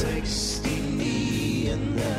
sixty 0.00 1.68
in 1.68 1.94
The 1.94 2.14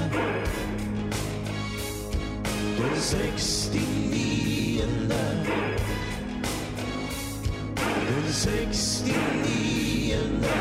Put 2.78 2.96
sixty 2.98 4.82
in 4.82 5.08
The 5.08 5.26
Put 7.76 8.28
sixty 8.32 10.12
in 10.12 10.42
the 10.42 10.52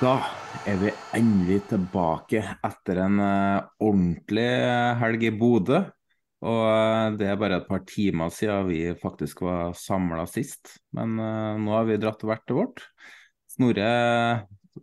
Da 0.00 0.43
er 0.64 0.78
vi 0.80 0.90
endelig 1.16 1.66
tilbake 1.68 2.40
etter 2.64 3.02
en 3.04 3.18
uh, 3.20 3.66
ordentlig 3.84 4.48
helg 5.00 5.26
i 5.28 5.32
Bodø. 5.36 5.80
Og 6.44 6.62
uh, 6.64 7.12
det 7.18 7.28
er 7.28 7.40
bare 7.40 7.58
et 7.60 7.68
par 7.68 7.82
timer 7.88 8.32
siden 8.32 8.70
vi 8.70 8.80
faktisk 9.00 9.44
var 9.44 9.76
samla 9.76 10.24
sist. 10.30 10.78
Men 10.96 11.18
uh, 11.20 11.60
nå 11.60 11.76
har 11.76 11.84
vi 11.88 12.00
dratt 12.00 12.24
hvert 12.24 12.46
til 12.48 12.62
vårt. 12.62 12.80
Snorre 13.52 13.90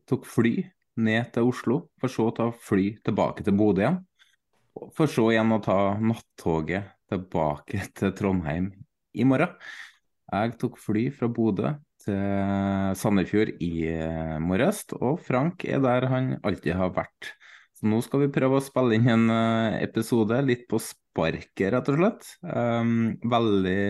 tok 0.07 0.29
fly 0.29 0.53
ned 1.01 1.33
til 1.33 1.49
Oslo, 1.49 1.81
for 1.99 2.13
så 2.13 2.29
å 2.29 2.35
ta 2.37 2.49
fly 2.53 2.91
tilbake 3.01 3.45
til 3.47 3.57
Bodø 3.57 3.81
igjen. 3.81 4.01
For 4.95 5.09
så 5.09 5.31
igjen 5.33 5.55
å 5.55 5.61
ta 5.65 5.79
nattoget 5.97 6.93
tilbake 7.11 7.87
til 7.97 8.13
Trondheim 8.15 8.69
i 9.17 9.25
morgen. 9.27 9.57
Jeg 10.31 10.59
tok 10.61 10.77
fly 10.79 11.09
fra 11.15 11.27
Bodø 11.27 11.73
til 12.03 12.97
Sandefjord 12.99 13.53
i 13.63 13.71
eh, 13.91 14.35
morges, 14.43 14.83
og 14.99 15.21
Frank 15.25 15.65
er 15.65 15.81
der 15.83 16.07
han 16.11 16.33
alltid 16.41 16.75
har 16.79 16.93
vært. 16.95 17.31
Så 17.77 17.89
nå 17.89 18.01
skal 18.05 18.25
vi 18.25 18.33
prøve 18.33 18.59
å 18.59 18.63
spille 18.63 18.97
inn 18.97 19.09
en 19.09 19.25
eh, 19.33 19.79
episode 19.85 20.37
litt 20.45 20.67
på 20.71 20.81
sparket, 20.81 21.71
rett 21.73 21.91
og 21.91 21.99
slett. 22.01 22.31
Um, 22.45 23.15
veldig 23.31 23.81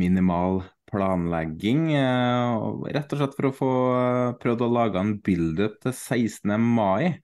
minimal 0.00 0.62
planlegging, 0.90 1.92
eh, 1.94 2.56
rett 2.94 3.12
og 3.14 3.20
slett 3.20 3.36
for 3.38 3.48
å 3.48 3.54
få 3.54 3.70
eh, 3.94 4.32
prøvd 4.42 4.64
å 4.66 4.72
lage 4.74 5.02
en 5.02 5.14
build-up 5.24 5.78
til 5.84 5.94
16. 5.94 6.56
mai. 6.58 7.20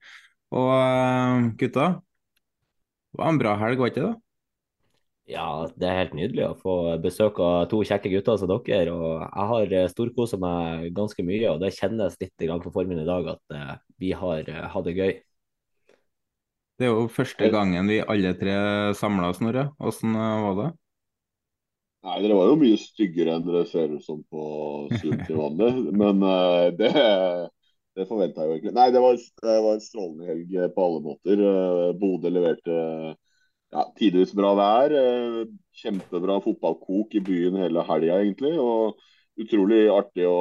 Og 0.55 0.71
eh, 0.77 1.49
gutta, 1.59 1.89
det 3.11 3.21
var 3.21 3.33
en 3.33 3.41
bra 3.41 3.55
helg, 3.59 3.81
var 3.81 3.91
ikke 3.91 4.05
det? 4.05 4.15
Ja, 5.27 5.67
det 5.75 5.83
er 5.83 5.97
helt 5.97 6.13
nydelig 6.15 6.43
å 6.47 6.55
få 6.55 6.73
besøk 7.03 7.41
av 7.43 7.65
to 7.67 7.81
kjekke 7.83 8.07
gutter 8.13 8.37
som 8.39 8.47
dere. 8.47 8.93
Og 8.95 9.25
jeg 9.25 9.47
har 9.49 9.73
eh, 9.75 9.89
storkosa 9.91 10.39
meg 10.39 10.93
ganske 10.95 11.25
mye, 11.27 11.49
og 11.51 11.59
det 11.59 11.73
kjennes 11.75 12.15
litt 12.21 12.45
på 12.63 12.71
formen 12.71 13.01
i 13.01 13.07
dag 13.07 13.27
at 13.33 13.55
eh, 13.57 13.73
vi 13.99 14.13
har 14.15 14.47
eh, 14.47 14.69
hatt 14.71 14.87
det 14.87 14.95
gøy. 14.95 15.11
Det 16.79 16.87
er 16.87 16.93
jo 16.93 17.09
første 17.11 17.49
gangen 17.51 17.91
vi 17.91 17.99
alle 17.99 18.31
tre 18.39 18.55
samla, 18.95 19.33
Snorre. 19.35 19.67
Eh, 19.83 20.15
var 20.45 20.57
det? 20.61 20.71
Nei, 22.07 22.17
dere 22.23 22.39
var 22.39 22.53
jo 22.53 22.57
mye 22.63 22.79
styggere 22.79 23.35
enn 23.35 23.45
dere 23.49 23.67
ser 23.67 23.91
ut 23.97 24.07
som 24.07 24.23
på 24.31 24.47
Zoom 24.95 25.19
til 25.27 25.43
vanlig. 25.43 25.73
Men 25.91 26.23
det, 26.79 26.93
det 27.99 28.07
forventa 28.07 28.45
jeg 28.45 28.47
jo 28.47 28.59
egentlig. 28.61 28.77
Nei, 28.79 28.89
det 28.95 29.03
var, 29.03 29.19
det 29.43 29.61
var 29.67 29.75
en 29.75 29.87
strålende 29.91 30.31
helg 30.31 30.59
på 30.71 30.87
alle 30.87 31.07
måter. 31.11 31.47
Bodø 31.99 32.31
leverte 32.31 32.83
ja, 33.73 33.83
tidvis 33.97 34.33
bra 34.37 34.53
vær. 34.57 34.93
eh, 34.95 35.41
Kjempebra 35.77 36.39
fotballkok 36.43 37.15
i 37.15 37.21
byen 37.23 37.59
hele 37.61 37.83
helga, 37.87 38.19
egentlig. 38.21 38.55
Og 38.61 38.97
utrolig 39.41 39.85
artig 39.93 40.25
å 40.29 40.39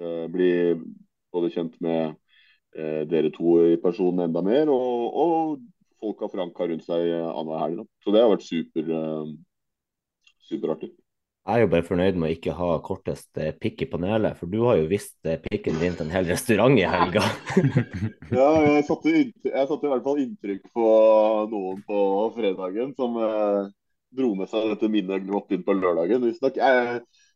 eh, 0.00 0.26
bli 0.32 0.52
både 1.34 1.50
kjent 1.54 1.76
med 1.84 2.14
eh, 2.76 3.02
dere 3.10 3.32
to 3.34 3.58
i 3.72 3.76
personen 3.82 4.26
enda 4.28 4.42
mer, 4.44 4.70
og, 4.72 5.18
og 5.24 5.58
folka 6.00 6.30
Frank 6.32 6.56
har 6.58 6.70
rundt 6.72 6.86
seg 6.86 7.10
annenhver 7.10 7.64
helg. 7.64 7.84
Så 8.04 8.14
det 8.14 8.22
har 8.22 8.32
vært 8.32 8.46
super, 8.46 8.94
superartig. 10.48 10.94
Jeg 11.48 11.56
er 11.56 11.62
jo 11.64 11.68
bare 11.72 11.84
fornøyd 11.86 12.16
med 12.20 12.28
å 12.28 12.34
ikke 12.34 12.54
ha 12.58 12.66
kortest 12.84 13.38
eh, 13.40 13.54
pikk 13.56 13.86
i 13.86 13.88
panelet, 13.88 14.36
for 14.36 14.52
du 14.52 14.58
har 14.66 14.76
jo 14.82 14.90
visst 14.90 15.16
eh, 15.24 15.38
pikken 15.40 15.78
din 15.80 15.94
til 15.96 16.04
en 16.04 16.12
hel 16.12 16.28
restaurant 16.28 16.76
i 16.76 16.84
helga. 16.84 17.22
Ja, 18.38 18.48
jeg 18.60 18.82
satte, 18.84 19.14
jeg 19.14 19.68
satte 19.70 19.88
i 19.88 19.92
hvert 19.94 20.04
fall 20.04 20.20
inntrykk 20.20 20.66
på 20.76 20.88
noen 21.48 21.80
på 21.88 22.02
fredagen 22.34 22.92
som 22.98 23.16
eh, 23.24 23.70
dro 24.20 24.34
med 24.36 24.52
seg 24.52 24.74
dette 24.74 24.92
minnet 24.92 25.32
opp 25.32 25.56
inn 25.56 25.64
på 25.64 25.78
lørdagen. 25.78 26.28
visstnok. 26.28 26.60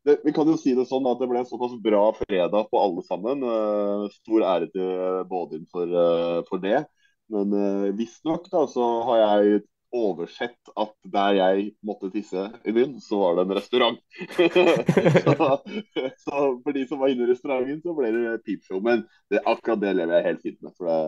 Det, 0.04 0.18
vi 0.26 0.36
kan 0.36 0.48
jo 0.50 0.58
si 0.58 0.74
det 0.76 0.84
sånn 0.90 1.06
at 1.08 1.20
det 1.22 1.30
ble 1.30 1.40
en 1.40 1.48
såpass 1.48 1.72
bra 1.80 2.04
fredag 2.18 2.68
på 2.68 2.84
alle 2.84 3.04
sammen. 3.06 3.48
Eh, 3.48 4.06
stor 4.18 4.44
ære 4.52 4.68
til 4.74 5.22
Bådin 5.30 5.64
for, 5.72 5.88
eh, 5.88 6.40
for 6.52 6.60
det. 6.60 6.84
Men 7.32 7.56
eh, 7.56 7.92
visstnok 7.96 8.50
så 8.50 8.88
har 9.08 9.22
jeg 9.22 9.62
oversett 9.92 10.72
at 10.76 10.94
der 11.12 11.36
jeg 11.36 11.66
måtte 11.84 12.10
tisse 12.14 12.47
i 12.64 12.72
byen, 12.75 12.97
så 13.00 13.19
var 13.20 13.36
det 13.36 13.44
en 13.44 13.54
restaurant. 13.58 14.00
så, 15.26 15.48
så 16.25 16.41
for 16.64 16.72
de 16.76 16.86
som 16.88 17.03
var 17.03 17.12
inne 17.12 17.26
i 17.26 17.30
restauranten, 17.32 17.82
så 17.84 17.94
ble 17.97 18.12
det 18.16 18.41
peepshow. 18.47 18.80
Men 18.84 19.04
det, 19.30 19.44
akkurat 19.44 19.82
det 19.84 19.94
lever 19.98 20.19
jeg 20.19 20.28
helt 20.30 20.44
fint 20.48 20.60
med. 20.64 20.75
For 20.78 20.88
det, 20.88 20.98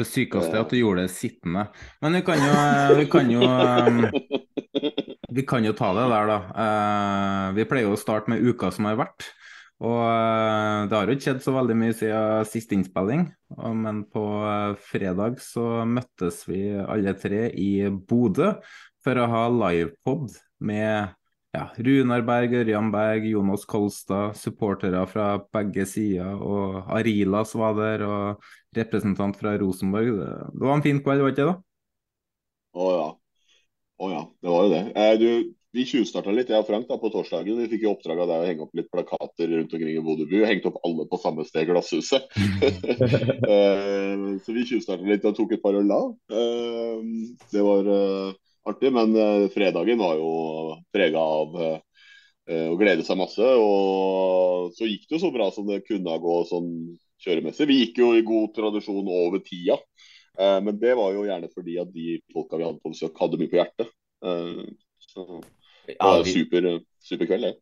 det 0.00 0.08
sykeste 0.10 0.50
er 0.50 0.64
at 0.64 0.72
du 0.72 0.80
gjorde 0.80 1.04
det 1.06 1.14
sittende. 1.14 1.68
Men 2.02 2.18
vi 2.18 2.22
kan 2.26 2.42
jo, 2.42 2.54
vi 2.98 3.06
kan 3.10 3.30
jo, 3.30 3.46
um, 3.46 4.00
vi 5.38 5.46
kan 5.46 5.66
jo 5.66 5.74
ta 5.78 5.92
det 5.94 6.06
der, 6.10 6.32
da. 6.32 6.38
Eh, 6.64 7.52
Vi 7.60 7.68
pleier 7.70 7.86
jo 7.86 7.94
å 7.94 8.00
starte 8.00 8.32
med 8.32 8.42
uka 8.42 8.72
som 8.74 8.90
har 8.90 8.98
vært. 8.98 9.28
Og 9.84 10.00
eh, 10.08 10.86
det 10.88 10.96
har 10.96 11.10
jo 11.10 11.16
ikke 11.16 11.26
skjedd 11.26 11.42
så 11.44 11.52
veldig 11.58 11.76
mye 11.76 11.96
siden 11.96 12.48
siste 12.48 12.76
innspilling. 12.78 13.26
Men 13.82 14.04
på 14.12 14.24
eh, 14.48 14.72
fredag 14.88 15.40
så 15.44 15.84
møttes 15.88 16.44
vi 16.48 16.62
alle 16.80 17.16
tre 17.20 17.48
i 17.52 17.70
Bodø 17.90 18.54
for 19.04 19.20
å 19.20 19.28
ha 19.30 19.44
livepod 19.52 20.32
med 20.64 21.12
ja, 21.56 21.68
Runar 21.76 22.24
Berg, 22.26 22.54
Ørjan 22.58 22.90
Berg, 22.92 23.28
Jonas 23.30 23.64
Kolstad, 23.68 24.36
supportere 24.36 25.04
fra 25.08 25.28
begge 25.54 25.86
sider. 25.88 26.34
Og 26.36 26.88
Arilas 26.92 27.54
var 27.56 27.76
der, 27.78 28.04
og 28.04 28.48
representant 28.76 29.38
fra 29.40 29.54
Rosenborg. 29.60 30.18
Det, 30.18 30.64
var 30.64 30.74
en 30.76 30.84
fin 30.84 31.00
kveld, 31.04 31.24
var 31.24 31.32
det 31.32 31.36
ikke 31.36 31.48
det? 31.52 31.56
Å 32.76 32.90
ja. 32.92 33.06
Å 33.96 34.10
ja, 34.12 34.22
det 34.44 34.52
var 34.52 34.66
jo 34.66 34.72
det. 34.74 34.82
Eh, 35.00 35.14
du, 35.20 35.55
vi 35.76 35.84
tjuvstarta 35.84 36.32
litt, 36.32 36.48
jeg 36.50 36.62
og 36.62 36.68
Frank, 36.68 36.86
da, 36.88 36.96
på 37.00 37.10
torsdagen. 37.12 37.58
Vi 37.60 37.68
fikk 37.68 37.84
jo 37.84 37.92
oppdrag 37.92 38.22
av 38.22 38.30
deg 38.30 38.42
å 38.42 38.48
henge 38.48 38.64
opp 38.64 38.78
litt 38.78 38.88
plakater 38.92 39.50
rundt 39.52 39.74
omkring 39.76 39.98
i 39.98 40.04
Bodø 40.04 40.24
by. 40.30 40.42
Hengte 40.48 40.70
opp 40.70 40.78
alle 40.86 41.04
på 41.10 41.18
samme 41.20 41.44
sted, 41.48 41.68
Glasshuset. 41.68 42.28
Eh, 43.46 44.22
så 44.42 44.52
vi 44.54 44.64
tjuvstarta 44.66 45.06
litt 45.06 45.24
og 45.28 45.34
tok 45.36 45.52
et 45.54 45.62
par 45.62 45.76
øl 45.78 45.86
da. 45.88 45.98
Eh, 46.34 47.02
det 47.52 47.62
var 47.62 47.88
eh, 47.92 48.30
artig, 48.68 48.90
men 48.94 49.14
fredagen 49.52 50.00
var 50.00 50.16
jo 50.18 50.30
prega 50.94 51.20
av 51.22 51.54
å 51.56 52.78
glede 52.78 53.04
seg 53.06 53.20
masse. 53.20 53.50
Og 53.60 54.72
så 54.76 54.88
gikk 54.88 55.06
det 55.06 55.16
jo 55.16 55.22
så 55.26 55.32
bra 55.34 55.50
som 55.54 55.68
det 55.68 55.84
kunne 55.86 56.16
gå 56.22 56.36
sånn 56.50 56.70
kjøremessig. 57.22 57.68
Vi 57.70 57.78
gikk 57.82 58.00
jo 58.02 58.10
i 58.16 58.24
god 58.26 58.54
tradisjon 58.56 59.06
over 59.06 59.44
tida. 59.46 59.78
Men 60.36 60.80
det 60.80 60.96
var 60.98 61.14
jo 61.14 61.26
gjerne 61.28 61.52
fordi 61.52 61.78
at 61.80 61.92
de 61.94 62.18
folka 62.34 62.58
vi 62.58 62.66
hadde 62.66 62.82
på 62.82 62.92
besøk, 62.92 63.14
hadde 63.22 63.40
mye 63.40 63.52
på 63.52 63.60
hjertet. 63.60 63.94
Så 65.06 65.40
Ja, 65.94 66.22
vi, 66.24 66.32
super, 66.32 66.68
super 66.98 67.28
kveld, 67.28 67.48
det. 67.48 67.54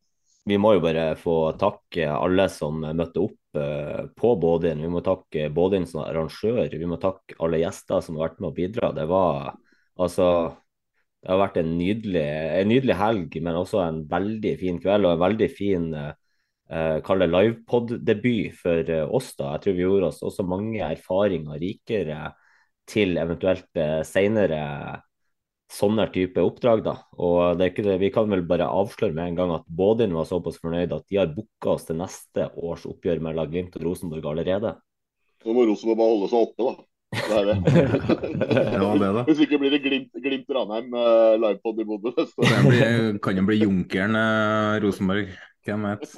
vi 0.49 0.59
må 0.61 0.75
jo 0.76 0.82
bare 0.85 1.12
få 1.21 1.37
takke 1.61 2.09
alle 2.11 2.49
som 2.53 2.81
møtte 2.85 3.23
opp 3.23 3.59
uh, 3.59 4.11
på 4.17 4.35
Bådin. 4.41 4.82
Vi 4.85 4.91
må 4.93 5.03
takke 5.05 5.50
Bådin 5.55 5.87
som 5.91 6.05
arrangør. 6.05 6.69
Vi 6.73 6.88
må 6.88 6.99
takke 7.03 7.38
alle 7.44 7.62
gjester 7.62 8.05
som 8.05 8.19
har 8.19 8.31
vært 8.31 8.43
med 8.43 8.50
å 8.50 8.56
bidra. 8.56 8.93
Det 8.97 9.06
var 9.11 9.55
altså 10.00 10.29
det 11.25 11.32
har 11.32 11.41
vært 11.41 11.56
en 11.62 11.71
nydelig, 11.79 12.26
en 12.61 12.69
nydelig 12.69 12.97
helg, 13.00 13.37
men 13.41 13.56
også 13.56 13.79
en 13.81 14.03
veldig 14.11 14.50
fin 14.61 14.81
kveld 14.82 15.09
og 15.09 15.15
en 15.15 15.23
veldig 15.23 15.47
fin 15.49 15.87
uh, 15.97 16.99
kall 17.05 17.25
det 17.25 17.31
livepod-debut 17.31 18.59
for 18.59 18.93
oss. 19.09 19.31
da. 19.38 19.55
Jeg 19.55 19.65
tror 19.65 19.79
vi 19.79 19.87
gjorde 19.87 20.11
oss 20.12 20.21
også 20.25 20.44
mange 20.44 20.85
erfaringer 20.85 21.61
rikere 21.62 22.26
til 22.88 23.17
eventuelt 23.17 23.81
senere 24.05 24.61
sånne 25.72 26.06
type 26.12 26.43
oppdrag. 26.44 26.84
da. 26.84 26.96
Og 27.19 27.58
det 27.58 27.66
er 27.66 27.72
ikke 27.72 27.87
det, 27.87 27.99
Vi 28.02 28.11
kan 28.14 28.31
vel 28.31 28.44
bare 28.46 28.69
avsløre 28.69 29.14
med 29.16 29.32
en 29.32 29.38
gang 29.38 29.55
at 29.56 29.66
Bådin 29.66 30.14
var 30.14 30.28
såpass 30.28 30.61
fornøyd 30.62 30.93
at 30.93 31.06
de 31.08 31.20
har 31.20 31.32
booka 31.34 31.76
oss 31.76 31.87
til 31.88 31.99
neste 32.00 32.50
års 32.56 32.87
oppgjør 32.88 33.22
mellom 33.25 33.50
Glimt 33.50 33.76
og 33.78 33.87
Rosenborg 33.88 34.26
allerede. 34.32 34.75
Nå 35.44 35.56
må 35.56 35.66
Rosenborg 35.69 36.00
bare 36.00 36.12
holde 36.14 36.31
seg 36.32 36.44
oppe, 36.49 36.69
da. 36.69 36.90
Det 37.14 37.34
er 37.38 37.44
det. 37.46 37.56
ja, 38.75 38.93
det 38.99 39.11
da. 39.16 39.25
Hvis 39.28 39.43
ikke 39.44 39.58
blir 39.62 39.75
det 39.75 39.82
Glimt, 39.84 40.14
glimt 40.25 40.55
Ranheim 40.56 40.94
uh, 40.96 41.34
livepod 41.38 41.82
i 41.82 41.88
Bodø. 41.88 42.14
Det 42.19 43.20
kan 43.22 43.38
jo 43.38 43.44
bli 43.46 43.61
Junkeren 43.62 44.19
uh, 44.19 44.81
Rosenborg, 44.82 45.31
hvem 45.66 45.87
vet. 45.90 46.16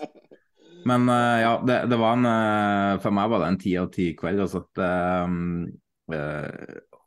Men 0.87 1.09
uh, 1.11 1.37
ja, 1.43 1.53
det, 1.67 1.81
det, 1.91 1.99
var 1.99 2.15
en 2.15 2.29
uh, 2.31 3.03
For 3.03 3.15
meg 3.15 3.33
var 3.33 3.43
det 3.43 3.51
en 3.51 3.61
ti 3.61 3.75
av 3.81 3.91
ti 3.93 4.13
kveld. 4.19 4.45
Altså. 4.47 4.63
at, 4.65 4.85
um, 5.27 5.67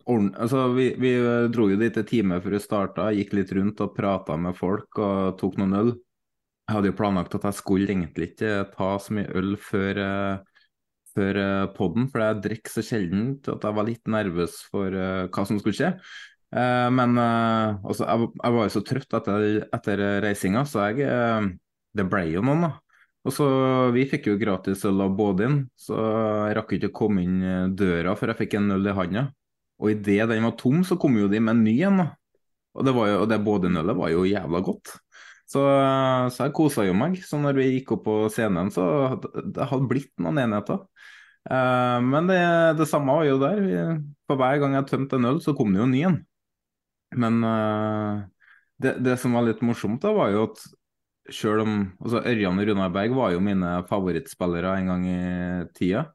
altså, 0.10 0.68
vi, 0.74 0.92
vi, 1.00 1.14
dro 1.54 1.70
jo 1.70 1.78
dit 1.80 1.98
en 1.98 2.08
time 2.08 2.40
før 2.44 2.56
vi 2.56 2.62
starta, 2.64 3.10
gikk 3.16 3.34
litt 3.38 3.52
rundt 3.56 3.82
og 3.84 3.96
prata 3.96 4.38
med 4.38 4.58
folk 4.58 5.00
og 5.02 5.38
tok 5.40 5.60
noen 5.62 5.76
øl. 5.78 5.92
Jeg 6.70 6.76
hadde 6.76 6.92
jo 6.92 6.98
planlagt 6.98 7.36
at 7.38 7.48
jeg 7.50 7.58
skulle 7.58 7.90
egentlig 7.90 8.32
ikke 8.32 8.54
ta 8.76 8.90
så 9.02 9.16
mye 9.18 9.30
øl 9.40 9.56
før, 9.62 10.02
uh, 10.02 10.66
før 11.16 11.40
poden, 11.40 11.72
podden, 11.78 12.10
for 12.12 12.24
jeg 12.24 12.42
drikker 12.46 12.74
så 12.74 12.84
sjelden 12.86 13.32
at 13.42 13.66
jeg 13.66 13.78
var 13.80 13.88
litt 13.88 14.12
nervøs 14.12 14.60
for 14.70 14.94
uh, 14.94 15.30
hva 15.30 15.46
som 15.50 15.62
skulle 15.62 15.78
skje. 15.78 15.94
men 16.50 17.12
altså, 17.22 18.08
jeg, 18.10 18.30
var 18.42 18.64
jo 18.66 18.70
så 18.74 18.82
trøtt 18.82 19.12
etter, 19.14 19.44
etter 19.70 20.02
reisinga, 20.26 20.64
så 20.66 20.88
jeg 20.90 21.58
Det 21.94 22.06
ble 22.10 22.24
jo 22.32 22.42
noen, 22.42 22.64
da. 22.66 22.72
Og 23.26 23.34
så 23.36 23.46
Vi 23.94 24.08
fikk 24.10 24.32
jo 24.32 24.40
gratis 24.42 24.86
øl 24.86 25.02
av 25.06 25.14
Bådin, 25.18 25.68
så 25.78 25.98
jeg 26.50 26.56
rakk 26.58 26.74
ikke 26.74 26.90
å 26.90 26.98
komme 27.02 27.22
inn 27.22 27.76
døra 27.78 28.16
før 28.18 28.34
jeg 28.34 28.42
fikk 28.46 28.58
en 28.58 28.72
øl 28.80 28.90
i 28.90 28.96
handa. 28.98 29.28
Og 29.80 29.94
idet 29.94 30.28
den 30.30 30.48
var 30.48 30.56
tom, 30.60 30.82
så 30.84 30.98
kom 31.00 31.16
jo 31.20 31.30
de 31.32 31.40
med 31.40 31.56
en 31.56 31.64
ny 31.64 31.76
en. 31.88 32.02
Og 32.76 32.86
det, 32.86 32.94
var 32.96 33.12
jo, 33.12 33.22
det 33.30 33.40
bådenølet 33.44 33.98
var 33.98 34.12
jo 34.14 34.28
jævla 34.28 34.62
godt. 34.64 34.92
Så, 35.50 35.62
så 36.30 36.46
jeg 36.46 36.56
kosa 36.58 36.86
jo 36.86 36.96
meg. 36.98 37.18
Så 37.26 37.40
når 37.42 37.58
vi 37.58 37.70
gikk 37.74 37.96
opp 37.96 38.04
på 38.06 38.18
scenen, 38.34 38.70
så 38.74 38.84
det 39.24 39.70
hadde 39.72 39.90
blitt 39.90 40.12
noen 40.22 40.42
enheter. 40.44 40.84
Uh, 41.50 41.98
men 42.04 42.28
det, 42.30 42.42
det, 42.78 42.86
samme 42.92 43.16
var 43.16 43.26
jo 43.26 43.40
der. 43.42 43.64
For 44.30 44.40
hver 44.40 44.60
gang 44.62 44.76
jeg 44.78 44.90
tømte 44.92 45.18
en 45.18 45.32
øl, 45.32 45.40
så 45.44 45.56
kom 45.58 45.72
det 45.74 45.82
jo 45.82 45.88
en 45.88 45.96
ny 45.96 46.04
en. 46.12 46.20
Men 47.24 47.40
uh, 47.42 48.28
det, 48.84 49.00
det, 49.02 49.16
som 49.22 49.34
var 49.34 49.48
litt 49.48 49.64
morsomt, 49.66 50.04
da, 50.04 50.14
var 50.14 50.36
jo 50.36 50.46
at 50.52 50.62
selv 51.34 51.64
om 51.64 51.74
altså 52.02 52.22
Ørjan 52.26 52.60
og 52.62 52.70
Runar 52.70 52.94
Berg 52.94 53.14
var 53.18 53.34
jo 53.34 53.42
mine 53.44 53.74
favorittspillere 53.90 54.78
en 54.80 54.90
gang 54.92 55.04
i 55.10 55.20
tida. 55.78 56.08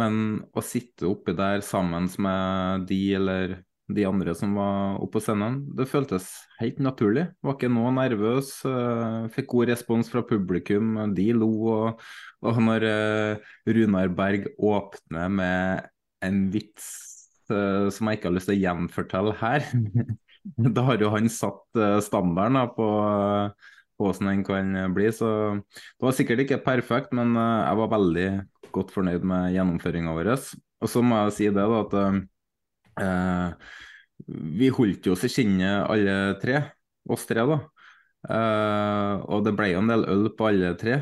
Men 0.00 0.42
å 0.54 0.62
sitte 0.64 1.06
oppi 1.06 1.34
der 1.38 1.62
sammen 1.62 2.08
med 2.22 2.88
de 2.90 3.00
eller 3.18 3.56
de 3.92 4.04
andre 4.08 4.32
som 4.36 4.54
var 4.56 4.96
oppe 5.02 5.18
på 5.18 5.22
scenen, 5.26 5.58
det 5.76 5.86
føltes 5.90 6.26
helt 6.58 6.78
naturlig. 6.82 7.26
Var 7.44 7.56
ikke 7.56 7.70
noe 7.72 7.92
nervøs. 7.94 8.50
Eh, 8.68 9.26
fikk 9.34 9.50
god 9.52 9.72
respons 9.74 10.08
fra 10.12 10.24
publikum. 10.24 10.96
De 11.16 11.28
lo. 11.36 11.50
Og, 11.74 12.06
og 12.44 12.60
når 12.64 12.86
uh, 12.88 13.52
Runar 13.68 14.10
Berg 14.16 14.48
åpner 14.56 15.28
med 15.32 15.84
en 16.24 16.40
vits 16.52 16.88
uh, 17.52 17.92
som 17.92 18.08
jeg 18.08 18.18
ikke 18.18 18.30
har 18.30 18.36
lyst 18.38 18.50
til 18.50 18.56
å 18.56 18.62
gjenfortelle 18.62 19.36
her, 19.42 19.68
da 20.76 20.88
har 20.88 21.00
jo 21.04 21.12
han 21.12 21.30
satt 21.32 21.84
standarden 22.04 22.60
da, 22.60 22.66
på 22.72 22.88
på 23.94 24.08
hvordan 24.08 24.26
den 24.26 24.40
kan 24.42 24.72
bli. 24.90 25.06
Så 25.14 25.28
det 25.62 26.02
var 26.02 26.14
sikkert 26.16 26.40
ikke 26.42 26.64
perfekt, 26.64 27.12
men 27.14 27.36
jeg 27.38 27.78
var 27.78 27.92
veldig 27.92 28.24
godt 28.74 28.92
fornøyd 28.94 29.24
med 29.26 29.54
gjennomføringa 29.54 30.14
vår. 30.16 30.32
Og 30.84 30.90
så 30.90 31.02
må 31.04 31.22
jeg 31.24 31.36
si 31.38 31.48
det, 31.48 31.64
da, 31.64 31.82
at 31.84 31.94
eh, 33.04 33.72
vi 34.60 34.72
holdt 34.74 35.08
jo 35.08 35.14
oss 35.16 35.24
i 35.26 35.32
skinnet 35.32 35.86
alle 35.90 36.34
tre, 36.42 36.60
oss 37.10 37.26
tre, 37.28 37.46
da. 37.48 37.60
Eh, 38.24 39.24
og 39.28 39.44
det 39.46 39.54
ble 39.56 39.72
jo 39.72 39.82
en 39.82 39.90
del 39.92 40.06
øl 40.10 40.28
på 40.36 40.48
alle 40.50 40.74
tre. 40.80 41.00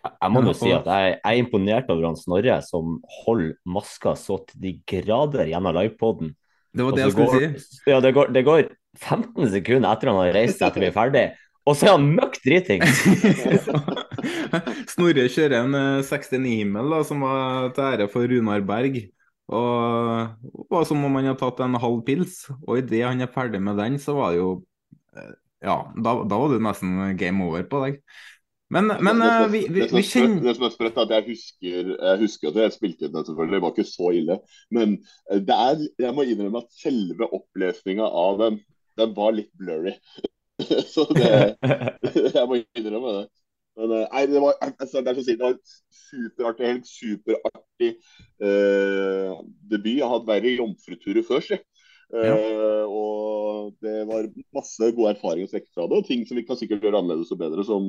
Jeg 0.00 0.32
må 0.32 0.40
jo 0.46 0.54
si 0.56 0.70
at 0.72 0.86
jeg, 0.88 1.16
jeg 1.18 1.20
er 1.28 1.42
imponert 1.42 1.90
over 1.92 2.06
han 2.08 2.16
Snorre 2.16 2.56
som 2.64 2.98
holder 3.20 3.52
maska 3.68 4.14
så 4.16 4.38
til 4.48 4.62
de 4.62 4.74
grader 4.88 5.50
gjennom 5.50 5.76
livepoden. 5.76 6.32
Det 6.72 6.86
var 6.86 6.96
det 6.96 7.04
jeg 7.04 7.14
skulle 7.16 7.28
går, 7.34 7.58
si. 7.60 7.82
Ja, 7.90 7.98
det 8.00 8.14
går, 8.16 8.30
det 8.32 8.44
går 8.46 8.62
15 8.96 9.50
sekunder 9.52 9.90
etter 9.90 10.10
han 10.10 10.20
har 10.22 10.34
reist 10.38 10.62
etter 10.62 10.82
vi 10.82 10.88
er 10.88 10.94
ferdig, 10.94 11.24
og 11.68 11.76
så 11.76 11.90
er 11.90 11.96
han 11.98 12.08
møkk 12.16 12.38
driting! 12.46 12.86
Snorre 14.92 15.26
kjører 15.30 15.56
en 15.60 15.76
69-himmel 16.06 16.96
eh, 16.98 17.06
som 17.08 17.24
var 17.24 17.70
til 17.76 17.86
ære 17.86 18.08
for 18.12 18.30
Runar 18.30 18.64
Berg. 18.66 19.02
Og 19.50 20.30
det 20.54 20.66
var 20.70 20.86
som 20.86 21.04
om 21.06 21.16
han 21.18 21.30
hadde 21.32 21.40
tatt 21.42 21.62
en 21.64 21.78
halv 21.82 22.02
pils. 22.06 22.42
Og 22.66 22.82
idet 22.82 23.04
han 23.06 23.22
er 23.24 23.32
ferdig 23.34 23.62
med 23.62 23.80
den, 23.80 23.98
så 24.02 24.16
var 24.18 24.34
det 24.34 24.42
jo 24.42 24.50
eh, 25.16 25.32
Ja, 25.66 25.82
da, 25.92 26.20
da 26.24 26.36
var 26.40 26.54
det 26.54 26.62
nesten 26.64 27.16
game 27.20 27.44
over 27.44 27.66
på 27.68 27.82
deg. 27.84 28.02
Men, 28.70 28.86
men 29.02 29.18
det, 29.18 29.26
det, 29.26 29.46
vi, 29.50 29.60
vi, 29.74 29.86
vi 29.90 30.02
kjenner 30.06 30.44
Det 30.46 30.52
som 30.54 30.68
er 30.68 30.74
sprøtt, 30.76 30.98
er 31.00 31.08
at 31.08 31.14
jeg 31.16 31.24
husker, 31.32 31.88
jeg 31.90 32.18
husker 32.20 32.52
at 32.52 32.58
jeg 32.62 32.74
spilte 32.76 33.08
inn 33.08 33.16
det, 33.16 33.24
selvfølgelig. 33.26 33.56
Det 33.56 33.64
var 33.64 33.72
ikke 33.74 33.90
så 33.90 34.12
ille. 34.14 34.36
Men 34.70 34.92
det 35.48 35.56
er, 35.56 35.82
jeg 36.06 36.14
må 36.14 36.24
innrømme 36.24 36.62
at 36.62 36.76
selve 36.78 37.26
opplesninga 37.34 38.06
av 38.06 38.38
den, 38.44 38.60
den 39.00 39.16
var 39.16 39.34
litt 39.34 39.50
blurry. 39.58 39.96
så 40.92 41.06
det 41.16 41.56
Jeg 42.36 42.46
må 42.46 42.60
innrømme 42.78 43.16
det. 43.18 43.26
Men 43.80 43.96
eh, 43.96 44.06
nei, 44.12 44.24
det 44.28 44.42
var, 44.44 44.58
altså, 44.82 45.00
det 45.00 45.12
er 45.12 45.18
så 45.18 45.26
si, 45.26 45.36
det 45.38 45.46
var 45.46 45.58
superartig 46.10 46.68
helg, 46.68 46.86
superartig 46.88 47.90
eh, 48.44 49.42
debut. 49.72 49.94
Jeg 49.96 50.06
har 50.06 50.16
hatt 50.18 50.28
verre 50.28 50.56
jomfruturer 50.58 51.26
før, 51.26 51.44
si. 51.46 51.60
Eh, 52.10 52.26
ja. 52.26 52.86
og 52.90 53.76
det 53.84 54.00
var 54.08 54.26
masse 54.56 54.88
gode 54.96 55.12
erfaringer 55.14 55.46
å 55.46 55.52
trekke 55.52 55.70
fra 55.70 55.86
det, 55.86 56.00
og 56.00 56.08
ting 56.08 56.24
som 56.26 56.40
vi 56.40 56.42
kan 56.48 56.58
sikkert 56.58 56.82
gjøre 56.82 56.98
annerledes 57.04 57.30
og 57.30 57.38
bedre, 57.38 57.62
som 57.66 57.86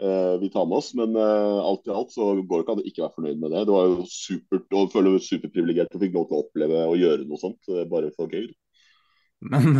eh, 0.00 0.34
vi 0.40 0.48
tar 0.52 0.66
med 0.70 0.80
oss. 0.80 0.90
Men 0.98 1.14
eh, 1.20 1.60
alt 1.60 1.86
i 1.86 1.94
alt 1.94 2.14
så 2.14 2.32
går 2.40 2.62
det 2.62 2.64
ikke 2.64 2.76
an 2.76 2.82
å 2.82 2.88
ikke 2.90 3.04
være 3.04 3.16
fornøyd 3.18 3.44
med 3.44 3.54
det. 3.54 3.64
Det 3.68 3.76
var 3.76 3.92
jo 3.92 4.08
supert 4.08 4.78
og 4.80 4.92
føler 4.94 5.16
meg 5.16 5.28
superprivilegert 5.28 5.94
og 5.94 6.04
fikk 6.06 6.16
lov 6.16 6.28
til 6.30 6.38
å 6.38 6.44
oppleve 6.46 6.84
og 6.88 7.00
gjøre 7.02 7.28
noe 7.28 7.42
sånt. 7.42 7.72
Bare 7.92 8.12
for 8.16 8.32
gøy. 8.32 8.48
Men 9.50 9.76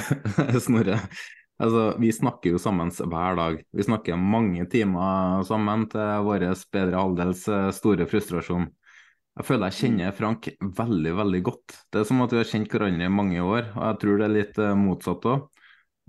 Snorre, 0.64 1.02
Altså, 1.62 1.82
vi 2.02 2.10
snakker 2.10 2.54
jo 2.54 2.58
sammen 2.58 2.90
hver 2.90 3.36
dag. 3.38 3.60
Vi 3.70 3.86
snakker 3.86 4.18
mange 4.18 4.66
timer 4.70 5.44
sammen 5.46 5.86
til 5.92 6.24
vår 6.26 6.48
bedre 6.74 7.02
halvdels 7.02 7.44
eh, 7.46 7.68
store 7.76 8.08
frustrasjon. 8.10 8.66
Jeg 9.34 9.46
føler 9.48 9.70
jeg 9.70 9.78
kjenner 9.80 10.14
Frank 10.14 10.48
veldig, 10.60 11.12
veldig 11.18 11.42
godt. 11.46 11.76
Det 11.90 12.02
er 12.02 12.08
som 12.08 12.22
at 12.22 12.34
vi 12.34 12.40
har 12.40 12.50
kjent 12.50 12.74
hverandre 12.74 13.06
i 13.06 13.12
mange 13.12 13.42
år, 13.42 13.70
og 13.74 13.84
jeg 13.86 14.00
tror 14.02 14.18
det 14.18 14.26
er 14.26 14.34
litt 14.34 14.58
eh, 14.62 14.76
motsatt 14.78 15.28
òg. 15.30 15.46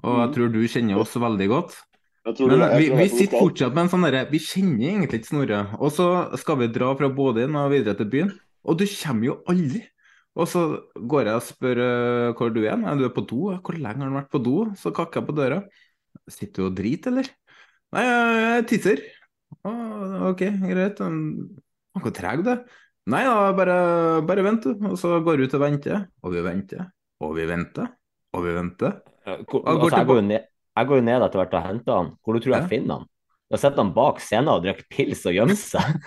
Og 0.04 0.18
jeg 0.20 0.30
mm. 0.30 0.34
tror 0.36 0.52
du 0.54 0.60
kjenner 0.68 1.02
oss 1.02 1.16
veldig 1.22 1.50
godt. 1.54 1.78
Men 2.26 2.64
vi, 2.74 2.90
vi, 2.90 3.06
sitter 3.14 3.38
fortsatt 3.38 3.76
med 3.76 3.84
en 3.84 3.90
sånn 3.92 4.06
derre 4.08 4.24
Vi 4.32 4.40
kjenner 4.42 4.88
egentlig 4.90 5.20
ikke 5.22 5.30
Snorre. 5.30 5.60
Og 5.78 5.92
så 5.94 6.08
skal 6.42 6.58
vi 6.64 6.72
dra 6.74 6.90
fra 6.98 7.10
Bådin 7.14 7.58
og 7.60 7.70
videre 7.74 7.98
til 8.00 8.10
byen, 8.10 8.32
og 8.66 8.80
du 8.82 8.88
kommer 8.90 9.30
jo 9.30 9.36
aldri. 9.52 9.84
Og 10.36 10.50
så 10.52 10.62
går 10.96 11.30
jeg 11.30 11.40
og 11.40 11.46
spør 11.48 11.80
uh, 11.80 12.30
hvor 12.36 12.52
du 12.52 12.62
er. 12.66 12.76
Er 12.76 13.00
du 13.00 13.06
er 13.08 13.14
på 13.16 13.24
do? 13.24 13.54
Hvor 13.56 13.78
lenge 13.80 14.04
har 14.04 14.12
du 14.12 14.18
vært 14.18 14.34
på 14.34 14.42
do? 14.44 14.56
Så 14.80 14.92
kakker 14.96 15.22
jeg 15.22 15.30
på 15.30 15.36
døra. 15.38 15.62
Sitter 16.32 16.64
du 16.64 16.68
og 16.70 16.76
driter, 16.76 17.14
eller? 17.14 17.30
Nei, 17.96 18.04
jeg 18.04 18.66
tisser. 18.72 19.04
Å, 19.64 19.72
OK, 20.32 20.44
greit. 20.66 21.00
Hvor 21.00 22.16
treg 22.16 22.44
du 22.44 22.52
er? 22.52 22.66
Nei 23.14 23.22
da, 23.22 23.54
bare, 23.56 23.78
bare 24.26 24.44
vent, 24.48 24.66
du. 24.66 24.88
Og 24.90 24.98
så 25.00 25.20
går 25.24 25.40
du 25.40 25.46
ut 25.46 25.56
og 25.56 25.64
venter. 25.64 26.06
Og 26.26 26.36
vi 26.36 26.44
venter. 26.44 26.88
Og 27.24 27.36
vi 27.38 27.48
venter. 27.48 27.92
Og 28.36 28.44
vi 28.44 28.56
venter. 28.58 29.00
Hvor, 29.26 29.64
altså, 29.64 29.92
jeg, 29.94 30.08
går 30.10 30.22
ned, 30.26 30.48
jeg, 30.76 30.90
går 30.90 31.04
ned, 31.06 31.24
etter 31.26 31.42
hvert 31.42 31.56
og 31.56 31.68
henter 31.70 32.00
han. 32.00 32.12
Hvor 32.20 32.36
du 32.36 32.44
tror 32.44 32.58
jeg 32.58 32.66
ja. 32.66 32.72
finner 32.72 33.00
han? 33.00 33.12
Da 33.54 33.62
sitter 33.62 33.84
han 33.84 33.94
bak 33.96 34.20
scenen 34.26 34.52
og 34.52 34.66
drikker 34.66 34.88
pils 34.92 35.22
og 35.30 35.38
gjemmer 35.38 35.58
seg. 35.60 36.00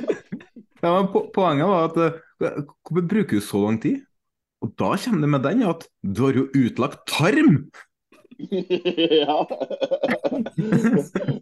ja, 0.84 0.92
po 1.10 1.26
poenget 1.34 1.68
var 1.68 1.90
at 1.90 2.20
Hvorfor 2.40 3.06
bruker 3.06 3.36
du 3.36 3.44
så 3.44 3.60
lang 3.66 3.78
tid? 3.82 4.00
Og 4.64 4.72
da 4.80 4.96
kommer 4.96 5.24
det 5.24 5.30
med 5.32 5.44
den 5.44 5.62
at 5.68 5.86
du 6.02 6.26
har 6.26 6.36
jo 6.36 6.48
utlagt 6.56 7.06
tarm! 7.08 7.70
ja. 9.24 9.48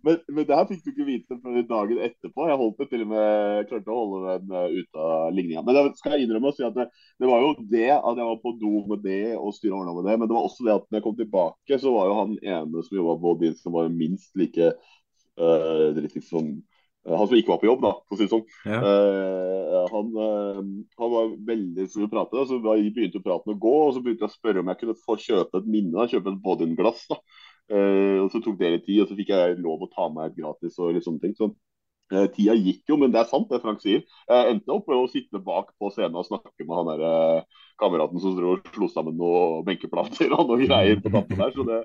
men, 0.03 0.17
men 0.27 0.47
det 0.47 0.57
her 0.57 0.65
fikk 0.67 0.81
du 0.83 0.91
ikke 0.91 1.07
vite 1.07 1.39
før 1.43 1.61
dagen 1.69 2.01
etterpå. 2.03 2.49
Jeg 2.51 2.59
holdt 2.59 2.83
det 2.83 2.89
til 2.91 3.05
og 3.05 3.13
med 3.13 3.69
klarte 3.71 3.95
å 3.95 3.99
holde 4.01 4.35
den 4.43 4.55
uh, 4.57 4.75
ute 4.75 5.05
av 5.05 5.29
ligninga. 5.37 5.63
Men 5.67 5.79
det 5.79 5.85
skal 6.01 6.17
jeg 6.17 6.27
innrømme 6.27 6.51
å 6.51 6.57
si 6.57 6.67
at 6.67 6.75
det, 6.75 6.89
det, 7.23 7.31
var 7.31 7.45
jo 7.45 7.55
det 7.71 7.89
at 7.95 8.19
jeg 8.19 8.31
var 8.31 8.43
på 8.43 8.55
do 8.59 8.75
med 8.91 9.07
det 9.07 9.23
og 9.39 9.55
styra 9.55 9.79
ordna 9.79 9.95
med 9.95 10.11
det. 10.11 10.19
Men 10.19 10.31
det 10.31 10.39
var 10.39 10.51
også 10.51 10.67
det 10.67 10.75
at 10.75 10.89
når 10.89 10.99
jeg 10.99 11.07
kom 11.07 11.19
tilbake, 11.23 11.81
så 11.85 11.95
var 11.95 12.11
jo 12.11 12.19
han 12.19 12.37
ene 12.43 12.87
som 12.87 12.99
jobba 12.99 13.19
på 13.23 13.37
din 13.45 13.59
som 13.63 13.79
var 13.79 13.93
minst 13.95 14.35
like 14.39 14.75
Uh, 15.39 15.95
liksom, 15.95 16.49
uh, 16.51 16.68
han 17.11 17.29
som 17.31 17.37
ikke 17.39 17.53
var 17.55 17.61
på 17.63 17.69
jobb, 17.69 17.85
da, 17.85 17.93
for 18.05 18.17
å 18.17 18.19
si 18.19 18.27
det 18.27 18.33
sånn. 18.35 18.47
Ja. 18.69 18.81
Uh, 18.85 19.77
han, 19.93 20.11
han, 20.99 21.13
var 21.15 21.31
veldig 21.49 21.87
som 21.93 22.05
å 22.05 22.11
prate, 22.13 22.47
så 22.51 22.59
begynte 22.61 23.23
praten 23.25 23.55
å 23.55 23.61
gå. 23.61 23.77
Og 23.87 23.95
så 23.97 24.03
begynte 24.05 24.27
jeg 24.27 24.33
å 24.33 24.37
spørre 24.37 24.65
om 24.65 24.73
jeg 24.73 24.83
kunne 24.83 24.99
få 25.07 25.19
kjøpe 25.25 25.63
et 25.63 25.71
minne, 25.71 25.95
da, 25.97 26.09
kjøpe 26.11 26.35
et 26.35 26.43
Bodin-glass. 26.45 27.07
da. 27.13 27.21
og 28.25 28.29
Så 28.35 28.43
tok 28.45 28.61
det 28.61 28.75
litt 28.75 28.87
tid, 28.89 29.05
og 29.05 29.11
så 29.11 29.17
fikk 29.19 29.33
jeg 29.33 29.59
lov 29.65 29.87
å 29.87 29.91
ta 29.95 30.11
med 30.13 30.31
et 30.31 30.39
gratis 30.43 30.77
og 30.83 30.93
litt 30.97 31.09
sånne 31.09 31.25
ting. 31.25 31.37
Så 31.39 31.53
Eh, 32.09 32.25
tida 32.33 32.55
gikk 32.57 32.89
jo, 32.89 32.97
men 33.01 33.13
det 33.13 33.21
er 33.21 33.29
sant 33.29 33.51
det 33.53 33.61
Frank 33.61 33.83
sier. 33.83 34.05
Jeg 34.29 34.53
endte 34.55 34.73
opp 34.73 34.87
med 34.89 34.97
å 34.97 35.09
sitte 35.13 35.41
bak 35.45 35.75
på 35.77 35.91
scenen 35.93 36.17
og 36.17 36.25
snakke 36.29 36.65
med 36.65 36.79
han 36.79 36.89
der, 36.89 37.03
eh, 37.05 37.65
kameraten 37.79 38.23
som 38.23 38.39
og 38.43 38.71
slo 38.75 38.89
sammen 38.91 39.17
noen 39.19 39.63
benkeplater 39.67 40.33
og 40.35 40.49
noen 40.49 40.65
greier 40.67 40.99
på 41.03 41.13
tappen 41.15 41.41
der. 41.41 41.53
Så 41.55 41.67
det, 41.69 41.79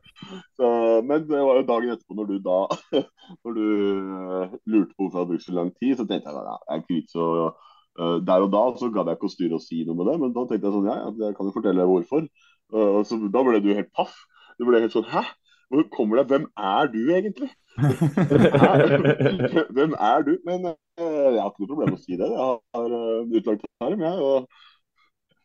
så, 0.58 0.72
men 1.06 1.28
det 1.30 1.42
var 1.42 1.60
jo 1.60 1.68
dagen 1.68 1.94
etterpå, 1.94 2.18
når 2.18 2.32
du 2.32 2.40
da 2.48 3.04
når 3.44 3.60
du 3.60 3.68
uh, 3.68 4.58
lurte 4.74 4.96
på 4.96 5.06
hvorfor 5.06 5.14
jeg 5.14 5.22
hadde 5.22 5.32
brukt 5.34 5.48
så 5.48 5.56
lang 5.60 5.72
tid, 5.78 5.94
så 6.00 6.08
tenkte 6.10 6.34
jeg 6.34 6.50
ja, 6.50 6.58
jeg 6.58 6.74
er 6.74 6.84
ikke 6.84 7.14
så 7.14 7.30
uh, 7.52 8.18
Der 8.26 8.48
og 8.48 8.52
da 8.56 8.66
så 8.80 8.90
gadd 8.94 9.12
jeg 9.12 9.20
ikke 9.20 9.30
å 9.30 9.36
styre 9.36 9.60
og 9.60 9.66
si 9.66 9.84
noe 9.86 10.00
med 10.00 10.12
det, 10.12 10.18
men 10.24 10.36
da 10.36 10.48
tenkte 10.50 10.70
jeg 10.70 10.78
sånn 10.78 10.92
ja, 10.92 10.98
jeg 11.28 11.38
kan 11.38 11.50
jo 11.50 11.56
fortelle 11.56 11.90
hvorfor. 11.90 12.28
Uh, 12.74 13.00
så 13.08 13.22
Da 13.30 13.46
ble 13.46 13.64
du 13.64 13.74
helt 13.74 13.94
paff. 13.96 14.18
Du 14.58 14.68
ble 14.68 14.84
helt 14.84 14.96
sånn 14.96 15.10
hæ? 15.10 15.26
Hvor 15.74 15.88
kommer 15.90 16.20
det? 16.20 16.28
Hvem 16.30 16.44
er 16.60 16.90
du 16.94 17.00
egentlig? 17.10 17.48
Hvem 19.78 19.96
er 19.98 20.26
du? 20.28 20.36
Men 20.46 20.68
uh, 20.70 21.30
jeg 21.34 21.40
har 21.40 21.50
ikke 21.50 21.64
noe 21.64 21.72
problem 21.72 21.96
med 21.96 21.98
å 21.98 22.04
si 22.04 22.20
det. 22.20 22.28
Jeg 22.30 22.78
har 22.78 22.94
utlagt 23.40 23.66
arm, 23.82 24.04
jeg. 24.06 24.20
Og, 24.22 24.70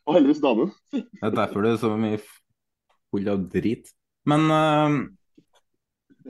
og 0.08 0.16
heldigvis 0.16 0.42
dame. 0.42 0.68
det 0.94 1.28
er 1.28 1.36
derfor 1.36 1.64
du 1.64 1.70
er 1.70 1.80
så 1.80 1.92
mye 2.00 2.18
full 2.24 3.28
av 3.28 3.44
drit. 3.52 3.90
Men 4.28 4.48
uh, 4.52 4.98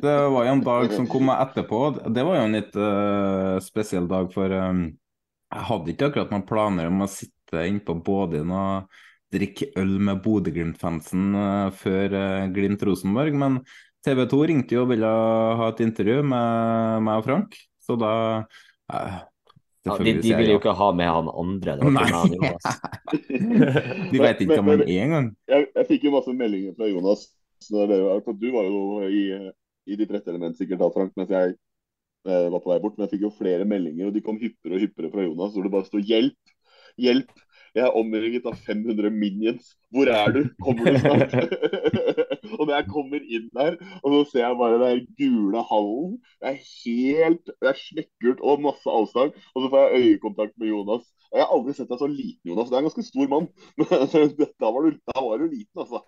det 0.02 0.14
var 0.34 0.46
jo 0.46 0.52
en 0.52 0.64
dag 0.66 0.94
som 0.94 1.08
kom 1.10 1.30
etterpå. 1.34 1.82
Det 2.14 2.24
var 2.26 2.38
jo 2.38 2.46
en 2.46 2.56
litt 2.58 2.78
uh, 2.78 3.58
spesiell 3.62 4.08
dag, 4.10 4.30
for 4.34 4.54
um, 4.54 4.84
jeg 5.48 5.68
hadde 5.70 5.94
ikke 5.94 6.10
akkurat 6.10 6.34
noen 6.34 6.46
planer 6.46 6.90
om 6.90 7.04
å 7.06 7.10
sitte 7.10 7.64
innpå 7.66 7.96
Bådin 8.04 8.52
og 8.52 8.98
drikke 9.32 9.70
øl 9.80 9.96
med 10.04 10.22
Bodø-Glimt-fansen 10.24 11.32
uh, 11.34 11.70
før 11.74 12.14
uh, 12.14 12.46
Glimt-Rosenborg, 12.54 13.38
men 13.38 13.62
TV 14.06 14.22
2 14.30 14.42
ringte 14.52 14.76
jo 14.76 14.84
og 14.84 14.92
ville 14.92 15.08
ha 15.58 15.72
et 15.72 15.82
intervju 15.84 16.22
med 16.22 17.08
meg 17.08 17.20
og 17.20 17.26
Frank, 17.26 17.58
så 17.82 17.96
da 17.98 18.12
ja, 19.88 19.96
de, 20.04 20.14
de 20.22 20.34
vil 20.38 20.52
jo 20.52 20.58
ikke 20.60 20.74
ha 20.78 20.88
med 20.96 21.10
han 21.14 21.30
andre. 21.32 21.76
Nei. 21.82 22.52
de 24.12 24.20
vet 24.22 24.42
ikke 24.44 24.60
om 24.60 24.70
han 24.72 24.84
er 24.84 24.92
engang. 25.06 25.30
Jeg, 25.50 25.68
jeg 25.74 25.88
fikk 25.88 26.06
jo 26.08 26.14
masse 26.14 26.34
meldinger 26.36 26.76
fra 26.78 26.90
Jonas. 26.90 27.26
Det, 27.68 27.98
du 28.38 28.48
var 28.54 28.68
jo 28.68 28.82
i, 29.08 29.24
i 29.90 29.98
ditt 29.98 30.12
rette 30.14 30.30
element 30.32 30.58
sikkert 30.58 30.82
da, 30.84 30.90
Frank, 30.94 31.14
mens 31.18 31.32
jeg 31.34 31.56
eh, 31.56 32.46
var 32.52 32.62
på 32.62 32.72
vei 32.72 32.78
bort. 32.84 32.96
Men 32.96 33.08
jeg 33.08 33.16
fikk 33.16 33.26
jo 33.26 33.34
flere 33.34 33.66
meldinger, 33.68 34.10
og 34.10 34.16
de 34.16 34.24
kom 34.24 34.38
hyppigere 34.40 34.78
og 34.78 34.86
hyppigere 34.86 35.12
fra 35.14 35.26
Jonas. 35.26 35.54
Hvor 35.56 35.66
det 35.66 35.74
bare 35.74 35.88
sto 35.88 36.02
'hjelp', 36.02 36.54
'hjelp'. 37.00 37.46
Jeg 37.74 37.84
er 37.86 37.96
omringet 37.98 38.46
av 38.48 38.56
500 38.66 39.10
minions. 39.14 39.74
Hvor 39.92 40.10
er 40.12 40.32
du? 40.34 40.42
Kommer 40.62 40.92
du 40.92 40.98
snart? 41.00 41.36
og 42.58 42.66
når 42.66 42.74
jeg 42.74 42.88
kommer 42.88 43.22
inn 43.22 43.46
der, 43.56 43.76
og 44.02 44.14
så 44.14 44.20
ser 44.32 44.44
jeg 44.44 44.58
bare 44.60 44.80
den 44.82 45.04
gule 45.18 45.62
hallen 45.70 46.16
Det 46.40 46.50
er 46.50 46.58
helt 46.62 47.52
Det 47.52 47.70
er 47.70 47.78
smekkert 47.78 48.42
og 48.42 48.64
masse 48.64 48.90
avstand. 48.90 49.36
Og 49.54 49.64
så 49.64 49.70
får 49.72 49.84
jeg 49.84 50.02
øyekontakt 50.02 50.54
med 50.58 50.70
Jonas. 50.72 51.06
Og 51.28 51.38
Jeg 51.38 51.44
har 51.44 51.54
aldri 51.54 51.74
sett 51.76 51.90
deg 51.90 52.00
så 52.00 52.08
liten, 52.08 52.50
Jonas. 52.50 52.70
Du 52.70 52.74
er 52.74 52.80
en 52.80 52.88
ganske 52.88 53.04
stor 53.04 53.30
mann. 53.32 53.48
da, 54.62 54.70
var 54.72 54.86
du, 54.86 55.00
da 55.12 55.24
var 55.24 55.42
du 55.42 55.46
liten, 55.50 55.82
altså. 55.82 56.02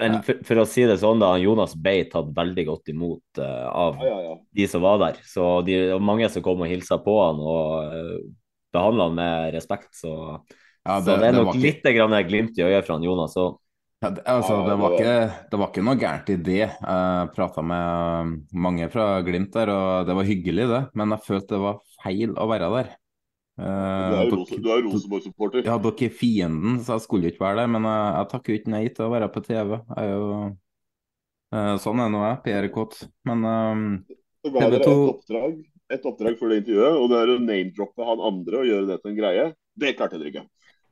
Men 0.00 0.20
for, 0.24 0.40
for, 0.48 0.62
å 0.62 0.68
si 0.68 0.86
det 0.88 0.96
sånn, 1.02 1.20
da. 1.20 1.34
Jonas 1.42 1.76
ble 1.76 1.96
tatt 2.12 2.32
veldig 2.36 2.66
godt 2.70 2.92
imot 2.94 3.42
uh, 3.42 3.68
av 3.68 4.00
ja, 4.00 4.14
ja, 4.14 4.20
ja. 4.30 4.38
de 4.60 4.68
som 4.70 4.84
var 4.86 5.00
der. 5.02 5.20
Så 5.28 5.50
de, 5.66 5.76
det 5.90 5.92
var 5.92 6.08
mange 6.12 6.30
som 6.32 6.44
kom 6.46 6.64
og 6.64 6.72
hilsa 6.72 7.00
på 7.04 7.18
han 7.20 7.44
og 7.44 7.92
uh, 7.92 8.16
behandla 8.72 9.10
han 9.10 9.20
med 9.20 9.54
respekt. 9.58 9.92
Så 10.00 10.14
ja, 10.86 11.00
det, 11.00 11.04
så 11.06 11.16
det 11.20 11.28
er 11.28 11.36
nok 11.36 11.52
det 11.54 11.64
litt 11.64 11.90
grann 11.96 12.16
glimt 12.28 12.58
i 12.58 12.64
øyet 12.66 12.86
fra 12.86 12.96
Jonas 13.04 13.36
òg. 13.40 13.58
Ja, 14.00 14.08
det, 14.16 14.22
altså, 14.24 14.62
det, 14.64 14.74
var 14.80 14.94
ikke, 14.96 15.16
det 15.52 15.58
var 15.60 15.68
ikke 15.68 15.82
noe 15.84 16.00
gærent 16.00 16.30
i 16.32 16.36
det. 16.40 16.62
Jeg 16.64 17.32
prata 17.34 17.60
med 17.60 18.30
mange 18.56 18.86
fra 18.88 19.18
Glimt 19.26 19.52
der, 19.52 19.72
og 19.74 20.06
det 20.08 20.16
var 20.16 20.24
hyggelig, 20.24 20.64
det. 20.70 20.80
Men 20.96 21.12
jeg 21.12 21.24
følte 21.26 21.52
det 21.52 21.60
var 21.66 21.82
feil 22.00 22.32
å 22.32 22.46
være 22.48 22.70
der. 22.78 22.88
Du 23.60 23.66
er 24.72 24.80
jo 24.80 24.86
Rosenborg-supporter. 24.86 25.66
Ja, 25.68 25.76
dere 25.84 26.06
er 26.08 26.14
fienden, 26.16 26.78
så 26.80 26.96
jeg 26.96 27.04
skulle 27.04 27.28
ikke 27.28 27.44
være 27.44 27.60
der. 27.60 27.72
Men 27.74 27.84
jeg, 27.90 28.06
jeg 28.16 28.30
takker 28.30 28.56
ikke 28.56 28.72
nei 28.72 28.82
til 28.88 29.04
å 29.04 29.12
være 29.12 29.28
på 29.34 29.42
TV. 29.44 29.74
Jeg 29.76 30.06
er 30.06 30.14
jo, 30.14 30.30
uh, 31.58 31.74
sånn 31.84 32.00
er 32.00 32.14
nå 32.14 32.24
jeg, 32.24 32.40
PR-kåt. 32.46 32.96
Men 33.28 33.44
um, 33.44 33.84
et 34.48 34.88
oppdrag, 34.88 35.60
et 35.92 36.08
oppdrag 36.08 36.40
for 36.40 36.48
det 36.48 36.62
intervjuet, 36.62 36.96
og 37.02 37.12
det 37.12 37.20
er 37.20 37.34
å 37.34 37.36
name-droppe 37.42 38.08
han 38.08 38.24
andre 38.30 38.62
og 38.62 38.70
gjøre 38.72 38.88
det 38.94 38.98
til 39.02 39.12
en 39.12 39.20
greie. 39.20 39.46
Det 39.84 39.92
klarte 40.00 40.22
dere 40.22 40.32
ikke. 40.32 40.46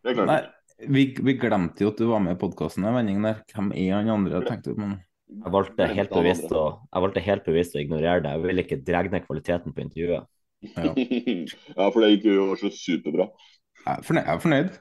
Det 0.05 0.15
klarte 0.15 0.31
Nei, 0.31 0.41
vi, 0.87 1.05
vi, 1.27 1.35
glemte 1.41 1.85
jo 1.85 1.93
at 1.93 2.01
du 2.01 2.07
var 2.11 2.21
med 2.23 2.37
i 2.37 2.41
podkasten 2.41 2.87
Hvem 2.87 3.73
er 3.75 3.95
han 3.97 4.11
andre? 4.15 4.43
tenkte 4.47 4.77
men... 4.79 4.99
Jeg 5.29 5.53
valgte 5.53 5.87
helt 5.93 6.13
bevisst 6.15 6.53
å, 6.57 6.61
jeg 6.89 7.05
valgte 7.05 7.21
helt 7.21 7.45
bevisst 7.45 7.75
å 7.77 7.81
ignorere 7.83 8.23
det. 8.25 8.31
Jeg 8.33 8.41
ville 8.47 8.63
ikke 8.65 8.79
dra 8.81 9.03
ned 9.05 9.27
kvaliteten 9.27 9.75
på 9.77 9.83
intervjuet. 9.85 10.25
Ja. 10.73 10.93
ja, 11.77 11.89
for 11.93 12.01
det 12.01 12.09
intervjuet 12.15 12.49
var 12.49 12.57
så 12.63 12.71
superbra. 12.73 13.27
Jeg 13.85 13.93
er 13.93 14.01
fornøyd. 14.07 14.25
Jeg 14.25 14.33
er 14.33 14.41
fornøyd, 14.41 14.73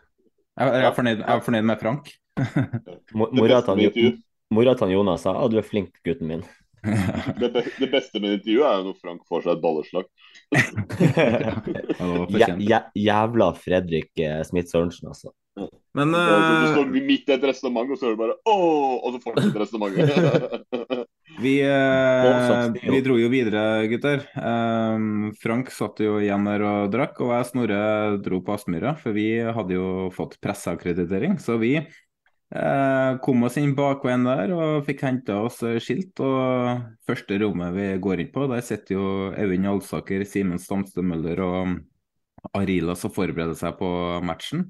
jeg 0.55 0.87
er 0.87 0.95
fornøyd, 0.95 1.19
jeg 1.19 1.35
er 1.35 1.43
fornøyd 1.49 1.67
med 1.67 1.83
Frank. 1.83 2.07
Mora 4.55 4.79
til 4.79 4.95
Jonas 4.95 5.27
sa 5.27 5.35
at 5.43 5.51
du 5.51 5.59
er 5.59 5.67
flink, 5.67 5.99
gutten 6.07 6.31
min. 6.31 6.47
det, 7.39 7.49
be 7.53 7.63
det, 7.79 7.89
beste 7.91 8.19
med 8.21 8.37
intervjuet 8.37 8.67
er 8.69 8.77
jo 8.79 8.85
når 8.89 8.97
Frank 9.01 9.21
får 9.27 9.43
seg 9.45 9.51
et 9.55 9.63
balleslag. 9.63 10.05
jævla 13.07 13.49
Fredrik 13.57 14.11
eh, 14.23 14.41
Smith 14.47 14.71
Sørensen, 14.71 15.09
altså. 15.11 15.33
Men 15.97 16.13
uh... 16.13 16.21
Du 16.61 16.67
står 16.75 16.91
midt 16.93 17.29
i 17.29 17.33
et 17.33 17.45
resonnement, 17.49 17.89
og 17.89 17.97
så 17.97 18.07
hører 18.07 18.17
du 18.17 18.21
bare 18.21 18.37
ååå, 18.45 18.97
og 19.01 19.15
så 19.15 19.21
fortsetter 19.23 19.63
resonnementet. 19.63 20.09
vi, 21.43 21.55
uh, 21.65 22.77
vi 22.93 23.01
dro 23.05 23.17
jo 23.17 23.31
videre, 23.33 23.63
gutter. 23.89 24.27
Um, 24.37 25.31
Frank 25.41 25.73
satt 25.73 26.03
jo 26.05 26.19
igjen 26.21 26.45
der 26.49 26.65
og 26.67 26.91
drakk, 26.93 27.17
og 27.25 27.33
jeg 27.33 27.49
Snorre 27.49 27.81
dro 28.21 28.43
på 28.45 28.53
Aspmyra, 28.53 28.93
for 29.01 29.17
vi 29.17 29.31
hadde 29.41 29.79
jo 29.79 29.87
fått 30.13 30.37
presseakkreditering. 30.43 31.39
Så 31.41 31.57
vi 31.61 31.79
kom 32.47 33.43
oss 33.43 33.57
inn 33.59 33.73
bakveien 33.75 34.23
der 34.23 34.53
og 34.55 34.85
fikk 34.87 35.01
henta 35.03 35.41
oss 35.43 35.59
skilt. 35.83 36.19
Og 36.23 36.83
første 37.07 37.39
rommet 37.43 37.75
vi 37.75 37.87
går 38.03 38.23
inn 38.23 38.31
på, 38.33 38.47
der 38.51 38.63
sitter 38.63 38.95
jo 38.95 39.07
Øyvind 39.35 39.67
Alsaker, 39.73 40.23
Simen 40.23 40.61
Stamstø 40.61 41.03
Møller 41.03 41.43
og 41.43 41.77
Arila 42.55 42.95
som 42.95 43.11
forbereder 43.13 43.57
seg 43.57 43.75
på 43.79 43.89
matchen. 44.25 44.69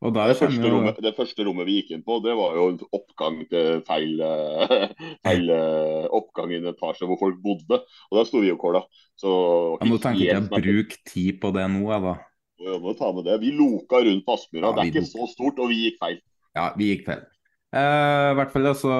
Det 0.00 0.36
første, 0.38 0.62
jo... 0.64 0.70
rommet, 0.72 0.96
det, 1.04 1.10
første 1.12 1.44
rommet, 1.44 1.66
vi 1.68 1.74
gikk 1.76 1.90
inn 1.92 2.04
på, 2.06 2.14
det 2.24 2.32
var 2.32 2.54
jo 2.56 2.70
en 2.70 2.78
oppgang 2.96 3.42
til 3.50 3.82
feil, 3.84 4.22
feil 5.26 5.52
eh, 5.52 6.06
oppgang 6.16 6.54
i 6.54 6.56
en 6.56 6.70
etasje 6.70 7.04
hvor 7.04 7.20
folk 7.20 7.36
bodde. 7.44 7.82
Og 8.08 8.16
der 8.16 8.28
sto 8.30 8.40
vi 8.40 8.54
og 8.54 8.62
kåla. 8.62 8.80
Ja, 9.20 9.90
nå 9.90 10.00
tenker 10.00 10.22
jeg 10.24 10.46
ikke 10.46 10.62
bruke 10.64 11.00
tid 11.04 11.42
på 11.42 11.52
det 11.52 11.66
nå, 11.74 11.84
jeg, 11.92 12.04
da. 12.06 12.16
Ja, 12.64 12.78
må 12.80 12.96
ta 12.96 13.12
med 13.12 13.28
det. 13.28 13.36
Vi 13.44 13.52
loka 13.58 14.00
rundt 14.06 14.24
på 14.24 14.38
Aspmyra. 14.38 14.70
Ja, 14.70 14.72
det 14.78 14.86
er 14.86 14.92
ikke 14.94 15.10
så 15.10 15.28
stort, 15.34 15.60
og 15.60 15.68
vi 15.68 15.82
gikk 15.84 16.00
feil. 16.00 16.16
Ja, 16.56 16.72
vi 16.78 16.90
gikk 16.92 17.06
feil. 17.06 17.22
Eh, 17.70 18.28
I 18.32 18.36
hvert 18.38 18.50
fall 18.50 18.66
så 18.74 18.90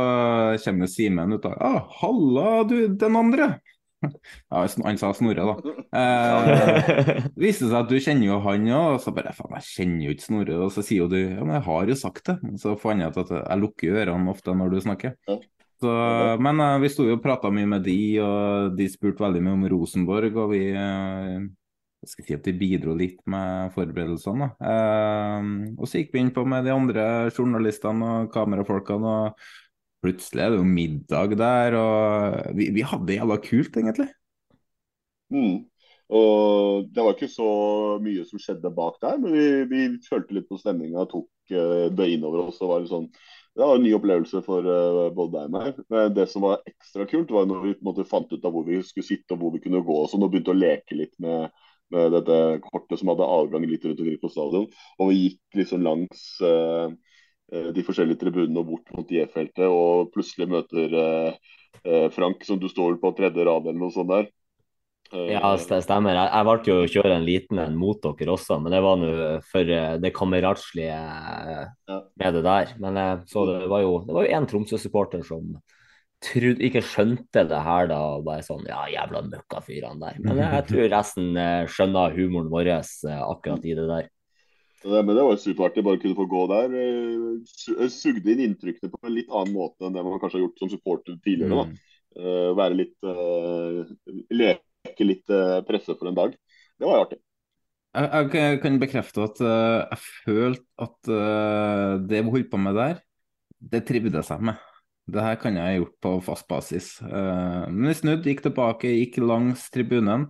kommer 0.62 0.90
Simen 0.90 1.34
ut 1.34 1.46
av 1.48 1.56
ah, 1.58 1.82
'Halla, 1.98 2.62
du, 2.64 2.76
den 2.94 3.18
andre'. 3.18 3.52
Ja, 4.48 4.62
han 4.64 4.96
sa 4.96 5.10
Snorre, 5.12 5.44
da. 5.44 5.72
Eh, 5.92 7.18
det 7.36 7.42
viste 7.42 7.66
seg 7.68 7.82
at 7.82 7.90
du 7.90 7.98
kjenner 8.00 8.30
jo 8.30 8.38
han 8.46 8.64
òg, 8.70 8.94
og 8.94 9.02
så 9.04 9.12
bare 9.12 9.34
faen, 9.36 9.58
jeg 9.58 9.68
kjenner 9.74 10.06
jo 10.06 10.14
ikke 10.14 10.24
Snorre. 10.24 10.58
Og 10.64 10.72
så 10.72 10.84
sier 10.86 11.02
jo 11.02 11.10
du 11.10 11.18
ja, 11.18 11.42
men 11.42 11.58
jeg 11.58 11.66
har 11.66 11.92
jo 11.92 11.98
sagt 12.00 12.30
det. 12.30 12.38
Så 12.62 12.76
fant 12.80 13.02
jeg 13.02 13.12
ut 13.12 13.20
at 13.26 13.34
jeg 13.36 13.60
lukker 13.60 13.98
ørene 14.00 14.32
ofte 14.32 14.56
når 14.56 14.72
du 14.72 14.80
snakker. 14.86 15.16
Så, 15.80 15.92
men 16.44 16.60
eh, 16.64 16.78
vi 16.80 16.92
sto 16.92 17.04
jo 17.08 17.18
og 17.18 17.24
prata 17.24 17.52
mye 17.52 17.68
med 17.74 17.84
de, 17.84 18.00
og 18.24 18.78
de 18.78 18.88
spurte 18.92 19.24
veldig 19.26 19.44
mye 19.44 19.58
om 19.58 19.68
Rosenborg. 19.74 20.38
Og 20.46 20.54
vi 20.54 20.64
jeg 20.70 21.44
skal 22.08 22.24
si 22.24 22.36
at 22.36 22.46
de 22.46 22.54
bidro 22.56 22.94
litt 22.96 23.18
med 23.28 23.74
forberedelsene. 23.74 24.52
Uh, 24.56 25.74
og 25.76 25.88
så 25.88 26.00
gikk 26.00 26.14
vi 26.14 26.22
inn 26.24 26.32
på 26.32 26.46
med 26.48 26.64
de 26.64 26.72
andre 26.72 27.04
journalistene 27.34 28.12
og 28.22 28.30
kamerafolkene. 28.32 29.16
og 29.26 30.00
Plutselig 30.00 30.40
er 30.40 30.54
det 30.54 30.60
jo 30.62 30.68
middag 30.68 31.34
der, 31.36 31.76
og 31.76 32.54
vi, 32.56 32.70
vi 32.72 32.84
hadde 32.88 33.04
det 33.10 33.18
jævla 33.18 33.36
kult, 33.44 33.74
egentlig. 33.76 34.08
Mm. 35.28 35.58
Og 36.10 36.88
Det 36.90 37.04
var 37.04 37.12
ikke 37.14 37.28
så 37.30 37.50
mye 38.02 38.24
som 38.26 38.40
skjedde 38.40 38.72
bak 38.74 38.96
der, 39.02 39.20
men 39.20 39.34
vi, 39.36 39.44
vi 39.70 39.82
følte 40.08 40.38
litt 40.38 40.48
på 40.48 40.58
stemninga 40.58 41.04
tok 41.10 41.28
uh, 41.52 41.86
det 41.92 42.08
innover 42.14 42.48
oss. 42.48 42.62
og 42.64 42.72
var 42.72 42.80
litt 42.80 42.94
sånn, 42.94 43.10
Det 43.52 43.66
var 43.66 43.76
en 43.76 43.84
ny 43.84 43.92
opplevelse 43.98 44.40
for 44.46 44.64
uh, 44.64 45.10
både 45.14 45.36
deg 45.36 45.50
og 45.50 45.54
meg. 45.58 45.84
Men 45.92 46.16
det 46.16 46.30
som 46.32 46.48
var 46.48 46.64
ekstra 46.64 47.04
kult, 47.10 47.30
var 47.36 47.44
når 47.46 47.66
vi 47.66 47.76
måte, 47.84 48.08
fant 48.08 48.32
ut 48.32 48.48
av 48.48 48.56
hvor 48.56 48.64
vi 48.66 48.80
skulle 48.80 49.06
sitte 49.06 49.36
og 49.36 49.44
hvor 49.44 49.54
vi 49.54 49.62
kunne 49.68 49.84
gå. 49.84 50.00
og 50.00 50.08
sånn, 50.08 50.24
og 50.24 50.32
begynte 50.32 50.56
å 50.56 50.62
leke 50.64 50.96
litt 50.96 51.12
med, 51.20 51.52
med 51.90 52.12
dette 52.14 52.40
kortet 52.64 53.00
som 53.00 53.12
hadde 53.12 53.28
adgang 53.38 53.66
litt 53.66 53.84
rundt 53.86 54.02
omkring 54.02 54.20
på 54.22 54.32
stadion. 54.32 54.66
Og 54.98 55.10
vi 55.10 55.22
gikk 55.24 55.62
liksom 55.62 55.86
langs 55.86 56.26
uh, 56.44 56.92
Eh, 57.50 57.70
de 57.74 57.82
forskjellige 57.82 58.20
tribunene 58.20 58.62
og 58.62 58.68
bort 58.68 58.92
mot 58.94 59.08
J-feltet, 59.10 59.66
og 59.66 60.12
plutselig 60.14 60.46
møter 60.50 60.92
eh, 60.94 61.56
eh, 61.82 62.06
Frank, 62.14 62.44
som 62.46 62.60
du 62.62 62.68
står 62.70 63.00
på 63.02 63.10
tredje 63.18 63.46
rad 63.46 63.66
eller 63.66 63.80
noe 63.80 63.94
sånt 63.94 64.12
der. 64.12 64.30
Ja, 65.10 65.56
det 65.58 65.80
stemmer. 65.82 66.14
Jeg, 66.14 66.30
jeg 66.30 66.46
valgte 66.46 66.70
jo 66.70 66.82
å 66.84 66.90
kjøre 66.92 67.14
en 67.16 67.24
liten 67.26 67.58
en 67.58 67.74
mot 67.74 67.98
dere 68.04 68.30
også, 68.30 68.60
men 68.62 68.70
det 68.70 68.82
var 68.84 69.00
nå 69.00 69.10
for 69.50 69.72
eh, 69.74 69.96
det 69.98 70.12
kameratslige 70.14 71.00
med 71.90 72.36
det 72.36 72.44
der. 72.46 72.76
Men 72.78 73.00
så 73.26 73.42
det 73.48 73.66
var 73.72 73.82
jo 73.82 73.96
det 74.06 74.14
var 74.14 74.28
jo 74.28 74.38
én 74.38 74.46
Tromsø-supporter 74.46 75.26
som 75.26 75.56
trodde, 76.24 76.60
ikke 76.66 76.82
skjønte 76.84 77.44
det 77.48 77.60
her 77.64 77.90
da, 77.90 77.98
og 78.14 78.24
bare 78.26 78.44
sånn 78.44 78.66
Ja, 78.68 78.84
jævla 78.92 79.22
møkkafyrene 79.28 80.00
der. 80.02 80.18
Men 80.24 80.40
jeg 80.42 80.66
tror 80.68 80.90
resten 80.92 81.38
skjønner 81.72 82.16
humoren 82.16 82.50
vår 82.52 82.72
akkurat 82.76 83.64
i 83.64 83.76
det 83.78 83.86
der. 83.88 84.10
Ja, 84.80 85.02
men 85.04 85.12
det 85.12 85.24
var 85.26 85.40
superartig 85.40 85.84
bare 85.84 86.00
kunne 86.00 86.16
få 86.16 86.26
gå 86.28 86.44
der. 86.48 86.76
Sugde 87.92 88.32
inn 88.32 88.44
inntrykkene 88.46 88.92
på 88.92 89.00
en 89.04 89.16
litt 89.16 89.32
annen 89.32 89.52
måte 89.56 89.84
enn 89.84 89.96
det 89.96 90.04
man 90.04 90.20
kanskje 90.20 90.38
har 90.38 90.46
gjort 90.46 90.62
som 90.62 90.72
supporter 90.72 91.18
tidligere. 91.24 91.66
Mm. 91.66 91.74
da. 91.74 92.28
være 92.58 92.78
litt 92.78 93.10
Leke 94.32 95.04
litt 95.04 95.36
presse 95.68 95.96
for 95.96 96.08
en 96.08 96.16
dag. 96.16 96.32
Det 96.80 96.88
var 96.88 96.96
jo 96.96 97.04
artig. 97.04 97.20
Jeg, 97.90 98.30
jeg 98.38 98.58
kan 98.62 98.80
bekrefte 98.80 99.24
at 99.26 99.40
jeg 99.44 100.02
følte 100.24 100.88
at 100.88 101.14
det 102.08 102.24
vi 102.24 102.34
holdt 102.36 102.52
på 102.52 102.60
med 102.60 102.76
der, 102.78 103.00
det 103.60 103.84
trivdes 103.88 104.32
jeg 104.32 104.48
med. 104.48 104.69
Det 105.10 105.24
her 105.24 105.40
kan 105.40 105.56
jeg 105.58 105.66
ha 105.66 105.80
gjort 105.80 105.96
på 106.04 106.12
fast 106.22 106.46
basis. 106.50 106.90
men 107.02 107.88
vi 107.88 107.96
snudde, 107.98 108.30
gikk 108.30 108.44
tilbake, 108.44 108.92
gikk 109.00 109.18
langs 109.24 109.64
tribunen 109.74 110.28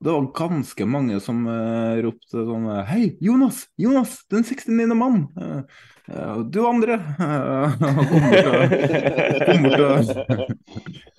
det 0.00 0.12
var 0.12 0.32
ganske 0.34 0.86
mange 0.86 1.20
som 1.20 1.46
uh, 1.50 1.98
ropte 2.04 2.44
sånn 2.46 2.66
Hei, 2.86 3.16
Jonas! 3.24 3.64
Jonas! 3.82 4.26
Den 4.30 4.44
69. 4.46 4.94
mann! 4.94 5.26
Uh, 5.34 5.66
uh, 6.06 6.38
du 6.46 6.62
andre! 6.62 7.02
kom 9.48 9.66
bort 9.66 9.82
og 9.82 10.06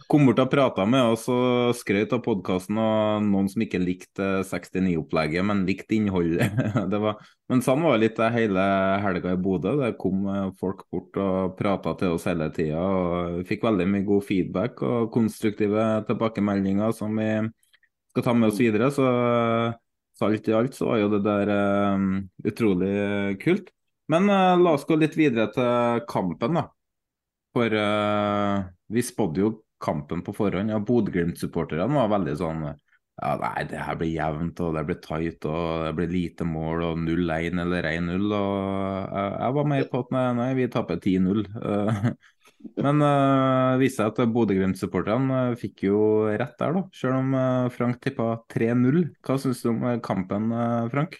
kom 0.09 0.25
bort 0.25 0.39
og 0.41 0.49
prata 0.49 0.85
med 0.89 1.11
oss 1.11 1.27
og 1.29 1.75
skrøt 1.77 2.13
av 2.15 2.23
podkasten 2.25 2.77
og 2.81 3.25
noen 3.27 3.49
som 3.51 3.61
ikke 3.61 3.81
likte 3.81 4.29
69-opplegget, 4.47 5.45
men 5.45 5.61
likte 5.67 5.93
innholdet. 5.99 6.49
var, 7.03 7.19
men 7.51 7.61
sånn 7.65 7.85
var 7.85 8.01
litt 8.01 8.17
det 8.17 8.31
hele 8.33 8.63
helga 9.03 9.35
i 9.35 9.41
Bodø. 9.43 9.75
Det 9.83 9.91
kom 10.01 10.25
folk 10.57 10.81
bort 10.89 11.19
og 11.21 11.53
prata 11.59 11.93
til 12.01 12.15
oss 12.15 12.25
hele 12.29 12.49
tida. 12.55 12.81
Og 12.81 13.45
fikk 13.49 13.67
veldig 13.69 13.87
mye 13.93 14.07
god 14.09 14.25
feedback 14.25 14.81
og 14.87 15.11
konstruktive 15.13 15.85
tilbakemeldinger 16.09 16.97
som 16.97 17.13
vi 17.21 17.29
skal 18.09 18.25
ta 18.25 18.33
med 18.33 18.49
oss 18.49 18.59
videre. 18.65 18.89
Så, 18.95 19.05
så 20.17 20.31
alt 20.31 20.49
i 20.49 20.57
alt 20.57 20.81
så 20.81 20.89
var 20.89 21.03
jo 21.03 21.13
det 21.13 21.23
der 21.29 21.53
um, 21.93 22.11
utrolig 22.49 23.37
kult. 23.45 23.69
Men 24.09 24.25
uh, 24.33 24.57
la 24.57 24.73
oss 24.73 24.89
gå 24.89 24.97
litt 24.97 25.13
videre 25.21 25.51
til 25.53 26.05
kampen, 26.09 26.57
da. 26.63 26.69
For 27.53 27.73
uh, 27.77 28.69
vi 28.89 29.05
spådde 29.05 29.45
jo 29.45 29.57
kampen 29.81 30.21
på 30.25 30.35
forhånd. 30.35 30.71
Ja, 30.73 30.79
Bodø-Glimt-supporterne 30.83 31.95
var 31.95 32.13
veldig 32.17 32.35
sånn 32.39 32.69
ja, 33.19 33.35
nei, 33.35 33.65
det 33.67 33.79
her 33.83 33.97
blir 33.99 34.11
jevnt, 34.13 34.59
og 34.63 34.75
det 34.77 34.85
blir 34.87 34.99
tight, 35.03 35.45
og 35.49 35.85
det 35.87 35.93
blir 35.97 36.11
lite 36.13 36.45
mål, 36.47 36.85
og 36.87 36.99
0-1 37.03 37.59
eller 37.65 37.87
1-0. 37.89 38.27
Og 38.31 38.51
jeg, 39.11 39.31
jeg, 39.33 39.55
var 39.57 39.71
med 39.73 39.87
på 39.91 40.03
at 40.05 40.13
nei, 40.15 40.25
nei 40.37 40.49
vi 40.55 40.67
taper 40.71 41.01
10-0. 41.03 41.41
Men 42.83 43.03
uh, 43.03 43.79
viste 43.79 44.03
seg 44.03 44.13
at 44.13 44.35
Bodø-Glimt-supporterne 44.35 45.41
fikk 45.59 45.83
jo 45.89 45.99
rett 46.29 46.55
der, 46.59 46.77
da. 46.77 46.85
Selv 46.95 47.19
om 47.19 47.35
Frank 47.75 47.99
tippa 48.03 48.29
3-0. 48.51 49.01
Hva 49.25 49.39
syns 49.41 49.63
du 49.65 49.73
om 49.73 49.83
kampen, 50.05 50.53
Frank? 50.93 51.19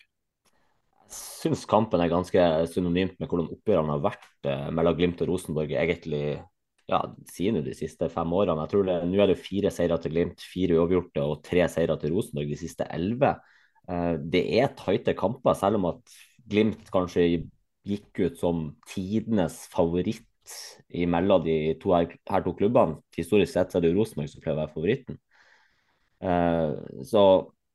Jeg 1.09 1.17
syns 1.49 1.65
kampen 1.67 2.03
er 2.03 2.11
ganske 2.11 2.47
synonymt 2.71 3.19
med 3.19 3.27
hvordan 3.27 3.51
oppgjørene 3.55 3.95
har 3.95 4.03
vært 4.03 4.49
mellom 4.75 4.97
Glimt 4.99 5.23
og 5.25 5.31
Rosenborg 5.33 5.73
egentlig 5.73 6.37
ja, 6.89 7.01
siden 7.29 7.63
de 7.65 7.75
siste 7.77 8.09
fem 8.11 8.33
årene. 8.33 8.65
Jeg 8.65 8.73
tror 8.73 8.87
det, 8.87 8.97
Nå 9.09 9.21
er 9.21 9.31
det 9.31 9.39
fire 9.41 9.71
seire 9.73 9.99
til 10.01 10.15
Glimt, 10.15 10.43
fire 10.43 10.79
uavgjorte 10.79 11.23
og 11.25 11.43
tre 11.45 11.67
seire 11.71 11.97
til 12.01 12.15
Rosenborg 12.15 12.51
de 12.51 12.59
siste 12.59 12.87
elleve. 12.93 13.35
Det 14.33 14.41
er 14.59 14.73
tighte 14.77 15.15
kamper, 15.17 15.55
selv 15.57 15.79
om 15.79 15.87
at 15.89 16.17
Glimt 16.49 16.89
kanskje 16.93 17.25
gikk 17.87 18.21
ut 18.25 18.41
som 18.41 18.65
tidenes 18.89 19.63
favoritt 19.71 20.25
mellom 21.09 21.43
de 21.45 21.75
to 21.81 21.93
her, 21.93 22.09
her, 22.29 22.43
to 22.45 22.53
klubbene. 22.57 22.99
Historisk 23.17 23.53
sett 23.53 23.75
er 23.77 23.85
det 23.85 23.93
Rosenborg 23.95 24.31
som 24.31 24.43
pleier 24.43 24.57
å 24.57 24.61
være 24.63 24.73
favoritten. 24.73 25.19
Uh, 26.19 26.75
så 27.07 27.23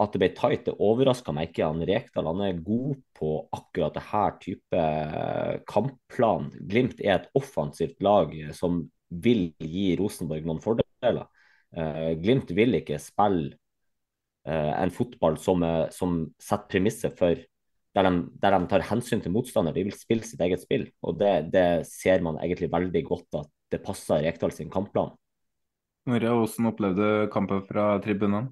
at 0.02 0.14
det 0.14 0.20
ble 0.20 0.28
tight, 0.34 0.64
det 0.66 0.74
overraska 0.82 1.32
meg 1.34 1.52
ikke. 1.52 1.68
Han 1.68 1.84
Rekdal 1.86 2.26
han 2.26 2.42
er 2.42 2.62
god 2.66 2.96
på 3.14 3.30
akkurat 3.54 3.94
det 3.94 4.02
her 4.08 4.32
type 4.42 4.80
eh, 4.80 5.60
kampplan. 5.70 6.48
Glimt 6.66 6.98
er 6.98 7.20
et 7.20 7.28
offensivt 7.38 8.02
lag 8.02 8.34
som 8.58 8.82
vil 9.22 9.48
gi 9.60 9.92
Rosenborg 10.00 10.46
noen 10.48 10.62
fordeler. 10.64 11.26
Uh, 11.74 12.14
Glimt 12.20 12.52
vil 12.54 12.78
ikke 12.78 13.00
spille 13.02 13.56
uh, 14.46 14.72
en 14.78 14.94
fotball 14.94 15.38
som, 15.42 15.64
som 15.94 16.22
setter 16.42 16.70
premisset 16.76 17.18
for 17.18 17.38
der 17.94 18.08
de, 18.08 18.24
der 18.42 18.56
de, 18.58 18.66
tar 18.70 18.86
hensyn 18.88 19.22
til 19.22 19.34
motstander. 19.34 19.74
De 19.74 19.84
vil 19.86 19.94
spille 19.94 20.26
sitt 20.26 20.40
eget 20.42 20.64
spill. 20.64 20.88
Og 21.06 21.18
det, 21.20 21.52
det 21.54 21.86
ser 21.86 22.24
man 22.26 22.40
egentlig 22.42 22.72
veldig 22.72 23.04
godt 23.06 23.38
at 23.44 23.50
det 23.70 23.82
passer 23.84 24.24
Rekdal 24.24 24.54
sin 24.54 24.72
kampplan. 24.72 25.14
Snorre, 26.04 26.34
hvordan 26.36 26.68
opplevde 26.68 27.10
kampen 27.32 27.62
fra 27.68 27.94
tribunene? 28.04 28.50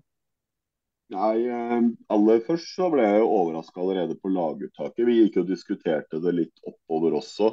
Nei, 1.12 1.42
eh, 1.44 1.80
Aller 2.14 2.40
først 2.46 2.70
så 2.72 2.86
ble 2.92 3.04
jeg 3.04 3.20
jo 3.20 3.28
overraska 3.28 3.82
allerede 3.82 4.16
på 4.16 4.30
laguttaket. 4.32 5.04
Vi 5.04 5.18
gikk 5.18 5.42
og 5.42 5.50
diskuterte 5.50 6.22
det 6.24 6.32
litt 6.38 6.62
oppover 6.64 7.18
også. 7.18 7.50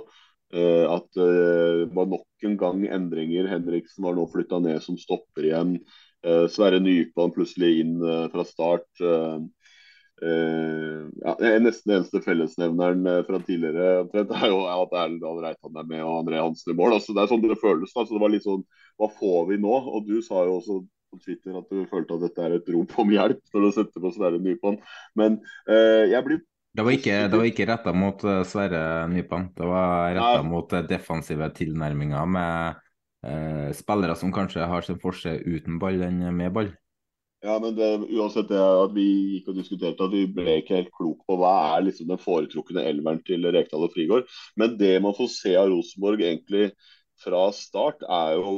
Eh, 0.53 0.85
at 0.89 1.17
eh, 1.21 1.85
det 1.85 1.95
var 1.95 2.09
nok 2.09 2.45
en 2.47 2.57
gang 2.57 2.83
endringer. 2.89 3.49
Henriksen 3.51 4.05
var 4.05 4.17
nå 4.17 4.25
flytta 4.31 4.61
ned 4.63 4.81
som 4.85 4.97
stopper 4.99 5.49
igjen. 5.49 5.79
Sverre 6.51 6.81
Nypan 6.83 7.31
plutselig 7.31 7.77
inn 7.79 7.93
fra 8.33 8.43
start. 8.43 8.89
Uh, 10.19 11.07
ja, 11.23 11.35
Nesten 11.63 11.93
eneste 11.95 12.19
fellesnevneren 12.25 13.05
fra 13.23 13.39
tidligere 13.39 14.01
omtrent 14.01 14.33
er 14.35 14.51
jo 14.51 14.57
at 14.67 14.91
Erlend 14.99 15.21
Dahl 15.23 15.39
Reitan 15.45 15.79
er 15.79 15.87
med 15.87 16.03
og 16.03 16.17
André 16.17 16.41
Hansen 16.43 16.73
i 16.73 16.75
mål. 16.75 16.97
Altså, 16.97 17.15
det 17.15 17.23
er 17.23 17.31
sånn 17.31 17.45
det 17.45 17.55
føles. 17.61 17.95
Altså, 17.95 18.17
det 18.17 18.23
var 18.25 18.33
litt 18.33 18.43
sånn 18.43 18.65
Hva 18.99 19.07
får 19.15 19.47
vi 19.53 19.61
nå? 19.63 19.77
Og 19.93 20.09
du 20.09 20.17
sa 20.25 20.43
jo 20.43 20.57
også 20.57 20.81
på 21.09 21.21
Twitter 21.23 21.55
at 21.57 21.71
du 21.71 21.87
følte 21.89 22.17
at 22.17 22.25
dette 22.27 22.45
er 22.45 22.57
et 22.57 22.69
rop 22.75 22.99
om 22.99 23.15
hjelp 23.15 23.39
når 23.53 23.65
du 23.65 23.71
setter 23.77 24.03
på 24.03 24.11
Sverre 24.17 24.43
Nypan. 24.43 24.81
Men 25.15 25.39
uh, 25.71 26.03
jeg 26.03 26.25
blir 26.27 26.43
det 26.75 26.85
var 26.85 26.95
ikke, 26.95 27.15
det 27.31 27.39
ikke 27.49 27.65
retta 27.69 27.93
mot 27.97 28.21
Sverre 28.47 29.07
Nypan. 29.09 29.49
Det 29.57 29.67
var 29.67 30.13
retta 30.17 30.43
mot 30.45 30.75
defensive 30.89 31.49
tilnærminger 31.57 32.29
med 32.29 33.73
spillere 33.75 34.15
som 34.15 34.31
kanskje 34.31 34.67
har 34.69 34.85
sin 34.85 34.99
forse 35.01 35.33
uten 35.43 35.79
ball 35.81 35.99
enn 36.05 36.21
med 36.35 36.53
ball. 36.55 36.69
Ja, 37.39 37.55
men 37.59 37.75
det, 37.75 37.87
uansett 38.11 38.49
det 38.51 38.59
at 38.59 38.91
vi 38.91 39.05
gikk 39.35 39.49
og 39.51 39.59
diskuterte, 39.61 40.03
at 40.03 40.11
vi 40.11 40.25
ble 40.27 40.57
ikke 40.59 40.75
helt 40.75 40.91
klok 40.95 41.21
på 41.23 41.37
hva 41.39 41.53
er 41.77 41.85
liksom 41.85 42.09
den 42.09 42.19
foretrukne 42.19 42.83
elveren 42.83 43.21
til 43.27 43.47
Rekdal 43.47 43.85
og 43.87 43.93
Frigård. 43.93 44.27
Men 44.59 44.75
det 44.79 44.97
man 45.03 45.15
får 45.15 45.29
se 45.31 45.53
av 45.55 45.69
Rosenborg 45.71 46.19
egentlig 46.19 46.73
fra 47.23 47.45
start, 47.55 48.03
er 48.03 48.35
jo 48.39 48.53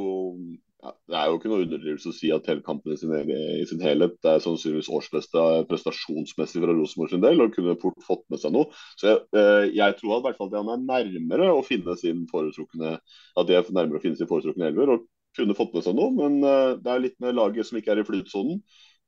ja, 0.82 0.92
Det 1.08 1.16
er 1.18 1.30
jo 1.30 1.38
ikke 1.38 1.50
noe 1.52 1.64
underdrivelse 1.64 2.10
å 2.10 2.16
si 2.16 2.32
at 2.34 2.48
hele 2.50 2.64
kampen 2.66 2.94
i 2.94 2.98
sin, 2.98 3.12
i 3.14 3.64
sin 3.70 3.82
helhet 3.84 4.16
det 4.24 4.34
er 4.34 4.44
sannsynligvis 4.44 4.90
årsbeste 4.92 5.44
prestasjonsmessig 5.70 6.62
fra 6.64 6.74
Rosenborg 6.74 7.14
sin 7.14 7.24
del, 7.24 7.42
og 7.44 7.54
kunne 7.54 7.78
fort 7.82 8.02
fått 8.06 8.24
med 8.32 8.42
seg 8.42 8.54
noe. 8.56 8.70
Så 9.00 9.12
jeg, 9.12 9.22
eh, 9.38 9.70
jeg 9.78 9.98
tror 10.00 10.18
at, 10.18 10.26
hvert 10.26 10.40
fall 10.40 10.50
at 10.50 10.58
han 10.60 10.74
er 10.74 10.86
nærmere 10.88 11.50
å 11.54 11.64
finne 11.66 11.96
sin 12.00 12.26
foretrukne 12.30 12.96
at 12.98 13.48
det 13.48 13.58
er 13.58 13.70
nærmere 13.70 14.02
å 14.02 14.04
finne 14.04 14.18
sin 14.18 14.30
foretrukne 14.30 14.70
elver. 14.72 14.96
og 14.96 15.08
kunne 15.36 15.56
fått 15.56 15.72
med 15.72 15.84
seg 15.86 15.96
noe, 15.96 16.12
men 16.12 16.42
uh, 16.44 16.76
det 16.76 16.92
er 16.92 17.04
litt 17.06 17.18
med 17.24 17.38
laget 17.38 17.68
som 17.68 17.78
ikke 17.78 17.94
er 17.94 18.02
i 18.02 18.06
flytsonen. 18.08 18.58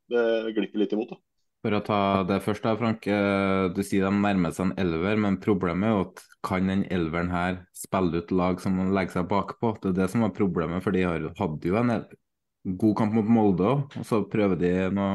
Det 0.08 0.54
glipper 0.56 0.80
litt 0.80 0.94
imot. 0.96 1.12
da. 1.12 1.33
For 1.64 1.72
å 1.72 1.80
ta 1.80 1.98
det 2.28 2.42
først, 2.44 2.60
da, 2.66 2.74
Frank. 2.76 3.06
Eh, 3.08 3.70
du 3.72 3.80
sier 3.80 4.04
de 4.04 4.12
nærmer 4.12 4.52
seg 4.52 4.68
en 4.68 4.74
elver, 4.82 5.16
men 5.16 5.40
problemet 5.40 5.88
er 5.88 5.94
jo 5.94 6.02
at 6.04 6.20
kan 6.44 6.68
den 6.68 6.82
elveren 6.92 7.32
her 7.32 7.62
spille 7.72 8.20
ut 8.20 8.34
lag 8.36 8.60
som 8.60 8.76
legger 8.92 9.16
seg 9.16 9.30
bakpå? 9.30 9.70
Det 9.80 9.94
er 9.94 9.98
det 10.02 10.10
som 10.12 10.26
var 10.26 10.34
problemet, 10.36 10.84
for 10.84 10.92
de 10.92 11.06
hadde 11.08 11.32
jo 11.64 11.78
en 11.80 11.94
god 12.84 12.96
kamp 13.00 13.16
mot 13.16 13.32
Molde 13.32 13.64
òg, 13.70 13.96
og 13.96 14.04
så 14.08 14.20
prøver 14.28 14.60
de 14.60 14.72
nå 14.92 15.08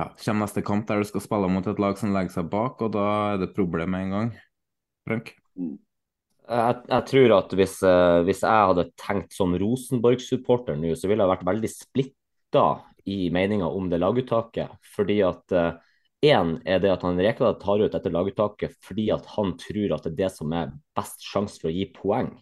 ja, 0.00 0.06
kommer 0.22 0.46
neste 0.46 0.62
kamp 0.66 0.86
der 0.88 1.02
du 1.02 1.08
skal 1.10 1.22
spille 1.24 1.50
mot 1.50 1.66
et 1.66 1.82
lag 1.82 1.98
som 1.98 2.14
legger 2.14 2.38
seg 2.38 2.50
bak, 2.52 2.80
og 2.86 2.94
da 2.94 3.06
er 3.34 3.42
det 3.42 3.54
problem 3.56 3.90
med 3.94 4.06
en 4.06 4.14
gang. 4.14 4.30
Frank? 5.06 5.32
Jeg, 6.50 6.78
jeg, 6.78 7.06
tror 7.10 7.34
at 7.36 7.52
hvis, 7.58 7.74
uh, 7.86 8.22
hvis, 8.26 8.44
jeg 8.46 8.70
hadde 8.70 8.86
tenkt 8.98 9.34
som 9.34 9.52
Rosenborg-supporter 9.58 10.78
nå, 10.78 10.94
så 10.98 11.10
ville 11.10 11.26
jeg 11.26 11.34
vært 11.34 11.46
veldig 11.50 11.70
splitta 11.74 12.64
i 13.08 13.30
meninga 13.32 13.68
om 13.68 13.88
det 13.90 14.00
laguttaket. 14.00 14.72
Fordi 14.94 15.20
at 15.26 15.54
én 16.24 16.54
uh, 16.56 16.60
er 16.64 16.82
det 16.82 16.92
at 16.92 17.04
han 17.06 17.20
Rekdal 17.20 17.58
tar 17.60 17.82
ut 17.84 17.92
dette 17.92 18.12
laguttaket 18.12 18.76
fordi 18.84 19.08
at 19.14 19.26
han 19.36 19.54
tror 19.60 19.96
at 19.96 20.06
det 20.06 20.12
er 20.12 20.18
det 20.24 20.30
som 20.34 20.52
er 20.56 20.72
best 20.96 21.24
sjanse 21.24 21.60
for 21.60 21.70
å 21.70 21.74
gi 21.74 21.86
poeng. 21.94 22.32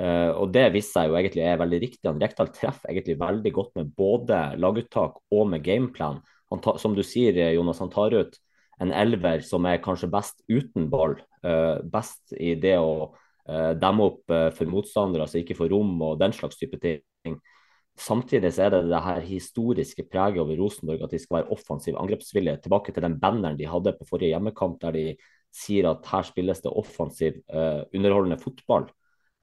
Uh, 0.00 0.32
og 0.40 0.52
det 0.54 0.70
viser 0.72 0.92
seg 0.94 1.10
jo 1.10 1.18
egentlig 1.20 1.44
er 1.46 1.60
veldig 1.60 1.82
riktig. 1.82 2.06
Han 2.08 2.22
Rekdal 2.22 2.52
treffer 2.54 2.92
egentlig 2.92 3.18
veldig 3.20 3.52
godt 3.58 3.74
med 3.80 3.92
både 3.96 4.44
laguttak 4.60 5.20
og 5.32 5.50
med 5.52 5.64
gameplan. 5.66 6.22
Tar, 6.52 6.76
som 6.80 6.92
du 6.92 7.00
sier, 7.04 7.36
Jonas, 7.54 7.80
han 7.80 7.92
tar 7.92 8.12
ut 8.12 8.34
en 8.82 8.90
elver 8.92 9.40
som 9.46 9.64
er 9.68 9.80
kanskje 9.80 10.10
best 10.12 10.42
uten 10.50 10.90
ball. 10.92 11.14
best 11.88 12.34
i 12.38 12.52
det 12.60 12.76
å 12.78 13.14
uh, 13.48 13.72
demme 13.78 14.08
opp 14.10 14.32
uh, 14.32 14.48
for 14.54 14.70
motstandere, 14.70 15.26
altså 15.26 15.40
ikke 15.40 15.56
få 15.58 15.68
rom 15.72 15.94
og 16.04 16.20
den 16.22 16.34
slags 16.36 16.58
type 16.60 16.78
ting. 16.82 17.38
Samtidig 17.98 18.54
så 18.56 18.66
er 18.66 18.72
det 18.72 18.86
det 18.88 19.02
her 19.04 19.20
historiske 19.26 20.06
preget 20.08 20.40
over 20.40 20.56
Rosenborg 20.56 21.04
at 21.04 21.12
de 21.12 21.20
skal 21.20 21.40
være 21.40 21.52
offensiv 21.52 21.98
angrepsvillige. 22.00 22.62
Tilbake 22.64 22.92
til 22.92 23.04
den 23.04 23.18
banneren 23.20 23.58
de 23.58 23.68
hadde 23.68 23.92
på 23.98 24.08
forrige 24.08 24.32
hjemmekamp, 24.32 24.80
der 24.80 24.96
de 24.96 25.04
sier 25.52 25.90
at 25.90 26.08
her 26.08 26.24
spilles 26.24 26.62
det 26.64 26.72
offensiv, 26.72 27.36
uh, 27.52 27.84
underholdende 27.92 28.40
fotball. 28.40 28.88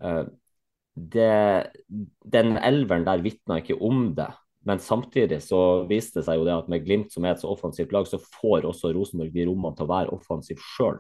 Uh, 0.01 0.25
det, 0.97 1.69
den 2.25 2.57
elveren 2.57 3.05
der 3.05 3.21
vitna 3.23 3.59
ikke 3.61 3.77
om 3.77 4.15
det. 4.17 4.31
Men 4.67 4.81
samtidig 4.83 5.39
så 5.45 5.85
viste 5.87 6.19
det 6.19 6.25
seg 6.27 6.41
jo 6.41 6.47
det 6.47 6.57
at 6.57 6.71
med 6.71 6.83
Glimt 6.83 7.13
som 7.13 7.23
er 7.23 7.37
et 7.37 7.43
så 7.43 7.51
offensivt 7.53 7.93
lag, 7.95 8.09
så 8.09 8.19
får 8.19 8.67
også 8.67 8.91
Rosenborg 8.95 9.31
de 9.33 9.45
rommene 9.47 9.77
til 9.77 9.85
å 9.85 9.93
være 9.93 10.17
offensiv 10.17 10.59
sjøl. 10.73 10.99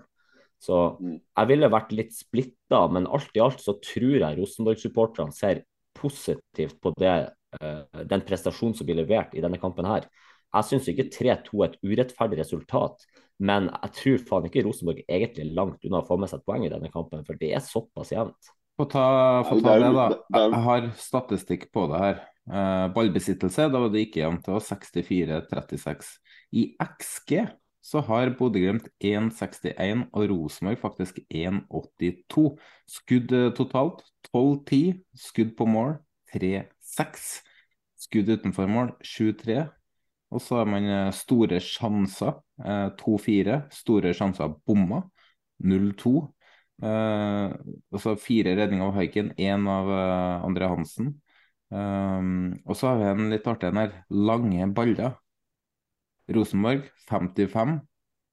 Så 0.63 0.77
mm. 0.99 1.17
jeg 1.17 1.49
ville 1.49 1.71
vært 1.71 1.91
litt 1.95 2.15
splitta, 2.15 2.85
men 2.91 3.07
alt 3.09 3.35
i 3.35 3.43
alt 3.43 3.61
så 3.63 3.75
tror 3.83 4.15
jeg 4.21 4.39
Rosenborg-supporterne 4.39 5.35
ser 5.35 5.63
positivt 5.97 6.79
på 6.83 6.93
det, 6.99 7.17
den 7.49 8.21
prestasjonen 8.27 8.75
som 8.77 8.85
blir 8.85 8.99
levert 8.99 9.33
i 9.33 9.41
denne 9.41 9.57
kampen 9.61 9.87
her. 9.89 10.03
Jeg 10.49 10.65
syns 10.65 10.87
ikke 10.89 11.09
3-2 11.13 11.63
er 11.63 11.71
et 11.71 11.79
urettferdig 11.85 12.39
resultat, 12.41 13.03
men 13.39 13.69
jeg 13.69 13.93
tror 13.99 14.23
faen 14.31 14.47
ikke 14.49 14.63
Rosenborg 14.65 15.03
egentlig 15.05 15.45
er 15.45 15.53
langt 15.57 15.85
unna 15.85 16.01
å 16.01 16.07
få 16.07 16.17
med 16.19 16.31
seg 16.31 16.41
et 16.41 16.47
poeng 16.49 16.65
i 16.65 16.71
denne 16.71 16.89
kampen, 16.93 17.21
for 17.27 17.39
det 17.39 17.53
er 17.53 17.63
såpass 17.63 18.13
jevnt. 18.15 18.51
Få 18.79 18.87
ta, 18.89 19.05
få 19.45 19.59
ta 19.61 19.75
det, 19.75 19.91
da. 19.95 20.07
Jeg 20.39 20.63
har 20.65 20.89
statistikk 20.97 21.65
på 21.75 21.85
det 21.91 22.01
her. 22.01 22.19
Uh, 22.49 22.87
ballbesittelse, 22.95 23.67
da 23.69 23.81
var 23.83 23.91
det 23.93 24.05
ikke 24.07 24.23
jevnt. 24.23 24.45
Det 24.45 24.55
var 24.55 24.63
64-36. 24.65 26.13
I 26.57 26.63
XG 26.81 27.33
så 27.85 28.01
har 28.07 28.31
Bodø-Glimt 28.39 28.87
1,61 29.03 30.07
og 30.09 30.25
Rosenborg 30.31 30.79
faktisk 30.81 31.19
1,82. 31.27 32.45
Skudd 32.89 33.35
uh, 33.35 33.49
totalt 33.55 34.01
12-10. 34.31 35.03
Skudd 35.27 35.53
på 35.59 35.67
mål 35.69 35.99
3-6. 36.99 37.29
Skudd 37.99 38.29
utenfor 38.31 38.67
mål 38.71 38.91
7-3. 39.03 39.63
Og 40.29 40.43
så 40.43 40.59
har 40.59 40.67
man 40.69 40.85
uh, 40.87 41.13
store 41.15 41.59
sjanser 41.63 42.37
2-4. 42.99 43.61
Store 43.73 44.13
sjanser 44.13 44.51
bomma 44.67 45.03
0-2. 45.63 46.11
og 46.79 47.99
så 47.99 48.13
fire 48.15 48.53
redninger 48.55 48.85
av 48.85 48.93
Haiken, 48.95 49.33
én 49.35 49.65
av 49.67 49.89
André 50.47 50.69
Hansen. 50.71 51.09
Og 51.71 52.77
så 52.79 52.87
har 52.87 53.01
vi 53.01 53.09
en 53.09 53.33
litt 53.33 53.49
artig 53.51 53.67
en 53.67 53.81
her. 53.81 53.97
Lange 54.07 54.69
baller. 54.75 55.17
Rosenborg 56.31 56.87
55. 57.09 57.79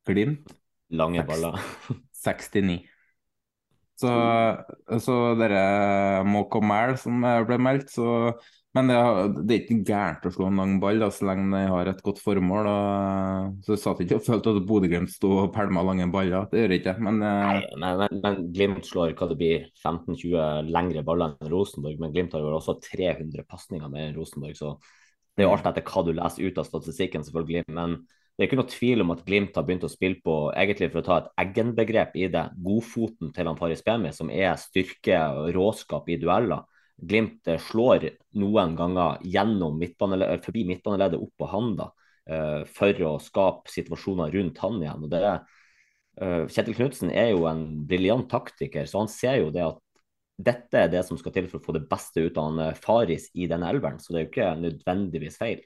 Glimt 0.06 0.54
Lange 0.94 1.24
baller. 1.26 1.58
69. 2.26 2.84
Så, 3.96 4.12
så 5.00 5.14
dere 5.40 6.22
mæl, 6.26 6.96
som 7.00 7.24
ble 7.48 7.56
meldt, 7.64 7.94
så 7.94 8.34
men 8.76 8.90
det, 8.90 8.96
det, 9.46 9.54
er 9.54 9.62
ikke 9.62 9.76
gærent 9.88 10.26
å 10.28 10.30
slå 10.34 10.48
en 10.50 10.58
lang 10.60 10.72
ball 10.82 10.98
da, 11.00 11.08
så 11.14 11.24
lenge 11.30 11.46
de 11.54 11.62
har 11.70 11.88
et 11.88 12.02
godt 12.04 12.18
formål. 12.20 12.66
Og, 12.68 13.54
så 13.64 13.72
jeg 13.72 13.80
satt 13.80 14.02
ikke 14.04 14.18
og 14.18 14.26
følte 14.26 14.52
at 14.52 14.66
Bodø-Glimt 14.68 15.12
sto 15.14 15.30
og 15.46 15.54
pælma 15.54 15.84
lange 15.86 16.08
baller. 16.12 16.44
Det 16.50 16.60
gjør 16.60 16.74
jeg 16.74 16.82
ikke. 16.82 16.96
Men, 17.06 17.22
eh, 17.24 17.54
Nei, 17.80 17.92
men, 18.02 18.18
men, 18.20 18.42
Glimt 18.52 18.88
slår 18.88 19.14
hva 19.16 19.30
det 19.30 19.38
blir 19.40 19.64
15-20 19.80 20.68
lengre 20.74 21.04
baller 21.06 21.32
enn 21.32 21.52
Rosenborg. 21.54 22.02
Men 22.02 22.12
Glimt 22.12 22.36
har 22.36 22.44
jo 22.44 22.52
også 22.58 22.76
300 22.84 23.46
pasninger 23.48 23.92
mer 23.92 24.10
enn 24.10 24.18
Rosenborg. 24.18 24.58
Så 24.60 24.74
det 25.32 25.44
er 25.44 25.48
jo 25.48 25.54
alt 25.56 25.70
etter 25.72 25.88
hva 25.88 26.04
du 26.04 26.12
leser 26.18 26.50
ut 26.50 26.60
av 26.60 26.68
statistikken, 26.68 27.24
selvfølgelig. 27.24 27.64
Men 27.72 27.96
det 28.36 28.44
er 28.44 28.50
ikke 28.50 28.58
noe 28.60 28.68
tvil 28.68 29.00
om 29.00 29.12
at 29.14 29.22
Glimt 29.24 29.54
har 29.56 29.64
begynt 29.64 29.84
å 29.86 29.88
spille 29.88 30.20
på, 30.20 30.32
egentlig 30.52 30.90
for 30.92 31.00
å 31.00 31.06
ta 31.06 31.14
et 31.22 31.28
Eggen-begrep 31.40 32.16
i 32.20 32.26
det, 32.32 32.42
godfoten 32.60 33.30
til 33.32 33.48
han 33.48 33.56
Faris 33.56 33.80
Bemi, 33.84 34.10
som 34.12 34.28
er 34.28 34.58
styrke 34.60 35.20
og 35.32 35.54
råskap 35.56 36.10
i 36.12 36.18
dueller. 36.20 36.66
Glimt 37.00 37.48
eh, 37.48 37.60
slår 37.60 38.10
noen 38.36 38.74
ganger 38.76 39.22
gjennom 39.24 39.78
midtbanele, 39.80 40.28
eh, 40.34 40.42
forbi 40.44 40.66
midtbaneleddet 40.68 41.22
opp 41.24 41.32
på 41.40 41.48
han 41.48 41.70
da, 41.78 41.86
uh, 42.28 42.62
for 42.76 43.00
å 43.08 43.14
skape 43.24 43.72
situasjoner 43.72 44.36
rundt 44.36 44.60
han 44.60 44.76
igjen. 44.82 45.06
og 45.06 45.12
det 45.12 45.22
er, 45.30 45.56
uh, 46.20 46.44
Kjetil 46.52 46.76
Knutsen 46.76 47.12
er 47.12 47.30
jo 47.30 47.46
en 47.48 47.64
briljant 47.88 48.28
taktiker, 48.28 48.84
så 48.84 49.00
han 49.04 49.12
ser 49.12 49.38
jo 49.40 49.48
det 49.54 49.64
at 49.64 49.80
dette 50.36 50.82
er 50.82 50.92
det 50.92 51.06
som 51.08 51.16
skal 51.16 51.32
til 51.32 51.48
for 51.48 51.62
å 51.62 51.64
få 51.70 51.76
det 51.78 51.86
beste 51.88 52.20
ut 52.20 52.36
av 52.36 52.52
han 52.52 52.76
Faris 52.76 53.30
i 53.32 53.48
denne 53.48 53.72
elveren. 53.72 53.96
Så 53.96 54.12
det 54.12 54.18
er 54.18 54.26
jo 54.26 54.32
ikke 54.34 54.50
nødvendigvis 54.60 55.40
feil. 55.40 55.64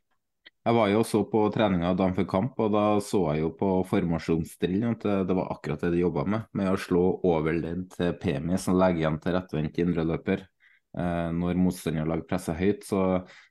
Jeg 0.60 0.76
var 0.76 0.90
jo 0.92 0.98
også 1.00 1.22
på 1.32 1.40
treninga 1.54 1.94
dagen 1.96 2.12
før 2.18 2.26
kamp, 2.28 2.58
og 2.60 2.72
da 2.74 2.84
så 3.00 3.22
jeg 3.30 3.46
jo 3.46 3.50
på 3.56 3.68
formasjonsdrillen 3.88 4.92
at 4.92 5.06
det, 5.28 5.36
var 5.38 5.54
akkurat 5.54 5.80
det 5.86 5.94
de 5.94 6.02
jobba 6.02 6.26
med. 6.28 6.50
Med 6.52 6.68
å 6.68 6.80
slå 6.80 7.04
overledd 7.30 7.86
til 7.94 8.12
PMI 8.20 8.58
som 8.60 8.76
legger 8.76 9.06
igjen 9.06 9.16
til 9.24 9.36
rettvendt 9.38 9.80
indreløper 9.80 10.44
eh, 10.44 11.30
når 11.32 11.62
motstanderlag 11.64 12.26
presser 12.28 12.60
høyt. 12.60 12.84
Så 12.84 13.00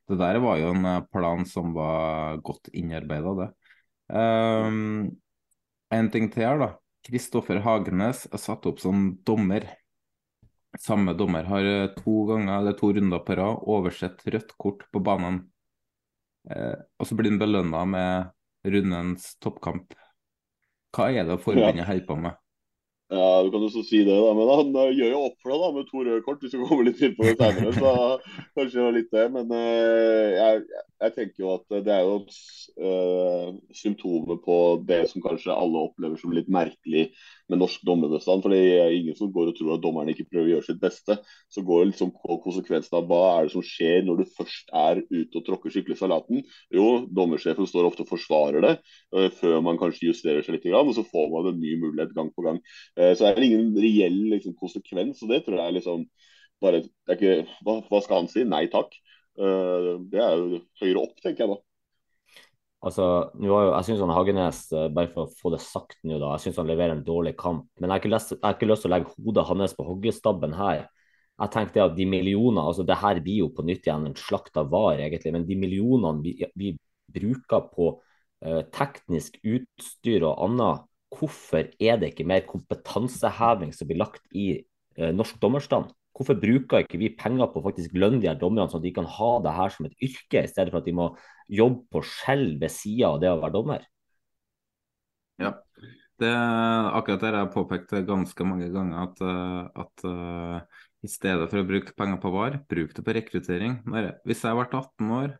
det 0.09 0.19
der 0.21 0.37
var 0.43 0.61
jo 0.61 0.69
en 0.75 0.85
eh, 0.85 1.01
plan 1.09 1.49
som 1.49 1.73
var 1.73 2.37
godt 2.45 2.69
innarbeida, 2.77 3.33
det. 3.41 3.49
Um, 4.09 5.09
en 5.93 6.13
ting 6.13 6.29
til 6.29 6.45
her, 6.45 6.61
da. 6.61 6.71
Kristoffer 7.09 7.61
Hagenes 7.65 8.27
er 8.29 8.41
satt 8.41 8.69
opp 8.69 8.81
som 8.85 9.15
dommer. 9.25 9.65
Samme 10.77 11.15
dommer 11.17 11.49
har 11.49 11.65
eh, 11.65 11.93
to 11.97 12.21
ganger 12.29 12.59
eller 12.59 12.77
to 12.77 12.93
runder 12.93 13.25
på 13.25 13.41
rad 13.41 13.63
oversett 13.65 14.21
rødt 14.29 14.53
kort 14.61 14.85
på 14.93 15.01
banen. 15.01 15.47
Eh, 16.49 16.77
og 16.99 17.07
så 17.07 17.17
blir 17.17 17.33
han 17.33 17.41
belønna 17.41 17.85
med 17.89 18.69
rundens 18.73 19.33
toppkamp. 19.43 19.93
Hva 20.95 21.11
er 21.13 21.27
det 21.27 21.41
forbundet 21.43 21.85
holder 21.85 22.07
på 22.07 22.17
med? 22.19 22.37
Ja, 23.09 23.41
du 23.41 23.49
kan 23.49 23.63
jo 23.65 23.71
så 23.73 23.81
si 23.81 24.03
det, 24.05 24.13
da. 24.13 24.33
Men 24.37 24.49
han 24.53 24.75
uh, 24.77 24.91
gjør 24.93 25.15
jo 25.15 25.21
opp 25.25 25.37
for 25.41 25.49
det 25.49 25.57
da, 25.63 25.69
med 25.73 25.87
to 25.89 26.01
røde 26.05 26.21
kort, 26.25 26.43
hvis 26.43 26.53
vi 26.53 26.61
kommer 26.61 26.85
litt 26.85 26.99
inn 27.01 27.15
på 27.17 27.25
det 27.25 27.33
senere. 27.39 27.71
Så 27.73 27.93
kanskje 28.57 28.77
det 28.77 28.83
var 28.83 28.95
litt 28.97 29.15
det. 29.15 29.23
Men 29.33 29.53
uh, 29.55 30.27
jeg, 30.35 30.59
jeg, 31.01 31.15
tenker 31.15 31.43
jo 31.45 31.55
at 31.55 31.77
det 31.87 31.95
er 31.95 32.03
jo 32.05 32.19
uh, 32.85 33.47
symptomer 33.81 34.37
på 34.45 34.59
det 34.91 35.01
som 35.09 35.25
kanskje 35.25 35.57
alle 35.57 35.87
opplever 35.89 36.21
som 36.21 36.35
litt 36.37 36.53
merkelig 36.53 37.07
med 37.49 37.61
norsk 37.61 37.83
dommerbestand. 37.87 38.43
For 38.43 38.53
det 38.53 38.61
er 38.79 38.95
ingen 38.95 39.17
som 39.17 39.31
går 39.33 39.51
og 39.51 39.57
tror 39.57 39.75
at 39.75 39.83
dommerne 39.83 40.13
ikke 40.13 40.27
prøver 40.29 40.47
å 40.47 40.53
gjøre 40.55 40.67
sitt 40.69 40.81
beste. 40.81 41.19
Så 41.53 41.63
går 41.65 41.83
det 41.83 41.91
liksom 41.91 42.13
konsekvensen 42.45 42.99
av 42.99 43.07
hva 43.09 43.21
er 43.35 43.47
det 43.47 43.53
som 43.55 43.65
skjer 43.65 44.07
når 44.07 44.21
du 44.21 44.33
først 44.37 44.73
er 44.75 45.03
ute 45.11 45.41
og 45.41 45.45
tråkker 45.47 45.75
skikkelig 45.75 45.99
salaten. 46.01 46.43
Jo, 46.73 46.87
dommersjefen 47.07 47.69
står 47.69 47.89
ofte 47.91 48.05
og 48.05 48.11
forsvarer 48.13 48.65
det 48.65 48.75
uh, 49.15 49.29
før 49.39 49.59
man 49.65 49.79
kanskje 49.81 50.09
justerer 50.09 50.45
seg 50.45 50.57
litt, 50.57 50.67
og 50.73 50.95
så 50.97 51.05
får 51.05 51.29
man 51.33 51.51
en 51.51 51.61
ny 51.61 51.75
mulighet 51.81 52.15
gang 52.17 52.33
på 52.35 52.45
gang. 52.45 52.59
Så 52.97 53.19
så 53.19 53.27
er 53.27 53.35
det 53.35 53.49
ingen 53.49 53.73
reell 53.77 54.17
liksom, 54.31 54.55
konsekvens, 54.59 55.19
og 55.23 55.31
det 55.33 55.43
tror 55.45 55.59
jeg 55.59 55.67
er 55.67 55.75
liksom 55.75 56.05
bare, 56.63 56.83
er 57.07 57.17
ikke, 57.17 57.35
hva, 57.65 57.79
hva, 57.87 58.01
skal 58.03 58.23
han 58.23 58.29
si? 58.31 58.45
Nei 58.47 58.65
takk. 58.71 58.95
Uh, 59.39 59.99
det 60.11 60.21
er 60.23 60.35
jo 60.39 60.61
høyere 60.81 61.03
opp, 61.03 61.19
tenker 61.23 61.45
jeg 61.45 61.53
da. 61.53 61.59
Altså, 62.79 63.05
jo, 63.43 63.57
jeg 63.73 63.85
syns 63.89 64.01
Hagenes, 64.15 64.61
eh, 64.71 64.87
bare 64.95 65.09
for 65.11 65.27
å 65.27 65.33
få 65.41 65.51
det 65.51 65.59
sagt 65.59 65.97
nå, 66.07 66.15
da, 66.15 66.31
jeg 66.37 66.45
synes 66.45 66.61
han 66.61 66.69
leverer 66.69 66.95
en 66.95 67.03
dårlig 67.03 67.33
kamp. 67.39 67.67
Men 67.81 67.91
jeg 67.91 68.05
har 68.05 68.13
lyst, 68.13 68.31
jeg 68.37 68.45
har 68.45 68.55
ikke 68.55 68.69
lyst 68.69 68.85
til 68.85 68.91
å 68.91 68.93
legge 68.93 69.15
hodet 69.17 69.45
hans 69.49 69.75
på 69.75 69.87
hoggestabben 69.87 70.55
her. 70.55 70.85
Jeg 71.39 71.53
tenkte 71.55 71.83
at 71.83 71.97
de 71.97 72.07
millioner, 72.07 72.63
altså 72.63 72.85
det 72.87 72.99
her 72.99 73.19
blir 73.23 73.43
jo 73.43 73.49
på 73.55 73.65
nytt 73.67 73.87
igjen 73.87 74.07
en 74.07 74.15
slakt 74.19 74.59
av 74.59 74.71
var, 74.71 74.99
egentlig. 74.99 75.33
Men 75.35 75.47
de 75.47 75.59
millionene 75.59 76.23
vi, 76.23 76.33
vi 76.59 76.73
bruker 77.15 77.67
på 77.71 77.93
uh, 77.95 78.63
teknisk 78.75 79.39
utstyr 79.47 80.25
og 80.27 80.43
annet, 80.47 80.83
hvorfor 81.15 81.71
er 81.79 82.01
det 82.01 82.11
ikke 82.11 82.27
mer 82.27 82.43
kompetanseheving 82.47 83.71
som 83.75 83.87
blir 83.87 84.01
lagt 84.03 84.23
i 84.35 84.49
uh, 84.99 85.11
norsk 85.15 85.39
dommerstand? 85.39 85.95
Hvorfor 86.19 86.35
bruker 86.39 86.83
ikke 86.83 86.99
vi 86.99 87.13
penger 87.15 87.47
på 87.47 87.61
å 87.61 87.65
faktisk 87.69 87.95
lønne 87.95 88.19
de 88.19 88.27
her 88.27 88.39
dommerne, 88.39 88.67
sånn 88.67 88.81
at 88.81 88.87
de 88.89 88.95
kan 88.97 89.07
ha 89.07 89.29
det 89.45 89.55
her 89.55 89.71
som 89.71 89.87
et 89.87 90.03
yrke, 90.03 90.43
i 90.43 90.51
stedet 90.51 90.73
for 90.73 90.81
at 90.81 90.89
de 90.89 90.95
må 90.97 91.07
jobbe 91.47 91.85
på 91.95 92.03
skjell 92.03 92.45
ved 92.59 92.73
sida 92.75 93.13
av 93.13 93.21
det 93.23 93.31
å 93.31 93.39
være 93.39 93.55
dommer? 93.55 93.87
Ja, 95.39 95.53
det 96.19 96.33
akkurat 96.35 97.23
jeg 97.23 97.37
har 97.37 97.51
påpekt 97.53 97.95
ganske 98.07 98.47
mange 98.47 98.67
ganger, 98.73 99.07
at, 99.07 99.21
eh, 99.23 99.83
at 99.85 100.03
uh, 100.03 100.81
i 100.99 101.07
stedet 101.07 101.47
for 101.47 101.61
å 101.61 101.67
bruke 101.67 101.95
penger 101.95 102.19
på 102.19 102.31
VAR, 102.35 102.59
bruk 102.67 102.91
det 102.97 103.05
på 103.05 103.15
rekruttering. 103.15 103.79
Når, 103.87 104.11
hvis 104.27 104.43
jeg 104.43 104.51
har 104.51 104.59
vært 104.59 104.75
18 104.75 105.13
år, 105.15 105.37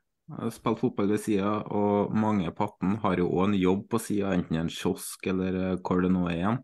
spilt 0.53 0.79
fotball 0.83 1.09
ved 1.11 1.23
sida, 1.23 1.55
og 1.73 2.13
mange 2.15 2.51
på 2.55 2.67
18 2.67 2.99
har 3.03 3.19
jo 3.19 3.29
òg 3.33 3.49
en 3.49 3.57
jobb 3.59 3.87
på 3.91 4.01
sida, 4.03 4.33
enten 4.35 4.55
i 4.55 4.61
en 4.61 4.71
kiosk 4.71 5.27
eller 5.31 5.59
eh, 5.63 5.79
hvor 5.83 6.03
det 6.05 6.13
nå 6.13 6.27
er 6.29 6.37
igjen. 6.37 6.61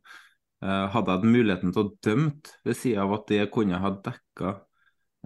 Eh, 0.65 0.85
hadde 0.93 1.13
jeg 1.13 1.29
muligheten 1.29 1.73
til 1.75 1.83
å 1.83 1.91
dømt 2.05 2.53
ved 2.65 2.77
sida 2.79 3.03
av 3.03 3.13
at 3.19 3.27
det 3.29 3.43
kunne 3.53 3.77
ha 3.81 3.91
dekka 4.07 4.53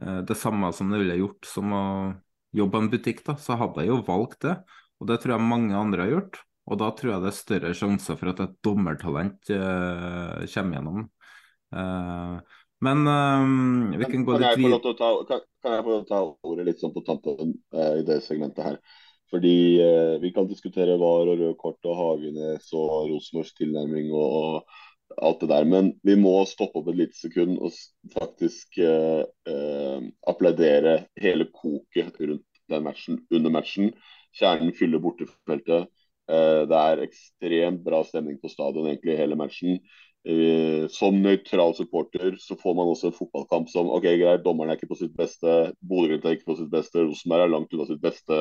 eh, 0.02 0.20
det 0.28 0.36
samme 0.36 0.72
som 0.76 0.92
det 0.92 1.00
ville 1.04 1.20
gjort 1.22 1.48
som 1.48 1.76
å 1.76 1.84
jobbe 2.58 2.80
i 2.80 2.84
en 2.84 2.92
butikk, 2.92 3.22
da, 3.28 3.38
så 3.40 3.56
hadde 3.60 3.86
jeg 3.86 3.94
jo 3.94 4.00
valgt 4.08 4.42
det. 4.48 4.58
Og 5.00 5.08
det 5.08 5.20
tror 5.22 5.38
jeg 5.38 5.48
mange 5.52 5.78
andre 5.78 6.08
har 6.08 6.16
gjort. 6.16 6.42
Og 6.70 6.80
da 6.82 6.90
tror 6.98 7.14
jeg 7.14 7.24
det 7.24 7.30
er 7.30 7.38
større 7.38 7.76
sjanser 7.78 8.18
for 8.20 8.32
at 8.34 8.42
et 8.44 8.58
dommertalent 8.66 9.52
uh, 9.54 10.42
kommer 10.52 10.78
gjennom. 10.78 11.06
Uh, 11.74 12.36
men 12.86 13.06
uh, 13.10 13.96
vi 14.02 14.10
kan 14.10 14.26
gå 14.28 14.36
litt 14.42 14.60
videre. 14.60 14.94
Kan, 15.00 15.46
kan, 15.64 15.78
jeg 15.78 15.86
få 15.88 15.96
ta 16.10 16.20
ordet 16.50 16.68
litt 16.68 16.84
sånn 16.84 16.94
på 16.94 17.06
tampen 17.08 17.56
i 17.74 18.04
det 18.06 18.20
segmentet 18.26 18.66
her? 18.66 18.78
Fordi 19.30 19.56
vi 20.22 20.34
kan 20.34 20.50
diskutere 20.50 20.98
VAR 20.98 21.30
og 21.30 21.36
røde 21.38 21.58
kort 21.58 21.86
og 21.86 21.98
Hagenes 21.98 22.70
og 22.74 23.12
Rosenborgs 23.12 23.54
tilnærming 23.58 24.10
og, 24.10 24.38
og 24.40 24.80
alt 25.18 25.42
det 25.44 25.50
der. 25.52 25.66
Men 25.70 25.94
vi 26.06 26.16
må 26.20 26.36
stoppe 26.50 26.82
opp 26.82 26.90
et 26.92 27.00
lite 27.00 27.18
sekund 27.20 27.58
og 27.58 27.76
faktisk 28.16 28.80
eh, 28.84 29.24
eh, 29.50 30.10
applaudere 30.30 31.00
hele 31.22 31.50
koket 31.54 32.20
rundt 32.22 32.46
den 32.70 32.86
matchen 32.86 33.24
under 33.34 33.54
matchen. 33.54 33.94
Kjernen 34.38 34.76
fyller 34.78 35.02
bortefeltet. 35.02 35.90
Eh, 36.30 36.62
det 36.70 36.84
er 36.84 37.06
ekstremt 37.08 37.82
bra 37.86 38.04
stemning 38.06 38.38
på 38.42 38.52
stadion 38.52 38.90
egentlig 38.90 39.18
hele 39.18 39.38
matchen. 39.40 39.80
Eh, 40.28 40.86
som 40.92 41.16
nøytral 41.24 41.74
supporter 41.78 42.36
så 42.44 42.58
får 42.60 42.76
man 42.76 42.90
også 42.92 43.08
en 43.10 43.16
fotballkamp 43.16 43.70
som 43.72 43.88
ok, 43.88 44.04
greit, 44.20 44.44
dommeren 44.44 44.74
er 44.74 44.78
ikke 44.78 44.90
på 44.92 44.98
sitt 45.00 45.14
beste, 45.16 45.72
Bodø-Glimt 45.80 46.28
er 46.28 46.36
ikke 46.36 46.50
på 46.52 46.58
sitt 46.60 46.72
beste, 46.74 47.06
Rosenberg 47.06 47.46
er 47.46 47.54
langt 47.54 47.72
unna 47.74 47.88
sitt 47.88 48.02
beste 48.04 48.40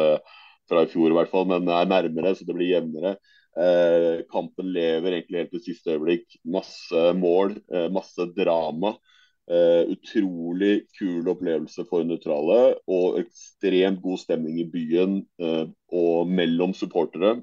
fra 0.68 0.82
i 0.82 0.90
fjor 0.90 1.12
i 1.12 1.16
hvert 1.16 1.30
fall, 1.30 1.46
men 1.48 1.70
er 1.70 1.86
nærmere, 1.88 2.34
så 2.34 2.44
det 2.48 2.56
blir 2.58 2.72
jevnere. 2.72 3.14
Eh, 3.58 4.22
kampen 4.30 4.70
lever 4.72 5.16
egentlig 5.16 5.40
helt 5.42 5.54
til 5.56 5.64
siste 5.70 5.94
øyeblikk. 5.96 6.36
Masse 6.46 7.12
mål, 7.18 7.56
eh, 7.74 7.88
masse 7.90 8.28
drama. 8.36 8.94
Eh, 9.48 9.88
utrolig 9.94 10.82
kul 10.98 11.28
opplevelse 11.32 11.86
for 11.88 12.04
nøytrale 12.04 12.76
og 12.86 13.16
ekstremt 13.22 14.02
god 14.04 14.20
stemning 14.20 14.58
i 14.60 14.66
byen 14.68 15.22
eh, 15.40 15.64
og 15.90 16.28
mellom 16.28 16.74
supportere. 16.76 17.38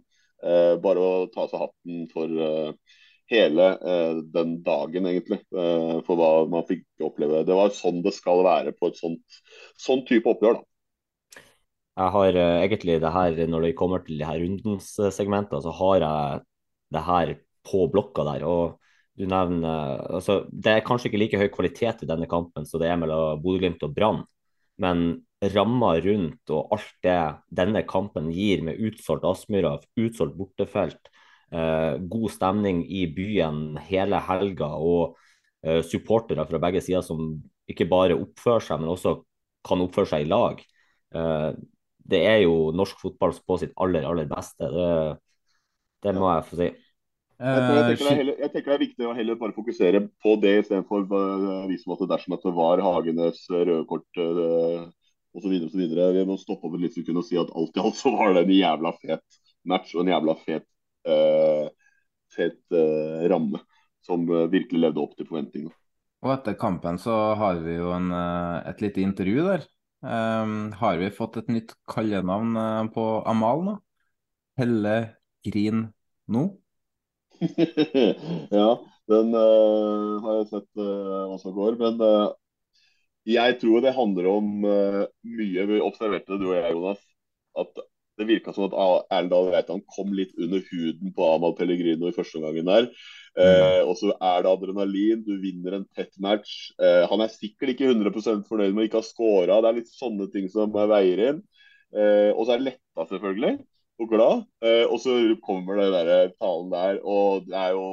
Eh, 0.45 0.75
bare 0.83 1.01
å 1.01 1.25
ta 1.33 1.47
seg 1.49 1.65
hatten 1.65 2.05
for 2.13 2.29
eh, 2.29 2.71
hele 3.33 3.71
den 4.35 4.51
dagen, 4.61 5.07
egentlig, 5.09 5.39
for 5.49 6.13
hva 6.19 6.27
man 6.45 6.67
fikk 6.67 6.83
oppleve. 7.07 7.39
Det 7.41 7.55
var 7.57 7.71
sånn 7.73 8.03
det 8.05 8.13
skal 8.13 8.43
være 8.45 8.75
på 8.77 8.91
et 8.91 8.99
sånt, 8.99 9.39
sånn 9.81 10.03
type 10.05 10.29
oppgjør. 10.29 10.59
da. 10.59 10.74
Jeg 11.95 12.11
har 12.15 12.37
uh, 12.37 12.61
egentlig 12.65 12.99
det 13.01 13.11
her, 13.15 13.41
når 13.47 13.67
det 13.67 13.75
kommer 13.79 14.03
til 14.03 14.19
de 14.19 14.27
her 14.27 14.41
rundens 14.41 14.89
segmenter, 15.15 15.61
så 15.63 15.71
har 15.71 16.03
jeg 16.03 16.41
det 16.95 17.03
her 17.05 17.35
på 17.65 17.85
blokka 17.91 18.25
der. 18.27 18.43
og 18.45 18.79
du 19.15 19.23
nevner, 19.25 20.01
altså 20.11 20.43
Det 20.51 20.71
er 20.71 20.83
kanskje 20.83 21.07
ikke 21.09 21.19
like 21.21 21.39
høy 21.39 21.47
kvalitet 21.47 22.03
i 22.03 22.09
denne 22.09 22.27
kampen 22.27 22.65
som 22.67 22.81
det 22.81 22.89
er 22.91 22.97
mellom 22.99 23.39
Bodø-Glimt 23.39 23.83
og 23.87 23.93
Brann, 23.95 24.23
men 24.83 25.21
ramma 25.53 25.93
rundt 26.03 26.51
og 26.51 26.73
alt 26.75 26.95
det 27.05 27.19
denne 27.61 27.83
kampen 27.87 28.27
gir, 28.33 28.63
med 28.65 28.79
utsolgt 28.79 29.27
Aspmyra, 29.27 29.77
utsolgt 29.99 30.35
bortefelt, 30.35 31.11
uh, 31.53 31.95
god 31.99 32.29
stemning 32.33 32.83
i 32.87 33.05
byen 33.07 33.77
hele 33.87 34.19
helga 34.27 34.73
og 34.75 35.15
uh, 35.67 35.81
supportere 35.85 36.47
fra 36.49 36.61
begge 36.67 36.83
sider 36.83 37.05
som 37.05 37.37
ikke 37.71 37.87
bare 37.89 38.17
oppfører 38.19 38.67
seg, 38.67 38.81
men 38.81 38.91
også 38.91 39.17
kan 39.65 39.81
oppføre 39.85 40.11
seg 40.11 40.25
i 40.25 40.29
lag. 40.29 40.59
Uh, 41.15 41.55
det 42.05 42.21
er 42.29 42.41
jo 42.43 42.71
norsk 42.75 42.99
fotball 43.01 43.33
på 43.45 43.57
sitt 43.61 43.73
aller, 43.81 44.05
aller 44.05 44.27
beste. 44.29 44.67
Det, 44.71 44.89
det 46.05 46.13
må 46.17 46.29
jeg 46.29 46.49
få 46.49 46.59
si. 46.59 46.67
Jeg, 47.35 47.63
jeg, 47.67 47.87
tenker 47.89 48.19
heller, 48.21 48.35
jeg, 48.39 48.51
tenker 48.53 48.71
det 48.71 48.75
er 48.75 48.83
viktig 48.85 49.07
å 49.09 49.15
heller 49.15 49.39
bare 49.39 49.55
fokusere 49.57 49.99
på 50.23 50.35
det 50.39 50.53
istedenfor 50.61 51.01
å 51.03 51.23
vise 51.67 51.91
at 51.91 52.03
dersom 52.13 52.35
at 52.37 52.45
det 52.47 52.53
var 52.55 52.83
Hagenes 52.85 53.41
røde 53.51 53.81
kort 53.89 54.21
uh, 54.21 54.85
osv. 55.35 55.55
Vi 55.75 56.23
må 56.29 56.37
stoppe 56.39 56.69
opp 56.69 56.77
litt 56.79 56.95
sekund 56.95 57.19
og 57.19 57.27
si 57.27 57.39
at 57.41 57.51
alt 57.51 57.75
i 57.75 57.83
alt 57.83 57.99
så 57.99 58.13
var 58.15 58.37
det 58.37 58.45
en 58.45 58.55
jævla 58.55 58.93
fet 59.01 59.41
match 59.67 59.97
og 59.97 60.05
en 60.05 60.13
jævla 60.13 60.37
fet, 60.45 60.67
uh, 61.09 61.65
fet 62.37 62.61
uh, 62.71 63.25
ramme 63.33 63.59
som 64.05 64.23
virkelig 64.29 64.85
levde 64.85 65.01
opp 65.01 65.17
til 65.17 65.27
forventningene. 65.27 65.73
Og 66.23 66.31
etter 66.31 66.55
kampen 66.61 67.01
så 67.01 67.17
har 67.35 67.57
vi 67.65 67.75
jo 67.79 67.89
en, 67.91 68.11
et 68.13 68.79
lite 68.81 69.01
intervju 69.01 69.43
der 69.49 69.65
Um, 70.05 70.69
har 70.77 70.99
vi 71.01 71.07
fått 71.09 71.39
et 71.39 71.47
nytt 71.49 71.71
kallenavn 71.89 72.53
uh, 72.59 72.85
på 72.93 73.05
Amal 73.25 73.63
nå? 73.65 73.73
Helle 74.59 74.93
Grin 75.45 75.87
nå? 76.29 76.43
ja, 78.59 78.67
den 79.09 79.33
uh, 79.33 80.21
har 80.21 80.37
jeg 80.37 80.51
sett 80.51 80.69
uh, 80.77 81.25
hva 81.31 81.39
som 81.41 81.55
går. 81.57 81.79
Men 81.81 82.05
jeg 83.25 83.57
tror 83.63 83.81
det 83.81 83.95
handler 83.97 84.29
om 84.29 84.51
mye. 84.61 85.67
Vi 85.71 85.81
observerte 85.81 86.37
du 86.37 86.51
og 86.51 86.57
jeg, 86.59 86.75
Jonas, 86.75 87.01
at 87.57 87.81
det 88.19 88.27
virka 88.29 88.53
som 88.55 88.69
at 88.69 88.75
Erlendal 89.11 89.51
Reitan 89.51 89.83
kom 89.95 90.13
litt 90.15 90.31
under 90.39 90.63
huden 90.69 91.13
på 91.15 91.29
Amal 91.33 91.55
Pellegrino 91.57 92.07
i 92.09 92.15
første 92.15 92.39
omgangen 92.39 92.69
der. 92.69 92.89
Eh, 93.35 93.81
og 93.83 93.97
så 93.99 94.13
er 94.13 94.45
det 94.45 94.51
adrenalin, 94.51 95.23
du 95.25 95.33
vinner 95.41 95.75
en 95.75 95.87
tett 95.95 96.13
match. 96.23 96.71
Eh, 96.79 97.03
han 97.11 97.23
er 97.23 97.33
sikkert 97.33 97.73
ikke 97.73 97.89
100 97.91 98.45
fornøyd 98.47 98.71
med 98.71 98.85
å 98.85 98.87
ikke 98.87 99.01
ha 99.01 99.07
scora. 99.07 99.59
Det 99.59 99.71
er 99.71 99.79
litt 99.81 99.91
sånne 99.91 100.29
ting 100.31 100.47
som 100.51 100.71
veier 100.71 101.23
inn. 101.29 101.41
Eh, 101.95 102.31
og 102.31 102.45
så 102.45 102.55
er 102.55 102.63
letta, 102.63 103.07
selvfølgelig, 103.09 103.57
og 103.99 104.11
glad. 104.11 104.45
Eh, 104.63 104.85
og 104.87 104.97
så 105.03 105.17
kommer 105.43 105.81
det 105.81 105.91
der 105.93 106.31
talen 106.39 106.71
der, 106.71 107.03
og 107.03 107.45
det 107.49 107.59
er 107.59 107.75
jo 107.75 107.89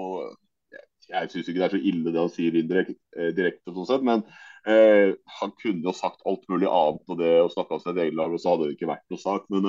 Jeg, 1.12 1.28
syns 1.28 1.48
ikke 1.50 1.58
det 1.60 1.64
er 1.66 1.72
så 1.74 1.78
ille 1.90 2.12
det 2.14 2.20
han 2.22 2.30
sier 2.32 2.54
indirekte, 2.56 2.94
eh, 3.18 3.32
direkte, 3.36 3.72
sånn 3.74 3.84
sett, 3.84 4.04
men 4.06 4.22
eh, 4.70 5.10
han 5.38 5.50
kunne 5.58 5.84
jo 5.84 5.92
sagt 5.92 6.22
alt 6.24 6.46
mulig 6.48 6.70
annet 6.70 7.10
og 7.10 7.18
det 7.18 7.32
og 7.42 7.50
snakka 7.52 7.76
om 7.76 7.82
sitt 7.82 7.98
eget 8.00 8.16
lag, 8.16 8.32
og 8.32 8.40
så 8.40 8.54
hadde 8.54 8.70
det 8.70 8.76
ikke 8.78 8.88
vært 8.88 9.12
noe 9.12 9.20
sak. 9.20 9.44
men 9.52 9.66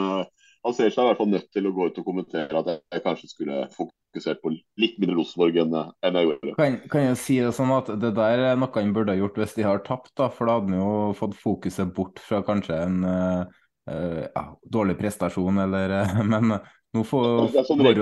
han 0.64 0.76
ser 0.76 0.94
seg 0.94 1.04
i 1.04 1.10
hvert 1.10 1.20
fall 1.20 1.32
nødt 1.32 1.50
til 1.52 1.66
å 1.68 1.72
gå 1.76 1.88
ut 1.90 1.98
og 2.00 2.06
kommentere 2.08 2.60
at 2.62 2.70
jeg 2.72 3.04
kanskje 3.04 3.30
skulle 3.32 3.64
fokusert 3.76 4.40
på 4.44 4.54
litt 4.80 4.96
mindre 5.02 5.18
Rosenborg 5.18 5.58
enn, 5.60 5.74
enn 6.06 6.20
jeg 6.20 6.30
gjorde. 6.30 6.54
Kan, 6.60 6.78
kan, 6.92 7.08
jeg 7.10 7.20
si 7.20 7.40
det 7.44 7.52
sånn 7.58 7.74
at 7.76 7.92
det 8.00 8.14
der 8.16 8.44
er 8.52 8.60
noe 8.60 8.72
han 8.78 8.94
burde 8.96 9.12
ha 9.12 9.20
gjort 9.20 9.42
hvis 9.42 9.58
de 9.58 9.66
har 9.68 9.84
tapt, 9.84 10.14
da, 10.20 10.30
for 10.32 10.48
da 10.48 10.60
hadde 10.60 10.72
han 10.72 10.80
jo 10.80 10.94
fått 11.20 11.36
fokuset 11.42 11.92
bort 11.98 12.24
fra 12.24 12.40
kanskje 12.48 12.80
en 12.86 13.04
uh, 13.04 13.44
uh, 13.92 14.48
dårlig 14.64 14.96
prestasjon, 15.02 15.60
eller 15.66 15.98
uh, 16.00 16.24
Men 16.32 16.56
nå 16.56 17.06
får, 17.10 17.30
det 17.52 17.64
er 17.64 17.68
sånn 17.68 17.84
går, 17.84 18.02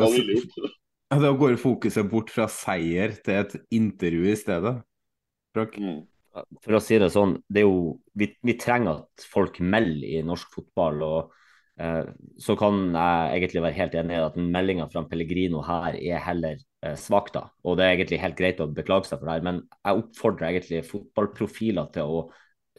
ja, 1.11 1.19
da 1.25 1.33
går 1.41 1.57
fokuset 1.59 2.13
bort 2.13 2.29
fra 2.31 2.45
seier 2.51 3.17
til 3.25 3.41
et 3.41 3.57
intervju 3.73 4.29
i 4.29 4.37
stedet. 4.37 4.77
Mm. 5.57 6.01
For 6.61 6.77
å 6.77 6.79
si 6.83 7.01
det 7.01 7.09
sånn, 7.11 7.39
det 7.51 7.65
er 7.65 7.67
jo, 7.67 7.95
vi, 8.15 8.29
vi 8.45 8.59
trenger 8.59 9.01
at 9.01 9.31
folk 9.33 9.57
melder 9.65 10.19
i 10.19 10.21
norsk 10.23 10.53
fotball. 10.53 11.01
og 11.03 11.37
så 12.41 12.55
kan 12.59 12.91
jeg 12.93 13.39
egentlig 13.39 13.63
være 13.63 13.77
helt 13.77 13.95
enig 13.97 14.17
i 14.17 14.21
at 14.25 14.37
meldinga 14.37 14.85
fra 14.91 15.03
Pellegrino 15.09 15.63
her 15.65 15.95
er 15.97 16.21
heller 16.25 16.59
eh, 16.83 16.97
svak, 16.99 17.31
da. 17.33 17.47
Og 17.65 17.79
det 17.79 17.85
er 17.85 17.95
egentlig 17.95 18.21
helt 18.21 18.37
greit 18.37 18.61
å 18.61 18.69
beklage 18.69 19.09
seg 19.09 19.21
for 19.21 19.29
det 19.29 19.37
her, 19.37 19.47
men 19.47 19.63
jeg 19.79 20.03
oppfordrer 20.03 20.49
egentlig 20.51 20.83
fotballprofiler 20.89 21.89
til 21.95 22.15
å 22.19 22.21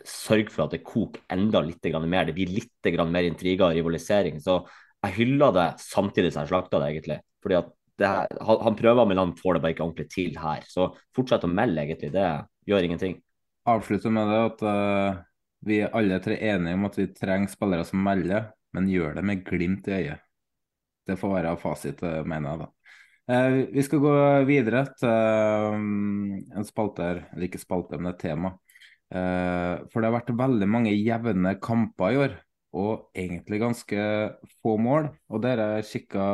sørge 0.08 0.52
for 0.52 0.66
at 0.66 0.76
det 0.76 0.84
koker 0.86 1.22
enda 1.32 1.62
litt 1.64 1.84
mer. 2.04 2.28
Det 2.28 2.36
blir 2.36 2.52
litt 2.52 2.94
mer 3.08 3.28
intriger 3.28 3.68
og 3.68 3.76
rivalisering. 3.78 4.40
Så 4.42 4.60
jeg 5.02 5.16
hyller 5.18 5.54
det 5.54 5.68
samtidig 5.82 6.32
som 6.32 6.44
jeg 6.44 6.52
slakter 6.52 6.82
det, 6.82 6.92
egentlig. 6.92 7.18
Fordi 7.42 7.58
at 7.58 7.74
her, 8.02 8.30
han 8.40 8.78
prøver, 8.78 9.06
men 9.06 9.20
han 9.20 9.36
får 9.38 9.54
det 9.54 9.62
bare 9.62 9.74
ikke 9.76 9.84
ordentlig 9.84 10.08
til 10.10 10.38
her. 10.40 10.64
Så 10.68 10.88
fortsett 11.14 11.46
å 11.46 11.50
melde, 11.50 11.84
egentlig. 11.84 12.10
Det 12.14 12.30
gjør 12.70 12.88
ingenting. 12.88 13.20
Avslutte 13.68 14.10
med 14.10 14.30
det 14.30 14.40
at 14.46 14.64
uh, 14.66 15.22
vi 15.66 15.82
er 15.84 15.94
alle 15.94 16.18
tre 16.22 16.38
enige 16.50 16.78
om 16.78 16.88
at 16.88 16.98
vi 16.98 17.06
trenger 17.14 17.52
spillere 17.52 17.86
som 17.86 18.02
melder 18.02 18.50
men 18.72 18.90
gjør 18.90 19.16
det 19.18 19.24
med 19.28 19.42
glimt 19.46 19.88
i 19.88 19.96
øyet. 20.00 20.28
Det 21.06 21.18
får 21.18 21.34
være 21.36 21.56
fasit, 21.60 22.02
eh, 22.06 22.22
mener 22.24 22.50
jeg 22.50 22.62
da. 22.62 22.68
Eh, 23.30 23.56
vi 23.70 23.82
skal 23.86 24.02
gå 24.02 24.12
videre 24.48 24.82
til 24.98 25.08
eh, 25.08 25.76
en 26.58 26.66
spalte 26.66 27.08
eller 27.14 27.46
ikke 27.46 27.60
spalte, 27.62 27.98
men 27.98 28.12
et 28.12 28.22
tema. 28.22 28.54
Eh, 29.12 29.74
for 29.92 30.00
det 30.00 30.08
har 30.08 30.16
vært 30.16 30.32
veldig 30.38 30.68
mange 30.70 30.94
jevne 30.96 31.54
kamper 31.62 32.14
i 32.14 32.20
år, 32.24 32.36
og 32.72 33.12
egentlig 33.14 33.60
ganske 33.62 34.06
få 34.62 34.76
mål. 34.80 35.10
Og 35.30 35.42
det 35.44 35.54
har 35.54 35.76
jeg 35.78 35.90
kikka 35.90 36.26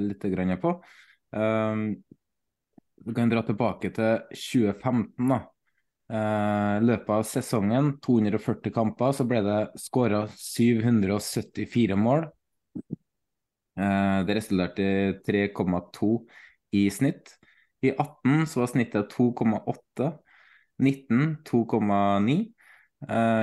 litt 0.00 0.24
på. 0.62 0.74
Um, 1.30 1.82
vi 3.06 3.14
kan 3.14 3.30
dra 3.30 3.42
tilbake 3.46 3.92
til 3.94 4.24
2015. 4.32 5.28
da. 5.28 5.44
Eh, 6.10 6.76
I 6.80 6.82
løpet 6.82 7.10
av 7.14 7.24
sesongen, 7.28 7.92
240 8.02 8.72
kamper, 8.74 9.12
så 9.14 9.26
ble 9.30 9.42
det 9.46 9.58
skåra 9.78 10.24
774 10.34 11.98
mål. 11.98 12.24
Eh, 13.78 14.16
det 14.26 14.36
resulterte 14.40 14.82
i 14.82 15.12
3,2 15.26 16.10
i 16.74 16.88
snitt. 16.90 17.36
I 17.86 17.92
18 17.94 18.42
så 18.50 18.64
var 18.64 18.72
snittet 18.72 19.14
2,8. 19.14 20.10
19 20.80 21.38
2,9. 21.46 22.40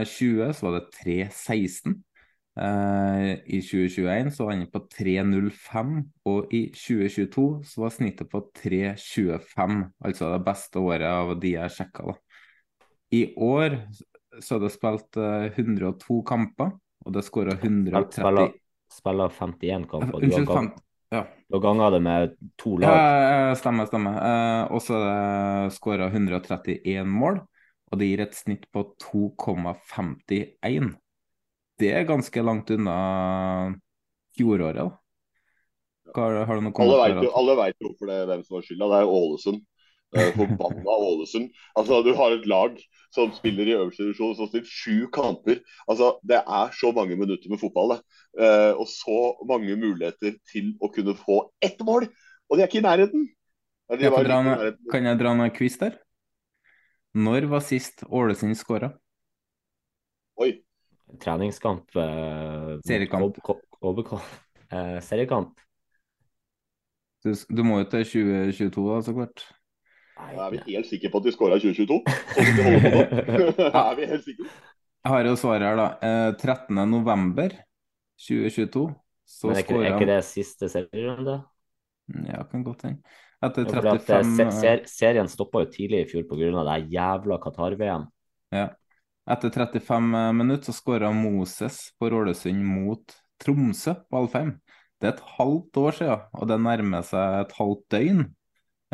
20 0.06 0.51
så 0.53 0.67
var 0.67 0.75
det 0.75 0.84
3,16. 0.99 1.95
I 2.58 3.58
2021 3.62 4.32
så 4.34 4.45
var 4.45 4.53
han 4.53 4.67
på 4.73 4.82
3,05, 4.93 5.91
og 6.25 6.53
i 6.53 6.63
2022 6.73 7.45
så 7.65 7.82
var 7.84 7.93
snittet 7.93 8.30
på 8.30 8.41
3,25. 8.58 9.84
Altså 10.06 10.32
det 10.34 10.45
beste 10.45 10.82
året 10.82 11.10
av 11.10 11.36
de 11.41 11.53
jeg 11.56 11.75
sjekka. 11.77 12.12
da. 12.12 12.26
I 13.15 13.21
år 13.35 13.77
så 14.43 14.57
er 14.57 14.65
det 14.65 14.73
spilt 14.73 15.17
102 15.17 16.17
eh, 16.19 16.23
kamper, 16.27 16.73
og 17.05 17.13
det 17.13 17.21
er 17.21 17.27
skåra 17.27 17.55
130 17.57 18.49
Spiller 18.87 19.33
51 19.35 19.87
kamper. 19.91 20.15
Unnskyld, 20.23 20.47
gang, 20.47 20.69
ja. 21.11 21.25
Du 21.47 21.57
har 21.57 21.63
ganga 21.65 21.89
det 21.91 21.99
med 22.03 22.35
to 22.59 22.77
lag. 22.79 22.93
Ja, 22.95 23.55
stemmer, 23.59 23.87
stemmer. 23.89 24.15
Eh, 24.23 24.61
og 24.71 24.83
så 24.83 24.95
er 24.95 25.07
det 25.67 25.75
skåra 25.75 26.07
131 26.11 27.03
mål, 27.11 27.41
og 27.91 27.99
det 27.99 28.07
gir 28.09 28.23
et 28.23 28.37
snitt 28.37 28.63
på 28.71 28.85
2,51. 29.03 30.93
Det 31.77 31.91
er 31.93 32.07
ganske 32.09 32.43
langt 32.43 32.71
unna 32.73 32.95
fjoråret. 34.37 34.79
da. 34.79 34.87
Har, 36.15 36.39
har 36.47 36.55
du 36.55 36.63
noen 36.63 36.75
kommentarer? 36.75 37.27
Alle 37.37 37.57
vet 37.59 37.75
jo 37.77 37.91
hvorfor 37.91 38.09
det 38.09 38.21
er 38.21 38.29
hvem 38.31 38.43
som 38.47 38.57
har 38.57 38.65
skylda. 38.65 38.87
Det 38.91 39.01
er 39.01 39.11
Ålesund. 39.19 39.65
Forbanna 40.15 40.93
Ålesund. 41.09 41.49
Altså, 41.75 42.01
du 42.05 42.13
har 42.15 42.35
et 42.35 42.45
lag 42.47 42.77
som 43.13 43.31
spiller 43.35 43.67
i 43.67 43.75
øverste 43.75 44.05
divisjon 44.05 44.35
som 44.35 44.45
har 44.45 44.51
spilt 44.53 44.71
sju 44.71 45.07
kamper. 45.13 45.61
Altså, 45.87 46.15
Det 46.27 46.39
er 46.39 46.71
så 46.79 46.91
mange 46.95 47.15
minutter 47.15 47.49
med 47.49 47.59
fotball, 47.59 47.95
det. 47.95 47.99
Uh, 48.39 48.73
og 48.79 48.87
så 48.87 49.19
mange 49.49 49.75
muligheter 49.75 50.37
til 50.51 50.75
å 50.81 50.91
kunne 50.93 51.15
få 51.17 51.41
ett 51.61 51.81
mål! 51.83 52.07
Og 52.47 52.57
de 52.57 52.63
er 52.63 52.69
ikke 52.69 52.79
i 52.79 52.87
nærheten. 52.87 53.27
Kan 53.87 54.03
jeg 54.03 54.27
dra, 54.27 54.37
kan 54.91 55.05
jeg 55.07 55.19
dra 55.19 55.31
en 55.31 55.51
quiz 55.55 55.77
der? 55.79 55.97
Når 57.17 57.47
var 57.51 57.63
sist 57.63 58.03
Ålesund 58.07 58.57
skåra? 58.59 58.91
Oi. 60.37 60.51
Treningskamp. 61.23 61.95
Eh, 61.95 62.73
seriekamp. 62.85 63.39
Eh, 63.41 64.99
seriekamp. 65.01 65.55
Du, 67.23 67.31
du, 67.33 67.63
må 67.65 67.79
jo 67.81 67.87
til 67.89 68.05
2022, 68.05 68.83
da, 68.91 68.99
så 69.01 69.15
klart. 69.15 69.45
Er 70.17 70.49
vi 70.51 70.58
helt 70.65 70.88
sikre 70.89 71.10
på 71.13 71.17
at 71.21 71.25
de 71.27 71.32
skåra 71.36 71.56
i 71.58 71.62
2022? 71.62 71.97
er 73.84 73.93
vi 73.97 74.03
helt 74.10 74.25
sikre? 74.25 74.45
Jeg 75.03 75.10
har 75.13 75.21
jo 75.30 75.36
svaret 75.39 75.63
her, 75.63 75.75
da. 75.80 75.88
Eh, 76.03 76.32
13.11.2022. 76.41 78.84
Så 79.27 79.47
Men 79.47 79.56
er 79.56 79.60
ikke, 79.63 79.77
er 79.84 79.89
ikke 79.93 80.10
det 80.10 80.23
siste 80.27 80.65
serierunde? 80.71 81.36
Ja, 82.27 82.38
kan 82.47 82.63
godt 82.63 82.82
hende. 82.88 82.99
Etter 83.43 83.65
35 83.69 84.41
ja, 84.41 84.51
ser, 84.56 84.80
Serien 84.89 85.27
stoppa 85.30 85.62
jo 85.62 85.67
tidlig 85.69 85.99
i 86.01 86.08
fjor 86.10 86.23
pga. 86.25 86.63
det 86.71 86.89
jævla 86.95 87.38
Qatar-VM. 87.43 88.06
Ja. 88.56 88.67
Etter 89.30 89.49
35 89.53 90.34
minutter 90.34 90.71
så 90.71 90.73
skåra 90.73 91.12
Moses 91.13 91.93
på 91.99 92.08
Ålesund 92.08 92.63
mot 92.65 93.03
Tromsø 93.43 93.93
på 94.10 94.17
Alfheim. 94.23 94.51
Det 94.97 95.06
er 95.12 95.13
et 95.13 95.27
halvt 95.38 95.77
år 95.77 95.91
siden, 95.99 96.19
og 96.34 96.43
det 96.49 96.58
nærmer 96.63 97.01
seg 97.06 97.41
et 97.43 97.53
halvt 97.60 97.84
døgn 97.93 98.25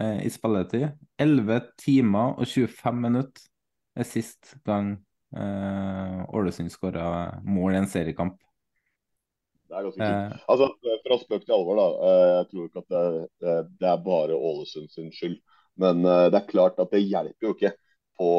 eh, 0.02 0.22
i 0.26 0.32
spilletid. 0.34 0.88
11 1.22 1.60
timer 1.82 2.38
og 2.38 2.48
25 2.48 3.02
minutter 3.04 3.50
er 4.00 4.08
sist 4.10 4.56
gang 4.66 4.96
eh, 5.38 6.24
Ålesund 6.34 6.74
skåra 6.74 7.40
mål 7.46 7.76
i 7.76 7.82
en 7.82 7.90
seriekamp. 7.90 8.40
Det 9.70 9.78
er 9.78 9.88
ganske 9.88 10.00
kult. 10.02 10.34
Eh. 10.34 10.50
Altså, 10.54 10.70
Fra 11.04 11.20
spøk 11.22 11.46
til 11.46 11.56
alvor, 11.56 11.80
da. 11.80 11.88
Eh, 12.10 12.32
jeg 12.38 12.50
tror 12.52 12.68
ikke 12.68 12.84
at 12.84 12.98
det, 13.44 13.56
det 13.82 13.90
er 13.90 14.06
bare 14.06 14.38
Ålesund 14.38 14.92
sin 14.94 15.14
skyld. 15.14 15.40
Men 15.82 16.04
eh, 16.06 16.28
det 16.30 16.42
er 16.42 16.52
klart 16.52 16.82
at 16.82 16.94
det 16.94 17.06
hjelper 17.06 17.50
jo 17.50 17.56
ikke 17.58 17.74
på 18.20 18.30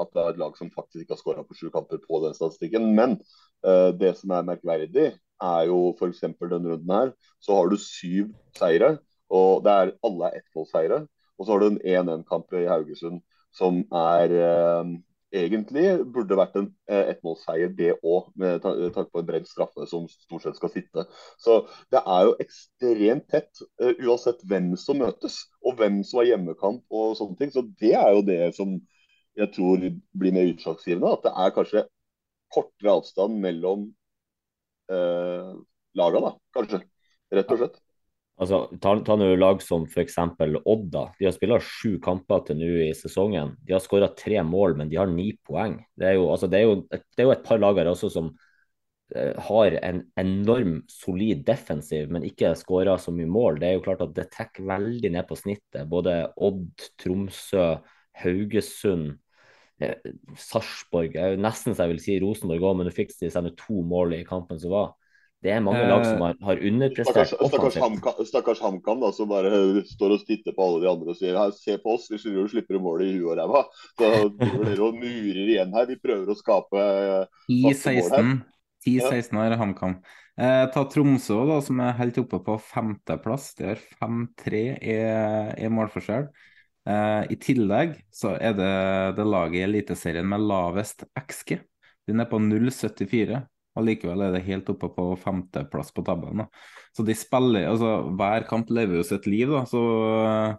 at 0.00 0.12
det 0.14 0.22
er 0.22 0.30
et 0.32 0.40
lag 0.40 0.54
som 0.56 0.70
faktisk 0.72 1.02
ikke 1.02 1.16
har 1.16 1.20
skåra 1.20 1.44
på 1.44 1.56
sju 1.56 1.68
kamper 1.72 2.00
på 2.00 2.22
den 2.24 2.36
statistikken. 2.36 2.86
Men 2.96 3.18
uh, 3.66 3.90
det 3.92 4.14
som 4.16 4.32
er 4.32 4.46
merkverdig, 4.48 5.10
er 5.40 5.62
jo 5.68 5.92
f.eks. 5.92 6.22
denne 6.24 6.72
runden 6.72 6.94
her. 6.94 7.12
Så 7.40 7.56
har 7.56 7.68
du 7.68 7.76
syv 7.80 8.30
seire, 8.56 8.94
og 9.30 9.64
det 9.64 9.74
er 9.74 9.92
alle 10.06 10.30
er 10.30 10.40
ettmålseiere. 10.40 11.04
Og 11.38 11.46
så 11.46 11.54
har 11.54 11.62
du 11.62 11.70
en 11.70 11.84
1-1-kamp 12.08 12.52
i 12.58 12.66
Haugesund 12.68 13.22
som 13.56 13.80
er 13.96 14.34
eh, 14.36 14.90
egentlig 15.32 15.84
burde 16.12 16.38
vært 16.38 16.56
en 16.58 16.68
eh, 16.90 17.12
ettmålsseier, 17.12 17.72
det 17.78 17.92
òg, 18.02 18.30
med 18.38 18.60
tanke 18.64 19.06
på 19.10 19.22
en 19.22 19.28
bred 19.28 19.46
straffe 19.48 19.86
som 19.90 20.08
stort 20.10 20.44
sett 20.44 20.58
skal 20.58 20.72
sitte. 20.74 21.06
Så 21.42 21.60
det 21.94 22.02
er 22.02 22.26
jo 22.26 22.36
ekstremt 22.42 23.28
tett, 23.30 23.62
uh, 23.82 23.92
uansett 24.02 24.42
hvem 24.50 24.72
som 24.80 25.00
møtes, 25.02 25.40
og 25.64 25.78
hvem 25.80 26.02
som 26.06 26.22
har 26.22 26.32
hjemmekamp 26.32 26.84
og 26.90 27.16
sånne 27.18 27.38
ting. 27.38 27.54
Så 27.54 27.64
det 27.82 27.94
er 27.98 28.10
jo 28.16 28.26
det 28.26 28.40
som 28.58 28.76
jeg 29.38 29.52
tror 29.54 29.86
blir 30.18 30.34
mer 30.36 30.50
utslagsgivende. 30.50 31.14
At 31.14 31.28
det 31.28 31.34
er 31.44 31.54
kanskje 31.54 31.86
kortere 32.50 32.96
avstand 32.98 33.38
mellom 33.42 33.86
eh, 34.90 35.52
laga, 35.98 36.26
da, 36.26 36.34
kanskje. 36.58 36.82
Rett 37.30 37.54
og 37.54 37.62
slett. 37.62 37.78
Altså, 38.40 38.60
ta, 38.80 38.94
ta 39.04 39.16
lag 39.20 39.60
som 39.60 39.82
f.eks. 39.84 40.14
Odd. 40.64 40.94
De 41.18 41.26
har 41.26 41.34
spilt 41.36 41.64
sju 41.66 41.98
kamper 42.00 42.46
til 42.46 42.56
nå 42.56 42.68
i 42.86 42.92
sesongen. 42.96 43.52
De 43.68 43.74
har 43.76 43.82
skåra 43.84 44.08
tre 44.16 44.40
mål, 44.48 44.78
men 44.78 44.88
de 44.88 44.96
har 44.96 45.10
ni 45.12 45.34
poeng. 45.44 45.76
Det 45.92 46.08
er 46.08 46.16
jo, 46.16 46.30
altså, 46.32 46.48
det 46.48 46.62
er 46.62 46.64
jo, 46.64 46.78
det 46.88 47.20
er 47.20 47.28
jo 47.28 47.34
et 47.34 47.44
par 47.44 47.60
lag 47.60 47.76
her 47.76 47.90
også 47.90 48.08
som 48.14 48.30
eh, 49.12 49.36
har 49.44 49.76
en 49.84 50.00
enorm 50.22 50.78
solid 50.88 51.44
defensiv, 51.44 52.08
men 52.08 52.24
ikke 52.30 52.54
skåra 52.56 52.96
så 53.02 53.12
mye 53.12 53.28
mål. 53.28 53.60
Det 53.60 53.68
er 53.68 53.76
jo 53.76 53.84
klart 53.84 54.06
at 54.06 54.16
det 54.16 54.30
trekker 54.32 54.70
veldig 54.72 55.12
ned 55.18 55.28
på 55.28 55.36
snittet. 55.36 55.84
Både 55.92 56.22
Odd, 56.40 56.86
Tromsø, 57.02 57.74
Haugesund, 58.24 59.18
eh, 59.84 60.00
Sarpsborg 60.48 61.20
Nesten 61.36 61.76
så 61.76 61.84
jeg 61.84 61.92
vil 61.92 62.02
si 62.06 62.16
Rosenborg 62.24 62.70
òg, 62.70 62.80
men 62.80 62.88
nå 62.88 62.96
fikk 62.96 63.12
de 63.20 63.28
seg 63.28 63.52
to 63.60 63.84
mål 63.84 64.16
i 64.16 64.24
kampen 64.24 64.64
som 64.64 64.72
var. 64.78 64.94
Det 65.40 65.54
er 65.54 65.62
mange 65.64 65.86
lag 65.88 66.02
som 66.04 66.20
har, 66.20 66.34
har 66.44 66.58
underprestert 66.68 67.30
stakkars, 67.32 67.78
stakkars, 68.28 68.60
HamKam, 68.60 69.04
som 69.16 69.30
bare 69.30 69.80
står 69.88 70.18
og 70.18 70.24
titter 70.28 70.52
på 70.52 70.66
alle 70.66 70.82
de 70.82 70.90
andre 70.90 71.14
og 71.14 71.16
sier 71.16 71.38
her, 71.40 71.54
se 71.56 71.78
på 71.80 71.94
oss, 71.96 72.10
vi 72.12 72.20
slipper 72.20 72.76
målet 72.82 73.08
i 73.08 73.14
huet 73.16 73.30
og 73.32 73.38
ræva. 73.40 73.62
Så 73.96 74.10
driver 74.36 74.68
dere 74.68 74.84
og 74.84 74.98
murer 75.00 75.40
igjen 75.46 75.72
her. 75.78 75.88
Vi 75.88 75.96
prøver 76.02 76.28
å 76.28 76.36
skape 76.36 76.84
I 77.48 77.62
16. 77.72 78.34
10-16 78.84 79.36
har 79.36 79.56
HamKam. 79.60 79.98
Eh, 80.40 80.66
ta 80.72 80.84
Tromsø, 80.88 81.36
da, 81.48 81.58
som 81.64 81.80
er 81.84 81.98
helt 81.98 82.20
oppe 82.22 82.38
på 82.44 82.56
femteplass. 82.64 83.50
De 83.58 83.66
har 83.72 83.82
5-3 84.00 84.62
i, 84.80 84.96
i 85.60 85.72
målforskjell. 85.72 86.30
Eh, 86.88 87.32
I 87.34 87.36
tillegg 87.40 87.98
så 88.14 88.36
er 88.40 88.56
det 88.56 88.70
det 89.18 89.26
laget 89.28 89.60
i 89.60 89.64
Eliteserien 89.66 90.28
med 90.28 90.46
lavest 90.48 91.04
XG. 91.18 91.58
Den 92.08 92.24
er 92.24 92.30
på 92.30 92.40
0,74. 92.40 93.42
Og 93.78 93.86
likevel 93.86 94.24
er 94.26 94.34
det 94.34 94.46
helt 94.46 94.70
oppe 94.72 94.90
på 94.96 95.06
femteplass 95.22 95.92
på 95.94 96.04
tabellen. 96.06 96.48
Så 96.96 97.04
de 97.06 97.14
spiller, 97.14 97.68
altså 97.70 98.00
Hver 98.18 98.48
kamp 98.48 98.70
lever 98.74 98.98
jo 98.98 99.04
sitt 99.06 99.28
liv. 99.30 99.52
da, 99.52 99.64
Så 99.68 99.80
uh, 99.80 100.56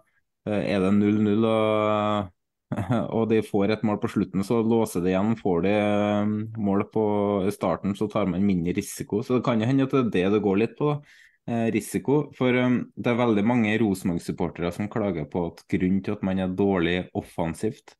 er 0.48 0.80
det 0.80 0.92
0-0 0.96 1.44
og, 1.48 2.30
og 3.18 3.26
de 3.28 3.42
får 3.44 3.74
et 3.74 3.84
mål 3.84 4.00
på 4.00 4.10
slutten, 4.14 4.44
så 4.46 4.62
låser 4.64 5.04
de 5.04 5.12
igjen. 5.12 5.34
Får 5.40 5.66
de 5.66 5.74
uh, 5.76 6.32
mål 6.56 6.86
på 6.94 7.04
starten, 7.52 7.96
så 7.98 8.08
tar 8.08 8.30
man 8.32 8.48
mindre 8.48 8.74
risiko. 8.80 9.20
Så 9.20 9.36
det 9.38 9.44
kan 9.46 9.60
jo 9.60 9.68
hende 9.68 9.88
at 9.88 9.92
det 9.92 10.06
er 10.06 10.16
det 10.16 10.38
det 10.38 10.46
går 10.48 10.64
litt 10.64 10.78
på. 10.80 10.94
da. 10.94 11.20
Eh, 11.50 11.72
risiko. 11.74 12.28
For 12.38 12.54
um, 12.54 12.76
det 12.94 13.10
er 13.10 13.18
veldig 13.18 13.42
mange 13.42 13.72
Rosenborg-supportere 13.82 14.70
som 14.74 14.90
klager 14.90 15.24
på 15.30 15.48
at 15.48 15.64
grunnen 15.74 16.02
til 16.04 16.14
at 16.14 16.22
man 16.22 16.38
er 16.38 16.52
dårlig 16.54 17.08
offensivt, 17.18 17.96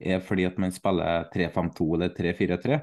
er 0.00 0.22
fordi 0.24 0.46
at 0.48 0.56
man 0.60 0.72
spiller 0.72 1.26
3-5-2 1.34 1.88
eller 1.98 2.14
3-4-3. 2.16 2.78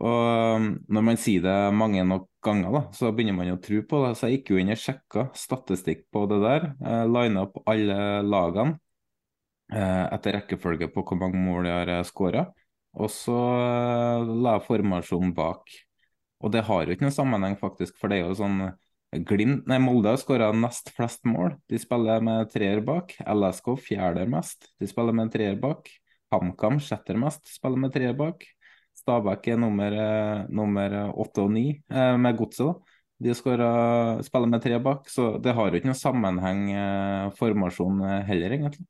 Og 0.00 0.56
um, 0.56 0.68
når 0.88 1.04
man 1.04 1.18
sier 1.20 1.42
det 1.44 1.56
mange 1.76 2.02
nok 2.08 2.28
ganger, 2.42 2.72
da, 2.72 2.80
så 2.96 3.10
begynner 3.12 3.36
man 3.36 3.52
å 3.52 3.60
tro 3.62 3.82
på 3.86 4.00
det. 4.06 4.14
Så 4.16 4.28
jeg 4.28 4.40
gikk 4.40 4.54
jo 4.54 4.62
inn 4.62 4.72
og 4.72 4.80
sjekka 4.80 5.26
statistikk 5.36 6.06
på 6.14 6.24
det 6.30 6.40
der. 6.42 6.68
Eh, 6.80 7.04
Lina 7.10 7.44
opp 7.44 7.60
alle 7.68 7.98
lagene 8.24 8.78
eh, 9.72 10.06
etter 10.16 10.38
rekkefølge 10.38 10.88
på 10.94 11.04
hvor 11.06 11.20
mange 11.20 11.40
mål 11.40 11.68
de 11.68 11.74
har 11.74 12.08
skåra. 12.08 12.46
Og 12.98 13.12
så 13.12 13.36
eh, 13.36 14.32
la 14.42 14.56
jeg 14.56 14.66
formasjonen 14.70 15.34
bak. 15.36 15.76
Og 16.42 16.54
det 16.54 16.64
har 16.66 16.86
jo 16.86 16.96
ikke 16.96 17.06
noen 17.06 17.14
sammenheng, 17.14 17.58
faktisk, 17.60 17.98
for 18.00 18.10
det 18.10 18.20
er 18.20 18.30
jo 18.30 18.38
sånn 18.40 18.64
Glimt, 19.12 19.66
nei, 19.68 19.76
Molde 19.76 20.08
har 20.08 20.16
skåra 20.16 20.46
nest 20.56 20.86
flest 20.96 21.26
mål. 21.28 21.58
De 21.68 21.76
spiller 21.76 22.22
med 22.24 22.48
treer 22.48 22.78
bak. 22.80 23.12
LSK 23.28 23.74
fjerde 23.84 24.24
mest. 24.24 24.70
De 24.80 24.88
spiller 24.88 25.12
med 25.12 25.28
treer 25.34 25.58
bak. 25.60 25.90
HamKam 26.32 26.78
sjetter 26.80 27.18
mest, 27.20 27.44
spiller 27.52 27.82
med 27.82 27.92
treer 27.92 28.16
bak. 28.16 28.46
Stabæk 29.02 29.50
er 29.52 29.60
nummer, 29.60 29.98
eh, 30.06 30.42
nummer 30.54 30.96
åtte 31.10 31.44
og 31.44 31.52
ni 31.54 31.66
eh, 31.90 32.16
med 32.16 32.38
godset. 32.38 32.80
De 33.22 33.34
skårer, 33.38 34.22
spiller 34.26 34.50
med 34.50 34.62
tre 34.64 34.78
bak, 34.82 35.06
så 35.10 35.36
det 35.42 35.54
har 35.54 35.70
jo 35.70 35.78
ikke 35.78 35.90
noen 35.90 35.98
sammenheng, 35.98 36.64
eh, 36.74 37.28
formasjon 37.38 38.02
eh, 38.08 38.22
heller, 38.30 38.56
egentlig. 38.56 38.86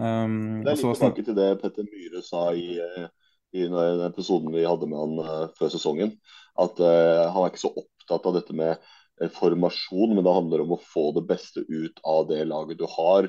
Um, 0.00 0.62
det 0.64 0.72
er 0.72 0.78
litt 0.78 0.96
tilbake 0.96 1.22
til 1.26 1.36
det 1.36 1.48
Petter 1.60 1.84
Myhre 1.84 2.22
sa 2.24 2.46
i, 2.56 2.78
eh, 2.80 3.10
i 3.52 3.66
den 3.68 4.00
episoden 4.06 4.50
vi 4.54 4.64
hadde 4.64 4.88
med 4.88 4.98
han 4.98 5.20
uh, 5.20 5.52
før 5.58 5.70
sesongen. 5.74 6.14
At 6.58 6.80
uh, 6.80 7.28
han 7.28 7.44
er 7.44 7.52
ikke 7.52 7.62
så 7.66 7.74
opptatt 7.76 8.26
av 8.28 8.38
dette 8.38 8.56
med 8.56 8.72
eh, 8.72 9.30
formasjon, 9.32 10.16
men 10.16 10.24
det 10.24 10.34
handler 10.34 10.64
om 10.64 10.74
å 10.74 10.80
få 10.80 11.10
det 11.18 11.26
beste 11.28 11.62
ut 11.68 12.02
av 12.08 12.26
det 12.32 12.42
laget 12.48 12.80
du 12.80 12.86
har. 12.96 13.28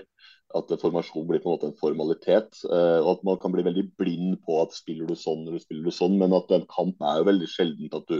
At 0.54 0.72
formasjon 0.82 1.28
blir 1.30 1.42
på 1.42 1.50
en 1.50 1.56
måte 1.56 1.70
en 1.72 1.80
formalitet. 1.80 2.62
Eh, 2.70 3.00
og 3.02 3.12
at 3.16 3.28
man 3.28 3.42
kan 3.42 3.54
bli 3.56 3.66
veldig 3.66 3.88
blind 4.00 4.40
på 4.46 4.62
at 4.62 4.76
spiller 4.78 5.10
du 5.10 5.18
sånn 5.18 5.48
eller 5.48 5.64
spiller 5.64 5.90
du 5.90 5.96
sånn, 5.96 6.20
men 6.22 6.36
at 6.38 6.52
en 6.54 6.68
kamp 6.70 7.02
er 7.02 7.22
jo 7.22 7.30
veldig 7.32 7.50
sjeldent 7.50 7.98
at 7.98 8.10
du 8.12 8.20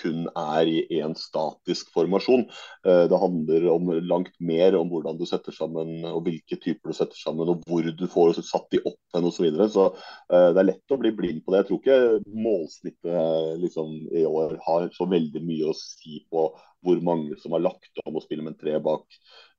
kun 0.00 0.24
er 0.38 0.68
i 0.70 0.78
én 1.00 1.14
statisk 1.18 1.90
formasjon. 1.94 2.44
Eh, 2.86 3.04
det 3.10 3.20
handler 3.20 3.68
om 3.72 3.90
langt 4.08 4.34
mer 4.40 4.76
om 4.78 4.90
hvordan 4.92 5.18
du 5.20 5.24
setter 5.28 5.54
sammen 5.54 6.04
og 6.08 6.24
hvilke 6.26 6.58
typer 6.62 6.92
du 6.92 6.96
setter 6.96 7.18
sammen, 7.18 7.50
og 7.50 7.64
hvor 7.68 7.86
du 7.86 8.06
får 8.10 8.40
satt 8.40 8.68
de 8.72 8.82
opp 8.84 8.98
hen 9.16 9.28
osv. 9.28 9.36
Så, 9.36 9.46
videre. 9.46 9.68
så 9.72 9.86
eh, 10.32 10.48
det 10.54 10.62
er 10.62 10.68
lett 10.70 10.94
å 10.94 11.00
bli 11.02 11.14
blind 11.18 11.44
på 11.44 11.52
det. 11.52 11.62
Jeg 11.62 11.70
tror 11.70 11.80
ikke 11.82 12.36
målsnittet 12.46 13.62
liksom, 13.62 13.96
i 14.12 14.26
år 14.28 14.58
har 14.66 14.90
så 14.96 15.08
veldig 15.10 15.44
mye 15.44 15.72
å 15.72 15.78
si 15.78 16.22
på 16.32 16.50
hvor 16.82 17.02
mange 17.04 17.36
som 17.38 17.54
har 17.54 17.62
lagt 17.62 18.02
om 18.06 18.18
å 18.18 18.22
spille 18.24 18.44
med 18.44 18.54
en 18.56 18.62
tre 18.62 18.78
bak, 18.82 19.04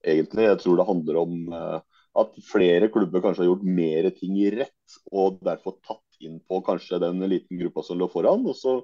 egentlig. 0.03 0.49
Jeg 0.49 0.63
tror 0.63 0.79
det 0.79 0.89
handler 0.89 1.19
om 1.21 1.35
at 2.19 2.35
flere 2.45 2.89
klubber 2.93 3.23
kanskje 3.23 3.43
har 3.43 3.51
gjort 3.51 3.69
mer 3.79 4.09
ting 4.17 4.35
rett, 4.53 4.97
og 5.11 5.39
derfor 5.45 5.79
tatt 5.81 6.23
inn 6.23 6.37
på 6.47 6.61
kanskje 6.65 7.01
den 7.01 7.23
liten 7.29 7.59
gruppa 7.59 7.83
som 7.85 7.99
lå 7.99 8.09
foran. 8.11 8.45
og 8.47 8.57
så 8.57 8.81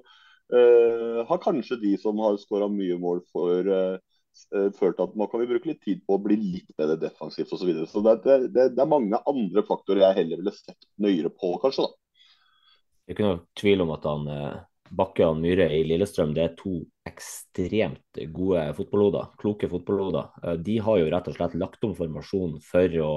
Uh, 0.50 1.22
har 1.28 1.38
kanskje 1.38 1.76
de 1.78 1.92
som 2.02 2.18
har 2.18 2.34
skåra 2.42 2.66
mye 2.66 2.96
mål 2.98 3.20
for 3.30 3.68
uh, 3.70 4.00
uh, 4.56 4.70
følt 4.74 4.98
at 4.98 5.12
nå 5.14 5.28
kan 5.30 5.44
vi 5.44 5.46
bruke 5.46 5.68
litt 5.70 5.84
tid 5.84 6.00
på 6.02 6.16
å 6.16 6.22
bli 6.24 6.34
litt 6.40 6.72
bedre 6.74 6.96
defensivt 6.98 7.52
osv. 7.54 7.60
Så, 7.60 7.68
videre. 7.68 7.86
så 7.86 8.02
det, 8.02 8.16
det, 8.24 8.64
det, 8.74 8.80
er 8.82 8.90
mange 8.90 9.20
andre 9.30 9.62
faktorer 9.68 10.08
jeg 10.08 10.16
heller 10.16 10.40
ville 10.40 10.54
sett 10.56 10.88
nøyere 10.98 11.30
på, 11.30 11.52
kanskje. 11.62 11.86
da. 11.86 11.94
Det 13.06 13.14
er 13.14 13.14
ikke 13.14 13.28
noe 13.28 13.38
tvil 13.62 13.84
om 13.86 13.94
at 13.94 14.10
han 14.10 14.26
Bakke 14.90 15.26
og 15.28 15.38
Myhre 15.38 15.68
i 15.76 15.84
Lillestrøm 15.86 16.32
det 16.34 16.42
er 16.44 16.56
to 16.58 16.80
ekstremt 17.06 18.20
gode 18.34 18.64
fotballhoder. 18.78 19.32
Kloke 19.40 19.70
fotballhoder. 19.70 20.58
De 20.66 20.78
har 20.82 21.00
jo 21.00 21.10
rett 21.12 21.30
og 21.30 21.36
slett 21.36 21.58
lagt 21.58 21.86
om 21.86 21.94
formasjonen 21.98 22.58
for 22.64 22.96
å 23.04 23.12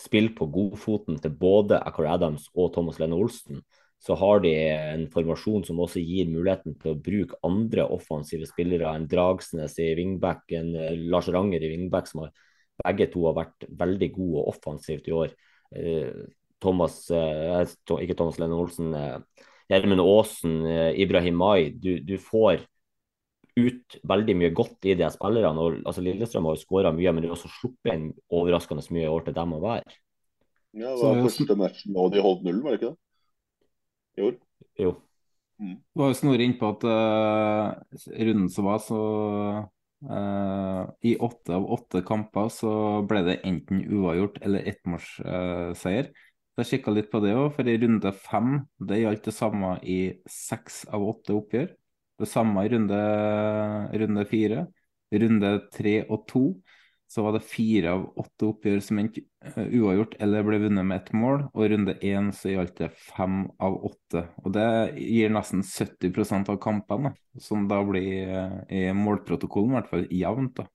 spille 0.00 0.32
på 0.34 0.48
godfoten 0.50 1.20
til 1.22 1.34
både 1.38 1.78
Acor 1.78 2.08
Adams 2.10 2.48
og 2.54 2.72
Thomas 2.74 2.98
Lene 2.98 3.18
Olsen 3.20 3.60
så 4.04 4.14
har 4.20 4.42
de 4.44 4.50
en 4.52 5.06
formasjon 5.12 5.62
som 5.64 5.78
også 5.80 6.02
gir 6.04 6.28
muligheten 6.28 6.74
til 6.80 6.92
å 6.92 7.00
bruke 7.00 7.38
andre 7.46 7.86
offensive 7.94 8.44
spillere. 8.50 8.90
En 8.92 9.06
Dragsnes 9.08 9.78
i 9.80 9.94
wingback, 9.96 10.44
en 10.58 10.74
eh, 10.76 10.98
Lars 11.08 11.30
Ranger 11.32 11.64
i 11.64 11.70
wingback, 11.72 12.10
som 12.10 12.26
har, 12.26 12.34
begge 12.84 13.08
to 13.14 13.24
har 13.30 13.38
vært 13.38 13.64
veldig 13.84 14.10
gode 14.12 14.42
og 14.42 14.50
offensivt 14.52 15.08
i 15.08 15.14
år. 15.16 15.32
Eh, 15.72 16.20
Thomas, 16.60 16.98
eh, 17.16 17.64
ikke 17.96 18.18
Thomas 18.18 18.40
Lene 18.42 18.60
Olsen, 18.60 18.92
Gjermund 19.72 20.02
Aasen, 20.04 20.56
Ibrahim 21.00 21.38
Mai. 21.40 21.70
Du, 21.80 21.96
du, 22.04 22.16
får 22.20 22.64
ut 23.56 23.96
veldig 24.04 24.34
mye 24.36 24.50
godt 24.54 24.88
i 24.90 24.96
de 24.98 25.08
spillerne. 25.14 25.62
Og, 25.62 25.78
altså, 25.86 26.02
Lillestrøm 26.04 26.48
har 26.48 26.56
jo 26.56 26.64
skåra 26.64 26.92
mye, 26.94 27.12
men 27.14 27.24
de 27.24 27.30
har 27.30 27.36
også 27.36 27.52
sluppet 27.60 27.94
inn 27.94 28.10
overraskende 28.28 28.84
mye 28.90 29.06
i 29.06 29.12
år 29.12 29.28
til 29.28 29.36
dem 29.36 29.54
å 29.56 29.62
være. 29.62 29.96
Ja, 30.74 30.90
det 30.90 31.06
var 31.06 31.22
første 31.28 31.54
matchen 31.58 31.96
og 32.00 32.10
de 32.10 32.22
holdt 32.22 32.42
nullen, 32.42 32.64
var 32.64 32.74
det 32.74 32.80
ikke 32.80 32.90
det? 32.90 32.98
Jo. 34.18 34.30
jo. 34.80 34.90
Mm. 35.62 35.76
Det 35.78 36.00
var 36.00 36.10
jo 36.10 36.18
Snorre 36.18 36.46
innpå 36.46 36.70
at 36.74 36.86
uh, 36.90 38.00
runden 38.26 38.50
som 38.50 38.66
var, 38.66 38.80
så 38.82 39.00
uh, 40.10 40.82
I 41.06 41.14
åtte 41.22 41.54
av 41.54 41.68
åtte 41.78 42.02
kamper 42.06 42.50
så 42.50 42.74
ble 43.06 43.22
det 43.28 43.40
enten 43.46 43.84
uavgjort 43.86 44.40
eller 44.42 44.66
ettmålsseier. 44.72 46.10
Uh, 46.10 46.22
jeg 46.62 46.70
kikka 46.76 46.94
litt 46.94 47.10
på 47.10 47.20
det 47.24 47.32
òg, 47.34 47.48
for 47.56 47.66
i 47.66 47.78
runde 47.82 48.12
fem 48.14 48.60
det 48.78 49.00
gjaldt 49.00 49.26
det 49.26 49.34
samme 49.34 49.72
i 49.82 49.98
seks 50.30 50.84
av 50.94 51.02
åtte 51.08 51.34
oppgjør. 51.34 51.72
Det 52.22 52.28
samme 52.30 52.62
i 52.62 52.70
runde, 52.70 53.00
runde 53.98 54.24
fire. 54.30 54.66
Runde 55.14 55.50
tre 55.74 55.96
og 56.06 56.28
to 56.30 56.44
så 57.10 57.22
var 57.22 57.36
det 57.36 57.44
fire 57.46 57.92
av 57.94 58.04
åtte 58.18 58.46
oppgjør 58.48 58.80
som 58.82 58.98
endte 58.98 59.22
uh, 59.46 59.66
uavgjort 59.66 60.16
eller 60.24 60.46
ble 60.46 60.58
vunnet 60.64 60.86
med 60.88 61.02
ett 61.02 61.12
mål. 61.14 61.44
Og 61.52 61.66
i 61.66 61.68
runde 61.74 61.96
én 62.02 62.30
så 62.34 62.54
gjaldt 62.54 62.80
det 62.80 62.90
fem 62.96 63.44
av 63.62 63.76
åtte. 63.90 64.24
Og 64.42 64.54
det 64.56 64.68
gir 64.98 65.34
nesten 65.34 65.62
70% 65.66 66.50
av 66.50 66.58
kampene, 66.62 67.14
som 67.38 67.68
da 67.70 67.82
blir 67.86 68.30
uh, 68.30 68.56
i 68.70 68.86
målprotokollen 68.96 69.74
i 69.74 69.78
hvert 69.78 69.92
fall 69.92 70.08
jevnt. 70.10 70.62
da. 70.62 70.68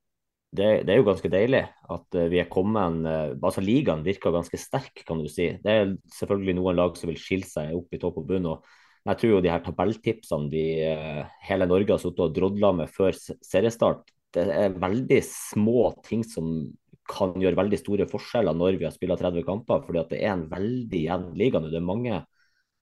Det, 0.50 0.68
det, 0.82 0.92
er 0.92 0.98
jo 0.98 1.06
ganske 1.06 1.30
deilig 1.30 1.62
at 1.94 2.16
uh, 2.18 2.26
vi 2.32 2.40
er 2.42 2.48
kommet 2.50 3.06
altså 3.38 3.62
Ligaen 3.62 4.02
virker 4.06 4.34
ganske 4.34 4.58
sterk, 4.58 5.04
kan 5.06 5.22
du 5.22 5.30
si. 5.30 5.52
Det 5.62 5.74
er 5.74 5.96
selvfølgelig 6.16 6.56
noen 6.58 6.80
lag 6.80 6.98
som 6.98 7.12
vil 7.12 7.20
skille 7.22 7.46
seg 7.46 7.76
opp 7.78 7.94
i 7.94 8.02
topp 8.02 8.18
og 8.24 8.30
bunn. 8.32 8.48
og 8.50 8.66
jeg 9.06 9.22
tror 9.22 9.36
jo 9.36 9.42
de 9.46 9.52
her 9.54 9.62
tabelltipsene 9.64 10.50
vi 10.52 10.64
hele 11.48 11.68
Norge 11.70 11.94
har 11.94 12.02
sittet 12.02 12.26
og 12.26 12.34
drodla 12.36 12.74
med 12.82 12.92
før 12.92 13.16
seriestart, 13.16 14.10
det 14.36 14.46
er 14.54 14.76
veldig 14.78 15.22
små 15.26 15.88
ting 16.06 16.26
som 16.28 16.50
kan 17.10 17.34
gjøre 17.42 17.58
veldig 17.58 17.80
store 17.82 18.08
forskjeller 18.10 18.56
når 18.56 18.78
vi 18.78 18.86
har 18.86 18.94
spilt 18.94 19.18
30 19.20 19.46
kamper. 19.48 19.82
fordi 19.86 20.02
at 20.02 20.12
det 20.14 20.22
er 20.22 20.36
en 20.36 20.46
veldig 20.52 21.02
jevn 21.06 21.32
liga 21.38 21.62
nå. 21.62 21.72
Det 21.72 21.80
er 21.82 21.88
mange, 21.88 22.22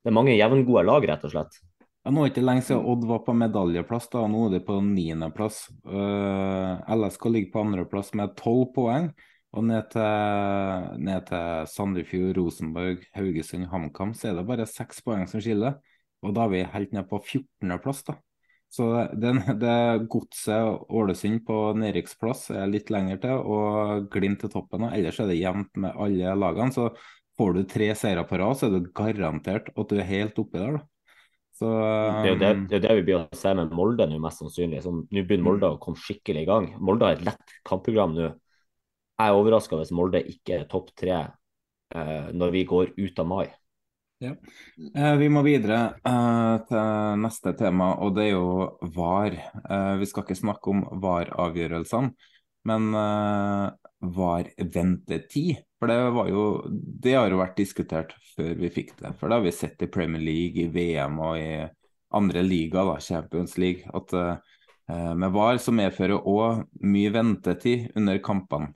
det 0.04 0.14
mange 0.14 0.36
jevngode 0.36 0.84
lag, 0.88 1.08
rett 1.08 1.28
og 1.28 1.34
slett. 1.34 1.60
Ja, 2.08 2.12
nå 2.16 2.22
er 2.24 2.30
det 2.30 2.38
ikke 2.38 2.48
lenge 2.48 2.64
siden 2.64 2.86
Odd 2.88 3.02
var 3.04 3.18
på 3.26 3.34
medaljeplass, 3.36 4.06
da. 4.14 4.22
nå 4.32 4.46
er 4.46 4.54
de 4.54 4.60
på 4.64 4.78
niendeplass. 4.80 5.58
Uh, 5.84 6.80
LSK 6.96 7.28
ligger 7.34 7.52
på 7.52 7.64
andreplass 7.66 8.14
med 8.16 8.32
tolv 8.40 8.70
poeng. 8.78 9.10
Og 9.52 9.66
ned 9.68 9.90
til, 9.92 10.88
ned 11.04 11.26
til 11.28 11.68
Sandefjord, 11.68 12.40
Rosenborg, 12.40 13.04
Haugesund, 13.12 13.68
HamKam 13.74 14.16
så 14.16 14.30
er 14.30 14.40
det 14.40 14.46
bare 14.48 14.70
seks 14.72 15.04
poeng 15.04 15.28
som 15.28 15.44
skiller. 15.44 15.82
Og 16.24 16.32
da 16.32 16.48
er 16.48 16.56
vi 16.56 16.64
helt 16.78 16.96
ned 16.96 17.12
på 17.12 17.20
14.-plass, 17.20 18.04
da. 18.08 18.16
Så 18.72 18.88
det, 19.12 19.36
det 19.60 20.08
godset 20.08 20.88
Ålesund 20.88 21.44
på 21.44 21.62
nedrykksplass 21.84 22.54
er 22.56 22.72
litt 22.72 22.88
lenger 22.94 23.20
til, 23.28 23.36
og 23.44 24.08
Glimt 24.16 24.46
til 24.46 24.56
toppen. 24.56 24.88
Ellers 24.94 25.20
er 25.20 25.28
det 25.28 25.42
jevnt 25.42 25.76
med 25.76 25.92
alle 25.92 26.40
lagene. 26.40 26.72
Så 26.72 26.94
får 27.36 27.58
du 27.60 27.66
tre 27.68 27.96
seire 28.00 28.24
på 28.24 28.40
rad, 28.40 28.56
så 28.56 28.72
er 28.72 28.78
du 28.80 28.94
garantert 28.96 29.74
at 29.76 29.92
du 29.92 30.00
er 30.00 30.16
helt 30.16 30.40
oppi 30.40 30.64
der. 30.64 30.80
da. 30.80 30.88
Så, 31.58 31.68
um... 31.68 32.24
det, 32.24 32.32
er 32.32 32.42
det, 32.42 32.52
det, 32.70 32.80
er 32.80 32.84
det 32.86 32.98
vi 33.00 33.06
blir 33.10 33.20
å 33.20 33.38
se 33.38 33.54
med 33.58 33.74
Molde 33.76 34.06
nå, 34.10 34.20
mest 34.22 34.44
sannsynlig. 34.44 34.84
Nå 34.86 35.24
begynner 35.24 35.48
Molde 35.50 35.72
å 35.74 35.80
komme 35.82 36.00
skikkelig 36.02 36.46
i 36.46 36.50
gang. 36.50 36.72
Molde 36.78 37.10
har 37.10 37.18
et 37.18 37.26
lett 37.26 37.56
kampprogram 37.68 38.14
nå. 38.18 38.32
Jeg 39.18 39.32
er 39.32 39.38
overraska 39.38 39.80
hvis 39.80 39.96
Molde 39.98 40.22
ikke 40.30 40.60
er 40.60 40.68
topp 40.70 40.92
tre 40.98 41.16
eh, 41.18 42.28
når 42.38 42.54
vi 42.54 42.68
går 42.70 42.94
ut 43.00 43.24
av 43.24 43.30
mai. 43.32 43.48
Ja. 44.20 44.32
Eh, 44.96 45.16
vi 45.18 45.28
må 45.30 45.44
videre 45.46 45.80
eh, 46.02 46.54
til 46.70 47.20
neste 47.22 47.54
tema, 47.58 47.92
og 48.02 48.16
det 48.18 48.28
er 48.28 48.32
jo 48.34 48.90
VAR. 48.96 49.36
Eh, 49.62 49.94
vi 50.02 50.08
skal 50.10 50.26
ikke 50.26 50.38
snakke 50.40 50.74
om 50.74 50.82
VAR-avgjørelsene, 51.04 52.14
men 52.68 52.88
eh, 54.02 54.10
VAR-ventetid. 54.18 55.64
For 55.80 55.92
det, 55.92 55.98
var 56.16 56.30
jo, 56.32 56.44
det 56.70 57.14
har 57.18 57.30
jo 57.30 57.42
vært 57.42 57.60
diskutert 57.60 58.14
før 58.36 58.54
vi 58.58 58.72
fikk 58.74 58.96
det. 59.02 59.14
For 59.20 59.30
det 59.30 59.40
har 59.40 59.46
vi 59.46 59.54
sett 59.56 59.84
i 59.86 59.92
Premier 59.94 60.24
League, 60.24 60.64
i 60.64 60.72
VM 60.74 61.20
og 61.22 61.38
i 61.38 61.52
andre 62.18 62.44
ligaer, 62.46 63.00
Champions 63.04 63.58
League, 63.60 63.84
at 63.94 64.14
uh, 64.16 65.14
med 65.20 65.34
VAR 65.36 65.60
så 65.60 65.74
medfører 65.76 66.24
òg 66.24 66.64
mye 66.88 67.12
ventetid 67.14 67.92
under 68.00 68.22
kampene. 68.24 68.72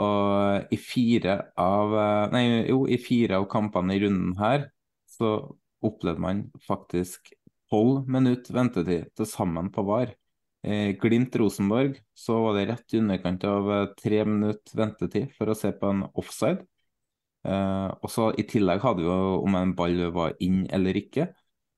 Og 0.00 0.72
i 0.72 0.78
fire 0.78 1.34
av, 1.58 1.94
eh, 1.98 2.30
nei, 2.30 2.44
jo, 2.70 2.84
i 2.86 2.96
fire 3.02 3.40
av 3.40 3.48
kampene 3.50 3.96
i 3.96 4.02
runden 4.04 4.36
her, 4.38 4.68
så 5.10 5.32
opplevde 5.82 6.22
man 6.22 6.44
faktisk 6.62 7.32
tolv 7.70 8.06
minutter 8.10 8.54
ventetid 8.54 9.10
til 9.18 9.28
sammen 9.28 9.70
på 9.74 9.84
VAR. 9.88 10.14
Eh, 10.62 10.92
Glimt-Rosenborg 11.00 11.96
så 12.14 12.36
var 12.44 12.58
det 12.58 12.66
rett 12.68 12.94
i 12.94 12.98
underkant 13.00 13.44
av 13.48 13.70
eh, 13.72 13.86
tre 13.96 14.24
minutter 14.28 14.76
ventetid 14.76 15.30
for 15.36 15.48
å 15.48 15.56
se 15.56 15.72
på 15.72 15.92
en 15.92 16.04
offside. 16.20 16.66
Eh, 17.48 17.88
og 17.96 18.12
så 18.12 18.28
I 18.36 18.44
tillegg 18.48 18.82
hadde 18.84 19.00
vi 19.00 19.08
jo 19.08 19.38
om 19.40 19.56
en 19.56 19.72
ball 19.76 20.02
var 20.12 20.36
inn 20.44 20.66
eller 20.68 20.98
ikke. 21.00 21.30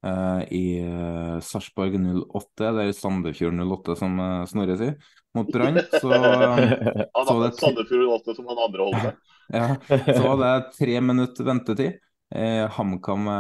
Eh, 0.03 0.41
I 0.51 0.65
eh, 0.83 1.37
Sarpsborg 1.47 1.95
08, 1.95 2.67
eller 2.69 2.91
Sandefjord 2.97 3.63
08 3.63 3.97
som 4.01 4.19
eh, 4.19 4.41
Snorre 4.51 4.79
sier, 4.81 4.97
mot 5.39 5.53
Brann, 5.55 5.79
så, 6.03 6.11
så 6.11 7.37
det 7.39 7.53
Sandefjord 7.61 8.09
08 8.19 8.35
som 8.41 8.51
han 8.51 8.65
andre 8.67 8.89
holdt 8.89 9.07
med. 9.07 9.23
ja, 9.61 9.69
så 10.11 10.25
var 10.27 10.43
det 10.43 10.53
tre 10.75 10.99
minutter 11.07 11.47
ventetid. 11.47 12.03
Eh, 12.35 12.67
HamKam 12.75 13.31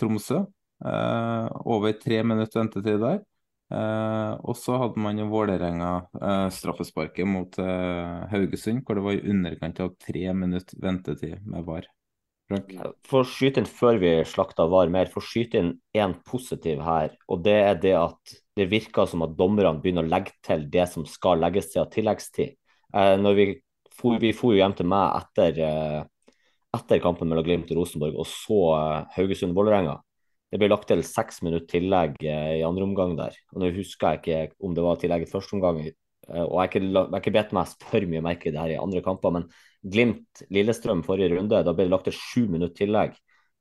Tromsø. 0.00 0.42
Eh, 0.84 1.56
over 1.70 1.94
tre 2.02 2.22
minutter 2.26 2.64
ventetid 2.64 3.00
der. 3.06 3.22
Eh, 3.66 4.32
og 4.46 4.54
så 4.54 4.76
hadde 4.78 5.02
man 5.02 5.18
jo 5.18 5.26
Vålerenga 5.32 5.90
eh, 6.20 6.46
straffesparket 6.54 7.26
mot 7.26 7.58
Haugesund, 8.30 8.84
hvor 8.86 8.98
det 8.98 9.04
var 9.06 9.18
i 9.18 9.28
underkant 9.32 9.82
av 9.82 9.94
tre 10.02 10.24
minutter 10.38 10.82
ventetid 10.82 11.42
med 11.46 11.66
VAR. 11.66 11.88
For 13.10 13.24
å 13.24 13.26
skyte 13.26 13.58
inn 13.58 13.66
før 13.66 13.98
vi 13.98 14.12
slakta 14.28 14.68
VAR 14.70 14.90
mer, 14.94 15.10
for 15.10 15.18
å 15.18 15.26
skyte 15.26 15.58
inn 15.58 15.72
én 15.98 16.14
positiv 16.28 16.84
her. 16.86 17.16
Og 17.26 17.42
det 17.42 17.56
er 17.64 17.80
det 17.82 17.96
at 17.98 18.36
det 18.56 18.68
virker 18.70 19.08
som 19.10 19.24
at 19.26 19.34
dommerne 19.36 19.80
begynner 19.82 20.06
å 20.06 20.12
legge 20.12 20.36
til 20.46 20.62
det 20.70 20.86
som 20.92 21.02
skal 21.10 21.42
legges 21.42 21.72
til 21.72 21.82
av 21.82 21.90
tilleggstid. 21.90 22.54
Når 22.94 23.34
vi 23.36 23.48
for, 23.96 24.20
vi 24.22 24.30
for 24.36 24.54
jo 24.54 24.60
hjem 24.60 24.76
til 24.78 24.86
meg 24.88 25.18
etter, 25.18 26.06
etter 26.76 27.02
kampen 27.02 27.28
mellom 27.28 27.44
Glimt 27.48 27.72
og 27.72 27.80
Rosenborg 27.80 28.14
og 28.22 28.28
så 28.30 28.60
Haugesund-Vålerenga. 29.16 29.98
Det 30.56 30.62
ble 30.62 30.70
lagt 30.72 30.86
til 30.88 31.02
seks 31.04 31.42
minutter 31.44 31.68
tillegg 31.68 32.14
eh, 32.24 32.62
i 32.62 32.64
andre 32.64 32.86
omgang 32.86 33.10
der. 33.18 33.34
Og 33.52 33.60
Nå 33.60 33.68
husker 33.76 34.14
jeg 34.14 34.20
ikke 34.22 34.64
om 34.64 34.72
det 34.72 34.84
var 34.86 34.96
tillegg 35.02 35.26
i 35.26 35.28
første 35.28 35.52
omgang, 35.52 35.82
eh, 35.84 36.44
og 36.46 36.54
jeg 36.62 36.70
har 36.96 37.18
ikke, 37.18 37.32
bedt 37.34 37.52
meg 37.52 37.74
for 37.82 38.06
mye 38.08 38.22
merke 38.24 38.48
i 38.48 38.52
det 38.54 38.62
her 38.62 38.72
i 38.72 38.78
andre 38.80 39.02
kamper. 39.04 39.34
men 39.34 39.44
Glimt-Lillestrøm 39.84 41.02
forrige 41.04 41.34
runde, 41.34 41.60
da 41.60 41.74
ble 41.76 41.84
det 41.84 41.92
lagt 41.92 42.08
til 42.08 42.16
sju 42.16 42.46
minutter 42.54 42.72
tillegg. 42.86 43.18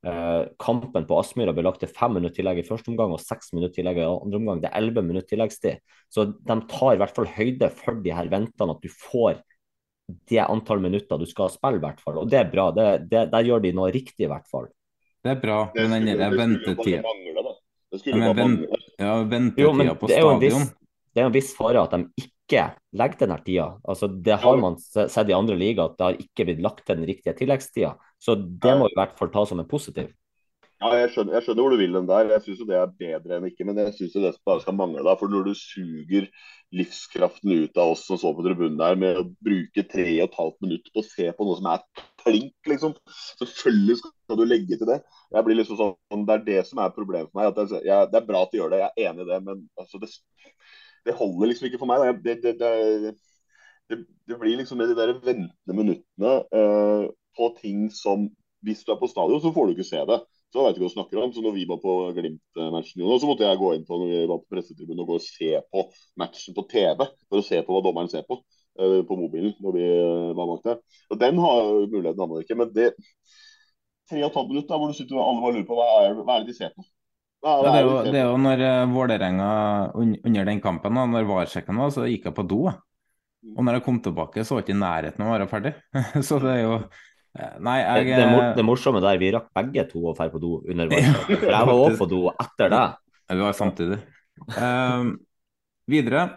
Eh, 0.08 0.46
kampen 0.64 1.10
på 1.10 1.18
Aspmyra 1.20 1.52
ble 1.58 1.66
lagt 1.68 1.84
til 1.84 1.92
fem 1.92 2.16
minutter 2.16 2.38
tillegg 2.40 2.64
i 2.64 2.66
første 2.70 2.94
omgang 2.94 3.12
og 3.18 3.20
seks 3.26 3.52
minutter 3.58 3.76
tillegg 3.82 4.00
i 4.00 4.08
andre 4.08 4.40
omgang. 4.40 4.64
Det 4.64 4.72
er 4.72 4.80
elleve 4.80 5.04
minutter 5.04 5.34
tilleggstid. 5.34 5.84
Så 6.08 6.30
de 6.32 6.60
tar 6.72 6.96
i 6.96 7.04
hvert 7.04 7.20
fall 7.20 7.28
høyde 7.28 7.72
for 7.76 8.00
de 8.08 8.16
her 8.16 8.32
ventene, 8.32 8.72
at 8.72 8.88
du 8.88 8.96
får 9.10 9.44
det 10.32 10.44
antall 10.48 10.80
minutter 10.80 11.20
du 11.20 11.28
skal 11.28 11.52
spille, 11.52 11.84
i 11.84 11.86
hvert 11.90 12.00
fall. 12.00 12.24
Og 12.24 12.32
det 12.32 12.40
er 12.40 12.50
bra. 12.56 12.70
Det, 12.72 12.90
det, 13.12 13.28
der 13.36 13.52
gjør 13.52 13.68
de 13.68 13.76
noe 13.76 13.92
riktig, 13.92 14.30
i 14.30 14.32
hvert 14.32 14.48
fall. 14.48 14.72
Det 15.26 15.32
er 15.34 15.40
bra, 15.42 15.60
men 15.74 16.06
den 16.06 16.20
der 16.20 16.34
ventetida 16.38 17.02
ja, 18.06 18.34
vent, 18.38 18.66
ja, 19.00 19.14
ventetida 19.24 19.96
på 19.98 20.10
stadion 20.12 20.68
Det 21.16 21.24
er 21.24 21.30
en 21.30 21.34
viss 21.34 21.54
fare 21.58 21.82
at 21.82 21.96
de 21.96 22.26
ikke 22.26 22.66
legger 22.94 23.18
til 23.18 23.30
denne 23.30 23.38
tida. 23.46 23.66
Altså, 23.88 24.10
det 24.28 24.36
har 24.44 24.60
man 24.62 24.76
sett 24.84 25.32
i 25.32 25.34
andre 25.34 25.56
ligaer 25.58 25.90
at 25.90 25.96
det 25.98 26.06
har 26.06 26.20
ikke 26.22 26.46
blitt 26.50 26.62
lagt 26.62 26.84
til 26.86 27.00
den 27.00 27.08
riktige 27.10 27.34
tilleggstida. 27.40 27.96
Så 28.22 28.36
det 28.36 28.76
må 28.78 28.90
i 28.92 28.98
hvert 29.00 29.16
fall 29.18 29.32
tas 29.34 29.50
som 29.50 29.64
en 29.64 29.70
positiv. 29.70 30.12
Ja, 30.84 30.92
jeg 31.00 31.14
skjønner, 31.14 31.38
jeg 31.38 31.46
skjønner, 31.46 31.64
hvor 31.64 31.74
du 31.74 31.80
vil 31.80 31.96
den 31.96 32.10
der. 32.10 32.30
Jeg 32.36 32.44
syns 32.44 32.64
det 32.68 32.78
er 32.78 32.92
bedre 33.00 33.38
enn 33.40 33.48
ikke. 33.48 33.66
Men 33.66 33.80
jeg 33.80 33.96
syns 33.96 34.18
det 34.20 34.34
bare 34.46 34.62
skal 34.62 34.76
mangle. 34.78 35.06
da, 35.08 35.16
For 35.18 35.32
når 35.32 35.48
du 35.48 35.54
suger 35.58 36.28
livskraften 36.76 37.56
ut 37.64 37.80
av 37.80 37.96
oss 37.96 38.04
som 38.06 38.20
så 38.20 38.34
på 38.36 38.44
tribunen 38.46 38.78
der, 38.82 39.00
med 39.00 39.22
å 39.22 39.30
bruke 39.48 39.86
tre 39.88 40.10
og 40.20 40.28
et 40.28 40.38
halvt 40.42 40.60
minutt 40.68 40.92
på 40.92 41.02
å 41.02 41.08
se 41.08 41.32
på 41.32 41.48
noe 41.48 41.58
som 41.62 41.72
er 41.72 41.88
klink, 42.26 42.56
liksom. 42.70 42.96
Selvfølgelig 43.40 43.98
skal 44.02 44.40
du 44.40 44.46
legge 44.48 44.80
til 44.80 44.90
det. 44.90 45.00
Jeg 45.34 45.48
blir 45.48 45.60
liksom 45.60 45.80
sånn, 45.80 46.26
Det 46.28 46.36
er 46.36 46.46
det 46.50 46.62
som 46.70 46.82
er 46.84 46.96
problemet 46.96 47.32
for 47.32 47.42
meg. 47.42 47.52
at 47.52 47.60
det, 47.60 47.82
jeg, 47.86 48.12
det 48.12 48.22
er 48.22 48.30
bra 48.30 48.44
at 48.46 48.54
de 48.54 48.62
gjør 48.62 48.74
det, 48.74 48.82
jeg 48.84 48.92
er 48.92 49.10
enig 49.10 49.26
i 49.26 49.30
det. 49.32 49.42
Men 49.50 49.66
altså, 49.82 50.02
det, 50.02 50.12
det 51.06 51.18
holder 51.20 51.52
liksom 51.52 51.70
ikke 51.70 51.82
for 51.82 51.92
meg. 51.92 52.24
Det, 52.26 52.38
det, 52.44 52.56
det, 53.90 54.00
det 54.30 54.40
blir 54.42 54.58
liksom 54.58 54.82
med 54.82 54.92
de 54.92 54.98
der 54.98 55.14
ventende 55.20 55.78
minuttene 55.78 56.38
uh, 56.56 57.06
på 57.38 57.54
ting 57.62 57.88
som 57.94 58.30
Hvis 58.66 58.80
du 58.82 58.90
er 58.92 58.98
på 58.98 59.06
stadion, 59.06 59.38
så 59.42 59.52
får 59.54 59.68
du 59.68 59.72
ikke 59.76 59.86
se 59.86 60.00
det 60.10 60.16
så 60.56 60.64
vet 60.64 60.78
ikke 60.78 60.86
hva 60.86 60.90
du 60.90 60.96
snakker 60.96 61.20
om. 61.20 61.32
Så 61.36 61.42
når 61.44 61.56
vi 61.58 61.66
var 61.68 61.80
på 61.84 61.94
Glimt-matchen, 62.16 63.04
så 63.20 63.28
måtte 63.28 63.44
jeg 63.44 63.60
gå 63.60 63.74
inn 63.76 63.84
på 63.88 63.98
når 64.00 64.12
vi 64.12 64.20
var 64.32 64.40
på 64.40 64.54
pressetribunen 64.54 65.04
og 65.04 65.10
gå 65.10 65.18
og 65.20 65.26
se 65.26 65.50
på 65.74 65.84
matchen 66.22 66.56
på 66.56 66.64
TV. 66.72 67.08
For 67.28 67.42
å 67.42 67.46
se 67.46 67.60
på 67.66 67.76
hva 67.76 67.82
dommeren 67.84 68.12
ser 68.12 68.24
på 68.30 68.40
på 68.76 69.18
mobilen 69.20 69.54
når 69.64 69.78
vi 69.78 69.86
uh, 69.86 70.34
var 70.38 70.52
bak 70.52 70.66
der. 70.68 70.82
Og 71.12 71.22
Den 71.22 71.40
har 71.44 71.70
muligheten 71.92 72.24
hadde 72.24 72.44
ikke. 72.44 72.60
Men 72.60 72.74
det 72.76 72.90
tre 74.10 74.20
og 74.22 74.28
et 74.28 74.38
halvt 74.38 74.52
minutt 74.52 74.76
hvor 74.76 74.92
du 74.92 74.98
sitter 74.98 75.18
og 75.18 75.24
alle 75.26 75.44
bare 75.44 75.56
lurer 75.56 75.70
på 75.70 75.80
hva 75.80 75.88
er, 76.04 76.20
hva 76.20 76.36
er 76.36 76.44
det 76.44 76.52
de 76.52 76.58
ser 76.58 76.76
på. 76.76 76.86
Ja, 77.46 77.56
det, 77.62 77.72
er 77.72 77.84
jo, 77.86 77.96
det, 78.08 78.20
er 78.20 78.30
jo, 78.32 78.38
når 78.42 78.62
uh, 78.66 78.94
Vålerenga 78.96 79.50
under 80.02 80.48
den 80.50 80.62
kampen, 80.64 80.98
da, 80.98 81.08
når 81.10 81.28
VAR-sjekken 81.30 81.82
var, 81.82 81.92
så 81.94 82.08
gikk 82.10 82.30
jeg 82.32 82.38
på 82.38 82.48
do. 82.50 82.64
Og 83.56 83.62
når 83.62 83.78
jeg 83.78 83.86
kom 83.86 84.00
tilbake, 84.02 84.42
så 84.42 84.56
var 84.56 84.64
jeg 84.64 84.72
ikke 84.72 84.78
i 84.78 84.82
nærheten 84.82 85.22
av 85.22 85.28
å 85.30 85.36
være 85.36 85.52
ferdig. 85.52 85.76
så 86.28 86.40
det 86.42 86.56
er 86.56 86.64
jo 86.64 86.80
Eh, 87.36 87.56
nei, 87.60 87.80
jeg 87.84 88.06
Det, 88.08 88.28
det, 88.32 88.44
det 88.56 88.64
morsomme 88.64 89.02
der, 89.04 89.20
vi 89.20 89.32
rakk 89.36 89.50
begge 89.58 89.84
to 89.90 90.06
å 90.08 90.14
dra 90.16 90.30
på 90.32 90.40
do 90.40 90.58
under 90.64 90.88
varselet. 90.92 91.40
For 91.42 91.52
jeg 91.52 91.70
var 91.70 91.82
òg 91.84 91.98
på 92.00 92.08
do 92.12 92.22
etter 92.32 92.72
det. 92.72 92.84
Vi 93.32 93.42
var 93.42 93.58
samtidig. 93.58 93.98
Um, 94.56 95.16
videre. 95.92 96.28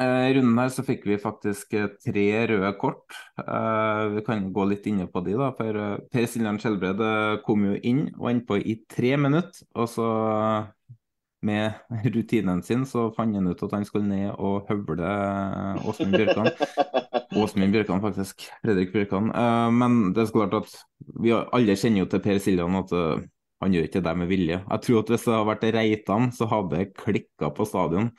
Uh, 0.00 0.30
I 0.30 0.34
runden 0.38 0.56
her 0.56 0.70
så 0.72 0.84
fikk 0.86 1.02
vi 1.04 1.18
faktisk 1.20 1.74
tre 2.00 2.26
røde 2.48 2.70
kort. 2.80 3.16
Uh, 3.36 4.14
vi 4.14 4.22
kan 4.24 4.46
gå 4.54 4.64
litt 4.70 4.86
inne 4.88 5.04
på 5.10 5.20
de, 5.26 5.34
da. 5.36 5.50
For 5.58 5.98
Per 6.12 6.28
Siljan 6.30 6.60
Skjelbred 6.62 7.02
kom 7.46 7.66
jo 7.68 7.74
inn 7.76 8.06
og 8.16 8.30
endte 8.30 8.48
på 8.48 8.60
i 8.60 8.78
tre 8.88 9.18
minutter. 9.20 9.66
Og 9.76 9.90
så 9.92 10.06
med 11.42 11.76
rutinen 12.14 12.62
sin 12.64 12.86
så 12.88 13.10
fant 13.16 13.36
han 13.36 13.50
ut 13.50 13.66
at 13.66 13.76
han 13.76 13.84
skulle 13.88 14.08
ned 14.08 14.32
og 14.38 14.70
høvle 14.70 15.12
Åsmund 15.84 16.16
Bjørkan. 16.16 16.50
Åsmund 17.42 17.76
Bjørkan, 17.76 18.02
faktisk. 18.04 18.48
Fredrik 18.64 18.94
Bjørkan. 18.96 19.28
Men 19.76 20.02
det 20.16 20.24
er 20.24 20.32
så 20.32 20.40
klart 20.40 20.58
at 20.62 20.74
vi 21.20 21.36
alle 21.36 21.76
kjenner 21.76 22.04
jo 22.04 22.10
til 22.12 22.24
Per 22.24 22.40
Siljan 22.40 22.80
at 22.80 22.92
han 23.62 23.74
gjør 23.74 23.86
ikke 23.86 24.02
det 24.02 24.12
med 24.18 24.30
vilje. 24.30 24.58
Jeg 24.58 24.84
tror 24.84 25.02
at 25.02 25.10
hvis 25.12 25.24
det 25.26 25.34
hadde 25.36 25.48
vært 25.52 25.66
Reitan, 25.76 26.30
så 26.34 26.48
hadde 26.50 26.78
det 26.80 26.94
klikka 26.98 27.52
på 27.54 27.66
stadion. 27.68 28.10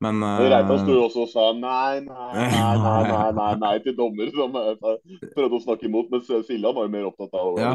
Men 0.00 0.22
uh, 0.24 0.38
Reitan 0.40 0.80
sto 0.80 0.94
jo 0.96 1.02
også 1.08 1.24
og 1.26 1.30
sa 1.32 1.46
nei, 1.56 2.00
nei, 2.06 2.30
nei, 2.40 2.74
nei, 2.80 3.02
nei, 3.10 3.30
nei, 3.36 3.50
nei 3.60 3.72
til 3.84 3.96
dommer 3.98 4.30
som 4.32 4.54
prøvde 4.54 5.58
å 5.58 5.62
snakke 5.62 5.88
imot, 5.90 6.08
mens 6.12 6.30
Siljan 6.48 6.76
var 6.76 6.88
jo 6.88 6.92
mer 6.94 7.08
opptatt 7.10 7.36
av 7.36 7.60
ja. 7.60 7.74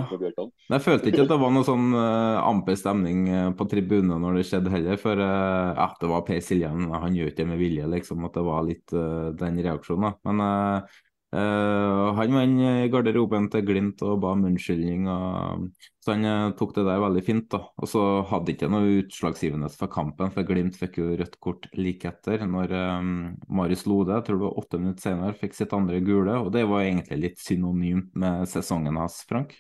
Jeg 0.74 0.82
følte 0.82 1.12
ikke 1.12 1.26
at 1.28 1.32
det 1.32 1.40
var 1.44 1.54
noe 1.54 1.68
sånn 1.68 1.94
uh, 1.94 2.42
amper 2.42 2.80
stemning 2.80 3.28
på 3.58 3.70
tribunen 3.70 4.18
når 4.24 4.40
det 4.40 4.48
skjedde 4.50 4.74
heller, 4.74 5.00
for 5.02 5.22
uh, 5.22 5.76
ja, 5.78 5.90
det 6.02 6.12
var 6.12 6.26
Per 6.26 6.42
Siljan. 6.44 6.90
Han 6.92 7.16
gjør 7.18 7.32
ikke 7.32 7.44
det 7.44 7.50
med 7.52 7.62
vilje, 7.62 7.90
liksom, 7.94 8.26
at 8.28 8.38
det 8.38 8.46
var 8.46 8.66
litt 8.66 8.96
uh, 8.96 9.30
den 9.38 9.62
reaksjonen. 9.62 10.18
Men 10.26 10.42
uh, 10.42 11.02
Uh, 11.36 12.16
han 12.16 12.32
var 12.32 12.46
i 12.48 12.88
garderoben 12.88 13.50
til 13.52 13.66
Glimt 13.68 14.00
og 14.08 14.22
ba 14.24 14.32
om 14.32 14.46
unnskyldning. 14.48 15.08
Og, 15.12 15.66
så 16.00 16.14
han 16.14 16.28
uh, 16.28 16.54
tok 16.56 16.72
det 16.78 16.86
der 16.88 17.02
veldig 17.04 17.24
fint. 17.28 17.48
da. 17.52 17.60
Og 17.76 17.92
så 17.92 18.04
hadde 18.30 18.54
ikke 18.54 18.70
noe 18.72 19.02
utslagsgivende 19.02 19.70
for 19.74 19.92
kampen, 19.92 20.32
for 20.32 20.48
Glimt 20.48 20.80
fikk 20.80 21.02
jo 21.02 21.10
rødt 21.20 21.36
kort 21.44 21.68
like 21.76 22.08
etter. 22.08 22.46
Når 22.48 22.76
um, 23.02 23.12
Marius 23.60 23.84
Lode, 23.90 24.16
jeg 24.16 24.28
tror 24.30 24.40
det 24.40 24.48
var 24.48 24.64
åtte 24.64 24.80
minutter 24.80 25.10
senere, 25.10 25.40
fikk 25.42 25.60
sitt 25.60 25.76
andre 25.76 26.00
gule. 26.06 26.40
Og 26.40 26.54
det 26.56 26.64
var 26.72 26.86
egentlig 26.86 27.20
litt 27.20 27.44
synonymt 27.44 28.16
med 28.16 28.48
sesongen 28.52 29.02
hans, 29.02 29.20
Frank? 29.28 29.58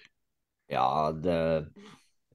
Ja, 0.71 1.11
det 1.11 1.39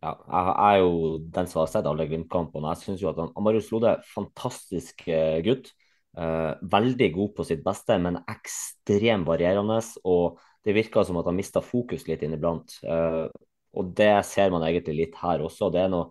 ja, 0.01 0.14
jeg 0.16 0.53
er 0.64 0.76
jo 0.80 0.93
den 1.28 1.49
som 1.49 1.61
har 1.61 1.68
sett 1.68 1.88
alle 1.88 2.07
Glimt-kampene. 2.09 2.72
Jeg 2.72 2.84
syns 2.84 3.03
jo 3.05 3.11
at 3.11 3.18
han, 3.20 3.32
Marius 3.41 3.72
Lode, 3.72 3.99
fantastisk 4.14 5.09
gutt. 5.45 5.72
Uh, 6.19 6.59
veldig 6.73 7.07
god 7.15 7.35
på 7.37 7.47
sitt 7.47 7.61
beste, 7.63 7.97
men 8.03 8.19
ekstremt 8.31 9.29
varierende. 9.29 9.79
Og 10.11 10.41
det 10.67 10.75
virker 10.77 11.07
som 11.07 11.21
at 11.21 11.31
han 11.31 11.39
mista 11.39 11.63
fokus 11.65 12.09
litt 12.09 12.25
inniblant. 12.27 12.77
Uh, 12.85 13.29
og 13.79 13.95
det 13.97 14.13
ser 14.27 14.51
man 14.53 14.67
egentlig 14.67 14.97
litt 14.99 15.17
her 15.21 15.45
også. 15.47 15.71
Det 15.71 15.85
er 15.85 15.93
noe 15.93 16.11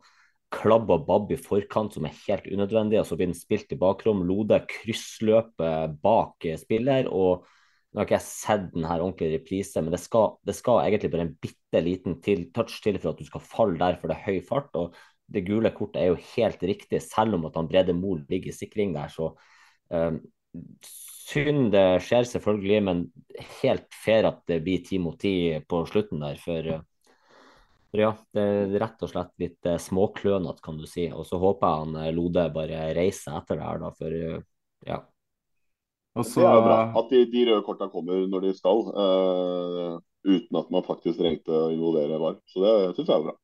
klabb 0.50 0.89
og 0.89 1.06
babb 1.06 1.32
i 1.36 1.38
forkant 1.38 1.93
som 1.93 2.08
er 2.08 2.18
helt 2.26 2.47
unødvendig. 2.50 3.02
Og 3.02 3.08
så 3.10 3.20
blir 3.20 3.30
den 3.30 3.38
spilt 3.38 3.76
i 3.76 3.80
bakrom. 3.80 4.24
Lode 4.28 4.64
kryssløper 4.72 5.95
bak 6.02 6.47
spiller. 6.64 7.12
og 7.12 7.47
nå 7.89 7.97
har 7.97 8.06
ikke 8.06 8.20
jeg 8.20 8.28
sett 8.28 8.66
den 8.76 8.86
her 8.86 9.02
ordentlig 9.02 9.32
reprise, 9.34 9.82
men 9.82 9.93
det 9.95 10.00
skal, 10.04 10.36
det 10.45 10.54
skal 10.54 10.84
egentlig 10.84 11.10
bare 11.10 11.24
en 11.26 11.38
bitte 11.41 11.80
liten 11.82 12.20
til, 12.22 12.43
touch 12.54 12.84
til 12.86 13.00
for 13.02 13.16
at 13.16 13.22
du 13.22 13.26
skal 13.26 13.41
falle 13.41 13.80
der, 13.82 13.97
for 13.97 14.12
det 14.12 14.20
er 14.20 14.28
høy 14.28 14.43
fart. 14.45 14.70
og 14.78 14.93
Det 15.26 15.41
gule 15.47 15.72
kortet 15.74 16.04
er 16.04 16.12
jo 16.12 16.20
helt 16.36 16.62
riktig, 16.70 17.02
selv 17.02 17.39
om 17.39 17.47
at 17.50 17.58
han 17.58 17.70
Brede 17.70 17.95
Mol 17.97 18.22
ligger 18.30 18.54
i 18.54 18.60
sikring 18.60 18.93
der. 18.93 19.10
så 19.10 19.32
synd 21.29 21.71
det 21.73 21.87
skjer, 22.05 22.27
selvfølgelig, 22.29 22.79
men 22.85 23.03
helt 23.61 23.87
fair 23.93 24.27
at 24.29 24.41
det 24.49 24.61
blir 24.65 24.81
ti 24.85 24.99
mot 25.01 25.17
ti 25.19 25.33
på 25.69 25.83
slutten 25.89 26.23
der. 26.23 26.39
For, 26.41 26.71
for, 27.89 28.01
ja, 28.01 28.11
det 28.35 28.45
er 28.45 28.75
rett 28.81 29.05
og 29.05 29.11
slett 29.11 29.33
litt 29.41 29.69
eh, 29.69 29.79
småklønete, 29.81 30.63
kan 30.65 30.79
du 30.79 30.87
si. 30.89 31.07
Og 31.13 31.27
så 31.29 31.39
håper 31.41 31.67
jeg 31.67 31.85
han 31.85 32.01
eh, 32.01 32.11
Lode 32.15 32.49
bare 32.55 32.89
reiser 32.97 33.37
etter 33.37 33.61
det 33.61 33.67
her, 33.67 33.81
da, 33.83 33.93
for 33.97 34.19
ja. 34.89 35.01
Også, 36.17 36.41
det 36.41 36.47
er 36.49 36.55
jo 36.57 36.63
bra 36.65 36.77
at 36.99 37.11
de, 37.13 37.19
de 37.29 37.41
røde 37.47 37.63
korta 37.67 37.87
kommer 37.93 38.23
når 38.27 38.47
de 38.47 38.53
skal, 38.57 38.79
uh, 38.97 39.99
uten 40.25 40.57
at 40.57 40.71
man 40.73 40.83
faktisk 40.83 41.19
trengte 41.21 41.53
å 41.53 41.69
involvere 41.71 42.17
VAR. 42.19 42.39
Så 42.49 42.63
det 42.63 42.73
syns 42.97 43.11
jeg 43.11 43.13
er 43.13 43.27
bra. 43.27 43.35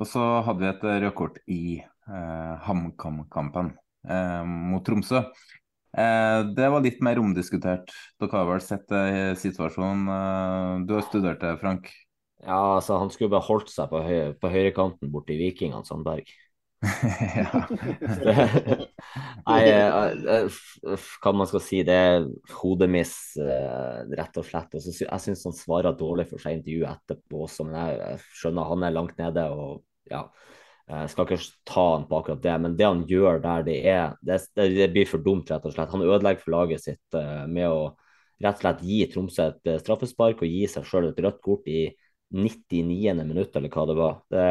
Og 0.00 0.08
så 0.08 0.24
hadde 0.46 0.64
vi 0.64 0.70
et 0.70 0.86
rødt 1.04 1.16
kort 1.18 1.36
i 1.52 1.62
uh, 2.08 2.54
HamKam-kampen 2.64 3.74
uh, 4.08 4.42
mot 4.72 4.82
Tromsø. 4.86 5.20
Eh, 5.92 6.40
det 6.56 6.68
var 6.72 6.84
litt 6.84 7.02
mer 7.04 7.20
omdiskutert. 7.20 7.92
Dere 8.20 8.38
har 8.38 8.46
vel 8.48 8.62
sett 8.64 8.92
eh, 8.96 9.34
situasjonen. 9.38 10.06
Eh, 10.08 10.86
du 10.88 10.94
har 10.96 11.04
studert 11.08 11.42
det, 11.44 11.56
Frank? 11.60 11.90
Ja, 12.42 12.78
altså 12.78 12.96
han 12.98 13.12
skulle 13.12 13.30
bare 13.34 13.46
holdt 13.46 13.70
seg 13.70 13.90
på, 13.92 14.00
høy 14.02 14.32
på 14.40 14.50
høyrekanten 14.50 15.12
borti 15.12 15.36
Vikingene, 15.38 15.84
Sandberg. 15.86 16.26
Nei, 19.46 19.60
hva 21.22 21.32
man 21.36 21.46
skal 21.46 21.62
si, 21.62 21.84
det 21.86 21.94
er 21.94 22.26
hodemiss, 22.56 23.36
rett 23.38 24.40
og 24.40 24.48
slett. 24.48 24.74
Og 24.74 24.82
så, 24.82 24.90
jeg 25.04 25.24
syns 25.26 25.44
han 25.46 25.54
svarer 25.54 25.94
dårlig 25.98 26.26
for 26.32 26.42
seg 26.42 26.58
intervjuet 26.58 26.90
etterpå 26.96 27.44
også, 27.46 27.68
men 27.68 27.78
jeg 27.78 28.18
skjønner 28.40 28.70
han 28.72 28.82
er 28.88 28.96
langt 28.96 29.16
nede. 29.22 29.44
og 29.52 29.84
ja, 30.10 30.24
jeg 30.92 31.10
skal 31.12 31.26
ikke 31.26 31.40
ta 31.68 31.84
han 31.94 32.06
på 32.08 32.18
akkurat 32.18 32.42
det, 32.44 32.54
men 32.64 32.76
det 32.78 32.86
han 32.88 33.02
gjør 33.08 33.40
der, 33.42 33.64
det, 33.66 33.78
er, 33.88 34.14
det, 34.26 34.38
det 34.76 34.88
blir 34.92 35.08
for 35.08 35.24
dumt, 35.24 35.50
rett 35.50 35.64
og 35.68 35.74
slett. 35.74 35.92
Han 35.94 36.04
ødelegger 36.04 36.44
for 36.44 36.54
laget 36.56 36.84
sitt 36.84 37.16
uh, 37.16 37.44
med 37.48 37.68
å 37.70 37.82
rett 38.42 38.58
og 38.58 38.64
slett 38.64 38.84
gi 38.84 38.98
Tromsø 39.12 39.48
et 39.52 39.70
uh, 39.70 39.78
straffespark 39.80 40.42
og 40.42 40.50
gi 40.50 40.66
seg 40.70 40.86
sjøl 40.88 41.10
et 41.10 41.22
rødt 41.22 41.40
kort 41.44 41.68
i 41.70 41.86
99. 42.32 43.24
minutt, 43.24 43.56
eller 43.56 43.72
hva 43.72 43.86
det 43.88 43.96
var. 43.98 44.14
Det, 44.32 44.44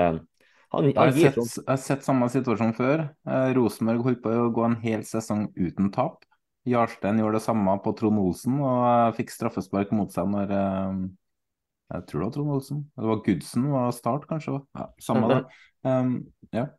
han, 0.71 0.85
han 0.85 0.89
jeg, 0.89 0.97
har 0.97 1.15
sett, 1.17 1.39
jeg, 1.41 1.67
har 1.67 1.79
sett, 1.83 2.05
samme 2.05 2.27
situasjon 2.31 2.75
før. 2.77 3.07
Eh, 3.27 3.47
Rosenborg 3.57 4.05
holdt 4.05 4.21
på 4.23 4.31
å 4.31 4.51
gå 4.53 4.67
en 4.67 4.77
hel 4.83 5.01
sesong 5.07 5.49
uten 5.57 5.89
tap. 5.91 6.21
Jarstein 6.69 7.19
gjorde 7.19 7.39
det 7.39 7.45
samme 7.47 7.73
på 7.83 7.91
Trond 7.97 8.21
Olsen 8.21 8.59
og 8.61 9.17
fikk 9.17 9.33
straffespark 9.33 9.91
mot 9.97 10.13
seg 10.13 10.29
når 10.29 10.53
Jeg 11.91 12.05
tror 12.07 12.21
det 12.21 12.27
var 12.27 12.35
Trond 12.35 12.53
Olsen. 12.55 12.83
Det 12.95 13.07
var 13.09 13.23
Gudsen 13.25 13.65
var 13.71 13.95
start, 13.95 14.27
kanskje. 14.29 14.59
Ja, 14.77 14.85
samme 15.03 15.31
det. 15.31 15.41
Um, 15.83 16.13
ja. 16.55 16.69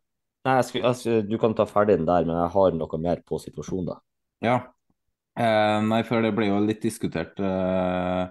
Nei, 0.43 0.55
jeg 0.59 0.69
skulle, 0.69 0.93
jeg, 1.05 1.27
du 1.29 1.37
kan 1.39 1.55
ta 1.55 1.67
ferdig 1.69 1.99
den 2.01 2.09
der, 2.09 2.25
men 2.27 2.39
jeg 2.39 2.53
har 2.57 2.79
noe 2.79 3.03
mer 3.03 3.21
på 3.29 3.39
situasjonen, 3.43 3.93
da. 3.93 3.99
Ja. 4.43 4.57
Eh, 5.39 5.79
nei, 5.87 6.01
for 6.05 6.25
det 6.25 6.33
ble 6.37 6.49
jo 6.49 6.59
litt 6.65 6.83
diskutert 6.83 7.39
eh, 7.41 8.25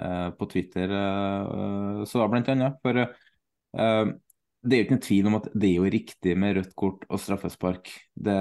eh, 0.00 0.30
på 0.38 0.48
Twitter, 0.50 0.94
eh, 0.96 2.00
så 2.08 2.22
da 2.22 2.28
blant 2.32 2.48
annet. 2.54 2.78
For 2.82 3.02
eh, 3.02 4.14
det 4.60 4.76
er 4.76 4.80
jo 4.80 4.86
ikke 4.86 4.96
noen 4.96 5.04
tvil 5.04 5.28
om 5.30 5.36
at 5.38 5.50
det 5.52 5.68
er 5.68 5.76
jo 5.76 5.92
riktig 5.94 6.38
med 6.40 6.56
rødt 6.58 6.72
kort 6.80 7.04
og 7.08 7.20
straffespark. 7.22 7.92
Det, 8.12 8.38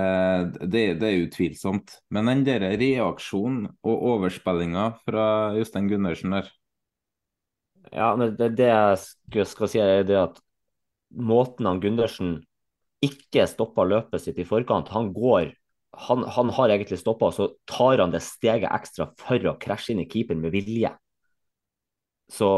det, 0.64 0.86
det 1.00 1.10
er 1.10 1.26
utvilsomt. 1.26 2.00
Men 2.16 2.32
den 2.32 2.46
der 2.48 2.66
reaksjonen 2.80 3.70
og 3.84 4.08
overspillinga 4.14 4.90
fra 5.04 5.28
Jostein 5.56 5.88
Gundersen 5.92 6.36
der 6.36 6.50
Ja, 7.94 8.12
men 8.16 8.36
det, 8.38 8.52
det 8.60 8.70
jeg 8.70 9.48
skal 9.50 9.72
si, 9.72 9.80
er 9.82 10.04
det 10.08 10.18
at 10.20 10.40
måten 11.16 11.66
han 11.66 11.80
Gundersen 11.82 12.40
ikke 13.06 13.46
stoppa 13.50 13.86
løpet 13.88 14.22
sitt 14.22 14.38
i 14.42 14.46
forkant. 14.48 14.92
Han 14.94 15.14
går 15.16 15.54
han, 16.00 16.22
han 16.24 16.52
har 16.54 16.70
egentlig 16.70 17.00
stoppa, 17.02 17.32
og 17.32 17.34
så 17.34 17.48
tar 17.68 17.98
han 18.04 18.12
det 18.14 18.22
steget 18.22 18.70
ekstra 18.70 19.08
for 19.18 19.48
å 19.50 19.56
krasje 19.60 19.96
inn 19.96 20.04
i 20.04 20.10
keeperen 20.10 20.44
med 20.44 20.54
vilje. 20.54 20.92
Så 22.30 22.50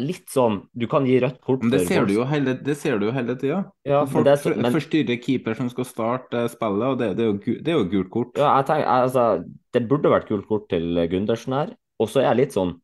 litt 0.00 0.30
sånn 0.32 0.62
Du 0.72 0.86
kan 0.88 1.04
gi 1.04 1.18
rødt 1.20 1.42
kort 1.44 1.60
Men 1.60 1.74
det 1.74 1.82
ser 1.84 2.06
du 2.08 2.14
jo 2.14 2.24
hele, 2.24 2.54
det 2.64 2.76
ser 2.80 2.96
du 2.98 3.10
jo 3.10 3.12
hele 3.12 3.34
tida. 3.36 3.58
Ja, 3.84 4.04
Folk 4.08 4.24
det 4.24 4.38
så- 4.40 4.56
men- 4.56 4.72
forstyrrer 4.72 5.20
keeper 5.20 5.54
som 5.54 5.68
skal 5.68 5.84
starte 5.84 6.34
eh, 6.44 6.48
spillet, 6.48 6.86
og 6.88 6.98
det, 6.98 7.16
det, 7.18 7.26
er, 7.26 7.32
jo, 7.32 7.58
det 7.60 7.68
er 7.68 7.76
jo 7.76 7.90
gult 7.90 8.10
kort. 8.10 8.38
Ja, 8.38 8.56
jeg 8.56 8.66
tenker, 8.70 8.88
altså, 8.88 9.44
det 9.72 9.88
burde 9.88 10.08
vært 10.08 10.28
gult 10.28 10.48
kort 10.48 10.68
til 10.70 10.96
Gundersen 11.12 11.52
her. 11.52 11.76
Og 12.00 12.08
så 12.08 12.20
er 12.22 12.30
jeg 12.32 12.36
litt 12.46 12.52
sånn 12.56 12.80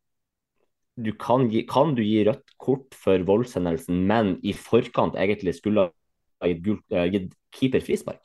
du 0.98 1.12
kan, 1.14 1.48
gi, 1.50 1.62
kan 1.68 1.94
du 1.94 2.02
gi 2.02 2.24
rødt 2.26 2.44
kort 2.58 2.94
for 2.96 3.22
voldshendelsen, 3.28 4.00
men 4.08 4.36
i 4.42 4.52
forkant 4.52 5.14
egentlig 5.14 5.54
skulle 5.58 5.88
ha 5.88 6.48
gitt, 6.50 6.62
gult, 6.64 6.82
eh, 6.90 7.06
gitt 7.12 7.32
keeper 7.54 7.80
frispark? 7.84 8.20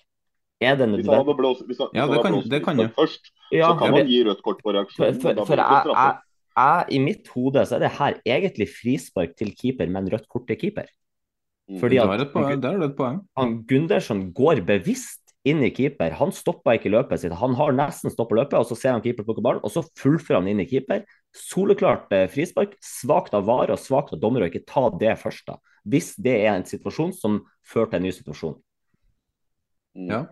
Er 0.63 0.75
det 0.79 0.87
Hvis 0.89 1.05
han 1.05 1.15
hadde 1.19 1.27
nødvendig? 1.27 1.37
blåst, 1.37 1.65
hvis 1.67 1.77
han, 1.81 1.87
Ja, 1.93 2.07
det 2.07 2.15
kan- 2.15 2.23
hadde 2.23 2.35
blåst 2.37 2.49
det 2.49 2.63
kan 2.63 2.77
frispark 2.77 2.95
først, 2.95 3.31
Ja, 3.51 3.67
så 3.69 3.79
kan 3.79 3.91
man 3.91 4.07
gi 4.07 4.23
rødt 4.23 4.41
kort 4.43 4.63
på 4.63 4.73
reaksjonen. 4.73 5.21
for, 5.21 5.35
for, 5.35 5.45
for 5.45 5.55
jeg, 5.55 5.85
jeg, 5.85 6.17
jeg, 6.57 6.85
i 6.89 6.99
mitt 6.99 7.27
hode 7.27 7.65
så 7.65 7.75
er 7.75 7.79
det 7.79 7.91
her 7.91 8.13
egentlig 8.25 8.67
frispark 8.69 9.35
til 9.37 9.53
keeper, 9.55 9.87
men 9.89 10.09
rødt 10.09 10.27
kort 10.29 10.47
til 10.47 10.55
keeper. 10.57 10.85
Mm. 11.69 11.79
Fordi 11.79 11.97
at 11.97 12.19
det 12.19 12.31
poeng. 12.33 12.61
Der 12.61 12.73
er 12.73 12.79
det 12.79 12.89
et 12.91 12.97
poeng. 12.97 13.21
han 13.37 13.63
Gundersen 13.67 14.33
går 14.33 14.65
bevisst 14.65 15.19
inn 15.45 15.61
i 15.63 15.69
keeper. 15.69 16.11
Han 16.11 16.31
stopper 16.31 16.77
ikke 16.77 16.91
løpet 16.91 17.19
sitt. 17.19 17.33
Han 17.33 17.53
har 17.55 17.71
nesten 17.71 18.11
stoppa 18.11 18.35
løpet, 18.35 18.53
og 18.59 18.65
så 18.65 18.75
ser 18.79 18.91
han 18.95 19.01
keeper 19.01 19.23
plukke 19.23 19.43
ballen, 19.43 19.61
og 19.63 19.71
så 19.71 19.83
fullfører 19.99 20.41
han 20.41 20.47
inn 20.47 20.59
i 20.59 20.65
keeper. 20.65 21.03
Soleklart 21.33 22.13
eh, 22.13 22.27
frispark. 22.31 22.77
Svakt 22.83 23.33
av 23.37 23.47
VAR 23.49 23.73
og 23.73 23.81
svakt 23.81 24.13
av 24.13 24.21
dommer 24.21 24.45
å 24.45 24.51
ikke 24.51 24.65
ta 24.69 24.87
det 25.01 25.15
først, 25.21 25.47
da. 25.49 25.59
Hvis 25.83 26.13
det 26.21 26.37
er 26.45 26.53
en 26.53 26.67
situasjon 26.67 27.13
som 27.17 27.41
fører 27.65 27.91
til 27.91 27.99
en 27.99 28.07
ny 28.07 28.15
situasjon. 28.15 28.57
Mm. 29.97 30.09
Ja. 30.09 30.25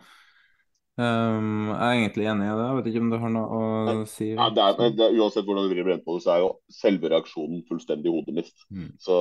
Um, 1.01 1.69
jeg 1.71 1.79
er 1.79 1.97
egentlig 2.01 2.25
enig 2.27 2.45
i 2.45 2.55
det. 2.59 2.65
Jeg 2.67 2.77
vet 2.77 2.87
ikke 2.91 3.01
om 3.01 3.09
du 3.09 3.17
har 3.21 3.31
noe 3.33 3.49
å 3.55 3.93
si? 4.11 4.27
Ja, 4.35 4.49
det 4.53 4.61
er, 4.61 4.91
det 4.93 5.05
er, 5.05 5.15
uansett 5.17 5.47
hvordan 5.47 5.65
du 5.65 5.71
vrir 5.71 5.87
brent 5.87 6.03
på 6.05 6.17
det, 6.17 6.23
så 6.25 6.33
er 6.33 6.43
jo 6.43 6.49
selve 6.75 7.09
reaksjonen 7.13 7.63
fullstendig 7.69 8.11
hodemist. 8.13 8.65
Mm. 8.69 8.89
Så 9.01 9.17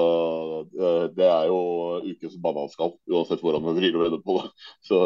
eh, 0.66 1.06
det 1.16 1.28
er 1.30 1.48
jo 1.48 1.60
ukens 2.04 2.36
bananskall, 2.42 2.96
uansett 3.08 3.44
hvordan 3.44 3.64
du 3.64 3.72
vrir 3.78 3.96
og 3.96 4.04
vender 4.04 4.22
på 4.26 4.40
det. 4.40 4.50
Så, 4.90 5.00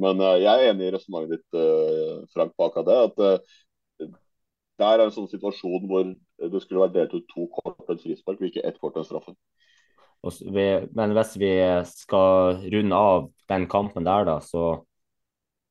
men 0.00 0.22
eh, 0.22 0.38
jeg 0.46 0.54
er 0.54 0.72
enig 0.72 0.88
i 0.88 0.94
resonnementet 0.96 1.42
ditt, 1.42 2.30
Frank, 2.32 2.54
på 2.56 2.70
akkurat 2.70 2.88
det. 2.88 3.00
At 3.10 3.50
det 4.76 4.86
er 4.86 5.02
en 5.02 5.12
sånn 5.14 5.28
situasjon 5.30 5.86
hvor 5.88 6.04
det 6.06 6.60
skulle 6.62 6.82
vært 6.84 6.96
delt 6.96 7.14
ut 7.16 7.28
to 7.30 7.46
kort 7.54 7.80
og 7.86 7.94
et 7.94 8.02
frispark, 8.04 8.40
og 8.40 8.50
ikke 8.50 8.64
ett 8.68 8.78
kort 8.80 8.96
og 8.96 9.04
en 9.04 9.08
straffe. 9.08 9.36
Men 10.96 11.14
hvis 11.16 11.34
vi 11.40 11.50
skal 11.86 12.62
runde 12.72 12.98
av 12.98 13.28
den 13.52 13.66
kampen 13.70 14.06
der, 14.08 14.26
da, 14.28 14.38
så 14.42 14.64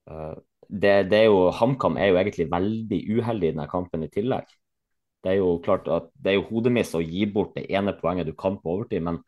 eh, 0.09 0.35
det, 0.69 0.93
det 1.11 1.19
er 1.19 1.27
jo, 1.27 1.49
HamKam 1.53 1.99
er 2.01 2.11
jo 2.11 2.19
egentlig 2.21 2.47
veldig 2.51 3.01
uheldig 3.17 3.49
i 3.49 3.53
denne 3.53 3.67
kampen 3.69 4.05
i 4.05 4.11
tillegg. 4.13 4.47
Det 5.25 5.33
er 5.33 5.39
jo 5.41 5.55
klart 5.65 5.89
at 5.89 6.09
det 6.21 6.31
er 6.31 6.39
jo 6.39 6.47
hodemiss 6.49 6.93
å 6.97 7.03
gi 7.03 7.25
bort 7.29 7.55
det 7.57 7.67
ene 7.73 7.95
poenget 7.97 8.29
du 8.29 8.35
kan 8.37 8.57
på 8.61 8.77
overtid, 8.77 9.03
men 9.05 9.21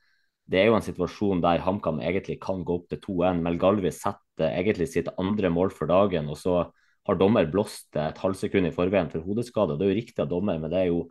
det 0.48 0.62
er 0.62 0.70
jo 0.70 0.78
en 0.78 0.86
situasjon 0.86 1.42
der 1.44 1.62
HamKam 1.66 2.00
egentlig 2.00 2.38
kan 2.42 2.64
gå 2.66 2.80
opp 2.80 2.88
til 2.92 3.02
2-1. 3.04 3.42
Melgalvi 3.44 3.92
setter 3.92 4.54
egentlig 4.54 4.88
sitt 4.94 5.10
andre 5.20 5.52
mål 5.52 5.74
for 5.76 5.90
dagen, 5.92 6.30
og 6.32 6.40
så 6.40 6.62
har 7.08 7.20
dommer 7.20 7.48
blåst 7.52 7.96
et 7.96 8.20
halvt 8.22 8.42
sekund 8.44 8.68
i 8.68 8.74
forveien 8.76 9.12
for 9.12 9.24
hodeskade. 9.26 9.78
Det 9.78 9.88
er 9.88 9.94
jo 9.94 10.00
riktig 10.02 10.24
av 10.24 10.32
dommer, 10.32 10.60
men 10.60 10.72
det 10.74 10.82
er 10.82 10.90
jo 10.92 11.06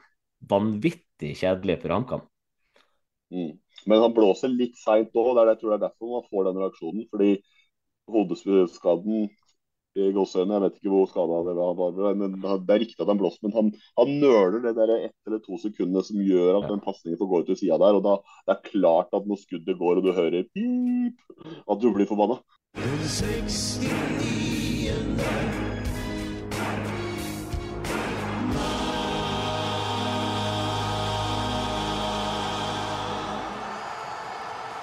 vanvittig 0.50 1.32
kjedelig 1.40 1.80
for 1.82 1.94
HamKam. 1.96 2.26
Mm. 3.32 3.56
Men 3.86 4.02
han 4.02 4.14
blåser 4.14 4.52
litt 4.52 4.76
seint 4.80 5.14
òg, 5.14 5.32
det 5.34 5.42
er 5.42 5.48
det 5.48 5.56
jeg 5.56 5.62
tror 5.62 5.72
det 5.72 5.78
er 5.78 5.86
derfor 5.88 6.12
man 6.12 6.30
får 6.30 6.48
den 6.48 6.62
reaksjonen. 6.62 7.08
Fordi 7.12 7.30
hodeskaden 8.12 9.28
i 9.96 10.10
gåseøynene, 10.12 10.58
jeg 10.58 10.62
vet 10.66 10.74
ikke 10.76 10.92
hvor 10.92 11.06
skada 11.08 11.38
det 11.46 11.54
var, 11.56 12.16
men 12.20 12.34
det 12.42 12.74
er 12.74 12.82
riktig 12.82 13.00
at 13.00 13.08
han 13.08 13.20
blåser, 13.20 13.40
men 13.46 13.54
han, 13.56 13.70
han 13.96 14.10
nøler 14.20 14.60
det 14.66 14.74
der 14.76 14.92
ett 14.98 15.30
eller 15.30 15.40
to 15.44 15.56
sekundene 15.62 16.02
som 16.04 16.20
gjør 16.20 16.58
at 16.58 16.68
den 16.68 16.82
pasningen 16.84 17.20
får 17.20 17.30
gå 17.30 17.40
ut 17.40 17.48
til 17.52 17.60
sida 17.62 17.80
der. 17.80 17.96
og 17.96 18.04
da 18.04 18.18
Det 18.44 18.56
er 18.56 18.66
klart 18.68 19.16
at 19.16 19.28
når 19.28 19.40
skuddet 19.40 19.80
går 19.80 20.02
og 20.02 20.04
du 20.04 20.12
hører 20.12 20.44
pip, 20.52 21.16
at 21.64 21.80
du 21.80 21.88
blir 21.96 22.10
forbanna. 22.10 22.42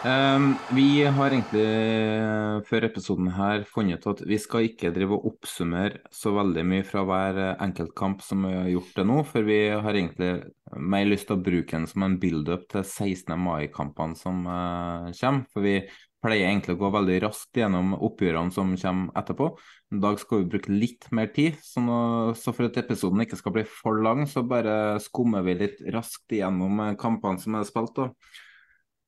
Um, 0.04 0.58
vi 0.76 1.06
har 1.08 1.32
egentlig 1.32 1.64
eh, 1.64 2.58
før 2.68 2.90
episoden 2.90 3.30
her 3.32 3.62
funnet 3.64 4.04
at 4.12 4.20
vi 4.28 4.36
skal 4.42 4.66
ikke 4.68 4.92
drive 4.92 5.16
og 5.16 5.30
oppsummere 5.30 6.02
så 6.12 6.34
veldig 6.36 6.66
mye 6.68 6.84
fra 6.84 7.06
hver 7.08 7.40
eh, 7.40 7.54
enkeltkamp 7.64 8.20
som 8.26 8.44
vi 8.44 8.52
har 8.52 8.68
gjort 8.74 9.00
det 9.00 9.06
nå, 9.08 9.22
for 9.30 9.48
vi 9.48 9.62
har 9.72 9.96
egentlig 9.96 10.34
mer 10.76 11.08
lyst 11.08 11.30
til 11.32 11.38
å 11.38 11.46
bruke 11.46 11.78
den 11.78 11.88
som 11.88 12.04
en 12.04 12.20
build-up 12.20 12.68
til 12.76 12.84
16. 12.84 13.32
mai-kampene 13.46 14.20
som 14.20 14.44
uh, 14.44 15.08
kommer. 15.22 15.48
For 15.56 15.64
vi 15.64 15.78
pleier 16.20 16.50
egentlig 16.50 16.76
å 16.76 16.84
gå 16.84 16.94
veldig 17.00 17.20
raskt 17.30 17.64
gjennom 17.64 17.96
oppgjørene 17.96 18.52
som 18.60 18.76
kommer 18.76 19.24
etterpå. 19.24 19.52
I 19.96 20.04
dag 20.04 20.20
skal 20.20 20.44
vi 20.44 20.54
bruke 20.58 20.80
litt 20.84 21.12
mer 21.16 21.32
tid, 21.32 21.64
så, 21.64 21.80
nå, 21.80 22.00
så 22.36 22.52
for 22.52 22.68
at 22.68 22.84
episoden 22.84 23.24
ikke 23.24 23.40
skal 23.40 23.56
bli 23.56 23.70
for 23.72 24.04
lang, 24.04 24.28
så 24.28 24.44
bare 24.44 24.98
skummer 25.04 25.48
vi 25.48 25.62
litt 25.64 25.86
raskt 25.96 26.36
gjennom 26.36 26.90
kampene 27.00 27.40
som 27.40 27.56
er 27.56 27.72
spilt. 27.72 27.96
da. 27.96 28.10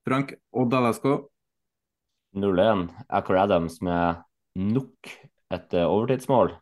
Frank 0.05 0.35
Odd 0.53 0.75
LSK. 0.77 1.07
0-1. 2.35 2.89
Acker 3.09 3.39
Adams 3.39 3.79
med 3.85 4.21
nok 4.59 5.09
et 5.55 5.73
eh, 5.75 5.87
overtidsmål. 5.87 6.53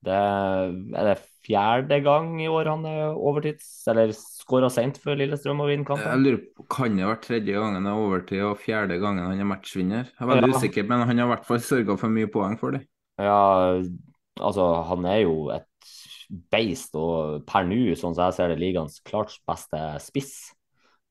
Det 0.00 0.16
er 0.16 1.08
det 1.10 1.16
fjerde 1.44 1.98
gang 2.04 2.38
i 2.40 2.46
år 2.48 2.70
han 2.70 2.86
er 2.88 3.16
overtids... 3.18 3.66
Eller 3.90 4.14
skåra 4.16 4.70
seint 4.72 4.96
for 5.02 5.18
Lillestrøm 5.18 5.60
og 5.60 5.68
vinner 5.68 5.88
kampen. 5.88 6.06
Jeg 6.08 6.22
lurer 6.24 6.38
på, 6.56 6.64
Kan 6.72 6.96
det 6.96 7.08
være 7.08 7.20
tredje 7.26 7.58
gangen 7.58 7.84
det 7.84 7.92
er 7.92 8.04
overtid 8.06 8.44
og 8.48 8.62
fjerde 8.62 8.96
gangen 9.02 9.26
han 9.28 9.42
er 9.42 9.50
matchvinner? 9.50 10.08
Jeg 10.08 10.24
er 10.24 10.30
veldig 10.32 10.52
Ja. 10.52 10.56
usikker, 10.56 10.86
men 10.88 11.04
han 11.04 11.20
har 11.20 11.26
i 11.28 11.32
hvert 11.34 11.48
fall 11.48 11.60
sørga 11.64 11.98
for 12.00 12.12
mye 12.16 12.30
poeng 12.32 12.56
for 12.60 12.78
det. 12.78 12.86
Ja, 13.20 13.82
altså 14.40 14.70
han 14.88 15.04
er 15.10 15.18
jo 15.26 15.34
et 15.52 15.66
beist, 16.54 16.94
og 16.96 17.44
per 17.50 17.66
nå, 17.68 17.82
sånn 17.98 18.14
som 18.16 18.30
jeg 18.30 18.38
ser 18.38 18.54
det, 18.54 18.60
ligaens 18.62 19.00
klart 19.04 19.36
beste 19.50 19.82
spiss. 20.00 20.32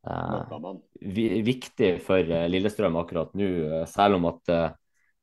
Eh, 0.08 1.44
viktig 1.44 1.90
for 2.06 2.24
eh, 2.24 2.48
Lillestrøm 2.52 2.96
akkurat 3.02 3.34
nå, 3.36 3.50
eh, 3.82 3.86
selv 3.90 4.20
om 4.20 4.30
at 4.32 4.52
eh, 4.54 4.70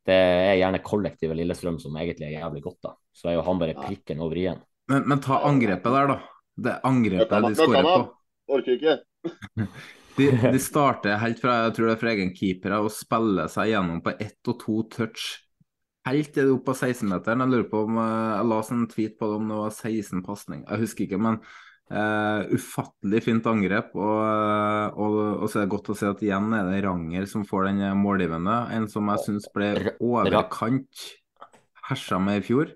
det 0.06 0.16
er 0.16 0.58
gjerne 0.60 0.82
kollektivet 0.84 1.38
Lillestrøm 1.38 1.78
som 1.82 1.96
egentlig 1.98 2.28
er 2.28 2.40
jævlig 2.40 2.62
godt, 2.68 2.80
da. 2.84 2.92
Så 3.16 3.30
er 3.30 3.38
jo 3.38 3.46
han 3.46 3.60
bare 3.62 3.76
prikken 3.78 4.20
over 4.22 4.38
i-en. 4.38 4.60
Men, 4.92 5.06
men 5.10 5.22
ta 5.24 5.40
angrepet 5.48 5.96
der, 5.96 6.12
da. 6.12 6.18
Det 6.56 6.76
angrepet 6.86 7.48
de 7.48 7.54
skårer 7.58 7.88
på. 7.88 8.04
Orker 8.56 8.76
ikke. 8.76 8.98
De, 10.16 10.28
de 10.54 10.60
starter 10.62 11.18
helt 11.20 11.42
fra 11.42 11.56
jeg 11.64 11.74
tror 11.76 11.88
det 11.88 11.96
er 11.96 12.00
fra 12.04 12.12
egen 12.12 12.30
keeper 12.36 12.76
og 12.78 12.92
spiller 12.94 13.50
seg 13.52 13.72
gjennom 13.72 13.98
på 14.04 14.14
ett 14.14 14.52
og 14.52 14.60
to 14.62 14.78
touch. 14.92 15.26
Helt 16.06 16.30
til 16.30 16.46
det 16.46 16.54
opp 16.54 16.68
på 16.68 16.76
16-meteren. 16.76 17.42
Jeg 17.42 17.50
lurer 17.50 17.70
på 17.70 17.82
om 17.88 17.96
eh, 17.98 18.34
jeg 18.36 18.50
la 18.52 18.60
en 18.76 18.88
tweet 18.92 19.16
på 19.18 19.30
det 19.30 19.38
om 19.40 19.48
det 19.50 19.56
var 19.58 19.72
16 19.74 20.22
pasning. 20.26 20.62
Jeg 20.68 20.84
husker 20.84 21.08
ikke, 21.08 21.18
men 21.18 21.40
eh, 21.90 22.46
ufattelig 22.56 23.22
fint 23.24 23.46
angrep. 23.46 23.92
Og, 23.94 24.16
eh, 24.22 24.98
og, 24.98 25.18
og 25.42 25.50
så 25.50 25.60
er 25.60 25.66
det 25.66 25.74
godt 25.76 25.92
å 25.94 25.96
se 25.98 26.08
at 26.10 26.22
igjen 26.24 26.52
er 26.56 26.70
det 26.70 26.82
Ranger 26.86 27.26
som 27.30 27.44
får 27.46 27.68
den 27.70 27.84
målgivende. 28.00 28.56
En 28.74 28.88
som 28.88 29.06
jeg 29.12 29.24
syns 29.26 29.48
ble 29.54 29.70
overkant 30.00 31.06
hersa 31.88 32.18
med 32.18 32.42
i 32.42 32.46
fjor. 32.46 32.72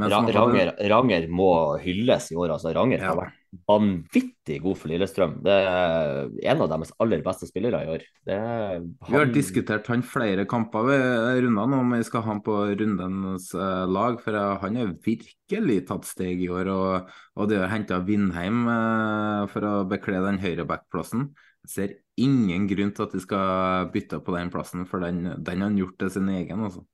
Hadde- 0.00 0.32
Ranger, 0.34 0.72
Ranger 0.90 1.28
må 1.30 1.78
hylles 1.78 2.32
i 2.32 2.34
år. 2.36 2.50
altså 2.56 2.74
Ranger 2.74 2.98
har 2.98 3.14
Ja. 3.14 3.20
vært 3.22 3.32
vanvittig 3.68 4.58
god 4.64 4.78
for 4.80 4.90
Lillestrøm. 4.92 5.36
Det 5.44 5.54
er 5.54 6.28
en 6.50 6.62
av 6.64 6.70
deres 6.72 6.92
aller 7.02 7.22
beste 7.24 7.48
spillere 7.48 7.80
i 7.84 7.90
år. 7.94 8.04
Det 8.26 8.36
er, 8.36 8.84
Vi 9.08 9.16
har 9.16 9.32
diskutert 9.32 9.88
han 9.92 10.04
flere 10.06 10.46
kamper 10.50 10.88
ved 10.88 11.42
rundene, 11.46 11.80
om 11.80 11.94
vi 11.96 12.02
skal 12.06 12.24
ha 12.24 12.32
han 12.32 12.42
på 12.44 12.56
rundens 12.80 13.50
eh, 13.54 13.84
lag. 13.90 14.20
For 14.24 14.38
eh, 14.38 14.54
han 14.64 14.80
har 14.80 14.94
virkelig 15.06 15.80
tatt 15.90 16.08
steg 16.08 16.44
i 16.44 16.50
år. 16.52 16.70
Og, 16.74 17.10
og 17.38 17.50
det 17.50 17.62
å 17.62 17.70
hente 17.72 18.00
Vindheim 18.06 18.64
eh, 18.70 19.42
for 19.52 19.70
å 19.70 19.74
bekle 19.90 20.24
den 20.24 20.40
høyreback-plassen 20.44 21.30
ser 21.68 21.94
ingen 22.20 22.66
grunn 22.68 22.92
til 22.94 23.06
at 23.06 23.14
de 23.16 23.22
skal 23.24 23.88
bytte 23.94 24.20
på 24.24 24.34
den 24.36 24.50
plassen, 24.52 24.84
for 24.88 25.00
den, 25.02 25.24
den 25.40 25.62
har 25.62 25.70
han 25.70 25.78
gjort 25.80 25.96
til 26.02 26.12
sin 26.12 26.28
egen. 26.28 26.66
altså. 26.66 26.84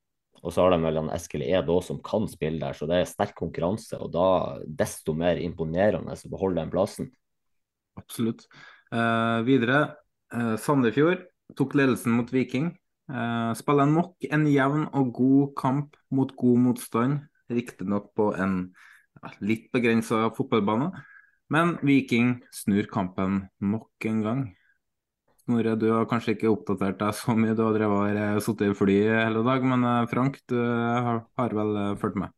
Og 0.40 0.54
så 0.54 0.64
har 0.64 0.72
de 0.72 0.80
vel 0.82 0.98
han 1.02 1.10
Eskil 1.12 1.44
Ed 1.44 1.68
òg 1.68 1.82
som 1.84 2.00
kan 2.04 2.26
spille 2.30 2.62
der, 2.62 2.76
så 2.76 2.88
det 2.88 3.00
er 3.00 3.08
sterk 3.08 3.34
konkurranse. 3.38 3.98
Og 4.00 4.12
da 4.14 4.26
desto 4.64 5.14
mer 5.16 5.40
imponerende 5.42 6.16
å 6.16 6.32
beholde 6.32 6.62
den 6.62 6.72
plassen. 6.72 7.10
Absolutt. 8.00 8.46
Eh, 8.90 9.40
videre, 9.44 9.96
eh, 10.32 10.56
Sandefjord 10.56 11.26
tok 11.58 11.76
ledelsen 11.76 12.16
mot 12.16 12.30
Viking. 12.32 12.72
Eh, 13.10 13.52
spiller 13.58 13.90
nok 13.90 14.16
en 14.30 14.46
jevn 14.46 14.86
og 14.94 15.12
god 15.12 15.54
kamp 15.58 15.96
mot 16.10 16.32
god 16.36 16.58
motstand, 16.58 17.20
riktignok 17.50 18.14
på 18.14 18.30
en 18.38 18.72
ja, 19.20 19.32
litt 19.40 19.70
begrensa 19.74 20.30
fotballbane. 20.36 20.92
Men 21.50 21.76
Viking 21.82 22.38
snur 22.54 22.86
kampen 22.88 23.48
nok 23.60 23.90
en 24.06 24.22
gang. 24.22 24.44
Snorre, 25.50 25.72
du 25.74 25.88
har 25.90 26.04
kanskje 26.06 26.36
ikke 26.36 26.50
oppdatert 26.52 27.00
deg 27.00 27.14
så 27.18 27.34
mye, 27.34 27.56
du 27.58 27.64
har 27.64 27.74
drevet 27.74 28.18
og 28.36 28.42
sittet 28.44 28.70
i 28.70 28.74
fly 28.78 28.98
hele 29.08 29.40
dag, 29.42 29.64
men 29.66 29.82
eh, 29.82 30.04
Frank, 30.06 30.36
du 30.46 30.54
har, 30.54 31.24
har 31.40 31.54
vel 31.58 31.72
eh, 31.74 31.94
fulgt 31.98 32.18
med? 32.22 32.30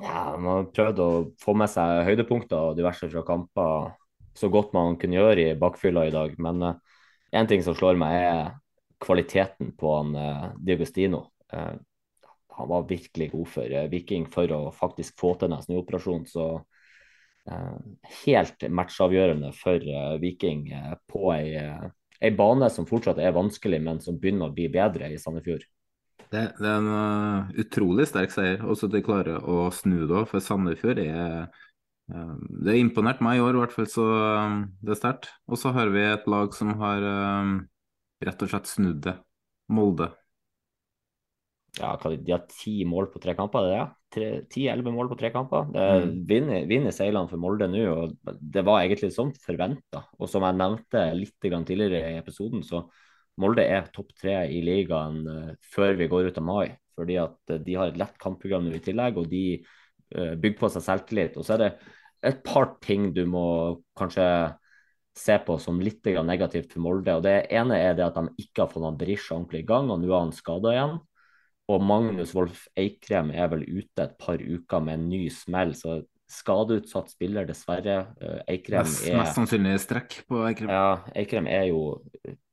Ja, 0.00 0.22
Man 0.38 0.48
har 0.48 0.70
prøvd 0.72 1.02
å 1.04 1.08
få 1.42 1.52
med 1.60 1.68
seg 1.68 2.06
høydepunkter 2.06 2.70
og 2.70 2.78
diverse 2.78 3.10
fra 3.12 3.20
kamper 3.28 3.90
så 4.34 4.48
godt 4.48 4.72
man 4.72 4.96
kunne 4.96 5.18
gjøre 5.18 5.42
i 5.42 5.58
bakfylla 5.60 6.06
i 6.08 6.14
dag. 6.14 6.32
Men 6.40 6.64
én 7.36 7.50
ting 7.50 7.60
som 7.62 7.76
slår 7.76 8.00
meg, 8.00 8.16
er 8.16 8.56
kvaliteten 9.04 9.74
på 9.78 9.92
han 9.92 10.16
uh, 10.16 10.46
Diagostino. 10.56 11.20
Han 11.52 12.70
var 12.72 12.88
virkelig 12.88 13.28
god 13.30 13.50
for 13.52 13.76
Viking 13.92 14.24
for 14.32 14.50
å 14.56 14.62
faktisk 14.74 15.20
få 15.20 15.36
til 15.38 15.54
en 15.54 15.62
snuoperasjon. 15.62 16.24
Så 16.26 16.48
helt 18.24 18.66
matchavgjørende 18.66 19.52
for 19.54 19.86
Viking 20.22 20.66
på 21.10 21.30
ei, 21.36 21.54
ei, 22.20 22.30
bane 22.34 22.70
som 22.72 22.88
fortsatt 22.88 23.20
er 23.22 23.34
vanskelig, 23.36 23.80
men 23.82 24.00
som 24.04 24.18
begynner 24.20 24.50
å 24.50 24.54
bli 24.54 24.68
bedre 24.72 25.10
i 25.12 25.20
Sandefjord. 25.20 25.66
Det, 26.30 26.44
det 26.58 26.66
er 26.70 26.80
en 26.80 27.52
utrolig 27.60 28.08
sterk 28.10 28.32
seier. 28.34 28.64
Også 28.66 28.88
at 28.88 28.94
de 28.94 29.04
klarer 29.06 29.44
å 29.44 29.68
snu 29.74 30.04
det, 30.10 30.24
for 30.30 30.42
Sandefjord 30.42 31.02
er 31.04 31.46
det 32.04 32.68
har 32.68 32.76
imponert 32.76 33.22
meg 33.24 33.38
i 33.38 33.44
år, 33.44 33.56
i 33.56 33.60
hvert 33.62 33.72
fall, 33.72 33.86
så 33.88 34.06
det 34.84 34.92
er 34.92 34.98
sterkt. 34.98 35.30
Og 35.48 35.56
så 35.60 35.72
har 35.72 35.88
vi 35.94 36.02
et 36.04 36.26
lag 36.28 36.52
som 36.56 36.74
har 36.80 37.06
rett 38.24 38.44
og 38.44 38.50
slett 38.50 38.68
snudd 38.68 39.00
det. 39.06 39.16
Molde. 39.72 40.10
Ja, 41.74 41.94
de 41.98 42.32
har 42.32 42.44
ti 42.50 42.84
mål 42.86 43.08
på 43.10 43.20
tre 43.22 43.34
kamper, 43.34 43.66
det 43.66 43.76
er 43.76 43.88
det? 44.14 44.26
Ti-elleve 44.52 44.92
mål 44.94 45.08
på 45.10 45.16
tre 45.18 45.30
kamper. 45.34 45.66
Mm. 45.74 46.12
Vinner, 46.28 46.66
vinner 46.70 46.94
seilene 46.94 47.30
for 47.30 47.40
Molde 47.42 47.66
nå, 47.70 47.82
og 47.90 48.36
det 48.38 48.62
var 48.66 48.84
egentlig 48.84 49.10
sånn 49.14 49.32
forventa. 49.42 50.04
Og 50.20 50.30
som 50.30 50.46
jeg 50.46 50.58
nevnte 50.60 51.02
litt 51.18 51.34
tidligere 51.42 52.12
i 52.12 52.20
episoden, 52.20 52.62
så 52.66 52.84
Molde 53.42 53.64
er 53.66 53.90
topp 53.94 54.12
tre 54.20 54.44
i 54.54 54.60
ligaen 54.62 55.22
uh, 55.26 55.52
før 55.74 55.96
vi 55.98 56.06
går 56.10 56.30
ut 56.30 56.38
av 56.38 56.46
mai. 56.46 56.68
Fordi 56.94 57.16
at 57.18 57.38
uh, 57.50 57.58
de 57.58 57.74
har 57.74 57.90
et 57.90 57.98
lett 57.98 58.20
kampprogram 58.22 58.68
nå 58.68 58.76
i 58.76 58.82
tillegg, 58.84 59.18
og 59.18 59.26
de 59.32 59.44
uh, 59.58 60.34
bygger 60.38 60.60
på 60.60 60.70
seg 60.70 60.84
selvtillit. 60.86 61.38
Og 61.40 61.46
så 61.46 61.56
er 61.56 61.64
det 61.64 61.72
et 62.30 62.38
par 62.46 62.76
ting 62.84 63.10
du 63.16 63.24
må 63.28 63.46
kanskje 63.98 64.26
se 65.14 65.34
på 65.46 65.56
som 65.62 65.82
litt 65.82 66.06
negativt 66.26 66.72
for 66.74 66.82
Molde. 66.86 67.18
og 67.18 67.26
Det 67.26 67.34
ene 67.54 67.78
er 67.82 67.98
det 67.98 68.06
at 68.06 68.16
de 68.18 68.46
ikke 68.46 68.64
har 68.64 68.70
fått 68.70 68.98
Berisha 68.98 69.34
ordentlig 69.34 69.64
i 69.64 69.68
gang, 69.68 69.90
og 69.90 70.00
nå 70.02 70.10
er 70.10 70.22
han 70.22 70.34
skada 70.34 70.72
igjen. 70.74 70.96
Og 71.72 71.80
Magnus 71.80 72.34
Wolff 72.36 72.66
Eikrem 72.76 73.30
er 73.32 73.48
vel 73.52 73.62
ute 73.64 74.04
et 74.04 74.18
par 74.20 74.40
uker 74.40 74.82
med 74.84 74.98
en 74.98 75.06
ny 75.08 75.22
smell, 75.32 75.72
så 75.78 76.02
skadeutsatt 76.30 77.12
spiller, 77.12 77.46
dessverre. 77.48 77.98
Eh, 78.20 78.40
Eikrem 78.54 78.84
mest, 78.84 79.04
er 79.06 79.20
Mest 79.20 79.38
sannsynlig 79.38 79.76
strekk 79.82 80.18
på 80.28 80.42
Eikrem. 80.48 80.72
Ja, 80.72 80.98
Eikrem 81.16 81.48
er 81.50 81.68
jo 81.70 81.82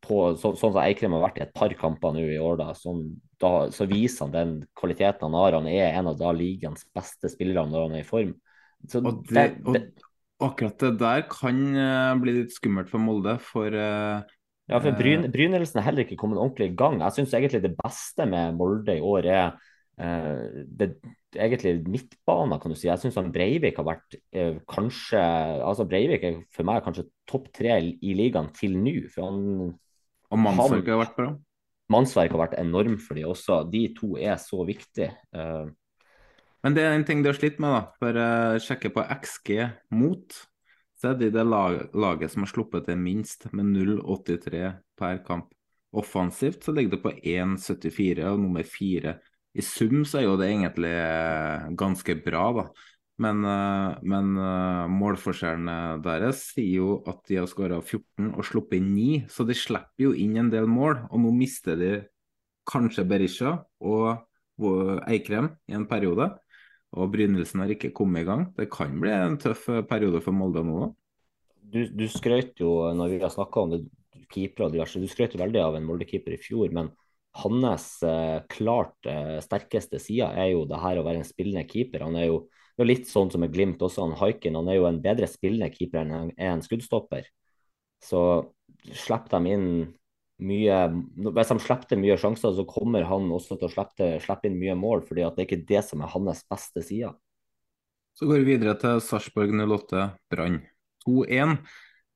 på 0.02 0.22
så, 0.40 0.54
Sånn 0.60 0.74
som 0.74 0.82
Eikrem 0.84 1.16
har 1.18 1.26
vært 1.26 1.40
i 1.40 1.46
et 1.46 1.54
par 1.56 1.74
kamper 1.80 2.16
nå 2.16 2.24
i 2.24 2.40
år, 2.42 2.60
da, 2.62 2.72
sånn, 2.78 3.04
da, 3.42 3.70
så 3.74 3.88
viser 3.90 4.28
han 4.28 4.36
den 4.36 4.54
kvaliteten 4.78 5.28
han 5.28 5.40
har. 5.40 5.60
Han 5.60 5.70
er 5.72 5.92
en 5.92 6.12
av 6.12 6.20
da 6.20 6.32
ligaens 6.36 6.86
beste 6.96 7.32
spillere 7.32 7.68
når 7.70 7.88
han 7.88 8.00
er 8.00 8.06
i 8.06 8.08
form. 8.08 8.36
Så 8.90 9.04
og 9.04 9.24
det, 9.30 9.48
det, 9.62 9.76
det, 9.76 10.08
akkurat 10.42 10.80
det 10.82 10.94
der 11.02 11.26
kan 11.30 11.60
uh, 11.78 12.14
bli 12.22 12.40
litt 12.40 12.56
skummelt 12.56 12.90
for 12.92 13.04
Molde, 13.04 13.38
for 13.46 13.76
uh, 13.76 14.24
Ja, 14.70 14.80
for 14.80 14.94
Bryn, 14.96 15.26
Brynildsen 15.34 15.82
er 15.82 15.88
heller 15.88 16.06
ikke 16.06 16.20
kommet 16.20 16.40
ordentlig 16.40 16.70
i 16.72 16.78
gang. 16.80 17.02
Jeg 17.02 17.18
syns 17.18 17.34
egentlig 17.36 17.64
det 17.64 17.74
beste 17.80 18.28
med 18.30 18.56
Molde 18.56 18.96
i 18.96 19.04
år 19.04 19.28
er 19.28 19.48
uh, 20.00 20.62
det, 20.64 20.94
egentlig 21.36 21.74
midtbanen, 21.90 22.60
kan 22.62 22.72
du 22.72 22.78
si. 22.78 22.88
Jeg 22.88 23.02
syns 23.02 23.20
Breivik 23.34 23.82
har 23.82 23.88
vært 23.88 24.20
kanskje 24.70 25.20
Altså 25.20 25.88
Breivik 25.90 26.24
er 26.28 26.40
for 26.56 26.68
meg 26.68 26.84
kanskje 26.86 27.10
topp 27.30 27.50
tre 27.56 27.80
i 27.82 28.16
ligaen 28.18 28.52
til 28.56 28.78
nå. 28.80 28.96
og 29.18 30.40
Mannsverk 30.40 30.94
har 30.94 31.04
vært 31.04 31.18
bra? 31.20 31.32
Mannsverk 31.92 32.32
har 32.32 32.46
vært 32.46 32.60
enorm 32.62 32.98
for 33.02 33.20
de 33.20 33.28
også. 33.28 33.62
De 33.72 33.86
to 33.98 34.16
er 34.20 34.38
så 34.40 34.64
viktige. 34.68 35.12
Uh, 35.36 35.68
men 36.62 36.78
det 36.78 36.86
er 36.86 36.96
en 36.96 37.06
ting 37.08 37.24
du 37.24 37.32
har 37.32 37.38
slitt 37.38 37.60
med, 37.62 37.74
da. 37.74 37.82
For 38.00 38.18
uh, 38.22 38.62
sjekke 38.62 38.92
på 38.94 39.04
XG 39.18 39.52
mot, 39.98 40.38
så 41.02 41.16
er 41.16 41.32
det 41.34 41.44
lag, 41.48 41.80
laget 41.98 42.30
som 42.30 42.46
har 42.46 42.52
sluppet 42.52 42.86
til 42.86 43.00
minst, 43.02 43.48
med 43.58 43.74
0,83 43.74 44.68
per 45.00 45.24
kamp. 45.26 45.50
Offensivt 45.98 46.64
så 46.64 46.72
ligger 46.76 46.96
det 46.96 47.02
på 47.02 47.12
1,74 47.18 48.28
og 48.30 48.40
nummer 48.44 48.64
fire. 48.64 49.18
I 49.58 49.66
sum 49.66 50.06
så 50.06 50.22
er 50.22 50.28
jo 50.28 50.38
det 50.40 50.52
egentlig 50.52 50.94
uh, 50.94 51.72
ganske 51.76 52.16
bra, 52.24 52.44
da. 52.60 52.68
Men, 53.22 53.42
uh, 53.44 53.98
men 54.08 54.30
uh, 54.38 54.86
målforskjellen 54.94 56.04
deres 56.06 56.46
sier 56.54 56.78
jo 56.78 56.94
at 57.10 57.26
de 57.28 57.42
har 57.42 57.50
skåra 57.50 57.82
14 57.82 58.32
og 58.32 58.46
sluppet 58.48 58.80
inn 58.80 58.94
9, 58.94 59.10
så 59.34 59.46
de 59.50 59.58
slipper 59.58 60.06
jo 60.06 60.14
inn 60.14 60.38
en 60.40 60.54
del 60.54 60.70
mål. 60.70 61.02
Og 61.10 61.26
nå 61.26 61.34
mister 61.36 61.82
de 61.82 61.96
kanskje 62.70 63.10
Berisha 63.10 63.58
og 63.82 64.22
Eikrem 65.10 65.50
i 65.66 65.74
en 65.74 65.90
periode. 65.90 66.30
Og 66.92 67.12
Brynildsen 67.14 67.64
har 67.64 67.72
ikke 67.72 67.94
kommet 67.96 68.26
i 68.26 68.28
gang. 68.28 68.50
Det 68.58 68.68
kan 68.72 68.98
bli 69.00 69.12
en 69.16 69.38
tøff 69.40 69.68
eh, 69.72 69.84
periode 69.88 70.20
for 70.24 70.36
Molde 70.36 70.64
nå, 70.68 70.80
da. 70.84 70.90
Du, 71.72 71.86
du 71.88 72.08
skrøt 72.12 72.60
jo, 72.60 72.72
når 72.98 73.14
vi 73.14 73.20
har 73.22 73.32
snakka 73.32 73.62
om 73.64 73.72
det, 73.72 73.86
keepere 74.32 74.68
og 74.68 74.74
diverse, 74.74 75.00
du 75.00 75.08
skrøt 75.12 75.38
veldig 75.40 75.62
av 75.64 75.78
en 75.78 75.86
Molde-keeper 75.88 76.36
i 76.36 76.42
fjor. 76.42 76.72
Men 76.76 76.92
hans 77.40 77.86
eh, 78.04 78.42
klart 78.52 79.08
eh, 79.08 79.38
sterkeste 79.44 80.02
side 80.04 80.28
er 80.36 80.52
jo 80.52 80.66
det 80.68 80.82
her 80.84 81.00
å 81.00 81.06
være 81.08 81.24
en 81.24 81.28
spillende 81.28 81.64
keeper. 81.70 82.04
Han 82.08 82.18
er 82.20 82.28
jo, 82.28 82.42
det 82.76 82.84
er 82.84 82.92
litt 82.92 83.08
sånn 83.08 83.32
som 83.32 83.44
med 83.44 83.54
Glimt 83.56 83.84
også, 83.84 84.04
han 84.04 84.20
Haiken. 84.20 84.60
Han 84.60 84.72
er 84.72 84.82
jo 84.82 84.90
en 84.90 85.00
bedre 85.04 85.30
spillende 85.32 85.72
keeper 85.72 86.04
enn 86.04 86.16
han 86.16 86.36
er 86.36 86.56
en 86.58 86.66
skuddstopper. 86.66 87.30
Så 88.04 88.22
slipper 88.92 89.38
de 89.38 89.56
inn 89.56 89.68
mye 90.42 90.78
Hvis 91.32 91.52
han 91.54 91.62
slipper 91.62 92.00
mye 92.00 92.18
sjanser, 92.20 92.56
så 92.56 92.66
kommer 92.68 93.06
han 93.08 93.30
også 93.34 93.58
til 93.58 93.70
å 93.70 93.74
slippe, 93.74 94.10
slippe 94.24 94.50
inn 94.50 94.60
mye 94.60 94.78
mål, 94.80 95.06
fordi 95.08 95.26
at 95.26 95.38
det 95.38 95.46
er 95.46 95.50
ikke 95.50 95.70
det 95.70 95.84
som 95.88 96.04
er 96.04 96.12
hans 96.14 96.44
beste 96.50 96.84
side. 96.86 97.14
Så 98.18 98.28
går 98.28 98.42
vi 98.42 98.56
videre 98.56 98.76
til 98.80 99.00
Sarpsborg 99.04 99.54
08 99.56 100.10
Brann 100.32 100.60
2-1. 101.06 101.56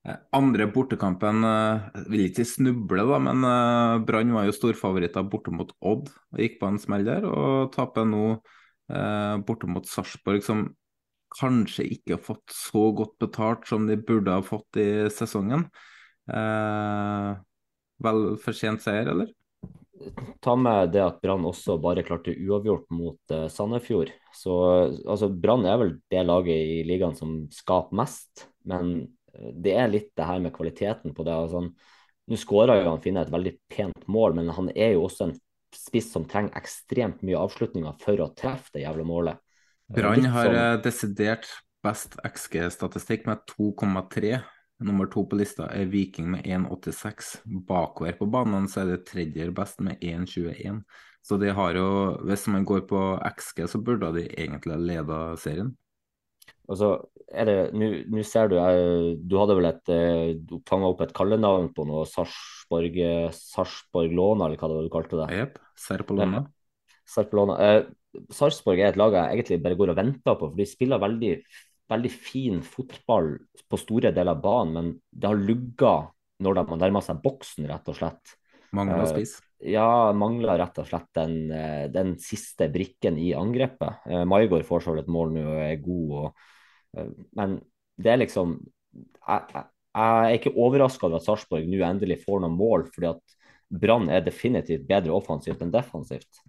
Eh, 0.06 0.18
andre 0.36 0.66
bortekampen 0.70 1.46
eh, 1.48 2.02
vil 2.12 2.26
ikke 2.28 2.46
snuble, 2.46 3.06
da, 3.08 3.20
men 3.22 3.46
eh, 3.48 4.04
Brann 4.06 4.34
var 4.36 4.48
jo 4.48 4.56
storfavoritter 4.58 5.26
borte 5.30 5.54
mot 5.54 5.72
Odd 5.80 6.10
og 6.12 6.42
gikk 6.42 6.60
på 6.60 6.70
en 6.70 6.82
smell 6.82 7.06
der. 7.08 7.26
Og 7.30 7.72
taper 7.74 8.08
nå 8.08 8.36
borte 8.86 9.66
mot 9.66 9.82
Sarpsborg, 9.90 10.44
som 10.46 10.60
kanskje 11.34 11.88
ikke 11.96 12.14
har 12.14 12.22
fått 12.22 12.54
så 12.54 12.90
godt 12.96 13.16
betalt 13.22 13.66
som 13.66 13.88
de 13.88 13.96
burde 13.98 14.30
ha 14.30 14.44
fått 14.44 14.78
i 14.78 14.88
sesongen. 15.12 15.66
Eh, 16.30 17.30
vel 18.02 18.36
fortjent 18.42 18.84
seier, 18.84 19.10
eller? 19.12 19.32
Ta 20.44 20.54
med 20.60 20.92
det 20.92 21.02
at 21.02 21.20
Brann 21.22 21.46
også 21.48 21.78
bare 21.82 22.04
klarte 22.06 22.34
uavgjort 22.34 22.90
mot 22.94 23.32
uh, 23.32 23.46
Sandefjord. 23.52 24.12
Så 24.36 24.54
altså, 25.06 25.30
Brann 25.32 25.64
er 25.66 25.80
vel 25.80 25.94
det 26.12 26.24
laget 26.26 26.56
i 26.76 26.82
ligaen 26.86 27.16
som 27.16 27.38
skaper 27.52 27.96
mest, 27.96 28.46
men 28.68 28.98
eh, 29.32 29.52
det 29.64 29.76
er 29.78 29.92
litt 29.92 30.10
det 30.18 30.28
her 30.28 30.42
med 30.44 30.54
kvaliteten 30.56 31.16
på 31.16 31.26
det. 31.26 31.36
Altså, 31.46 31.68
Nå 32.26 32.34
skåra 32.42 32.74
jo 32.80 32.88
han 32.90 33.02
Finne 33.04 33.22
et 33.22 33.30
veldig 33.30 33.52
pent 33.70 34.08
mål, 34.10 34.32
men 34.34 34.48
han 34.50 34.72
er 34.74 34.96
jo 34.96 35.04
også 35.06 35.28
en 35.28 35.36
spiss 35.76 36.08
som 36.10 36.24
trenger 36.26 36.56
ekstremt 36.58 37.20
mye 37.26 37.38
avslutninger 37.38 37.94
for 38.02 38.22
å 38.24 38.32
treffe 38.34 38.74
det 38.74 38.82
jævla 38.82 39.06
målet. 39.06 39.42
Brann 39.94 40.26
har 40.34 40.50
sånn... 40.50 40.82
desidert 40.82 41.46
best 41.86 42.16
XG-statistikk 42.26 43.28
med 43.28 43.44
2,3 43.52 44.40
Nummer 44.84 45.08
to 45.08 45.22
på 45.24 45.38
lista 45.40 45.70
er 45.72 45.88
Viking 45.88 46.28
med 46.34 46.44
1,86. 46.44 47.38
Bakover 47.68 48.16
på 48.18 48.28
banen 48.28 48.68
så 48.68 48.82
er 48.82 48.92
det 48.92 49.06
tredje 49.08 49.48
best 49.56 49.80
med 49.84 50.02
1,21. 50.04 50.82
Så 51.24 51.38
de 51.40 51.50
har 51.56 51.78
jo, 51.78 51.88
hvis 52.28 52.44
man 52.52 52.66
går 52.68 52.84
på 52.90 53.00
XG, 53.24 53.64
så 53.72 53.80
burde 53.82 54.12
de 54.14 54.26
egentlig 54.28 54.76
ha 54.76 54.82
leda 54.82 55.20
serien. 55.40 55.72
Altså, 56.68 56.90
er 57.30 57.48
det, 57.48 57.56
Nå 58.10 58.22
ser 58.26 58.50
du 58.50 58.56
jeg, 58.58 59.16
Du 59.26 59.36
hadde 59.38 59.54
vel 59.58 59.68
et 59.68 59.90
eh, 59.90 60.34
Du 60.46 60.56
fanga 60.66 60.88
opp 60.90 61.00
et 61.02 61.12
kallenavn 61.14 61.68
på 61.74 61.84
noe 61.86 62.04
Sarpsborg 62.10 62.98
Sarpsborg 63.34 64.14
Låna, 64.14 64.46
eller 64.46 64.58
hva 64.58 64.70
det 64.70 64.78
var 64.78 64.86
du 64.86 64.92
kalte 64.92 65.20
det? 65.20 65.28
Jepp. 65.40 65.60
Serpolona. 65.78 66.42
Serpolona. 67.06 67.56
Eh, 67.62 68.26
Sarpsborg 68.34 68.82
er 68.82 68.92
et 68.92 69.00
lag 69.00 69.14
jeg 69.14 69.38
egentlig 69.38 69.60
bare 69.64 69.78
går 69.78 69.94
og 69.94 69.98
venter 69.98 70.36
på, 70.38 70.50
for 70.50 70.58
de 70.58 70.68
spiller 70.68 71.02
veldig 71.02 71.32
veldig 71.90 72.10
fin 72.12 72.60
fotball 72.66 73.34
på 73.70 73.78
store 73.80 74.12
deler 74.14 74.34
av 74.34 74.42
banen, 74.42 74.74
men 74.76 74.92
det 75.10 75.30
har 75.30 75.38
lugga 75.38 75.94
når 76.42 76.58
de 76.58 76.78
nærmer 76.82 77.04
seg 77.04 77.20
boksen, 77.22 77.68
rett 77.70 77.92
og 77.92 77.98
slett. 77.98 78.34
Mangler 78.76 79.04
uh, 79.04 79.10
spiss? 79.10 79.36
Ja, 79.64 80.12
mangler 80.16 80.58
rett 80.60 80.80
og 80.82 80.88
slett 80.88 81.08
den, 81.16 81.36
uh, 81.52 81.86
den 81.92 82.16
siste 82.22 82.68
brikken 82.72 83.20
i 83.22 83.30
angrepet. 83.38 84.02
Uh, 84.08 84.24
Maigård 84.28 84.66
får 84.68 84.84
så 84.84 84.96
et 85.00 85.10
mål 85.12 85.32
nå 85.36 85.46
og 85.46 85.62
er 85.62 85.80
god, 85.84 86.18
og, 86.20 86.44
men 87.36 87.58
det 88.00 88.12
er 88.12 88.20
liksom 88.22 88.58
jeg, 88.96 89.62
jeg 89.96 90.26
er 90.28 90.34
ikke 90.36 90.54
overraska 90.56 91.08
over 91.08 91.18
at 91.18 91.24
Sarpsborg 91.26 91.66
nå 91.68 91.80
endelig 91.84 92.22
får 92.24 92.42
noen 92.44 92.56
mål, 92.56 92.86
fordi 92.92 93.10
at 93.14 93.36
Brann 93.66 94.10
er 94.12 94.22
definitivt 94.24 94.84
bedre 94.88 95.14
offensivt 95.16 95.62
enn 95.64 95.72
defensivt. 95.74 96.42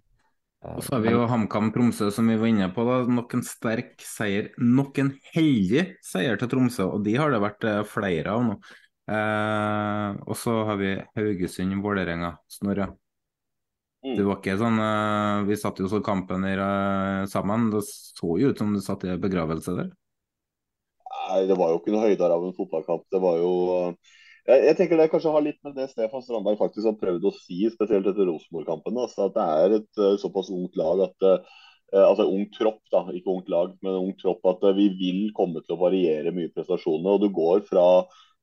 Og 0.66 0.82
så 0.82 0.96
har 0.96 1.04
vi 1.04 1.12
jo 1.14 1.26
HamKam 1.30 1.68
Tromsø, 1.70 2.08
som 2.10 2.26
vi 2.26 2.36
var 2.38 2.50
inne 2.50 2.66
på. 2.74 2.82
da, 2.86 2.98
Nok 3.06 3.36
en 3.36 3.44
sterk 3.46 4.02
seier. 4.02 4.50
Nok 4.58 4.98
en 4.98 5.12
heldig 5.34 5.84
seier 6.02 6.40
til 6.40 6.50
Tromsø, 6.50 6.88
og 6.96 7.04
de 7.06 7.14
har 7.14 7.30
det 7.30 7.42
vært 7.44 7.66
eh, 7.68 7.82
flere 7.86 8.34
av 8.34 8.46
nå. 8.46 8.56
Eh, 9.08 10.18
og 10.26 10.34
så 10.36 10.56
har 10.68 10.80
vi 10.80 10.96
Haugesund-Vålerenga. 11.16 12.34
Snorre. 12.50 12.90
Mm. 14.04 14.14
Det 14.14 14.26
var 14.26 14.36
ikke 14.38 14.54
sånn 14.60 14.76
eh, 14.78 15.46
Vi 15.48 15.56
satt 15.58 15.80
jo 15.82 15.88
så 15.90 15.98
kampen 16.04 16.44
der 16.46 16.60
eh, 16.62 17.22
sammen. 17.30 17.70
Det 17.72 17.84
så 17.86 18.34
jo 18.42 18.50
ut 18.50 18.58
som 18.58 18.74
du 18.74 18.82
satt 18.82 19.06
i 19.06 19.14
begravelse 19.20 19.78
der. 19.78 19.92
Nei, 21.28 21.42
det 21.46 21.56
var 21.60 21.70
jo 21.70 21.78
ikke 21.78 21.94
noe 21.94 22.06
høydere 22.08 22.34
av 22.34 22.48
en 22.48 22.56
fotballkamp. 22.56 23.06
Det 23.12 23.20
var 23.22 23.38
jo 23.38 23.52
Jeg, 24.48 24.62
jeg, 24.64 24.76
tenker 24.78 24.96
det 24.96 25.10
kanskje 25.12 25.32
har 25.34 25.44
litt 25.44 25.58
med 25.66 25.74
det 25.76 25.90
Stefan 25.90 26.22
Strandberg 26.24 26.56
faktisk 26.60 26.86
har 26.88 27.00
prøvd 27.00 27.26
å 27.28 27.34
si, 27.36 27.66
spesielt 27.68 28.06
etter 28.08 28.28
Rosenborg-kampen. 28.30 29.00
Altså 29.02 29.26
at 29.26 29.34
det 29.34 29.48
er 29.56 29.74
et 29.76 30.00
uh, 30.00 30.14
såpass 30.20 30.48
ungt 30.54 30.78
lag 30.80 31.02
at 31.04 31.26
uh, 31.26 31.58
altså 31.92 32.24
ung 32.32 32.46
tropp, 32.54 32.80
da, 32.92 33.02
ikke 33.12 33.34
ungt 33.34 33.52
lag, 33.52 33.74
men 33.84 33.98
ung 33.98 34.14
tropp, 34.20 34.40
at 34.48 34.64
vi 34.78 34.88
vil 34.96 35.20
komme 35.36 35.60
til 35.64 35.76
å 35.76 35.82
variere 35.82 36.32
mye 36.36 36.52
prestasjoner. 36.54 37.16
og 37.16 37.26
Du 37.26 37.28
går 37.34 37.62
fra 37.68 37.84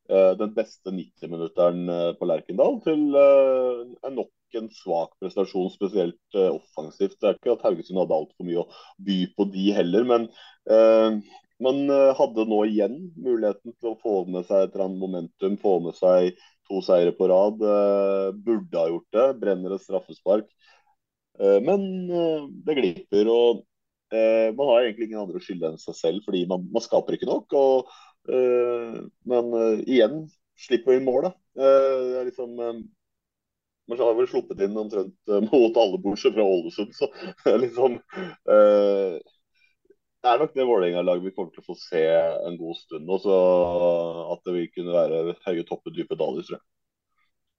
den 0.06 0.52
beste 0.54 0.92
90-minutteren 0.94 1.88
på 2.20 2.28
Lerkendal 2.30 2.76
til 2.86 3.08
nok 3.10 4.58
en 4.60 4.68
svak 4.70 5.16
prestasjon, 5.18 5.72
spesielt 5.74 6.38
offensivt. 6.38 7.16
Det 7.18 7.32
er 7.32 7.40
ikke 7.40 7.56
at 7.56 7.66
Haugesund 7.66 7.98
hadde 8.04 8.20
altfor 8.20 8.46
mye 8.46 8.62
å 8.62 8.68
by 9.08 9.16
på 9.34 9.48
de 9.56 9.64
heller, 9.74 10.06
men 10.12 10.28
man 11.64 11.90
eh, 11.90 12.12
hadde 12.18 12.46
nå 12.50 12.60
igjen 12.68 12.96
muligheten 13.16 13.76
til 13.80 13.94
å 13.94 14.00
få 14.02 14.16
med 14.28 14.48
seg 14.48 14.66
et 14.66 14.74
eller 14.74 14.88
annet 14.90 15.02
momentum, 15.02 15.58
få 15.62 15.78
med 15.86 15.96
seg 15.98 16.36
to 16.68 16.82
seire 16.84 17.14
på 17.16 17.30
rad. 17.32 17.62
Eh, 17.62 18.32
burde 18.48 18.82
ha 18.82 18.90
gjort 18.92 19.16
det. 19.16 19.28
Brenner 19.44 19.76
et 19.76 19.86
straffespark. 19.86 20.50
Eh, 21.40 21.60
men 21.64 21.88
det 22.66 22.78
glipper. 22.80 23.32
og 23.32 23.64
Man 24.16 24.68
har 24.70 24.84
egentlig 24.84 25.10
ingen 25.10 25.24
andre 25.24 25.40
å 25.40 25.44
skylde 25.44 25.72
enn 25.72 25.80
seg 25.82 25.96
selv, 25.98 26.26
fordi 26.28 26.46
man, 26.48 26.68
man 26.72 26.84
skaper 26.84 27.18
ikke 27.18 27.28
nok. 27.28 27.56
Og, 27.58 27.90
men 29.28 29.50
igjen 29.82 30.22
slipper 30.62 30.94
vi 30.94 31.00
inn 31.02 31.08
mål. 31.08 31.32
Det 31.58 31.72
er 32.22 32.30
liksom 32.30 32.54
man 33.90 34.00
har 34.00 34.16
vel 34.18 34.30
sluppet 34.30 34.62
inn 34.66 34.78
omtrent 34.80 35.34
mot 35.50 35.82
alle 35.82 36.00
bortsett 36.06 36.38
fra 36.38 36.46
Ålesund. 36.46 36.96
Så 36.96 37.10
liksom 37.66 37.98
det 40.26 40.32
er 40.32 40.42
nok 40.42 40.54
det 40.58 40.66
Vålerenga-laget 40.66 41.28
vi 41.28 41.32
kommer 41.36 41.52
til 41.54 41.62
å 41.62 41.68
få 41.68 41.76
se 41.78 42.02
en 42.50 42.56
god 42.58 42.78
stund. 42.80 43.10
Og 43.14 43.20
så 43.22 43.36
at 44.34 44.48
det 44.48 44.54
vil 44.56 44.72
kunne 44.74 44.96
være 44.96 45.36
høye 45.46 45.66
topper, 45.68 45.94
dype 45.94 46.18
daler, 46.18 46.46
tror 46.48 46.58
jeg. 46.58 46.66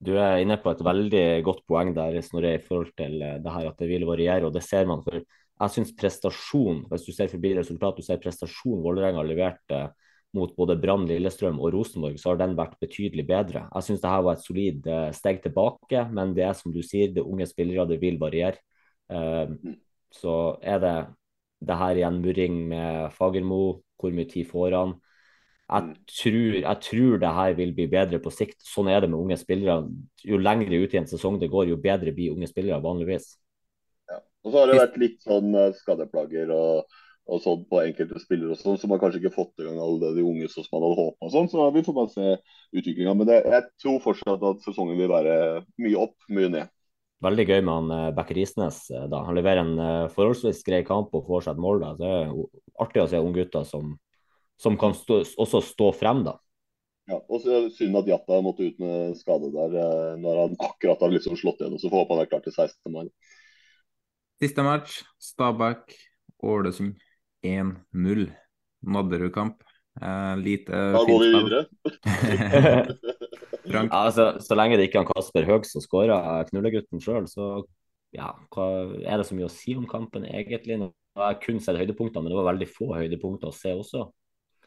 Du 0.06 0.12
er 0.20 0.42
inne 0.42 0.58
på 0.60 0.72
et 0.74 0.82
veldig 0.84 1.26
godt 1.46 1.62
poeng 1.70 1.94
der 1.96 2.18
Snorre, 2.26 2.56
i 2.58 2.64
forhold 2.64 2.90
til 2.98 3.22
eh, 3.22 3.38
det 3.40 3.52
her 3.54 3.68
at 3.70 3.78
det 3.80 3.88
vil 3.88 4.04
variere. 4.08 4.44
og 4.44 4.52
det 4.52 4.64
ser 4.66 4.84
man 4.90 5.04
for 5.06 5.22
Jeg 5.22 5.72
syns 5.72 5.94
prestasjon, 5.96 6.82
hvis 6.90 7.06
du 7.06 7.12
ser 7.16 7.30
forbi 7.32 7.54
resultat, 7.56 7.96
du 7.96 8.04
ser 8.04 8.20
prestasjon 8.20 8.82
Vålerenga 8.84 9.22
har 9.22 9.30
levert 9.30 9.72
eh, 9.72 9.86
mot 10.36 10.52
både 10.58 10.76
Brann, 10.76 11.06
Lillestrøm 11.08 11.62
og 11.62 11.72
Rosenborg, 11.72 12.18
så 12.20 12.34
har 12.34 12.42
den 12.42 12.58
vært 12.58 12.76
betydelig 12.82 13.24
bedre. 13.30 13.62
Jeg 13.70 13.86
syns 13.86 14.04
her 14.04 14.26
var 14.26 14.36
et 14.36 14.44
solid 14.44 14.90
eh, 14.90 15.12
steg 15.16 15.40
tilbake, 15.46 16.02
men 16.12 16.34
det 16.36 16.44
er 16.44 16.58
som 16.58 16.74
du 16.74 16.82
sier, 16.84 17.14
det 17.14 17.24
unge 17.24 17.46
spillere, 17.48 17.88
det 17.88 18.02
vil 18.02 18.18
variere. 18.20 18.58
Så 20.10 20.34
er 20.66 20.80
det 20.82 20.96
det 21.64 21.76
her 21.80 21.98
igjen 21.98 22.20
murring 22.22 22.60
med 22.70 23.12
Fagermo, 23.16 23.80
hvor 23.96 24.14
mye 24.14 24.28
tid 24.28 24.48
får 24.50 24.76
han? 24.76 24.96
Jeg 25.66 25.82
mm. 25.82 25.94
tror, 26.20 26.58
jeg 26.60 26.78
tror 26.86 27.16
det 27.22 27.32
her 27.38 27.56
vil 27.58 27.72
bli 27.74 27.86
bedre 27.90 28.20
på 28.22 28.30
sikt. 28.30 28.60
Sånn 28.62 28.90
er 28.92 29.02
det 29.02 29.10
med 29.10 29.18
unge 29.18 29.38
spillere. 29.40 29.88
Jo 30.26 30.38
lengre 30.38 30.78
ut 30.78 30.94
i 30.94 31.00
en 31.00 31.08
sesong 31.10 31.40
det 31.42 31.50
går, 31.50 31.72
jo 31.72 31.80
bedre 31.82 32.14
blir 32.14 32.36
unge 32.36 32.46
spillere 32.50 32.78
vanligvis. 32.84 33.32
Ja. 34.10 34.20
Og 34.44 34.52
så 34.52 34.60
har 34.60 34.70
det 34.70 34.78
vært 34.78 35.00
litt 35.02 35.18
sånn 35.26 35.50
eh, 35.58 35.72
skadeplager 35.80 36.52
og, 36.54 37.00
og 37.26 37.42
sånn 37.42 37.64
på 37.66 37.82
enkelte 37.82 38.22
spillere 38.22 38.54
og 38.54 38.60
sånn, 38.60 38.78
så 38.78 38.90
har 38.92 39.02
kanskje 39.02 39.24
ikke 39.24 39.34
fått 39.34 39.64
i 39.64 39.66
gang 39.66 39.80
alle 39.82 40.12
de 40.14 40.22
unge 40.22 40.46
som 40.52 40.68
man 40.70 40.86
hadde 40.86 41.00
håpa. 41.00 41.32
Sånn, 41.34 41.50
så 41.50 41.66
vi 41.74 41.82
får 41.88 41.98
bare 41.98 42.14
se 42.14 42.36
utviklinga. 42.76 43.16
Men 43.18 43.32
det, 43.32 43.42
jeg 43.56 43.68
tror 43.82 43.98
fortsatt 44.06 44.46
at 44.52 44.62
sesongen 44.68 45.00
vil 45.00 45.10
være 45.10 45.36
mye 45.82 46.06
opp, 46.06 46.16
mye 46.30 46.52
ned 46.52 46.75
veldig 47.24 47.46
gøy 47.48 47.60
med 47.60 47.72
han 47.72 47.92
eh, 47.94 48.14
Bekke 48.16 48.36
Risnes. 48.36 48.80
Eh, 48.92 49.06
da. 49.12 49.22
Han 49.26 49.36
leverer 49.38 49.62
en 49.62 49.76
eh, 49.82 50.08
forholdsvis 50.14 50.64
grei 50.66 50.82
kamp 50.86 51.14
og 51.16 51.28
får 51.28 51.46
seg 51.46 51.56
et 51.56 51.62
mål. 51.64 51.82
Da. 51.82 51.92
Det 52.00 52.10
er 52.18 52.34
artig 52.84 53.04
å 53.04 53.08
se 53.10 53.22
unggutter 53.22 53.64
som, 53.68 53.94
som 54.60 54.76
kan 54.80 54.96
stå, 54.96 55.22
også 55.42 55.62
stå 55.64 55.92
frem. 55.96 56.24
da. 56.26 56.36
Ja, 57.06 57.20
og 57.20 57.38
så 57.44 57.60
Synd 57.70 58.00
at 58.00 58.08
Jatta 58.10 58.40
måtte 58.42 58.66
ut 58.66 58.80
med 58.82 59.14
skade 59.14 59.52
der 59.54 60.16
når 60.18 60.40
han 60.40 60.56
akkurat 60.58 61.04
har 61.04 61.12
liksom 61.14 61.38
slått 61.38 61.62
igjen. 61.62 61.78
Så 61.78 61.90
får 61.92 62.02
håpe 62.02 62.16
han 62.16 62.24
er 62.24 62.30
klar 62.32 62.42
til 62.44 62.54
16. 62.56 62.90
mai. 62.90 63.06
Siste 64.42 64.64
match, 64.66 64.98
Stabæk 65.22 65.94
Ålesund 66.44 66.98
1-0. 67.46 68.26
Nadderud-kamp. 68.86 69.62
Eh, 70.02 70.34
lite 70.42 70.82
Da 70.92 71.04
går 71.08 71.22
vi 71.22 71.28
videre. 71.32 71.60
Ja, 73.66 73.86
altså, 73.90 74.28
så 74.42 74.58
lenge 74.58 74.78
det 74.78 74.88
ikke 74.88 75.02
er 75.02 75.08
Kasper 75.08 75.46
Høeg 75.48 75.66
som 75.68 75.82
skårer 75.84 76.46
knullegutten 76.50 77.02
sjøl, 77.02 77.26
så 77.30 77.64
ja, 78.14 78.30
hva 78.54 78.66
er 79.02 79.18
det 79.18 79.26
så 79.28 79.36
mye 79.36 79.48
å 79.48 79.52
si 79.52 79.74
om 79.76 79.88
kampen 79.90 80.24
egentlig? 80.28 80.78
Nå 80.80 80.92
har 81.18 81.34
jeg 81.34 81.42
kun 81.42 81.58
sett 81.62 81.78
høydepunktene, 81.80 82.24
men 82.24 82.32
det 82.32 82.38
var 82.38 82.52
veldig 82.52 82.68
få 82.70 82.92
høydepunkter 82.94 83.50
å 83.50 83.56
se 83.56 83.74
også. 83.76 84.06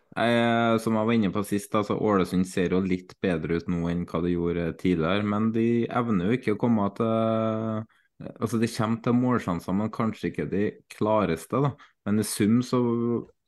Jeg, 0.10 0.80
som 0.82 0.98
jeg 0.98 1.06
var 1.06 1.16
inne 1.16 1.30
på 1.34 1.44
sist, 1.46 1.76
altså 1.78 1.96
Ålesund 2.02 2.48
ser 2.50 2.74
jo 2.74 2.82
litt 2.82 3.14
bedre 3.22 3.60
ut 3.60 3.68
nå 3.70 3.84
enn 3.92 4.08
hva 4.10 4.22
de 4.26 4.34
gjorde 4.34 4.66
tidligere. 4.82 5.26
Men 5.30 5.52
de 5.54 5.86
evner 5.86 6.32
jo 6.32 6.40
ikke 6.40 6.58
å 6.58 6.62
komme 6.66 6.90
til 6.98 7.88
Altså, 8.20 8.58
de 8.60 8.68
kommer 8.68 9.00
til 9.00 9.14
målsjanser, 9.16 9.76
men 9.80 9.92
kanskje 9.96 10.28
ikke 10.28 10.46
de 10.52 10.64
klareste. 10.92 11.62
da. 11.64 11.70
Men 12.04 12.20
i 12.20 12.26
sum 12.28 12.58
så 12.66 12.80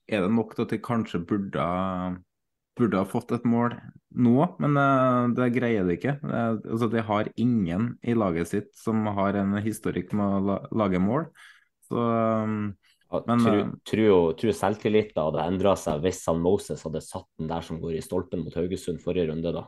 er 0.07 0.23
det 0.23 0.31
nok 0.31 0.55
til 0.55 0.63
at 0.63 0.71
de 0.71 0.79
kanskje 0.79 1.19
burde 1.27 1.65
burde 2.81 2.99
ha 2.99 3.07
fått 3.07 3.31
et 3.35 3.45
mål 3.47 3.75
nå, 4.11 4.35
men 4.59 4.77
uh, 4.77 5.31
det 5.37 5.51
greier 5.55 5.87
de 5.87 5.95
ikke. 5.95 6.17
Altså, 6.25 6.89
de 6.91 7.03
har 7.07 7.31
ingen 7.39 7.93
i 8.03 8.15
laget 8.17 8.49
sitt 8.51 8.71
som 8.77 9.05
har 9.15 9.37
en 9.39 9.55
historikk 9.63 10.11
med 10.17 10.51
å 10.51 10.57
lage 10.75 10.99
mål. 11.01 11.29
Så, 11.87 11.99
um, 12.01 12.73
men, 13.11 13.43
tror, 13.43 13.59
uh, 13.59 13.69
tror, 13.87 14.33
tror 14.39 14.57
selvtilliten 14.57 15.21
hadde 15.21 15.45
endra 15.53 15.75
seg 15.79 16.03
hvis 16.03 16.23
han 16.29 16.43
Moses 16.43 16.83
hadde 16.87 17.03
satt 17.05 17.29
den 17.39 17.51
der 17.51 17.63
som 17.65 17.79
går 17.81 17.97
i 17.97 18.03
stolpen 18.03 18.43
mot 18.43 18.57
Haugesund 18.59 18.99
forrige 19.03 19.29
runde. 19.31 19.55
da. 19.55 19.65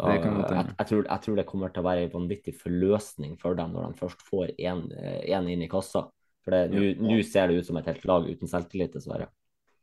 da 0.00 0.16
jeg, 0.16 0.24
jeg, 0.26 0.88
tror, 0.90 1.06
jeg, 1.06 1.24
tror, 1.26 1.38
det 1.38 1.46
kommer 1.50 1.74
til 1.74 1.84
å 1.84 1.88
være 1.88 2.08
en 2.08 2.16
vanvittig 2.16 2.56
forløsning 2.60 3.38
for 3.42 3.58
dem 3.58 3.74
når 3.74 3.92
de 3.92 4.02
først 4.02 4.26
får 4.26 4.54
én 4.58 5.48
inn 5.54 5.64
i 5.64 5.70
kassa. 5.70 6.08
For 6.44 6.68
nå 6.68 7.22
ser 7.24 7.48
det 7.48 7.62
ut 7.62 7.70
som 7.70 7.78
et 7.80 7.86
helt 7.88 8.04
lag 8.10 8.26
uten 8.28 8.50
selvtillit, 8.50 8.92
dessverre. 8.92 9.30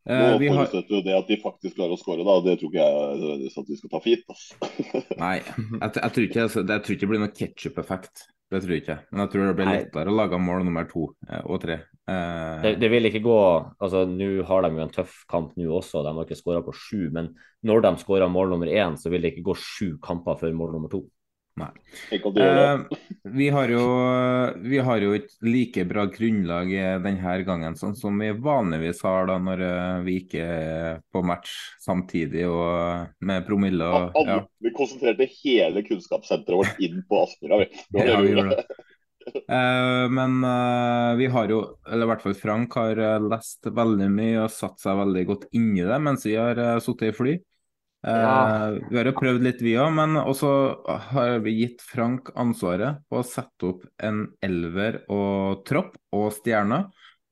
Nå 0.09 0.17
uh, 0.33 0.41
forutsetter 0.41 0.95
jo 0.95 0.99
det 1.05 1.13
at 1.13 1.27
de 1.29 1.37
faktisk 1.43 1.77
klarer 1.77 1.93
å 1.93 1.99
skåre, 2.01 2.25
da. 2.25 2.39
Det 2.41 2.57
tror 2.57 2.71
ikke 2.71 2.85
jeg 2.85 3.17
nødvendigvis 3.21 3.59
at 3.61 3.67
vi 3.69 3.77
skal 3.77 3.91
ta 3.91 3.99
fint. 4.01 4.23
Altså. 4.33 4.71
Nei, 5.23 5.35
jeg, 5.37 5.91
jeg, 5.97 6.13
tror 6.15 6.25
ikke, 6.25 6.45
jeg, 6.45 6.53
tror 6.65 6.95
ikke 6.95 7.03
det 7.03 7.11
blir 7.11 7.21
noe 7.21 7.35
ketsjup-effekt. 7.37 8.23
Det 8.51 8.59
tror 8.59 8.73
jeg 8.75 8.83
ikke. 8.83 8.97
Men 9.11 9.23
jeg 9.23 9.31
tror 9.31 9.45
det 9.47 9.55
blir 9.59 9.69
lettere 9.69 10.11
å 10.11 10.17
lage 10.17 10.41
mål 10.43 10.65
nummer 10.67 10.87
to 10.89 11.05
eh, 11.29 11.43
og 11.45 11.61
tre. 11.63 11.77
Uh, 12.09 12.57
det, 12.65 12.73
det, 12.81 12.89
vil 12.91 13.07
ikke 13.07 13.21
gå 13.23 13.37
altså 13.79 14.01
Nå 14.09 14.41
har 14.49 14.65
de 14.65 14.71
jo 14.73 14.81
en 14.83 14.91
tøff 14.91 15.21
kamp 15.31 15.53
nå 15.55 15.69
også, 15.77 16.01
de 16.03 16.11
har 16.17 16.27
ikke 16.27 16.39
skåra 16.39 16.63
på 16.65 16.73
sju. 16.75 17.05
Men 17.15 17.29
når 17.67 17.85
de 17.85 17.93
skårer 18.01 18.31
mål 18.31 18.51
nummer 18.51 18.71
én, 18.73 18.97
så 18.99 19.13
vil 19.13 19.23
det 19.23 19.35
ikke 19.35 19.45
gå 19.51 19.55
sju 19.61 19.87
kamper 20.03 20.39
før 20.41 20.57
mål 20.57 20.75
nummer 20.75 20.91
to. 20.91 21.05
Eh, 21.61 22.99
vi, 23.35 23.49
har 23.53 23.71
jo, 23.73 23.85
vi 24.63 24.79
har 24.79 25.03
jo 25.03 25.15
et 25.17 25.33
like 25.45 25.85
bra 25.89 26.05
grunnlag 26.11 26.71
denne 27.03 27.35
gangen, 27.47 27.75
sånn 27.79 27.97
som 27.99 28.19
vi 28.21 28.31
vanligvis 28.31 29.03
har 29.07 29.27
da 29.29 29.37
når 29.43 29.65
eh, 29.67 29.97
vi 30.07 30.17
ikke 30.23 30.45
er 30.45 31.01
på 31.11 31.23
match 31.25 31.57
samtidig 31.83 32.47
og 32.49 33.11
med 33.27 33.45
promille. 33.47 33.87
Og, 33.87 34.21
ja. 34.27 34.39
Vi 34.63 34.73
konsentrerte 34.77 35.29
hele 35.41 35.83
kunnskapssenteret 35.87 36.63
vårt 36.63 36.81
inn 36.83 37.03
på 37.09 37.25
Aspmyra. 37.25 37.65
ja, 37.97 38.21
vi 38.21 38.33
gjorde 38.33 38.61
det. 38.61 38.81
Eh, 39.27 40.09
men 40.09 40.43
uh, 40.43 41.15
vi 41.15 41.25
har 41.25 41.49
jo, 41.49 41.61
eller 41.87 42.07
i 42.07 42.11
hvert 42.11 42.23
fall 42.25 42.35
Frank, 42.37 42.75
har 42.79 42.99
uh, 42.99 43.29
lest 43.31 43.67
veldig 43.67 44.09
mye 44.13 44.45
og 44.45 44.53
satt 44.53 44.81
seg 44.81 44.97
veldig 45.01 45.25
godt 45.29 45.47
inn 45.57 45.71
i 45.77 45.85
det 45.85 45.99
mens 46.01 46.25
vi 46.27 46.37
har 46.39 46.57
uh, 46.59 46.79
sittet 46.83 47.11
i 47.11 47.17
fly. 47.17 47.35
Ja. 48.01 48.71
Uh, 48.73 48.79
vi 48.89 48.97
har 48.97 49.09
jo 49.11 49.17
prøvd 49.17 49.43
litt, 49.45 49.61
vi 49.61 49.75
òg, 49.77 49.91
men 49.93 50.17
også 50.17 50.51
har 51.11 51.37
vi 51.45 51.53
gitt 51.59 51.83
Frank 51.85 52.31
ansvaret 52.39 53.03
på 53.11 53.19
å 53.19 53.27
sette 53.27 53.69
opp 53.69 53.85
en 54.01 54.23
elver 54.41 55.03
og 55.13 55.61
tropp 55.69 55.93
og 56.17 56.31
stjerner. 56.39 56.89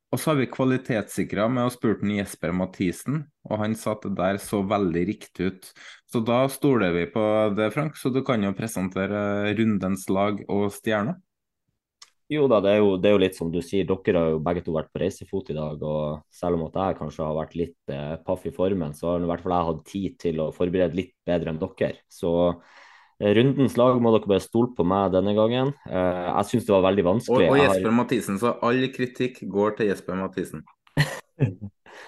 Og 0.10 0.18
så 0.18 0.32
har 0.32 0.40
vi 0.40 0.50
kvalitetssikra 0.50 1.46
med 1.54 1.68
å 1.68 1.74
spurt 1.74 2.02
Jesper 2.02 2.54
Mathisen, 2.58 3.22
og 3.46 3.62
han 3.62 3.76
sa 3.78 3.94
at 3.94 4.08
det 4.08 4.16
der 4.18 4.40
så 4.42 4.64
veldig 4.66 5.04
riktig 5.06 5.52
ut. 5.52 5.70
Så 6.10 6.22
da 6.26 6.42
stoler 6.50 6.96
vi 6.96 7.04
på 7.14 7.24
det, 7.58 7.70
Frank, 7.76 7.98
så 7.98 8.10
du 8.10 8.24
kan 8.26 8.42
jo 8.42 8.56
presentere 8.58 9.54
rundens 9.58 10.08
lag 10.10 10.42
og 10.50 10.72
stjerner. 10.74 11.20
Jo 12.30 12.46
da, 12.46 12.60
det 12.62 12.76
er 12.76 12.84
jo, 12.84 12.90
det 13.02 13.10
er 13.10 13.16
jo, 13.16 13.22
litt 13.24 13.38
som 13.38 13.50
du 13.50 13.58
sier. 13.66 13.88
Dere 13.90 14.22
har 14.22 14.36
jo 14.36 14.42
begge 14.46 14.62
to 14.66 14.74
vært 14.76 14.92
på 14.94 15.02
reisefot 15.02 15.48
i 15.50 15.56
dag. 15.58 15.82
og 15.82 16.20
Selv 16.34 16.60
om 16.60 16.68
at 16.68 16.78
jeg 16.78 16.98
kanskje 17.00 17.26
har 17.26 17.38
vært 17.40 17.56
litt 17.58 17.94
eh, 17.94 18.20
paff 18.26 18.46
i 18.46 18.54
formen, 18.54 18.94
så 18.94 19.16
har 19.16 19.26
i 19.26 19.30
hvert 19.32 19.42
fall 19.42 19.56
jeg 19.56 19.70
hatt 19.70 19.82
tid 19.90 20.20
til 20.22 20.44
å 20.44 20.52
forberede 20.54 20.98
litt 21.00 21.16
bedre 21.26 21.50
enn 21.50 21.58
dere. 21.64 21.96
Så 22.06 22.34
eh, 22.54 23.34
rundens 23.34 23.80
lag 23.82 23.98
må 23.98 24.14
dere 24.14 24.30
bare 24.30 24.46
stole 24.46 24.76
på 24.78 24.86
meg 24.86 25.10
denne 25.18 25.34
gangen. 25.38 25.74
Eh, 25.90 26.22
jeg 26.28 26.52
syns 26.52 26.70
det 26.70 26.76
var 26.78 26.86
veldig 26.86 27.08
vanskelig. 27.10 27.50
Og, 27.50 27.56
og 27.58 27.64
Jesper 27.64 27.90
har... 27.90 27.98
Mathisen, 28.04 28.40
så 28.44 28.54
all 28.70 28.86
kritikk 28.94 29.42
går 29.50 29.80
til 29.80 29.90
Jesper 29.90 30.22
Mathisen. 30.22 30.66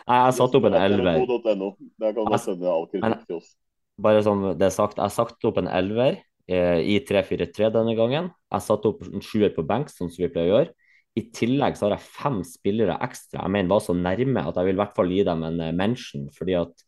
Nei, 0.05 0.21
jeg 0.27 0.37
satte 0.37 0.61
opp 0.61 0.69
en 0.69 0.77
elver. 0.77 1.25
Der 1.49 2.13
kan 2.13 2.29
du 2.29 2.41
sende 2.45 2.69
all 2.69 2.85
kritikk 2.93 3.25
til 3.25 3.41
oss. 3.41 3.55
Bare 4.01 4.21
som 4.25 4.51
det 4.53 4.69
er 4.69 4.73
sagt, 4.73 5.01
jeg 5.01 5.17
satte 5.17 5.49
opp 5.49 5.57
en 5.61 5.69
elver 5.69 6.21
i 6.51 6.99
3-4-3 7.07 7.71
denne 7.73 7.95
gangen. 7.97 8.29
Jeg 8.51 8.65
satte 8.65 8.91
opp 8.91 9.03
en 9.07 9.23
sjuer 9.23 9.51
på 9.55 9.65
benk, 9.67 9.91
sånn 9.91 10.11
som 10.11 10.23
vi 10.23 10.31
pleier 10.31 10.49
å 10.49 10.55
gjøre. 10.55 10.73
I 11.19 11.25
tillegg 11.35 11.75
så 11.75 11.87
har 11.87 11.97
jeg 11.97 12.07
fem 12.07 12.39
spillere 12.47 12.95
ekstra. 13.03 13.43
Jeg 13.43 13.53
mener 13.55 13.73
var 13.73 13.83
så 13.83 13.95
nærme 13.97 14.45
at 14.47 14.55
jeg 14.59 14.69
vil 14.69 14.77
i 14.77 14.81
hvert 14.81 14.95
fall 14.95 15.11
gi 15.11 15.25
dem 15.27 15.43
en 15.47 15.59
eh, 15.59 15.75
mention. 15.75 16.29
fordi 16.35 16.55
at 16.61 16.85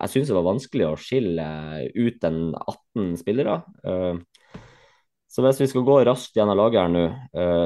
jeg 0.00 0.12
syns 0.14 0.30
det 0.30 0.36
var 0.38 0.46
vanskelig 0.46 0.86
å 0.86 0.96
skille 1.00 1.46
ut 1.98 2.24
en 2.24 2.38
18 2.56 3.16
spillere. 3.20 3.56
Så 5.28 5.44
hvis 5.44 5.60
vi 5.60 5.68
skal 5.68 5.84
gå 5.84 5.96
raskt 6.08 6.38
gjennom 6.38 6.56
laget 6.56 6.80
her 6.80 6.92
nå. 6.94 7.02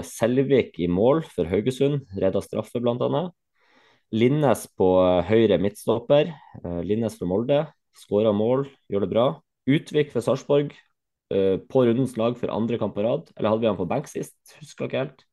Selvik 0.09 0.81
i 0.83 0.89
mål 0.91 1.23
for 1.31 1.47
Haugesund, 1.53 2.03
redda 2.19 2.43
straffe 2.43 2.81
bl.a. 2.83 3.23
Linnes 4.15 4.65
på 4.75 4.89
høyre 5.29 5.61
midtstopper. 5.63 6.33
Linnes 6.83 7.15
for 7.21 7.31
Molde. 7.31 7.61
Skåra 7.95 8.35
mål, 8.35 8.67
gjør 8.91 9.07
det 9.07 9.13
bra. 9.13 9.29
Utvik 9.71 10.11
for 10.11 10.25
Sarpsborg. 10.27 10.75
På 11.31 11.83
rundens 11.87 12.19
lag 12.21 12.37
for 12.39 12.53
andre 12.53 12.77
kamp 12.79 12.95
på 12.95 13.03
rad. 13.03 13.31
Eller 13.35 13.51
hadde 13.51 13.65
vi 13.65 13.71
han 13.71 13.79
på 13.79 13.89
benk 13.91 14.11
sist? 14.11 14.37
Husker 14.61 14.87
ikke 14.87 15.01
helt. 15.01 15.25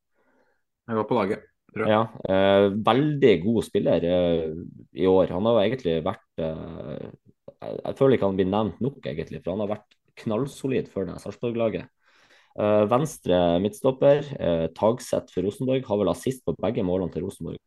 Jeg 0.87 0.97
var 0.97 1.07
på 1.09 1.17
laget. 1.17 1.47
Ja, 1.71 2.01
eh, 2.27 2.67
veldig 2.83 3.31
god 3.45 3.63
spiller 3.63 4.03
eh, 4.03 4.51
i 4.91 5.07
år. 5.07 5.31
Han 5.31 5.47
har 5.47 5.55
jo 5.55 5.61
egentlig 5.63 5.93
vært 6.03 6.43
eh, 6.43 7.05
Jeg 7.61 7.95
føler 7.95 8.17
ikke 8.17 8.27
han 8.27 8.39
blir 8.39 8.49
nevnt 8.51 8.81
nok, 8.83 8.99
egentlig, 9.07 9.39
for 9.43 9.53
han 9.53 9.63
har 9.63 9.71
vært 9.77 9.97
knallsolid 10.19 10.89
for 10.91 11.07
det 11.07 11.15
Sarpsborg-laget. 11.23 11.87
Eh, 12.59 12.83
venstre 12.91 13.39
midtstopper, 13.63 14.27
eh, 14.35 14.67
Tagseth 14.75 15.31
for 15.31 15.47
Rosenborg, 15.47 15.85
har 15.87 16.01
vel 16.01 16.11
assist 16.11 16.43
på 16.43 16.57
begge 16.59 16.83
målene 16.83 17.13
til 17.13 17.23
Rosenborg. 17.23 17.61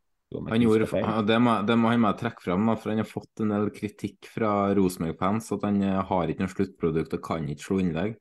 Han 0.50 0.64
gjorde, 0.64 0.88
det, 1.28 1.40
må, 1.42 1.56
det 1.66 1.76
må 1.80 1.90
han 1.92 2.06
bare 2.06 2.18
trekke 2.20 2.44
fram, 2.44 2.70
for 2.76 2.92
han 2.92 3.02
har 3.02 3.10
fått 3.10 3.42
en 3.44 3.52
del 3.54 3.68
kritikk 3.74 4.30
fra 4.32 4.52
Rosenborg-fans 4.76 5.52
at 5.56 5.66
han 5.68 5.82
eh, 5.84 6.00
har 6.10 6.30
ikke 6.30 6.44
noe 6.44 6.54
sluttprodukt 6.54 7.18
og 7.18 7.26
kan 7.26 7.50
ikke 7.50 7.66
slå 7.66 7.82
innlegg. 7.82 8.16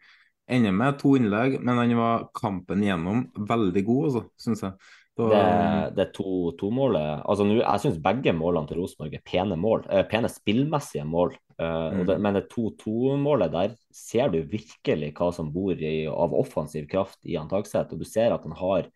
Ender 0.51 0.75
med 0.75 0.99
to 0.99 1.13
innlegg, 1.15 1.61
men 1.63 1.79
han 1.79 1.95
var 1.97 2.27
kampen 2.35 2.83
igjennom 2.83 3.29
veldig 3.49 3.83
god, 3.87 4.03
altså, 4.09 4.23
syns 4.45 4.65
jeg. 4.67 4.91
Da... 5.13 5.27
Det, 5.29 5.93
det 5.93 6.07
to-målet 6.15 7.19
to 7.21 7.29
altså, 7.29 7.45
Jeg 7.45 7.81
syns 7.83 7.97
begge 8.01 8.31
målene 8.33 8.65
til 8.65 8.79
Rosenborg 8.81 9.13
er 9.13 9.21
pene 9.27 9.57
mål, 9.61 9.83
eh, 9.93 10.01
pene 10.09 10.31
spillmessige 10.31 11.05
mål. 11.05 11.35
Eh, 11.61 11.99
mm. 11.99 12.03
det, 12.09 12.17
men 12.25 12.39
det 12.39 12.47
2-2-målet, 12.53 13.53
der 13.53 13.75
ser 13.93 14.33
du 14.33 14.39
virkelig 14.49 15.11
hva 15.19 15.29
som 15.35 15.51
bor 15.53 15.77
i, 15.77 16.07
av 16.09 16.33
offensiv 16.33 16.89
kraft 16.89 17.19
i 17.29 17.37
Antagseth. 17.37 17.93
Og 17.93 18.01
du 18.01 18.09
ser 18.09 18.33
at 18.33 18.45
han 18.47 18.57
har 18.57 18.89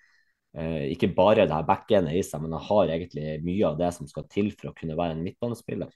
ikke 0.58 1.12
bare 1.14 1.44
det 1.46 1.54
her 1.54 1.66
backendet 1.68 2.18
i 2.18 2.24
seg, 2.26 2.42
men 2.42 2.56
han 2.58 2.64
har 2.66 2.94
egentlig 2.94 3.36
mye 3.46 3.68
av 3.68 3.76
det 3.78 3.92
som 3.94 4.08
skal 4.10 4.26
til 4.32 4.50
for 4.56 4.72
å 4.72 4.78
kunne 4.78 4.98
være 4.98 5.14
en 5.14 5.22
midtbanespiller. 5.26 5.92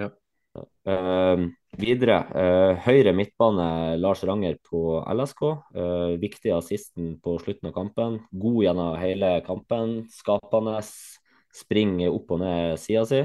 Ja. 0.00 0.08
Uh, 0.86 1.48
videre, 1.76 2.16
uh, 2.32 2.84
høyre 2.86 3.12
midtbane 3.16 3.96
Lars 4.00 4.22
Ranger 4.26 4.58
på 4.64 5.00
LSK. 5.12 5.42
Uh, 5.76 6.14
viktig 6.22 6.52
assisten 6.54 7.16
på 7.22 7.36
slutten 7.42 7.70
av 7.70 7.74
kampen. 7.76 8.20
God 8.30 8.62
gjennom 8.64 8.94
hele 9.00 9.36
kampen. 9.46 9.98
Skapende. 10.12 10.78
Springer 11.56 12.12
opp 12.12 12.32
og 12.36 12.42
ned 12.42 12.76
sida 12.80 13.04
si. 13.08 13.22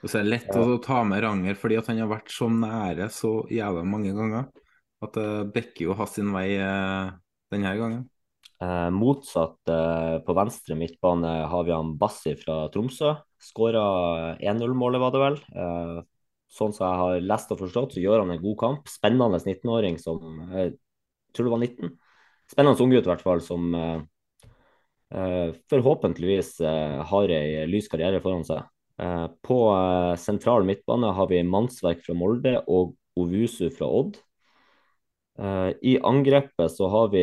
Det 0.00 0.16
er 0.16 0.28
lett 0.28 0.56
å 0.56 0.78
ta 0.84 1.02
med 1.04 1.22
Ranger 1.24 1.56
fordi 1.60 1.76
at 1.80 1.90
han 1.90 2.00
har 2.00 2.08
vært 2.08 2.32
så 2.32 2.48
nære 2.52 3.10
så 3.12 3.34
jævla 3.52 3.84
mange 3.88 4.12
ganger. 4.16 4.48
At 5.04 5.16
det 5.16 5.52
bekker 5.54 5.86
jo 5.86 5.96
hans 5.96 6.16
sin 6.16 6.32
vei 6.32 6.48
denne 6.56 7.72
gangen. 7.76 8.02
Motsatt 8.92 9.70
på 10.26 10.34
venstre 10.36 10.76
midtbane 10.76 11.30
har 11.48 11.64
vi 11.64 11.72
han 11.72 11.94
Bassi 12.00 12.34
fra 12.36 12.66
Tromsø. 12.72 13.14
Skåra 13.40 13.84
1-0-målet, 14.36 15.00
var 15.00 15.14
det 15.14 15.22
vel 15.22 15.38
sånn 16.50 16.74
som 16.74 16.86
jeg 16.86 17.00
har 17.00 17.24
lest 17.24 17.52
og 17.54 17.60
forstått, 17.62 17.94
så 17.94 18.02
gjør 18.02 18.24
han 18.24 18.34
en 18.34 18.42
god 18.42 18.58
kamp. 18.60 18.90
Spennende 18.90 19.38
19-åring 19.38 19.98
som 20.02 20.42
Jeg 20.50 20.74
tror 21.32 21.46
det 21.46 21.54
var 21.54 21.62
19. 21.62 21.92
Spennende 22.50 22.84
unggutt, 22.84 23.06
i 23.06 23.12
hvert 23.12 23.22
fall, 23.22 23.42
som 23.46 23.70
uh, 23.78 25.50
forhåpentligvis 25.70 26.56
har 27.10 27.34
ei 27.34 27.66
lys 27.70 27.88
karriere 27.90 28.20
foran 28.22 28.44
seg. 28.46 28.66
På 29.46 29.56
sentral 30.20 30.66
midtbane 30.68 31.14
har 31.16 31.28
vi 31.30 31.40
Mannsverk 31.46 32.02
fra 32.04 32.14
Molde 32.18 32.58
og 32.68 32.92
Ovusu 33.18 33.70
fra 33.72 33.88
Odd. 33.88 34.18
I 35.40 35.94
angrepet 36.04 36.72
så 36.74 36.88
har 36.92 37.06
vi 37.14 37.22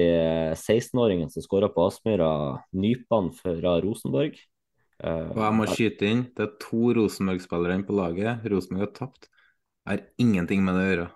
16-åringen 0.57 1.29
som 1.29 1.43
skåra 1.45 1.69
på 1.69 1.83
Aspmyra, 1.85 2.29
Nypan 2.73 3.29
fra 3.37 3.75
Rosenborg. 3.83 4.39
Og 5.05 5.37
jeg 5.37 5.53
må 5.53 5.67
skyte 5.69 6.09
inn, 6.09 6.23
det 6.33 6.47
er 6.47 6.55
to 6.63 6.95
Rosenborg-spillere 6.97 7.77
på 7.85 7.97
laget. 7.99 8.47
Rosenborg 8.49 8.87
har 8.87 8.95
tapt. 8.95 9.29
Er 9.87 10.01
ingenting 10.17 10.65
med 10.65 10.79
det 10.79 10.81
å 10.81 10.89
gjøre. 10.89 11.07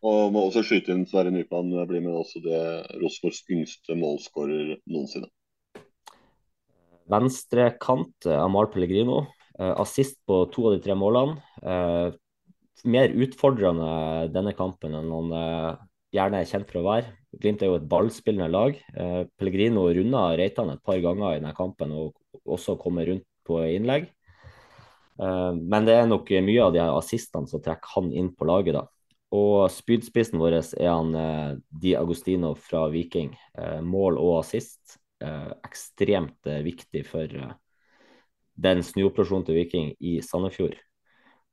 Og 0.00 0.30
må 0.32 0.46
også 0.46 0.62
skyte 0.64 0.94
inn 0.94 1.04
Sverre 1.08 1.32
Nypan 1.34 1.74
blir 1.88 2.00
med 2.00 2.14
også 2.16 2.40
det 2.44 2.62
Rosenborgs 3.02 3.42
yngste 3.52 3.96
målskårer 4.00 4.78
noensinne. 4.88 5.28
Venstre 7.10 7.66
kant, 7.82 8.30
Amal 8.30 8.70
Pellegrino. 8.72 9.26
Eh, 9.58 9.74
assist 9.82 10.20
på 10.28 10.44
to 10.54 10.68
av 10.70 10.76
de 10.76 10.84
tre 10.84 10.96
målene. 10.96 11.36
Eh, 12.84 12.90
mer 12.90 13.14
utfordrende 13.26 13.90
denne 14.34 14.54
kampen 14.56 14.94
enn 14.96 15.10
han 15.14 15.34
gjerne 16.14 16.40
er 16.40 16.48
kjent 16.50 16.70
for 16.70 16.80
å 16.80 16.86
være. 16.88 17.16
Glimt 17.40 17.62
er 17.62 17.70
jo 17.70 17.78
et 17.78 17.90
ballspillende 17.90 18.50
lag. 18.50 18.78
Pellegrino 19.38 19.84
runda 19.94 20.24
Reitan 20.38 20.72
et 20.72 20.82
par 20.82 20.98
ganger 20.98 21.36
i 21.36 21.42
denne 21.42 21.54
kampen 21.54 21.92
og 21.94 22.16
også 22.42 22.74
kommer 22.80 23.06
rundt 23.06 23.28
på 23.46 23.60
innlegg. 23.76 24.08
Eh, 25.20 25.52
men 25.54 25.86
det 25.86 25.96
er 25.98 26.08
nok 26.08 26.30
mye 26.46 26.64
av 26.64 26.74
de 26.74 26.82
assistene 26.86 27.50
som 27.50 27.62
trekker 27.62 27.96
han 27.96 28.10
inn 28.12 28.32
på 28.36 28.48
laget. 28.48 28.78
da. 28.78 28.86
Og 29.36 29.70
spydspissen 29.70 30.40
vår 30.40 30.58
er 30.60 30.88
han 30.88 31.14
eh, 31.14 31.56
Di 31.68 31.94
Agostino 31.96 32.54
fra 32.54 32.86
Viking. 32.92 33.34
Eh, 33.58 33.80
mål 33.80 34.20
og 34.20 34.40
assist. 34.44 34.98
Ekstremt 35.20 36.48
viktig 36.64 37.02
for 37.04 37.28
den 38.56 38.78
snuoperasjonen 38.80 39.44
til 39.44 39.58
Viking 39.58 39.90
i 40.00 40.14
Sandefjord. 40.24 40.78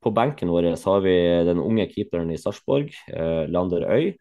På 0.04 0.12
benken 0.14 0.52
vår 0.52 0.70
har 0.72 1.00
vi 1.02 1.14
den 1.48 1.58
unge 1.58 1.88
keeperen 1.90 2.30
i 2.30 2.38
Sarpsborg, 2.38 2.92
Lander 3.50 3.82
Øy. 3.90 4.12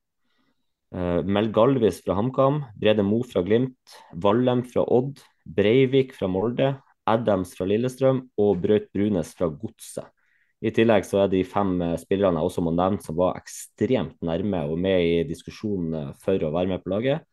Mel 1.27 1.51
Galvis 1.53 1.99
fra 2.01 2.15
HamKam, 2.17 2.63
Brede 2.79 3.03
Mo 3.05 3.19
fra 3.27 3.43
Glimt, 3.45 3.97
Vallem 4.15 4.63
fra 4.65 4.87
Odd, 4.87 5.21
Breivik 5.45 6.15
fra 6.17 6.29
Molde, 6.31 6.73
Adams 7.07 7.53
fra 7.55 7.67
Lillestrøm 7.67 8.25
og 8.41 8.61
Braut 8.63 8.89
Brunes 8.95 9.33
fra 9.37 9.49
Godset. 9.51 10.07
I 10.57 10.71
tillegg 10.73 11.05
så 11.05 11.21
er 11.23 11.31
de 11.31 11.43
fem 11.45 11.75
eh, 11.85 11.97
spillerne 12.01 12.41
jeg 12.41 12.49
også 12.49 12.63
må 12.65 12.73
nevne 12.73 13.03
som 13.05 13.17
var 13.19 13.37
ekstremt 13.37 14.17
nærme 14.25 14.63
og 14.65 14.79
med 14.81 15.05
i 15.05 15.17
diskusjonen 15.29 16.15
for 16.23 16.41
å 16.41 16.53
være 16.55 16.71
med 16.71 16.81
på 16.81 16.95
laget. 16.95 17.27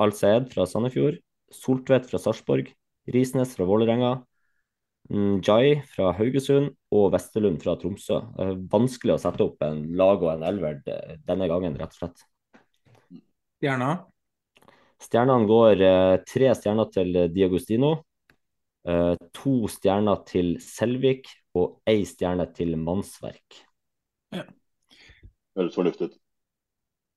Al-Saed 0.00 0.48
fra 0.54 0.64
Sandefjord, 0.68 1.18
Soltvedt 1.52 2.08
fra 2.08 2.20
Sarpsborg, 2.22 2.70
Risnes 3.12 3.52
fra 3.56 3.66
Vålerenga, 3.68 4.14
Njay 5.10 5.80
fra 5.90 6.12
Haugesund 6.14 6.70
og 6.94 7.08
Vesterlund 7.14 7.58
fra 7.62 7.74
Tromsø. 7.80 8.20
Det 8.36 8.44
er 8.46 8.60
vanskelig 8.70 9.16
å 9.16 9.22
sette 9.22 9.42
opp 9.42 9.64
en 9.66 9.82
lag 9.98 10.22
og 10.22 10.30
en 10.36 10.44
elver 10.46 10.78
denne 11.26 11.48
gangen, 11.50 11.74
rett 11.80 11.96
og 11.96 11.98
slett. 11.98 12.22
Stjerna? 13.58 13.90
Stjernene 15.00 15.48
går 15.48 15.82
eh, 15.82 16.14
tre 16.28 16.52
stjerner 16.54 16.90
til 16.94 17.18
Diagostino, 17.32 17.94
eh, 18.86 19.14
to 19.34 19.54
stjerner 19.72 20.22
til 20.28 20.54
Selvik 20.62 21.30
og 21.58 21.80
ei 21.90 22.04
stjerne 22.06 22.46
til 22.54 22.76
Mannsverk. 22.78 23.62
Ja. 24.36 24.44
Høres 25.58 25.74
fornuftig 25.74 26.10
ut. 26.12 26.20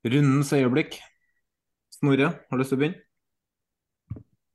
Rundens 0.09 0.53
øyeblikk. 0.55 0.97
Snorre, 1.93 2.33
har 2.49 2.57
du 2.57 2.63
lyst 2.63 2.73
til 2.73 2.79
å 2.79 2.81
begynne? 2.81 3.03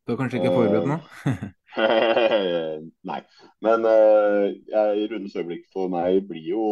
Du 0.09 0.15
har 0.15 0.19
kanskje 0.25 0.41
ikke 0.41 0.57
forberedt 0.57 0.91
noe? 0.91 1.53
Nei. 3.11 3.21
Men 3.65 3.87
uh, 3.87 4.49
jeg, 4.49 5.09
rundens 5.13 5.37
øyeblikk 5.37 5.69
for 5.73 5.93
meg 5.93 6.25
blir 6.29 6.51
jo 6.55 6.67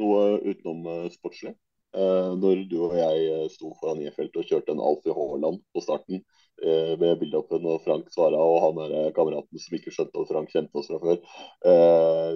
noe 0.00 0.24
utenom 0.44 0.86
uh, 0.86 1.06
sportslig. 1.12 1.54
Uh, 1.94 2.34
når 2.42 2.64
du 2.70 2.80
og 2.88 2.96
jeg 2.98 3.26
uh, 3.30 3.44
sto 3.52 3.68
foran 3.78 4.00
Niefeldt 4.02 4.34
og 4.40 4.48
kjørte 4.48 4.74
en 4.74 4.82
Alfie 4.82 5.14
Haaland 5.14 5.60
på 5.70 5.82
starten 5.84 6.24
uh, 6.24 6.94
med 6.98 7.20
build-upen 7.20 7.68
og 7.70 7.84
Frank 7.84 8.08
svara, 8.10 8.40
og 8.40 8.64
han 8.64 8.80
der 8.80 9.12
kameraten 9.14 9.62
som 9.62 9.76
ikke 9.78 9.94
skjønte 9.94 10.24
at 10.24 10.32
Frank 10.32 10.50
kjente 10.50 10.80
oss 10.80 10.90
fra 10.90 10.98
før. 11.04 11.20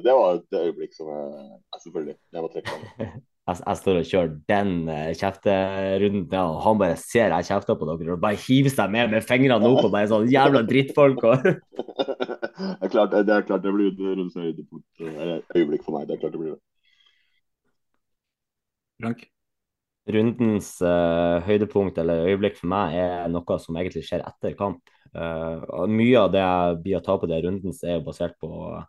det 0.05 0.15
var 0.15 0.39
et 0.39 0.61
øyeblikk 0.61 0.95
som 0.95 1.11
jeg, 1.11 1.49
jeg 1.75 1.83
selvfølgelig 1.87 2.17
jeg 2.37 2.45
må 2.45 2.53
trekke 2.55 2.77
fram. 2.77 3.19
Jeg, 3.49 3.61
jeg, 3.63 3.79
står 3.81 3.99
og 3.99 4.11
kjører 4.11 4.35
den 4.53 4.73
kjefterunden, 5.17 6.27
ja, 6.35 6.43
og 6.45 6.59
han 6.67 6.81
bare 6.83 6.99
ser 7.01 7.33
jeg 7.33 7.49
kjefter 7.49 7.79
på 7.81 7.89
dere 7.89 8.17
og 8.17 8.21
bare 8.21 8.41
hiver 8.43 8.75
seg 8.75 8.93
med 8.93 9.15
med 9.15 9.25
fingrene 9.25 9.71
opp 9.71 9.87
og 9.87 9.95
bare 9.95 10.11
sånn 10.11 10.29
jævla 10.29 10.63
drittfolk. 10.69 11.25
Og... 11.25 11.49
det, 11.49 12.69
er 12.85 12.93
klart, 12.93 13.17
det 13.17 13.35
er 13.39 13.49
klart 13.49 13.65
det 13.65 13.73
blir 13.73 13.97
rundens 13.97 14.37
øyeblikk 14.37 15.89
for 15.89 15.97
meg. 15.97 16.07
Det 16.11 16.19
er 16.19 16.23
klart 16.23 16.37
det 16.37 16.45
blir 16.45 16.55
det. 16.55 16.63
Frank? 18.99 19.27
rundens 20.09 20.71
uh, 20.83 21.39
høydepunkt 21.45 21.99
eller 22.01 22.29
øyeblikk 22.31 22.57
for 22.59 22.71
meg 22.73 22.97
er 22.99 23.33
noe 23.33 23.59
som 23.61 23.77
egentlig 23.77 24.07
skjer 24.09 24.25
etter 24.27 24.57
kamp. 24.59 24.81
Uh, 25.13 25.85
mye 25.91 26.21
av 26.21 26.33
det 26.33 26.43
jeg 26.45 26.79
blir 26.85 26.99
å 26.99 27.05
ta 27.05 27.19
på 27.21 27.29
det 27.31 27.43
rundens, 27.45 27.83
er 27.85 28.05
basert 28.05 28.39
på 28.41 28.51
uh, 28.73 28.87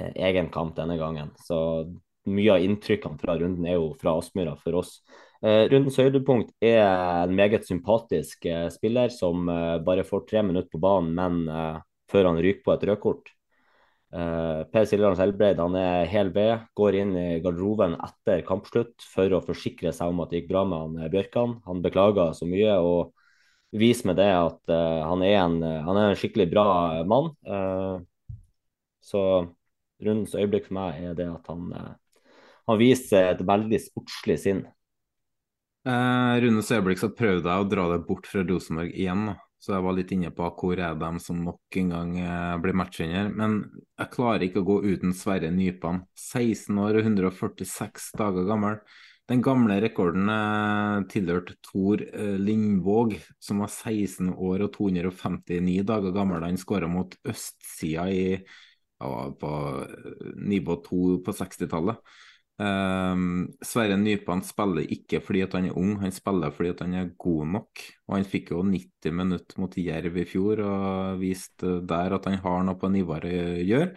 egen 0.00 0.50
kamp 0.52 0.76
denne 0.78 0.98
gangen. 1.00 1.32
Så 1.44 1.58
mye 2.26 2.56
av 2.56 2.64
inntrykkene 2.64 3.20
fra 3.20 3.36
runden 3.38 3.66
er 3.66 3.78
jo 3.78 3.92
fra 4.00 4.16
Aspmyra 4.18 4.56
for 4.60 4.80
oss. 4.82 4.98
rundens 5.42 5.98
høydepunkt 6.00 6.52
er 6.64 6.80
en 6.82 7.34
meget 7.36 7.66
sympatisk 7.68 8.46
spiller 8.72 9.12
som 9.12 9.46
bare 9.86 10.04
får 10.04 10.24
tre 10.30 10.42
minutter 10.42 10.70
på 10.72 10.80
banen, 10.82 11.12
men 11.14 11.82
før 12.10 12.30
han 12.30 12.40
ryker 12.42 12.64
på 12.64 12.74
et 12.74 12.86
rødkort. 12.88 13.36
Per 14.16 14.86
Siljan 14.88 15.16
Selbreid 15.18 15.58
han 15.60 15.76
er 15.76 16.06
hel 16.08 16.30
ved, 16.34 16.62
går 16.78 16.98
inn 17.02 17.12
i 17.18 17.26
garderoben 17.44 17.96
etter 18.00 18.44
kampslutt 18.46 19.04
for 19.04 19.34
å 19.34 19.42
forsikre 19.44 19.92
seg 19.92 20.12
om 20.12 20.22
at 20.24 20.32
det 20.32 20.40
gikk 20.40 20.52
bra 20.54 20.64
med 20.68 20.82
han 20.84 21.12
Bjørkan. 21.12 21.56
Han 21.66 21.82
beklager 21.84 22.32
så 22.36 22.48
mye 22.48 22.78
og 22.80 23.12
viser 23.76 24.12
med 24.12 24.20
det 24.20 24.30
at 24.30 24.72
han, 24.72 25.24
er 25.26 25.40
en, 25.42 25.58
han, 25.60 25.98
er 25.98 26.12
en, 26.12 26.18
skikkelig 26.18 26.48
bra 26.54 26.66
mann. 27.08 27.32
Så 29.04 29.22
rundens 30.02 30.36
øyeblikk 30.38 30.70
for 30.70 30.78
meg 30.78 31.02
er 31.10 31.18
det 31.18 31.28
at 31.30 31.50
han, 31.50 31.68
han 32.66 32.80
viser 32.80 33.32
et 33.32 33.42
veldig 33.46 33.80
sportslig 33.82 34.38
sinn. 34.42 34.64
Rune 35.86 36.64
øyeblikk 36.66 36.98
så 36.98 37.12
prøvde 37.14 37.46
jeg 37.46 37.62
å 37.62 37.68
dra 37.70 37.84
det 37.92 38.00
bort 38.08 38.26
fra 38.26 38.42
Rosenborg 38.42 38.90
igjen. 38.90 39.28
Så 39.66 39.72
jeg 39.72 39.82
var 39.82 39.96
litt 39.96 40.12
inne 40.14 40.30
på 40.30 40.46
hvor 40.60 40.78
er 40.78 40.98
de 41.00 41.08
som 41.24 41.38
nok 41.42 41.78
en 41.80 41.88
gang 41.90 42.10
eh, 42.20 42.56
blir 42.62 42.76
matchvinner. 42.76 43.32
Men 43.34 43.56
jeg 43.98 44.12
klarer 44.12 44.44
ikke 44.46 44.60
å 44.62 44.68
gå 44.68 44.76
uten 44.84 45.14
Sverre 45.16 45.50
Nypan. 45.50 46.04
16 46.14 46.76
år 46.84 47.00
og 47.00 47.08
146 47.08 48.12
dager 48.20 48.46
gammel. 48.46 48.78
Den 49.26 49.42
gamle 49.42 49.80
rekorden 49.82 50.30
eh, 50.30 51.00
tilhørte 51.10 51.56
Tor 51.66 52.04
eh, 52.04 52.36
Lindvåg, 52.38 53.16
som 53.42 53.64
var 53.64 53.72
16 53.72 54.36
år 54.36 54.68
og 54.68 54.70
259 54.76 55.80
dager 55.88 56.14
gammel 56.14 56.44
da 56.44 56.52
han 56.52 56.60
skåra 56.62 56.86
mot 56.92 57.16
østsida 57.26 58.06
i, 58.12 58.28
ja, 58.38 59.10
på 59.40 59.52
nivå 60.46 60.78
2 60.86 61.02
på 61.26 61.36
60-tallet. 61.40 62.16
Um, 62.56 63.50
Sverre 63.60 63.98
Nypan 64.00 64.40
spiller 64.40 64.86
ikke 64.88 65.18
fordi 65.20 65.42
at 65.44 65.52
han 65.58 65.66
er 65.68 65.76
ung, 65.76 65.98
han 66.00 66.14
spiller 66.14 66.54
fordi 66.56 66.70
at 66.72 66.82
han 66.86 66.94
er 66.96 67.10
god 67.20 67.50
nok. 67.52 67.82
Og 68.08 68.16
Han 68.16 68.28
fikk 68.28 68.52
jo 68.54 68.62
90 68.64 69.12
minutter 69.12 69.60
mot 69.60 69.76
Jerv 69.76 70.16
i 70.16 70.24
fjor 70.28 70.62
og 70.64 71.20
viste 71.20 71.80
der 71.84 72.16
at 72.16 72.28
han 72.30 72.40
har 72.44 72.64
noe 72.64 72.80
på 72.80 72.90
nivået 72.92 73.28
å 73.28 73.48
gjøre. 73.60 73.90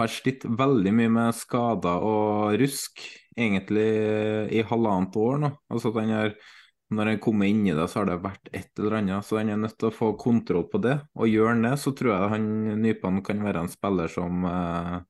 Har 0.00 0.12
slitt 0.12 0.44
veldig 0.44 0.92
mye 0.96 1.12
med 1.12 1.36
skader 1.36 2.04
og 2.04 2.56
rusk, 2.60 3.00
egentlig 3.36 3.88
i 4.52 4.64
halvannet 4.64 5.16
år 5.20 5.42
nå. 5.44 5.50
Altså 5.72 5.92
at 5.92 6.00
han 6.02 6.14
har, 6.16 6.36
Når 6.88 7.08
han 7.10 7.18
kommer 7.18 7.48
inn 7.50 7.64
i 7.66 7.72
det, 7.74 7.88
så 7.90 7.98
har 7.98 8.06
det 8.06 8.20
vært 8.22 8.48
et 8.54 8.78
eller 8.78 9.00
annet. 9.00 9.24
Så 9.26 9.40
han 9.40 9.48
er 9.50 9.56
nødt 9.58 9.74
til 9.74 9.88
å 9.88 9.96
få 9.96 10.12
kontroll 10.20 10.68
på 10.70 10.78
det. 10.78 11.00
Og 11.18 11.26
gjør 11.26 11.48
han 11.50 11.64
det, 11.66 11.72
så 11.82 11.90
tror 11.90 12.12
jeg 12.12 12.28
han 12.36 12.46
Nypan 12.78 13.22
kan 13.26 13.42
være 13.42 13.64
en 13.64 13.72
spiller 13.72 14.12
som 14.12 14.44
uh, 14.46 15.00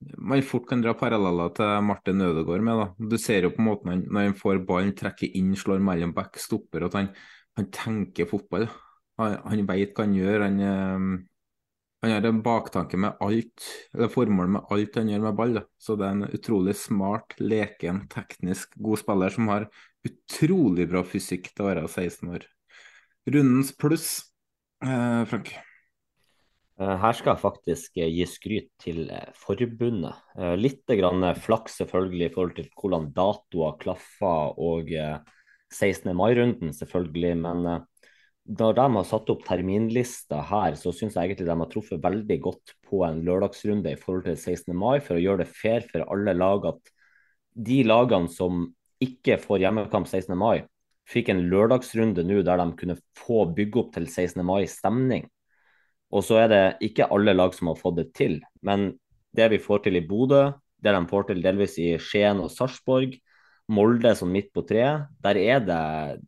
man 0.00 0.42
fort 0.46 0.68
kan 0.68 0.82
dra 0.82 0.94
paralleller 0.96 1.52
til 1.56 1.72
Martin 1.84 2.22
Ødegaard 2.24 2.64
med. 2.64 2.78
da. 2.80 3.08
Du 3.10 3.18
ser 3.20 3.44
jo 3.44 3.54
på 3.54 3.64
måten 3.64 3.92
han, 3.92 4.04
når 4.08 4.30
han 4.30 4.38
får 4.38 4.62
ballen, 4.68 4.94
trekker 4.96 5.36
inn, 5.36 5.52
slår 5.56 5.82
mellom 5.84 6.14
back, 6.16 6.38
stopper, 6.40 6.86
at 6.86 6.96
han, 6.96 7.10
han 7.58 7.68
tenker 7.74 8.30
fotball. 8.30 8.68
Han, 9.20 9.36
han 9.44 9.66
vet 9.68 9.92
hva 9.94 10.06
han 10.06 10.16
gjør. 10.16 10.46
Han, 10.46 10.60
øh, 10.64 11.26
han 12.00 12.14
har 12.14 12.24
en 12.24 12.42
baktanke 12.44 12.96
med 12.96 13.20
alt, 13.20 13.66
eller 13.92 14.12
formål 14.12 14.54
med 14.56 14.72
alt 14.72 14.96
han 14.96 15.12
gjør 15.12 15.24
med 15.26 15.36
ball. 15.36 15.56
Da. 15.58 15.66
Så 15.76 15.98
det 16.00 16.08
er 16.08 16.16
en 16.16 16.38
utrolig 16.40 16.76
smart, 16.80 17.36
leken, 17.40 18.06
teknisk 18.12 18.72
god 18.80 19.02
spiller 19.02 19.36
som 19.36 19.52
har 19.52 19.68
utrolig 20.08 20.88
bra 20.88 21.04
fysikk 21.04 21.52
til 21.52 21.66
å 21.66 21.72
være 21.74 21.88
16 21.90 22.36
år. 22.38 22.46
Rundens 23.28 23.74
pluss, 23.76 24.08
eh, 24.80 25.26
Frank? 25.28 25.52
Eh, 26.80 26.96
her 26.96 27.16
skal 27.16 27.34
jeg 27.34 27.42
faktisk 27.42 27.98
eh, 28.00 28.08
gi 28.08 28.26
skryt 28.28 28.70
til 28.80 29.04
eh, 29.12 29.28
forbundet. 29.36 30.16
Litt 30.56 30.88
flaks 31.44 31.80
selvfølgelig 31.82 32.26
i 32.26 32.32
forhold 32.32 32.54
til 32.56 32.70
hvordan 32.72 33.10
datoer 33.16 33.76
klaffer 33.82 34.54
og 34.56 34.92
16. 35.70 36.14
mai-runden, 36.16 36.72
selvfølgelig. 36.72 37.34
Men 37.36 37.84
når 38.60 38.76
de 38.78 38.86
har 38.96 39.04
satt 39.06 39.28
opp 39.30 39.44
terminlista 39.44 40.40
her, 40.48 40.74
så 40.80 40.92
syns 40.96 41.18
jeg 41.18 41.28
egentlig 41.28 41.50
de 41.50 41.58
har 41.60 41.70
truffet 41.70 42.02
veldig 42.02 42.38
godt 42.40 42.74
på 42.88 43.04
en 43.04 43.20
lørdagsrunde 43.26 43.92
i 43.92 44.00
forhold 44.00 44.24
til 44.30 44.38
16. 44.38 44.72
mai, 44.74 45.02
for 45.04 45.18
å 45.18 45.22
gjøre 45.22 45.44
det 45.44 45.52
fair 45.52 45.84
for 45.90 46.06
alle 46.08 46.34
lag 46.34 46.64
at 46.72 46.92
de 47.60 47.82
lagene 47.84 48.30
som 48.32 48.70
ikke 49.04 49.36
får 49.42 49.66
hjemmekamp 49.66 50.08
16. 50.08 50.32
mai, 50.38 50.64
fikk 51.10 51.28
en 51.28 51.44
lørdagsrunde 51.52 52.24
nå 52.24 52.40
der 52.46 52.62
de 52.62 52.66
kunne 52.80 52.98
få 53.18 53.44
bygge 53.52 53.84
opp 53.84 53.92
til 53.98 54.08
16. 54.08 54.40
mai-stemning. 54.46 55.28
Og 56.10 56.24
så 56.26 56.40
er 56.42 56.48
det 56.50 56.64
ikke 56.90 57.08
alle 57.14 57.34
lag 57.36 57.54
som 57.54 57.70
har 57.70 57.78
fått 57.78 58.00
det 58.00 58.08
til. 58.18 58.40
Men 58.66 58.92
det 59.36 59.50
vi 59.52 59.60
får 59.62 59.84
til 59.84 60.00
i 60.00 60.06
Bodø, 60.06 60.50
det 60.82 60.94
de 60.96 61.02
får 61.10 61.28
til 61.28 61.42
delvis 61.44 61.76
i 61.78 61.92
Skien 62.02 62.40
og 62.42 62.50
Sarpsborg, 62.52 63.14
Molde 63.70 64.16
som 64.18 64.32
midt 64.34 64.48
på 64.50 64.64
treet, 64.66 65.06
der 65.22 65.38
er 65.38 65.60
det, 65.62 65.82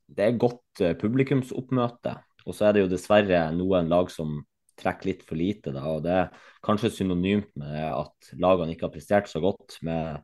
det 0.06 0.26
er 0.28 0.38
godt 0.38 0.82
eh, 0.84 0.94
publikumsoppmøte. 0.94 2.14
Og 2.46 2.54
så 2.54 2.68
er 2.68 2.76
det 2.76 2.84
jo 2.84 2.90
dessverre 2.92 3.40
noen 3.56 3.90
lag 3.90 4.10
som 4.14 4.36
trekker 4.78 5.10
litt 5.10 5.24
for 5.26 5.38
lite. 5.38 5.72
Da, 5.74 5.82
og 5.90 6.04
Det 6.04 6.12
er 6.20 6.44
kanskje 6.62 6.92
synonymt 6.94 7.50
med 7.58 7.80
at 7.88 8.30
lagene 8.38 8.76
ikke 8.76 8.86
har 8.86 8.94
prestert 8.94 9.30
så 9.30 9.42
godt 9.42 9.78
med 9.82 10.22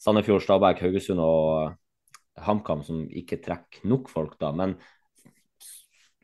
Sandefjord, 0.00 0.40
Stabæk, 0.46 0.80
Haugesund 0.86 1.20
og 1.20 1.76
HamKam 2.40 2.84
som 2.86 3.04
ikke 3.04 3.40
trekker 3.44 3.84
nok 3.88 4.08
folk. 4.08 4.38
da, 4.40 4.52
Men 4.52 4.78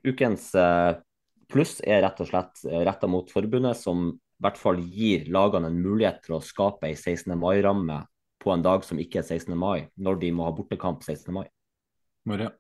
ukens 0.07 0.55
eh, 0.55 0.97
Pluss 1.53 1.79
er 1.87 2.03
rett 2.03 2.21
og 2.23 2.29
slett 2.29 2.63
eh, 2.67 2.83
retta 2.87 3.09
mot 3.11 3.31
forbundet, 3.31 3.79
som 3.79 4.09
i 4.11 4.45
hvert 4.45 4.59
fall 4.61 4.81
gir 4.83 5.29
lagene 5.33 5.71
en 5.71 5.81
mulighet 5.81 6.25
til 6.27 6.37
å 6.37 6.45
skape 6.45 6.89
ei 6.89 6.97
16. 6.97 7.33
mai-ramme 7.39 8.03
på 8.43 8.53
en 8.53 8.65
dag 8.65 8.85
som 8.87 8.99
ikke 9.01 9.23
er 9.23 9.27
16. 9.27 9.55
mai, 9.59 9.87
når 9.97 10.21
de 10.23 10.33
må 10.35 10.47
ha 10.49 10.55
bortekamp 10.55 11.07
16. 11.07 11.31
mai. 11.35 11.47
Maria? 12.27 12.51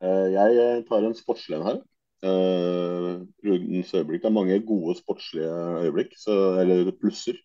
Eh, 0.00 0.26
jeg 0.32 0.60
eh, 0.62 0.82
tar 0.88 1.06
en 1.06 1.16
sportslig 1.18 1.58
en 1.58 1.66
her. 1.66 1.80
Rundens 2.20 3.94
øyeblikk. 3.96 4.22
Det 4.22 4.28
er 4.28 4.36
mange 4.36 4.58
gode 4.68 4.94
sportslige 4.98 5.50
øyeblikk, 5.86 6.14
så, 6.20 6.36
eller 6.60 6.92
plusser. 7.00 7.38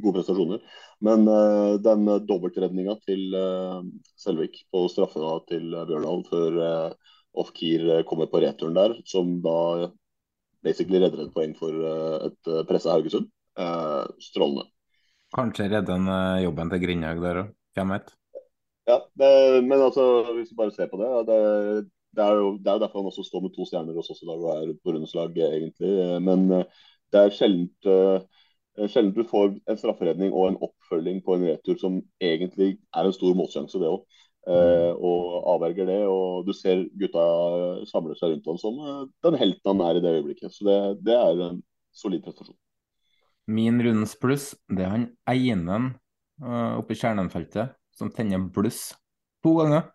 Gode 0.00 0.22
prestasjoner. 0.22 0.62
Men 1.04 1.26
uh, 1.28 1.76
den 1.84 2.06
dobbeltredninga 2.24 2.94
til 3.04 3.34
uh, 3.36 3.82
Selvik 4.16 4.62
på 4.72 4.86
straffa 4.88 5.34
til 5.50 5.66
Bjørndalen 5.68 6.24
før 6.30 6.56
uh, 6.56 7.12
Ofkir 7.32 7.84
eh, 7.88 8.04
kommer 8.08 8.28
på 8.28 8.42
returen 8.44 8.76
der, 8.76 8.94
som 9.08 9.38
da 9.44 9.90
basically 10.64 11.00
redder 11.02 11.24
et 11.24 11.34
poeng 11.34 11.54
for 11.58 11.72
eh, 11.72 12.28
et 12.28 12.50
eh, 12.50 12.64
pressa 12.68 12.92
Haugesund. 12.94 13.30
Eh, 13.58 14.04
strålende. 14.22 14.68
Kanskje 15.32 15.70
redde 15.72 15.96
en 15.96 16.10
jobben 16.44 16.70
til 16.72 16.80
Grindhaug 16.82 17.22
der 17.24 17.40
òg, 17.42 17.54
hvem 17.76 17.94
vet. 17.94 18.10
Ja, 18.88 18.98
det, 19.16 19.30
men 19.64 19.80
altså, 19.80 20.04
hvis 20.36 20.50
vi 20.52 20.58
bare 20.58 20.74
ser 20.74 20.90
på 20.90 20.98
det, 21.00 21.08
det, 21.30 21.38
det, 22.12 22.24
er 22.24 22.36
jo, 22.36 22.50
det 22.60 22.68
er 22.68 22.76
jo 22.76 22.82
derfor 22.82 23.00
han 23.00 23.08
også 23.08 23.24
står 23.24 23.44
med 23.46 23.54
to 23.54 23.64
stjerner 23.68 23.96
hos 23.96 24.10
oss 24.12 24.20
i 24.20 24.28
dag 24.28 24.42
og 24.42 24.50
er 24.52 24.74
på 24.76 24.92
rundens 24.92 25.14
lag, 25.16 25.38
egentlig. 25.46 25.92
Men 26.26 26.44
det 26.52 27.22
er 27.22 27.32
sjeldent, 27.32 27.88
sjeldent 28.92 29.16
du 29.16 29.24
får 29.30 29.54
en 29.56 29.80
strafferedning 29.80 30.34
og 30.34 30.50
en 30.50 30.60
oppfølging 30.68 31.22
på 31.24 31.38
en 31.38 31.46
retur 31.48 31.80
som 31.80 31.96
egentlig 32.20 32.74
er 32.92 33.08
en 33.08 33.16
stor 33.16 33.38
målsjanse, 33.38 33.80
det 33.80 33.88
òg. 33.88 34.04
Uh, 34.42 34.90
og 34.98 35.44
avverger 35.54 35.86
det. 35.86 36.00
Og 36.10 36.46
du 36.46 36.52
ser 36.56 36.86
gutta 36.98 37.22
samle 37.86 38.16
seg 38.18 38.34
rundt 38.34 38.48
ham 38.50 38.58
som 38.58 38.78
uh, 38.82 39.04
den 39.22 39.38
helten 39.38 39.70
han 39.70 39.82
er 39.86 39.98
i 39.98 40.02
det 40.02 40.14
øyeblikket. 40.18 40.54
Så 40.54 40.66
det, 40.66 40.78
det 41.06 41.14
er 41.14 41.42
en 41.46 41.60
solid 41.94 42.24
prestasjon. 42.24 42.58
Min 43.52 43.78
rundens 43.82 44.14
pluss, 44.18 44.52
det 44.70 44.86
er 44.86 44.94
han 44.96 45.10
Einen 45.30 45.92
uh, 46.42 46.78
oppe 46.80 46.94
i 46.94 46.98
Kjernenfeltet 46.98 47.76
som 47.94 48.10
tenner 48.14 48.42
bluss 48.54 48.88
to 49.44 49.54
ganger. 49.60 49.90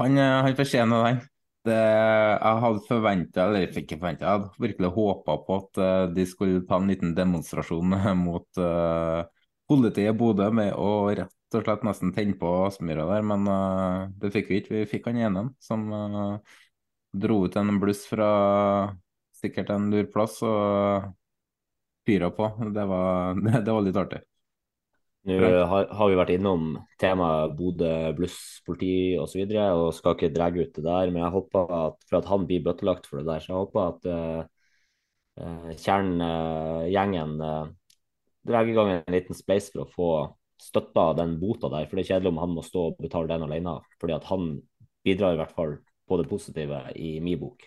Han, 0.00 0.18
han 0.18 0.56
fortjener 0.58 1.06
den. 1.06 1.20
Det, 1.62 1.76
jeg 1.76 2.58
hadde 2.64 2.86
forventa, 2.88 3.44
eller 3.44 3.68
fikk 3.70 3.84
ikke 3.84 3.98
forventa, 4.00 4.24
jeg 4.24 4.32
hadde 4.40 4.64
virkelig 4.64 4.88
håpa 4.96 5.36
på 5.46 5.58
at 5.60 5.80
de 6.10 6.24
skulle 6.26 6.64
ta 6.66 6.80
en 6.80 6.88
liten 6.90 7.12
demonstrasjon 7.14 7.94
mot 8.24 8.62
politiet 9.70 10.10
i 10.10 10.16
Bodø 10.18 10.48
med 10.50 10.72
å 10.74 10.88
rett 11.14 11.36
og 11.58 11.64
slett 11.66 11.86
nesten 11.86 12.12
tenne 12.16 12.36
på 12.40 12.50
Aspmyra 12.66 13.06
der, 13.10 13.24
men 13.26 13.46
uh, 13.48 14.10
det 14.20 14.32
fikk 14.34 14.50
vi 14.50 14.60
ikke. 14.62 14.74
Vi 14.76 14.90
fikk 14.90 15.08
han 15.10 15.20
ene 15.20 15.46
som 15.62 15.86
uh, 15.92 16.58
dro 17.12 17.42
ut 17.46 17.56
en 17.60 17.78
bluss 17.82 18.04
fra 18.08 18.28
sikkert 19.42 19.72
en 19.74 19.90
lur 19.92 20.06
plass 20.12 20.40
og 20.46 21.08
fyra 22.06 22.30
på. 22.34 22.50
Det 22.74 22.84
var, 22.88 23.34
det, 23.44 23.64
det 23.66 23.74
var 23.74 23.86
litt 23.86 23.98
artig. 24.04 24.22
Nå 25.22 25.36
har, 25.38 25.84
har, 25.94 26.08
vi 26.10 26.16
vært 26.18 26.32
innom 26.34 26.72
temaet 26.98 27.52
Bodø 27.54 27.90
bluss, 28.18 28.38
politi 28.66 29.14
osv. 29.14 29.22
Og, 29.22 29.28
så 29.30 29.38
videre, 29.38 29.66
og 29.78 29.92
skal 29.94 30.16
ikke 30.16 30.32
dra 30.34 30.48
ut 30.50 30.72
det 30.74 30.82
der. 30.82 31.12
Men 31.12 31.22
jeg 31.22 31.34
håper 31.36 31.74
at 31.78 32.08
for 32.08 32.18
at 32.18 32.30
han 32.32 32.48
blir 32.48 32.64
bøttelagt 32.64 33.06
for 33.06 33.20
det 33.20 33.28
der, 33.28 33.44
så 33.44 33.52
jeg 33.52 33.60
håper 33.60 33.84
at 33.84 34.08
uh, 34.10 34.40
uh, 35.38 35.70
Tjern-gjengen 35.78 37.36
uh, 37.38 37.70
drar 38.50 38.66
i 38.66 38.74
gang 38.74 38.96
en 38.96 39.14
liten 39.14 39.38
spleis 39.38 39.70
for 39.70 39.84
å 39.84 39.92
få 39.92 40.10
støtta 40.60 41.12
den 41.18 41.38
bota 41.40 41.70
der. 41.72 41.88
For 41.88 41.98
det 41.98 42.04
er 42.04 42.14
kjedelig 42.14 42.32
om 42.32 42.42
han 42.42 42.54
må 42.56 42.64
stå 42.66 42.88
og 42.90 43.00
betale 43.02 43.30
den 43.30 43.46
alene. 43.46 43.78
Fordi 44.00 44.16
at 44.16 44.28
han 44.30 44.54
bidrar 45.06 45.34
i 45.36 45.40
hvert 45.40 45.54
fall 45.54 45.78
på 46.08 46.18
det 46.20 46.28
positive 46.30 46.82
i 46.96 47.16
min 47.24 47.40
bok. 47.40 47.64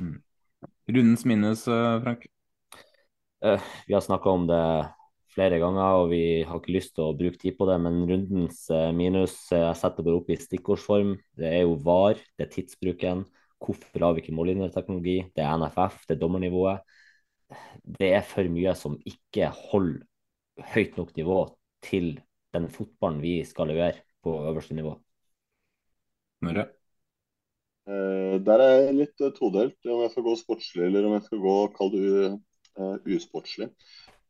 Mm. 0.00 0.20
Rundens 0.90 1.24
minus, 1.28 1.66
eh, 1.68 1.98
Frank? 2.04 2.26
Uh, 3.44 3.60
vi 3.86 3.94
har 3.94 4.02
snakka 4.04 4.30
om 4.30 4.46
det 4.46 4.62
flere 5.32 5.60
ganger, 5.62 6.02
og 6.02 6.10
vi 6.10 6.42
har 6.44 6.58
ikke 6.58 6.74
lyst 6.74 6.92
til 6.96 7.06
å 7.06 7.16
bruke 7.16 7.38
tid 7.40 7.56
på 7.56 7.68
det. 7.68 7.78
Men 7.80 8.02
rundens 8.08 8.64
uh, 8.72 8.90
minus 8.96 9.36
jeg 9.52 9.76
setter 9.80 10.06
bare 10.06 10.20
opp 10.20 10.32
i 10.32 10.38
stikkordsform. 10.40 11.14
Det 11.38 11.48
er 11.48 11.64
jo 11.64 11.78
VAR, 11.86 12.20
det 12.36 12.46
er 12.46 12.52
tidsbruken. 12.56 13.24
Hvorfor 13.60 14.04
har 14.04 14.16
vi 14.16 14.24
ikke 14.24 14.36
mållinjeteknologi? 14.36 15.18
Det 15.36 15.44
er 15.44 15.56
NFF, 15.60 16.04
det 16.08 16.16
er 16.16 16.20
dommernivået. 16.20 16.84
det 17.98 18.12
er 18.14 18.22
for 18.22 18.46
mye 18.46 18.74
som 18.78 18.94
ikke 19.08 19.48
holder 19.70 20.04
høyt 20.74 20.96
nok 21.00 21.10
nivå 21.16 21.40
til 21.84 22.12
den 22.54 22.68
fotballen 22.72 23.22
vi 23.22 23.40
skal 23.46 23.70
levere 23.70 24.02
på 24.24 24.34
øverste 24.50 24.76
nivå. 24.76 24.96
Når 26.40 26.64
Uh, 27.90 28.36
der 28.44 28.60
er 28.62 28.74
jeg 28.84 28.96
litt 28.98 29.22
uh, 29.24 29.32
todelt, 29.34 29.78
om 29.88 30.02
jeg 30.04 30.12
skal 30.12 30.24
gå 30.26 30.34
sportslig 30.38 30.84
eller 30.86 31.06
om 31.08 31.16
jeg 31.16 31.24
skal 31.26 31.40
gå 31.42 31.54
kall 31.74 31.88
det 31.94 32.10
uh, 32.30 32.96
usportslig. 33.16 33.70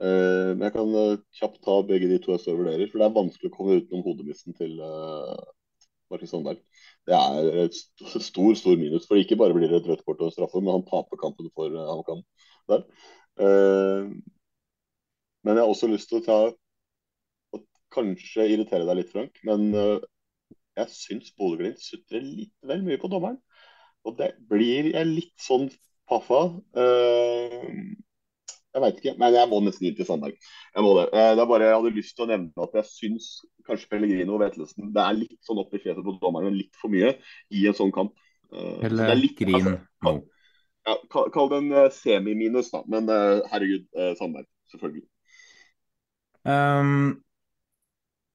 men 0.00 0.62
jeg 0.64 0.72
kan 0.72 0.92
kjapt 1.36 1.58
ta 1.60 1.74
begge 1.84 2.06
de 2.08 2.16
to 2.24 2.30
jeg 2.32 2.40
står 2.40 2.54
og 2.54 2.60
vurderer, 2.62 2.88
for 2.88 3.02
det 3.02 3.04
er 3.04 3.16
vanskelig 3.18 3.50
å 3.50 3.52
komme 3.52 3.74
utenom 3.82 4.04
hodemissen 4.06 4.54
til 4.56 4.78
Markus 6.08 6.30
Sandberg. 6.32 6.62
Det 7.04 7.18
er 7.18 7.58
et 7.66 7.76
stor 8.24 8.54
stor 8.56 8.78
minus, 8.80 9.04
for 9.10 9.20
ikke 9.20 9.36
bare 9.36 9.52
blir 9.52 9.68
det 9.68 9.82
et 9.82 9.90
rødt 9.90 10.06
kort 10.06 10.22
og 10.22 10.30
en 10.30 10.32
straffe, 10.32 10.62
men 10.62 10.72
han 10.72 10.86
taper 10.88 11.20
kampen 11.20 11.52
for 11.52 11.76
HamKam 11.76 12.24
der. 12.72 12.86
men 15.44 15.52
jeg 15.52 15.60
har 15.60 15.68
også 15.74 15.92
lyst 15.92 16.08
til 16.08 16.22
å 16.22 16.24
ta 16.30 16.40
kanskje 17.94 18.48
irritere 18.48 18.86
deg 18.88 19.00
litt, 19.00 19.12
Frank, 19.12 19.38
men 19.46 19.70
jeg 20.78 20.92
syns 20.94 21.32
Bodø-Glimt 21.38 21.82
sutrer 21.82 22.22
litt 22.24 22.54
vel 22.66 22.84
mye 22.86 23.00
på 23.00 23.10
dommeren. 23.12 23.38
Og 24.06 24.16
det 24.20 24.32
blir 24.48 24.92
jeg 24.94 25.08
litt 25.08 25.34
sånn 25.42 25.68
paffa. 26.10 26.46
Uh, 26.76 27.68
jeg 28.70 28.82
veit 28.84 28.98
ikke, 29.00 29.14
men 29.18 29.34
jeg 29.34 29.50
må 29.50 29.60
nesten 29.64 29.88
inn 29.90 29.96
til 29.98 30.08
Sandberg. 30.08 30.50
Jeg 30.74 30.86
må 30.86 30.94
det. 30.98 31.06
Uh, 31.12 31.30
det 31.36 31.44
er 31.44 31.50
bare, 31.52 31.68
jeg 31.68 31.78
hadde 31.78 31.94
lyst 31.98 32.16
til 32.16 32.26
å 32.26 32.30
nevne 32.30 32.66
at 32.66 32.76
jeg 32.80 32.90
syns 32.90 33.30
kanskje 33.66 33.90
Pellegrino 33.92 34.36
og 34.36 34.44
Vetlesen 34.44 34.90
det 34.94 35.04
er 35.04 35.18
litt 35.18 35.38
sånn 35.46 35.60
opp 35.62 35.74
i 35.76 35.82
fjeset 35.82 36.02
på 36.06 36.16
dommeren, 36.22 36.56
litt 36.56 36.74
for 36.80 36.92
mye 36.92 37.14
i 37.54 37.66
en 37.68 37.76
sånn 37.76 37.94
kamp. 37.94 38.14
Uh, 38.50 38.78
Pellegrin 38.82 39.58
altså, 39.60 40.16
ja, 40.88 40.96
kall, 41.12 41.28
kall 41.34 41.50
det 41.52 41.60
en 41.60 41.90
semi-minus, 41.94 42.70
da. 42.72 42.80
Men 42.90 43.10
herregud, 43.50 43.84
Sandberg. 44.18 44.48
Selvfølgelig. 44.72 45.04
Um, 46.48 47.20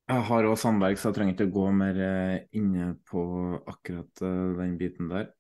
jeg 0.05 0.25
har 0.27 0.45
òg 0.45 0.59
Sandberg, 0.61 0.99
så 0.99 1.09
jeg 1.09 1.17
trenger 1.17 1.33
ikke 1.33 1.47
å 1.49 1.55
gå 1.55 1.65
mer 1.73 1.97
inne 2.53 2.91
på 3.09 3.23
akkurat 3.65 4.21
den 4.59 4.75
biten 4.77 5.09
der. 5.09 5.31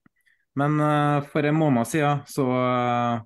Men 0.55 0.79
uh, 0.79 1.19
for 1.27 1.43
en 1.43 1.57
måned 1.59 1.87
siden 1.89 2.21
så 2.31 2.45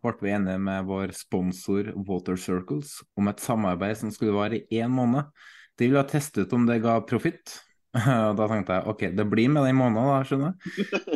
ble 0.02 0.14
vi 0.24 0.34
enige 0.34 0.57
med 0.66 0.88
vår 0.90 1.14
sponsor 1.14 1.91
Water 2.07 2.40
Circles 2.41 2.95
om 3.20 3.30
et 3.30 3.44
samarbeid 3.44 3.99
som 3.99 4.14
skulle 4.14 4.34
vare 4.34 4.64
i 4.64 4.82
én 4.82 4.90
måned. 4.91 5.30
De 5.78 5.88
ville 5.88 6.03
teste 6.10 6.44
ut 6.44 6.56
om 6.57 6.66
det 6.68 6.82
ga 6.84 6.98
profitt. 7.07 7.60
da 8.38 8.48
tenkte 8.49 8.80
jeg 8.80 8.90
OK, 8.90 9.06
det 9.18 9.26
blir 9.30 9.53
med 9.53 9.70
den 9.70 9.78
måneden, 9.78 10.10
da, 10.10 10.18
skjønner 10.26 10.52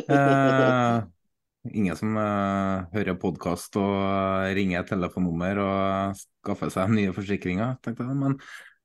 jeg. 0.06 1.10
Ingen 1.74 1.96
som 1.96 2.16
hører 2.92 3.16
podkast 3.16 3.76
og 3.80 4.54
ringer 4.56 4.82
et 4.82 4.90
telefonnummer 4.92 5.60
og 5.64 6.18
skaffer 6.18 6.72
seg 6.74 6.92
nye 6.92 7.14
forsikringer, 7.16 7.78
tenkte 7.84 8.04
jeg. 8.04 8.18
Men 8.20 8.36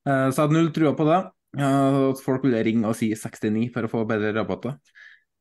så 0.06 0.32
jeg 0.32 0.40
hadde 0.40 0.56
null 0.56 0.72
trua 0.74 0.94
på 0.96 1.06
det. 1.08 1.20
At 1.60 2.20
folk 2.22 2.44
ville 2.46 2.62
ringe 2.64 2.88
og 2.88 2.94
si 2.98 3.10
69 3.12 3.68
for 3.74 3.86
å 3.86 3.90
få 3.90 4.04
bedre 4.08 4.30
rabatter. 4.36 4.76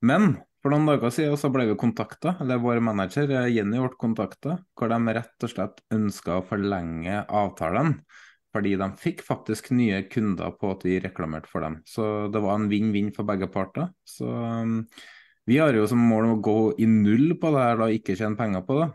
Men 0.06 0.34
for 0.60 0.74
noen 0.74 0.90
dager 0.90 1.12
siden 1.14 1.38
så 1.40 1.52
ble 1.54 1.70
vi 1.70 1.76
kontakta, 1.80 2.34
eller 2.44 2.60
vår 2.60 2.82
manager 2.84 3.32
eh, 3.32 3.52
Jenny 3.56 3.80
ble 3.80 3.94
kontakta, 4.00 4.58
hvor 4.76 4.92
de 4.92 5.14
rett 5.16 5.46
og 5.46 5.52
slett 5.54 5.80
ønska 5.96 6.40
å 6.40 6.48
forlenge 6.50 7.22
avtalen. 7.24 7.94
Fordi 8.56 8.74
de 8.82 8.88
fikk 9.00 9.22
faktisk 9.24 9.70
nye 9.78 10.02
kunder 10.10 10.52
på 10.60 10.74
at 10.74 10.84
vi 10.84 10.98
reklamerte 11.04 11.52
for 11.52 11.64
dem. 11.64 11.78
Så 11.88 12.04
det 12.34 12.42
var 12.44 12.58
en 12.58 12.68
vinn-vinn 12.72 13.14
for 13.16 13.28
begge 13.30 13.48
parter. 13.54 13.92
Så 14.04 14.26
um, 14.26 14.82
vi 15.48 15.60
har 15.62 15.78
jo 15.78 15.86
som 15.88 16.02
mål 16.02 16.32
å 16.32 16.40
gå 16.44 16.58
i 16.82 16.88
null 16.90 17.36
på 17.40 17.54
det 17.54 17.62
her, 17.64 17.78
da 17.80 17.92
ikke 17.94 18.18
tjene 18.18 18.40
penger 18.40 18.66
på 18.66 18.80
det. 18.82 18.90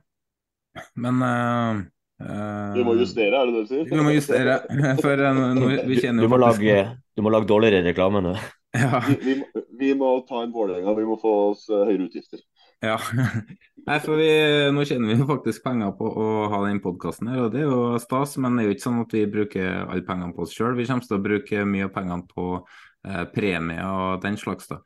Men 1.01 1.23
uh, 1.23 1.85
uh, 2.25 2.75
Vi 2.75 2.85
må 2.87 2.97
justere, 2.99 3.39
er 3.39 3.49
det 3.49 3.55
det 3.55 3.63
du 3.63 3.71
sier? 3.71 3.87
Vi 3.91 4.03
må 4.03 4.13
justere. 4.15 4.59
For 5.05 5.21
uh, 5.21 5.41
vi 5.87 5.99
du, 6.01 6.21
du, 6.23 6.29
må 6.31 6.41
lage, 6.41 6.77
du 7.15 7.25
må 7.25 7.33
lage 7.35 7.51
dårligere 7.51 7.85
reklame 7.91 8.25
nå. 8.25 8.37
Ja. 8.75 8.99
Vi, 9.07 9.15
vi, 9.23 9.35
vi, 9.79 9.89
må 9.95 10.09
ta 10.27 10.41
en 10.43 10.51
Vålerenga, 10.51 10.97
vi 10.99 11.05
må 11.07 11.15
få 11.23 11.33
oss 11.53 11.69
uh, 11.71 11.85
høyere 11.87 12.09
utgifter. 12.09 12.41
Ja. 12.83 12.97
Nei, 13.87 13.99
for 14.03 14.19
vi, 14.19 14.27
Nå 14.75 14.83
tjener 14.89 15.13
vi 15.13 15.29
faktisk 15.29 15.63
penger 15.63 15.93
på 15.95 16.09
å 16.09 16.27
ha 16.51 16.59
den 16.65 16.81
podkasten 16.83 17.31
her, 17.31 17.45
og 17.45 17.55
det 17.55 17.63
er 17.63 17.71
jo 17.71 18.01
stas. 18.03 18.35
Men 18.43 18.59
det 18.59 18.65
er 18.65 18.67
jo 18.67 18.75
ikke 18.75 18.87
sånn 18.89 19.05
at 19.05 19.15
vi 19.15 19.23
bruker 19.31 19.69
alle 19.85 20.03
pengene 20.09 20.35
på 20.35 20.43
oss 20.43 20.57
sjøl. 20.57 20.75
Vi 20.75 20.89
kommer 20.91 21.07
til 21.07 21.19
å 21.21 21.23
bruke 21.29 21.63
mye 21.71 21.87
av 21.87 21.95
pengene 21.95 22.27
på 22.35 22.49
uh, 22.59 23.25
premier 23.37 23.87
og 23.87 24.25
den 24.27 24.41
slags. 24.41 24.67
da. 24.73 24.83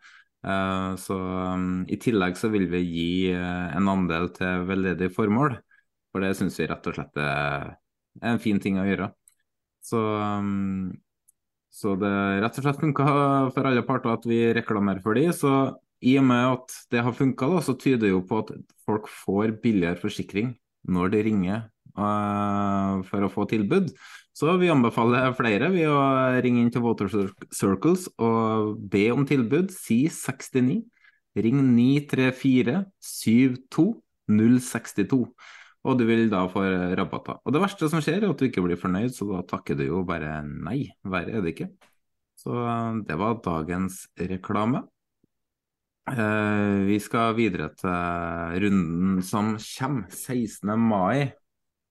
Så 1.02 1.16
um, 1.18 1.80
I 1.90 1.96
tillegg 1.98 2.36
så 2.38 2.46
vil 2.52 2.68
vi 2.70 2.78
gi 2.84 3.08
en 3.34 3.88
andel 3.90 4.28
til 4.36 4.68
veldedige 4.68 5.10
formål. 5.16 5.56
For 6.18 6.26
det 6.26 6.34
syns 6.34 6.56
vi 6.58 6.66
rett 6.66 6.86
og 6.90 6.96
slett 6.96 7.18
er 7.22 7.76
en 8.26 8.40
fin 8.42 8.58
ting 8.58 8.80
å 8.82 8.86
gjøre. 8.88 9.12
Så 9.86 10.00
um, 10.02 10.88
så 11.70 11.92
det 11.94 12.10
rett 12.42 12.56
og 12.58 12.64
slett 12.64 12.80
funka 12.80 13.04
for 13.54 13.68
alle 13.68 13.84
parter 13.86 14.10
at 14.10 14.24
vi 14.26 14.40
reklamerer 14.56 14.98
for 15.04 15.14
de, 15.14 15.28
Så 15.30 15.52
i 16.02 16.16
og 16.18 16.24
med 16.26 16.42
at 16.56 16.74
det 16.90 17.04
har 17.06 17.14
funka, 17.14 17.60
så 17.62 17.76
tyder 17.78 18.10
jo 18.10 18.24
på 18.26 18.40
at 18.42 18.50
folk 18.82 19.06
får 19.06 19.60
billigere 19.62 19.98
forsikring 20.02 20.56
når 20.90 21.12
de 21.14 21.22
ringer 21.28 21.60
uh, 21.94 22.98
for 23.06 23.22
å 23.22 23.30
få 23.30 23.46
tilbud. 23.46 23.92
Så 24.34 24.56
vi 24.58 24.72
anbefaler 24.74 25.30
flere 25.38 25.70
ved 25.70 25.86
å 25.86 26.02
ringe 26.42 26.64
inn 26.64 26.74
til 26.74 26.82
Water 26.82 27.10
Circles 27.54 28.08
og 28.18 28.74
be 28.90 29.06
om 29.14 29.26
tilbud. 29.26 29.70
Si 29.70 30.08
69. 30.10 30.82
Ring 31.38 31.62
934 31.76 32.82
72 33.06 33.86
062 34.26 35.22
og 35.86 35.98
du 35.98 36.04
vil 36.08 36.26
da 36.32 36.42
få 36.50 36.64
rabatter. 36.98 37.38
Og 37.44 37.54
det 37.54 37.62
verste 37.62 37.88
som 37.90 38.02
skjer, 38.02 38.22
er 38.22 38.32
at 38.32 38.40
du 38.40 38.48
ikke 38.48 38.64
blir 38.64 38.80
fornøyd, 38.80 39.12
så 39.14 39.28
da 39.30 39.44
takker 39.46 39.78
du 39.78 39.86
jo 39.86 40.02
bare 40.06 40.40
nei. 40.46 40.88
Verre 41.06 41.38
er 41.38 41.44
det 41.44 41.54
ikke. 41.54 41.68
Så 42.38 42.54
det 43.06 43.18
var 43.18 43.40
dagens 43.44 44.04
reklame. 44.18 44.82
Eh, 46.08 46.76
vi 46.88 46.96
skal 47.02 47.34
videre 47.36 47.68
til 47.76 48.62
runden 48.64 49.22
som 49.26 49.56
kommer, 49.60 50.08
16. 50.10 50.74
mai. 50.80 51.32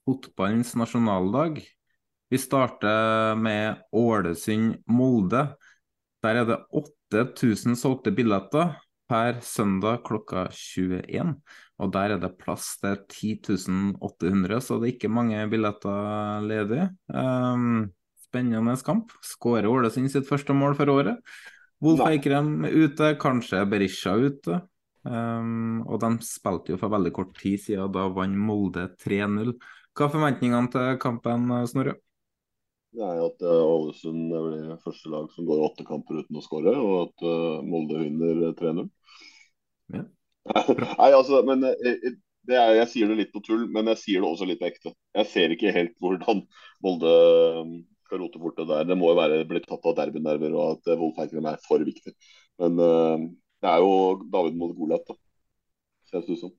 Fotballens 0.08 0.74
nasjonaldag. 0.80 1.60
Vi 2.32 2.38
starter 2.40 3.36
med 3.40 3.84
Ålesund-Molde. 3.96 5.44
Der 6.24 6.42
er 6.42 6.48
det 6.48 6.58
8000 6.76 7.78
solgte 7.80 8.12
billetter 8.12 8.76
per 9.08 9.42
søndag 9.46 10.04
klokka 10.08 10.48
21. 10.52 11.36
Og 11.78 11.92
der 11.94 12.16
er 12.16 12.22
det 12.22 12.34
plass 12.42 12.76
til 12.82 12.98
10.800, 13.46 14.62
så 14.64 14.80
det 14.80 14.88
er 14.88 14.96
ikke 14.96 15.14
mange 15.14 15.44
billetter 15.52 16.42
ledig. 16.46 16.88
Um, 17.14 17.92
spennende 18.28 18.76
kamp. 18.86 19.14
Skårer 19.24 19.70
Ålesund 19.70 20.12
sitt 20.12 20.28
første 20.30 20.56
mål 20.58 20.78
for 20.80 20.90
året. 20.94 21.22
Wolf 21.84 22.02
Eikrem 22.08 22.66
ute, 22.66 23.14
kanskje 23.22 23.62
Berisha 23.70 24.16
ute. 24.18 24.64
Um, 25.08 25.86
og 25.86 26.02
de 26.02 26.10
spilte 26.26 26.74
jo 26.74 26.82
for 26.82 26.92
veldig 26.92 27.14
kort 27.16 27.36
tid 27.38 27.62
siden, 27.64 27.94
da 27.94 28.08
vant 28.12 28.36
Molde 28.36 28.90
3-0. 29.06 29.54
Hva 29.98 30.08
er 30.08 30.14
forventningene 30.14 30.74
til 30.74 30.98
kampen, 31.02 31.48
Snorre? 31.70 31.96
Det 32.96 33.04
er 33.04 33.20
at 33.22 33.44
uh, 33.44 33.64
Ålesund 33.68 34.30
blir 34.32 34.78
første 34.84 35.12
lag 35.12 35.28
som 35.34 35.48
går 35.48 35.66
åtte 35.66 35.86
kamper 35.88 36.22
uten 36.22 36.40
å 36.40 36.44
skåre, 36.44 36.74
og 36.80 36.96
at 37.02 37.26
uh, 37.28 37.66
Molde 37.66 38.00
vinner 38.00 38.54
3-0. 38.58 38.88
Ja. 39.96 40.06
Nei, 41.02 41.12
altså, 41.12 41.42
men 41.44 41.66
eh, 41.68 41.92
eh, 41.92 42.16
er, 42.48 42.78
Jeg 42.80 42.90
sier 42.94 43.12
det 43.12 43.18
litt 43.20 43.34
på 43.34 43.42
tull, 43.44 43.66
men 43.74 43.92
jeg 43.92 44.02
sier 44.04 44.24
det 44.24 44.30
også 44.30 44.48
litt 44.48 44.64
ekte. 44.64 44.94
Jeg 45.18 45.32
ser 45.34 45.54
ikke 45.54 45.76
helt 45.76 45.98
hvordan 46.04 46.46
Molde 46.86 47.16
skal 48.08 48.24
rote 48.24 48.40
bort 48.40 48.60
det 48.62 48.70
der. 48.70 48.88
Det 48.88 48.96
må 48.96 49.12
jo 49.12 49.20
være 49.20 49.42
blitt 49.50 49.68
tatt 49.68 49.84
av 49.92 49.98
derbynerver 49.98 50.56
og 50.56 50.78
at 50.78 50.94
Wolf 51.02 51.20
er 51.20 51.60
for 51.68 51.84
viktig. 51.84 52.14
Men 52.64 52.80
det 52.80 53.68
er 53.68 53.84
jo 53.84 54.24
David 54.32 54.56
mot 54.56 54.72
Goliat, 54.78 55.04
da. 55.10 55.18
Ser 56.08 56.24
det 56.24 56.38
ut 56.38 56.46
som. 56.46 56.56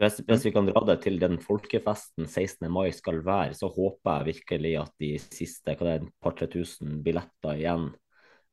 Hvis, 0.00 0.18
hvis, 0.26 0.44
vi 0.48 0.52
kan 0.54 0.66
dra 0.66 0.80
det 0.88 0.98
til 1.04 1.20
den 1.22 1.36
folkefesten 1.42 2.26
16. 2.26 2.66
mai 2.72 2.90
skal 2.92 3.20
være, 3.24 3.54
så 3.54 3.68
håper 3.70 4.16
jeg 4.18 4.28
virkelig 4.32 4.72
at 4.80 4.94
de 4.98 5.10
siste 5.22 5.76
hva 5.78 5.86
det 5.86 5.92
er, 6.00 6.08
par-tre 6.22 6.48
tusen 6.50 6.98
billetter 7.04 7.60
igjen 7.60 7.90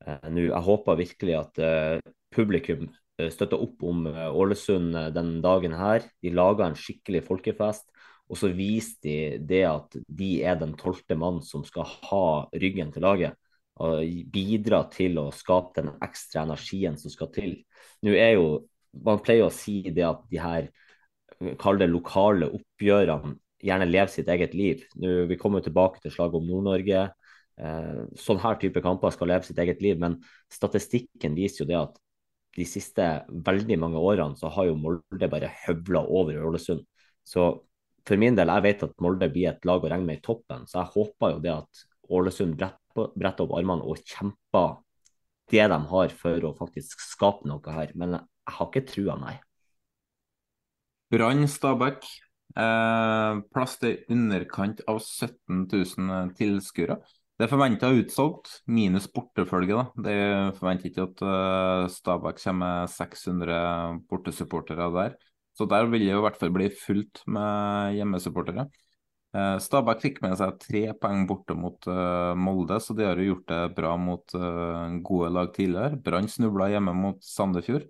eh, 0.05 0.27
nå. 0.30 0.49
Jeg 0.51 0.65
håper 0.68 0.99
virkelig 1.01 1.39
at 1.39 1.61
eh, 1.65 2.11
publikum 2.35 2.85
støtter 3.30 3.61
opp 3.61 3.84
om 3.85 4.05
eh, 4.09 4.30
Ålesund 4.30 4.95
eh, 4.95 5.09
den 5.13 5.35
dagen 5.43 5.76
her. 5.77 6.05
De 6.23 6.34
lager 6.34 6.65
en 6.68 6.77
skikkelig 6.77 7.23
folkefest. 7.27 7.88
Og 8.31 8.39
så 8.39 8.51
viser 8.55 8.97
de 9.03 9.15
det 9.43 9.63
at 9.68 9.97
de 10.07 10.31
er 10.47 10.59
den 10.59 10.73
tolvte 10.80 11.18
mann 11.19 11.41
som 11.43 11.65
skal 11.68 11.88
ha 12.07 12.26
ryggen 12.55 12.93
til 12.93 13.03
laget. 13.03 13.35
Og 13.81 14.05
bidra 14.31 14.85
til 14.93 15.19
å 15.19 15.31
skape 15.35 15.81
den 15.81 15.91
ekstra 16.03 16.45
energien 16.45 16.95
som 16.99 17.11
skal 17.11 17.31
til. 17.35 17.57
Nå 18.05 18.15
er 18.15 18.38
jo, 18.38 18.68
Man 18.91 19.22
pleier 19.23 19.45
å 19.47 19.53
si 19.55 19.85
det 19.88 20.03
at 20.03 20.26
de 20.27 20.39
her 20.43 20.65
kall 21.61 21.80
det 21.81 21.89
lokale 21.89 22.49
oppgjørene 22.53 23.35
gjerne 23.61 23.88
leve 23.89 24.09
sitt 24.09 24.30
eget 24.31 24.55
liv. 24.57 24.85
Nå, 24.99 25.26
vi 25.30 25.38
kommer 25.39 25.63
tilbake 25.63 26.01
til 26.01 26.13
slaget 26.13 26.39
om 26.39 26.47
Nord-Norge. 26.49 27.07
Eh, 27.61 27.99
sånn 28.18 28.41
her 28.41 28.57
type 28.61 28.81
kamper 28.84 29.13
skal 29.13 29.30
leve 29.34 29.45
sitt 29.45 29.59
eget 29.61 29.84
liv, 29.84 29.99
men 30.01 30.18
statistikken 30.51 31.35
viser 31.38 31.63
jo 31.63 31.69
det 31.69 31.80
at 31.81 31.99
de 32.57 32.65
siste 32.68 33.05
veldig 33.47 33.77
mange 33.80 33.99
årene 34.01 34.35
så 34.39 34.49
har 34.51 34.68
jo 34.68 34.80
Molde 34.80 35.30
bare 35.31 35.51
høvla 35.65 36.03
over 36.03 36.41
Ålesund. 36.49 36.84
Så 37.23 37.51
for 38.07 38.19
min 38.19 38.35
del, 38.35 38.49
jeg 38.49 38.65
vet 38.65 38.85
at 38.88 38.95
Molde 39.03 39.30
blir 39.31 39.51
et 39.51 39.68
lag 39.68 39.84
å 39.84 39.91
regne 39.91 40.09
med 40.09 40.19
i 40.19 40.26
toppen, 40.26 40.65
så 40.68 40.81
jeg 40.81 40.93
håper 40.97 41.35
jo 41.35 41.43
det 41.43 41.53
at 41.53 41.84
Ålesund 42.11 42.57
bretter 42.57 43.45
opp 43.45 43.53
armene 43.55 43.85
og 43.88 44.01
kjemper 44.03 44.81
det 45.51 45.68
de 45.72 45.80
har 45.93 46.13
for 46.15 46.47
å 46.47 46.55
faktisk 46.57 47.03
skape 47.03 47.47
noe 47.47 47.76
her. 47.76 47.93
Men 47.95 48.18
jeg 48.18 48.55
har 48.57 48.69
ikke 48.72 48.88
trua, 48.89 49.15
nei. 49.22 49.38
Brann 51.11 51.47
Stabæk. 51.47 52.05
Eh, 52.51 53.39
plass 53.51 53.77
til 53.79 53.99
underkant 54.11 54.81
av 54.91 54.99
17 54.99 55.65
000 55.71 56.31
tilskuere. 56.38 56.97
Det 57.39 57.47
er 57.47 57.51
forventa 57.51 57.89
utsolgt, 57.97 58.51
minus 58.69 59.07
bortefølge. 59.11 59.73
da. 59.73 60.03
Det 60.05 60.15
forventer 60.59 60.91
ikke 60.91 61.07
at 61.07 61.23
uh, 61.25 61.88
Stabæk 61.89 62.38
kommer 62.43 62.83
med 62.83 62.91
600 62.93 63.55
bortesupportere 64.11 64.88
der. 64.93 65.15
Så 65.57 65.65
der 65.65 65.89
vil 65.89 66.05
det 66.05 66.13
i 66.13 66.21
hvert 66.21 66.38
fall 66.38 66.53
bli 66.53 66.69
fullt 66.69 67.23
med 67.25 67.97
hjemmesupportere. 67.97 68.67
Uh, 69.33 69.57
Stabæk 69.63 70.03
fikk 70.05 70.21
med 70.21 70.38
seg 70.38 70.59
tre 70.61 70.83
poeng 71.01 71.25
borte 71.25 71.57
mot 71.57 71.89
uh, 71.89 72.38
Molde, 72.38 72.77
så 72.77 72.93
de 72.93 73.09
har 73.09 73.17
jo 73.17 73.31
gjort 73.31 73.49
det 73.49 73.61
bra 73.79 73.95
mot 73.97 74.38
gode 75.09 75.33
lag 75.33 75.51
tidligere. 75.55 75.97
Brann 75.97 76.29
snubla 76.29 76.69
hjemme 76.75 76.93
mot 76.93 77.25
Sandefjord, 77.25 77.89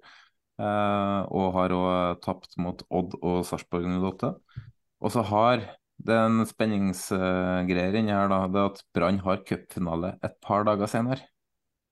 og 0.62 1.48
har 1.58 1.74
òg 1.76 2.22
tapt 2.24 2.58
mot 2.62 2.82
Odd 2.90 3.18
og 3.20 3.42
Sarpsborg 3.48 3.88
08. 3.90 4.34
Og 5.02 5.14
så 5.14 5.24
har 5.26 5.66
den 6.06 6.46
spenningsgreia 6.50 7.92
inni 7.98 8.14
her, 8.14 8.30
da. 8.32 8.46
Det 8.50 8.64
at 8.70 8.82
Brann 8.96 9.20
har 9.26 9.44
cupfinale 9.48 10.16
et 10.26 10.38
par 10.44 10.66
dager 10.68 10.90
senere. 10.90 11.28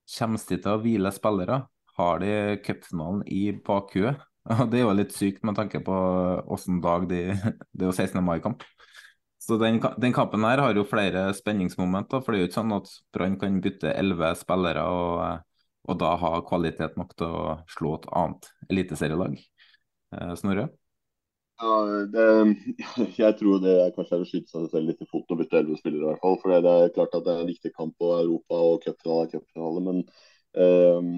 Kommer 0.09 0.41
de 0.41 0.57
til 0.57 0.71
å 0.71 0.81
hvile 0.81 1.11
spillere? 1.13 1.61
Har 1.99 2.21
de 2.23 2.33
cupfinalen 2.65 3.23
i 3.27 3.49
bakhuet? 3.65 4.21
Det 4.71 4.79
er 4.79 4.85
jo 4.85 4.95
litt 4.97 5.13
sykt 5.13 5.43
med 5.45 5.57
tanke 5.59 5.81
på 5.85 5.95
åssen 6.49 6.79
dag 6.81 7.05
de 7.09 7.25
Det 7.75 7.83
er 7.83 7.89
jo 7.89 7.95
16. 7.95 8.21
mai-kamp. 8.25 8.63
Så 9.39 9.57
den, 9.61 9.79
den, 9.97 10.13
kampen 10.13 10.43
her 10.45 10.61
har 10.61 10.75
jo 10.75 10.85
flere 10.87 11.29
spenningsmomenter. 11.33 12.23
For 12.23 12.33
det 12.33 12.39
er 12.39 12.43
jo 12.43 12.49
ikke 12.49 12.59
sånn 12.59 12.75
at 12.75 12.89
Brann 13.15 13.37
kan 13.41 13.61
bytte 13.63 13.93
elleve 13.97 14.33
spillere 14.37 14.83
og, 14.89 15.45
og, 15.89 15.97
da 16.01 16.13
ha 16.21 16.33
kvalitet 16.47 16.97
nok 16.99 17.15
til 17.17 17.33
å 17.33 17.55
slå 17.71 17.95
et 17.97 18.07
annet 18.21 18.51
eliteserielag. 18.69 19.39
Eh, 20.15 20.33
Snorre? 20.39 20.69
Ja, 21.59 21.75
det, 22.13 22.25
jeg 23.19 23.37
tror 23.41 23.59
det 23.63 23.75
er 23.83 23.93
kanskje 23.95 24.19
er 24.19 24.23
å 24.23 24.29
skyte 24.29 24.53
seg 24.53 24.67
selv 24.71 24.91
litt 24.91 25.03
i 25.03 25.09
foten 25.09 25.35
og 25.35 25.41
bytte 25.41 25.59
elleve 25.59 25.79
spillere. 25.81 26.05
i 26.05 26.09
hvert 26.13 26.23
fall, 26.23 26.37
for 26.41 26.55
Det 26.55 26.75
er 26.75 26.93
klart 26.95 27.15
at 27.17 27.25
det 27.25 27.35
er 27.35 27.43
en 27.43 27.53
viktig 27.53 27.73
kamp 27.75 27.95
på 27.99 28.11
Europa 28.15 28.59
og 28.69 28.83
cupfinale 28.85 29.25
er 29.25 29.33
cupfinale. 29.33 29.85
Men 29.89 30.03
eh, 30.55 31.09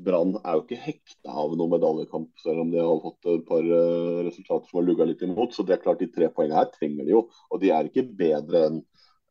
Brann 0.00 0.38
er 0.40 0.56
jo 0.56 0.62
ikke 0.64 0.80
hekta 0.80 1.34
av 1.42 1.54
noen 1.58 1.74
medaljekamp, 1.74 2.30
selv 2.40 2.62
om 2.64 2.70
de 2.72 2.80
har 2.80 3.00
fått 3.02 3.28
et 3.28 3.42
par 3.48 3.66
uh, 3.66 4.22
resultater 4.24 4.70
som 4.70 4.78
har 4.78 4.86
lugga 4.86 5.06
litt 5.08 5.24
imot. 5.26 5.52
Så 5.52 5.66
det 5.68 5.76
er 5.76 5.82
klart 5.84 6.00
de 6.00 6.08
tre 6.12 6.30
poengene 6.32 6.56
her 6.56 6.70
trenger 6.72 7.04
de 7.04 7.12
jo. 7.12 7.26
Og 7.52 7.60
de 7.60 7.72
er 7.74 7.90
ikke 7.90 8.06
bedre 8.22 8.64
enn 8.68 8.80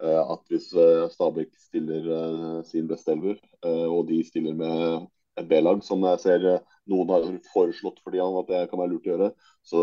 at 0.02 0.45
hvis 0.49 0.72
uh, 0.73 1.06
Stabæk 1.14 1.52
stiller 1.61 2.61
sin 2.65 2.88
beste 2.90 3.14
elver, 3.14 3.38
og 3.64 4.07
de 4.10 4.23
stiller 4.26 4.56
med 4.57 5.06
et 5.40 5.48
B-lag, 5.48 5.84
som 5.86 6.02
jeg 6.03 6.19
ser 6.23 6.45
noen 6.90 7.11
har 7.14 7.28
foreslått 7.53 8.02
for 8.03 8.18
han 8.18 8.40
at 8.41 8.49
det 8.49 8.61
kan 8.72 8.82
være 8.82 8.94
lurt 8.95 9.06
å 9.07 9.11
gjøre. 9.14 9.30
Så 9.61 9.82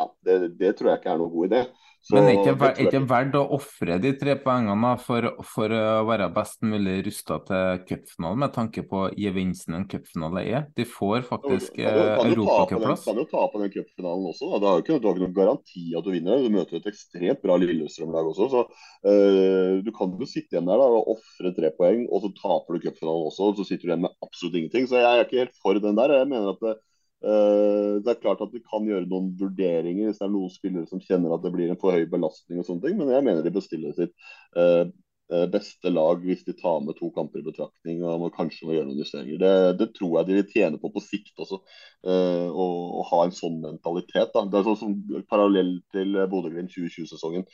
ja, 0.00 0.08
det, 0.26 0.40
det, 0.60 0.74
tror 0.78 0.94
jeg 0.94 1.02
ikke 1.02 1.14
er 1.14 1.20
noen 1.20 1.32
god 1.36 1.52
idé. 1.52 1.62
Så, 2.00 2.14
Men 2.16 2.30
er 2.30 2.46
er 2.48 2.78
ikke 2.80 3.00
verdt 3.04 3.34
å 3.36 3.42
ofre 3.58 3.98
de 4.00 4.14
tre 4.16 4.32
poengene 4.40 4.94
for, 5.04 5.26
for, 5.44 5.68
å 5.68 6.06
være 6.08 6.30
best 6.32 6.62
mulig 6.64 6.94
rusta 7.04 7.36
til 7.44 7.82
cupfinalen, 7.90 8.40
med 8.40 8.54
tanke 8.54 8.84
på 8.88 9.02
gevinsten 9.20 9.76
en 9.76 9.84
cupfinale 9.84 10.46
er? 10.48 10.64
De 10.78 10.86
får 10.88 11.26
faktisk 11.28 11.76
europacupplass. 11.76 13.04
Du 13.04 13.10
kan 13.10 13.20
jo 13.20 13.26
tape 13.28 13.60
den 13.60 13.74
cupfinalen 13.76 14.30
også. 14.32 14.48
Da. 14.48 14.62
Det 14.62 14.70
er 14.70 14.78
jo 14.78 14.86
ikke, 14.86 14.96
du 14.96 15.10
har 15.10 15.18
ikke 15.18 15.26
noen 15.26 15.36
garanti 15.36 15.84
at 16.00 16.08
du 16.08 16.10
vinner. 16.16 16.40
Du 16.40 16.56
møter 16.56 16.80
et 16.80 16.88
ekstremt 16.88 17.44
bra 17.44 17.60
Lillestrøm-lag 17.60 18.32
også. 18.32 18.48
Så 18.54 18.64
uh, 18.64 19.84
du 19.84 19.92
kan 20.00 20.16
jo 20.16 20.32
sitte 20.32 20.56
igjen 20.56 20.72
der 20.72 20.80
da, 20.80 20.88
og 20.88 21.16
ofre 21.18 21.52
tre 21.58 21.74
poeng, 21.76 22.06
og 22.08 22.24
så 22.24 22.32
taper 22.40 22.78
du 22.78 22.88
cupfinalen 22.88 23.28
også. 23.28 23.52
Og 23.52 23.60
så 23.60 23.68
sitter 23.68 23.84
du 23.84 23.92
igjen 23.92 24.06
med 24.08 24.16
absolutt 24.24 24.56
ingenting. 24.56 24.88
Så 24.88 25.04
jeg 25.04 25.10
er 25.10 25.28
ikke 25.28 25.44
helt 25.44 25.60
for 25.60 25.76
den 25.76 26.00
der. 26.00 26.16
Jeg 26.22 26.32
mener 26.32 26.54
at 26.56 26.64
det, 26.64 26.78
Eh, 27.20 28.00
det 28.00 28.14
er 28.14 28.22
klart 28.22 28.40
at 28.40 28.54
vi 28.54 28.62
kan 28.64 28.86
gjøre 28.88 29.08
noen 29.10 29.34
vurderinger 29.40 30.08
hvis 30.08 30.22
det 30.22 30.24
er 30.24 30.32
noen 30.32 30.52
spillere 30.52 30.88
som 30.88 31.02
kjenner 31.04 31.36
at 31.36 31.44
det 31.44 31.52
blir 31.52 31.68
en 31.68 31.80
for 31.80 31.92
høy 31.92 32.08
belastning 32.08 32.62
og 32.62 32.68
sånne 32.68 32.86
ting, 32.86 32.96
men 32.96 33.12
jeg 33.12 33.26
mener 33.26 33.44
de 33.44 33.52
bestiller 33.52 33.92
sitt 33.98 34.14
eh, 34.56 34.86
eh, 35.28 35.44
beste 35.52 35.92
lag 35.92 36.24
hvis 36.24 36.46
de 36.46 36.54
tar 36.56 36.80
med 36.86 36.96
to 36.96 37.10
kamper 37.12 37.42
i 37.42 37.44
betraktning 37.50 38.00
og 38.08 38.24
kanskje 38.38 38.64
må 38.64 38.72
gjøre 38.78 38.88
noen 38.88 39.04
justeringer. 39.04 39.36
Det, 39.42 39.52
det, 39.82 39.90
tror 39.98 40.16
jeg 40.16 40.30
de 40.30 40.38
vil 40.38 40.48
tjene 40.54 40.80
på 40.80 40.92
på 40.96 41.04
sikt 41.04 41.44
også, 41.44 41.60
å 42.08 43.04
ha 43.12 43.20
en 43.26 43.36
sånn 43.36 43.60
mentalitet. 43.66 44.32
Da. 44.32 44.46
Det 44.48 44.62
er 44.62 44.68
sånn 44.70 44.80
som 44.80 44.96
Parallell 45.28 45.76
til 45.92 46.16
Bodø-Glimt 46.32 46.72
2020-sesongen. 46.72 47.44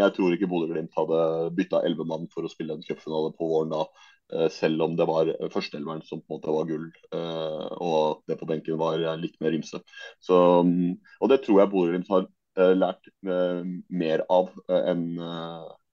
Jeg 0.00 0.16
tror 0.16 0.32
ikke 0.32 0.48
Bodø-Glimt 0.48 0.96
hadde 0.96 1.22
bytta 1.60 1.84
elleve 1.84 2.08
mann 2.08 2.24
for 2.32 2.48
å 2.48 2.50
spille 2.50 2.80
en 2.80 2.88
cupfinale 2.88 3.36
på 3.36 3.52
våren 3.52 3.76
da. 3.76 3.84
Eh, 4.32 4.48
selv 4.50 4.82
om 4.82 4.96
det 4.98 5.06
var 5.06 5.28
førsteelveren 5.54 6.02
som 6.02 6.18
på 6.18 6.34
en 6.34 6.40
måte 6.40 6.54
var 6.54 6.66
gull, 6.66 6.86
eh, 7.14 7.66
og 7.78 8.24
det 8.26 8.38
på 8.40 8.48
benken 8.50 8.78
var 8.80 8.98
litt 9.20 9.36
mer 9.40 9.54
ymse. 9.54 9.78
Mm, 10.26 10.96
og 11.20 11.30
det 11.30 11.44
tror 11.44 11.62
jeg 11.62 11.70
Bodø-Glimt 11.70 12.10
har 12.10 12.26
eh, 12.58 12.74
lært 12.74 13.10
mer 13.22 14.24
av 14.32 14.50
enn 14.66 15.20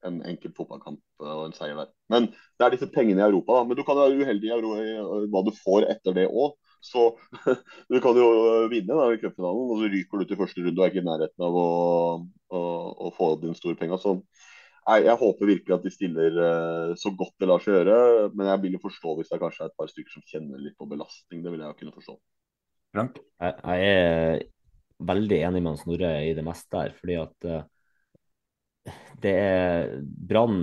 en 0.04 0.18
enkelt 0.28 0.58
fotballkamp 0.58 1.00
og 1.24 1.46
en 1.46 1.54
seier 1.56 1.78
der. 1.78 1.92
Men 2.12 2.26
det 2.60 2.66
er 2.66 2.74
disse 2.74 2.90
pengene 2.92 3.22
i 3.22 3.28
Europa. 3.30 3.56
da, 3.56 3.68
Men 3.70 3.78
du 3.78 3.84
kan 3.88 3.96
være 3.96 4.18
uheldig 4.20 4.50
i 4.50 5.28
hva 5.32 5.44
du 5.46 5.52
får 5.56 5.88
etter 5.94 6.18
det 6.18 6.26
òg. 6.28 6.58
Så 6.84 7.14
du 7.92 8.00
kan 8.04 8.18
jo 8.20 8.28
vinne 8.72 8.98
da, 8.98 9.06
i 9.14 9.22
cupfinalen, 9.22 9.70
og 9.72 9.80
så 9.80 9.92
ryker 9.94 10.20
du 10.20 10.28
til 10.28 10.42
første 10.42 10.66
runde 10.66 10.82
og 10.82 10.84
er 10.84 10.92
ikke 10.92 11.04
i 11.06 11.08
nærheten 11.08 11.46
av 11.48 11.60
å, 11.62 11.70
å, 12.52 12.64
å 13.08 13.14
få 13.16 13.30
dine 13.40 13.56
store 13.56 13.80
penger. 13.80 14.02
Så 14.04 14.18
Nei, 14.84 14.98
Jeg 15.06 15.16
håper 15.20 15.48
virkelig 15.48 15.76
at 15.78 15.86
de 15.86 15.92
stiller 15.94 16.38
uh, 16.40 16.94
så 17.00 17.14
godt 17.16 17.36
det 17.40 17.48
lar 17.48 17.64
seg 17.64 17.78
gjøre. 17.78 17.98
Men 18.36 18.50
jeg 18.52 18.64
vil 18.66 18.78
jo 18.78 18.84
forstå 18.84 19.16
hvis 19.18 19.32
det 19.32 19.38
er 19.38 19.44
kanskje 19.46 19.68
et 19.70 19.78
par 19.80 19.92
stykker 19.92 20.16
som 20.18 20.26
kjenner 20.28 20.64
litt 20.64 20.76
på 20.80 20.88
belastning. 20.92 21.44
Det 21.44 21.54
vil 21.54 21.64
jeg 21.64 21.72
jo 21.72 21.78
kunne 21.80 21.96
forstå. 21.96 22.18
Frank? 22.94 23.22
Jeg, 23.42 23.56
jeg 23.64 23.94
er 23.94 24.44
veldig 25.14 25.40
enig 25.48 25.64
med 25.64 25.80
Snorre 25.80 26.12
i 26.28 26.34
det 26.36 26.46
meste 26.46 26.84
her. 26.84 26.96
Fordi 27.00 27.18
at 27.22 27.50
uh, 27.50 27.64
det 29.24 29.34
er 29.40 29.94
Brann 30.04 30.62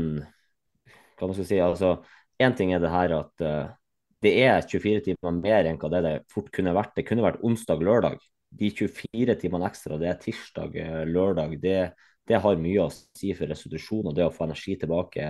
Hva 1.16 1.28
man 1.28 1.36
skal 1.36 1.48
si. 1.48 1.60
altså 1.64 1.98
Én 2.40 2.56
ting 2.56 2.74
er 2.74 2.80
det 2.80 2.92
her 2.92 3.16
at 3.16 3.44
uh, 3.44 3.72
det 4.20 4.34
er 4.44 4.60
24 4.68 5.00
timer 5.06 5.40
mer 5.40 5.64
enn 5.64 5.80
hva 5.80 5.88
det, 5.92 6.04
det 6.04 6.14
fort 6.32 6.52
kunne 6.52 6.76
vært. 6.76 6.92
Det 6.96 7.06
kunne 7.08 7.24
vært 7.24 7.40
onsdag-lørdag. 7.46 8.20
De 8.60 8.68
24 8.68 9.36
timene 9.40 9.68
ekstra, 9.70 9.96
det 10.00 10.10
er 10.10 10.20
tirsdag-lørdag. 10.20 11.56
det 11.62 11.76
er 11.86 11.92
det 12.28 12.38
har 12.42 12.60
mye 12.62 12.84
å 12.84 12.90
si 12.92 13.32
for 13.36 13.50
restitusjon 13.50 14.10
og 14.10 14.16
det 14.16 14.26
å 14.26 14.32
få 14.34 14.46
energi 14.46 14.76
tilbake 14.78 15.26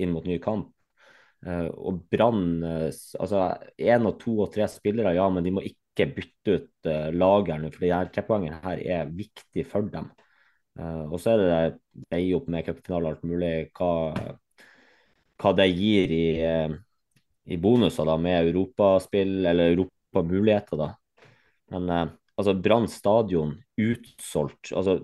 inn 0.00 0.12
mot 0.14 0.26
ny 0.26 0.38
kamp. 0.42 0.70
Uh, 1.46 1.68
og 1.68 2.00
Brann 2.10 2.62
uh, 2.64 2.86
altså 3.20 3.42
Én 3.76 4.08
og 4.08 4.16
to 4.22 4.38
og 4.46 4.52
tre 4.54 4.66
spillere, 4.72 5.14
ja, 5.18 5.26
men 5.30 5.44
de 5.44 5.52
må 5.54 5.64
ikke 5.66 6.08
bytte 6.16 6.56
ut 6.56 6.88
lageren. 7.16 7.68
For 7.72 7.84
de 7.84 7.92
her 7.92 8.08
trepoengene 8.12 8.60
her 8.64 8.82
er 8.82 9.12
viktig 9.12 9.64
for 9.68 9.88
dem. 9.92 10.10
og 10.76 11.14
så 11.16 11.32
er 11.32 11.40
det 11.40 12.08
veie 12.12 12.34
opp 12.36 12.50
med 12.52 12.66
cupfinale 12.66 13.08
alt 13.08 13.22
mulig 13.24 13.70
hva, 13.78 14.12
hva 15.40 15.52
det 15.56 15.66
gir 15.70 16.12
i, 16.12 16.26
i 17.48 17.56
bonuser 17.56 18.04
da, 18.04 18.18
med 18.20 18.50
europaspill 18.50 19.38
eller 19.48 19.72
europamuligheter. 19.72 20.82
da. 20.82 20.90
Men 21.72 22.12
altså 22.36 22.54
Brann 22.60 22.88
stadion 22.90 23.54
utsolgt. 23.80 24.72
Altså, 24.76 24.98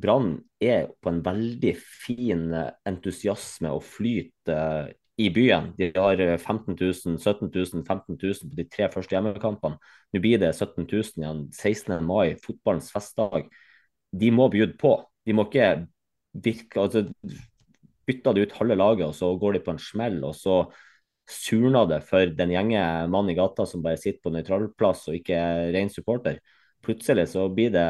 Brann 0.00 0.36
er 0.62 0.90
på 1.02 1.10
en 1.10 1.22
veldig 1.24 1.72
fin 1.78 2.46
entusiasme 2.86 3.72
og 3.74 3.82
flyt 3.86 4.52
uh, 4.52 4.86
i 5.18 5.30
byen. 5.34 5.72
De 5.78 5.90
har 5.94 6.20
15 6.38 6.76
000, 6.78 7.18
17 7.18 7.50
000, 7.54 7.84
15 7.86 8.18
000 8.18 8.50
på 8.50 8.58
de 8.58 8.66
tre 8.70 8.90
første 8.92 9.14
hjemmekampene. 9.14 9.78
Nå 10.14 10.22
blir 10.22 10.40
det 10.42 10.54
17 10.54 10.86
000 10.86 11.22
igjen. 11.22 11.44
16. 11.54 11.98
mai, 12.06 12.34
fotballens 12.42 12.90
festdag. 12.94 13.50
De 14.14 14.30
må 14.34 14.48
bjude 14.50 14.78
på. 14.78 14.96
De 15.26 15.34
må 15.34 15.46
ikke 15.48 15.86
virke 16.44 16.80
altså, 16.82 17.06
Bytter 18.04 18.34
de 18.36 18.42
ut 18.44 18.58
halve 18.58 18.74
laget, 18.76 19.06
og 19.06 19.14
så 19.16 19.30
går 19.40 19.54
de 19.54 19.60
på 19.64 19.72
en 19.72 19.78
smell, 19.80 20.18
og 20.28 20.34
så 20.36 20.58
surna 21.30 21.84
det 21.88 22.02
for 22.08 22.32
den 22.36 22.52
gjenge 22.52 22.82
mann 23.12 23.30
i 23.32 23.36
gata 23.38 23.66
som 23.68 23.82
bare 23.84 24.00
sitter 24.00 24.20
på 24.24 24.32
nøytralplass 24.34 25.06
og 25.10 25.18
ikke 25.18 25.38
er 25.38 25.72
ren 25.74 25.92
supporter. 25.92 26.40
Plutselig 26.84 27.30
så 27.32 27.46
blir 27.48 27.72
det 27.72 27.88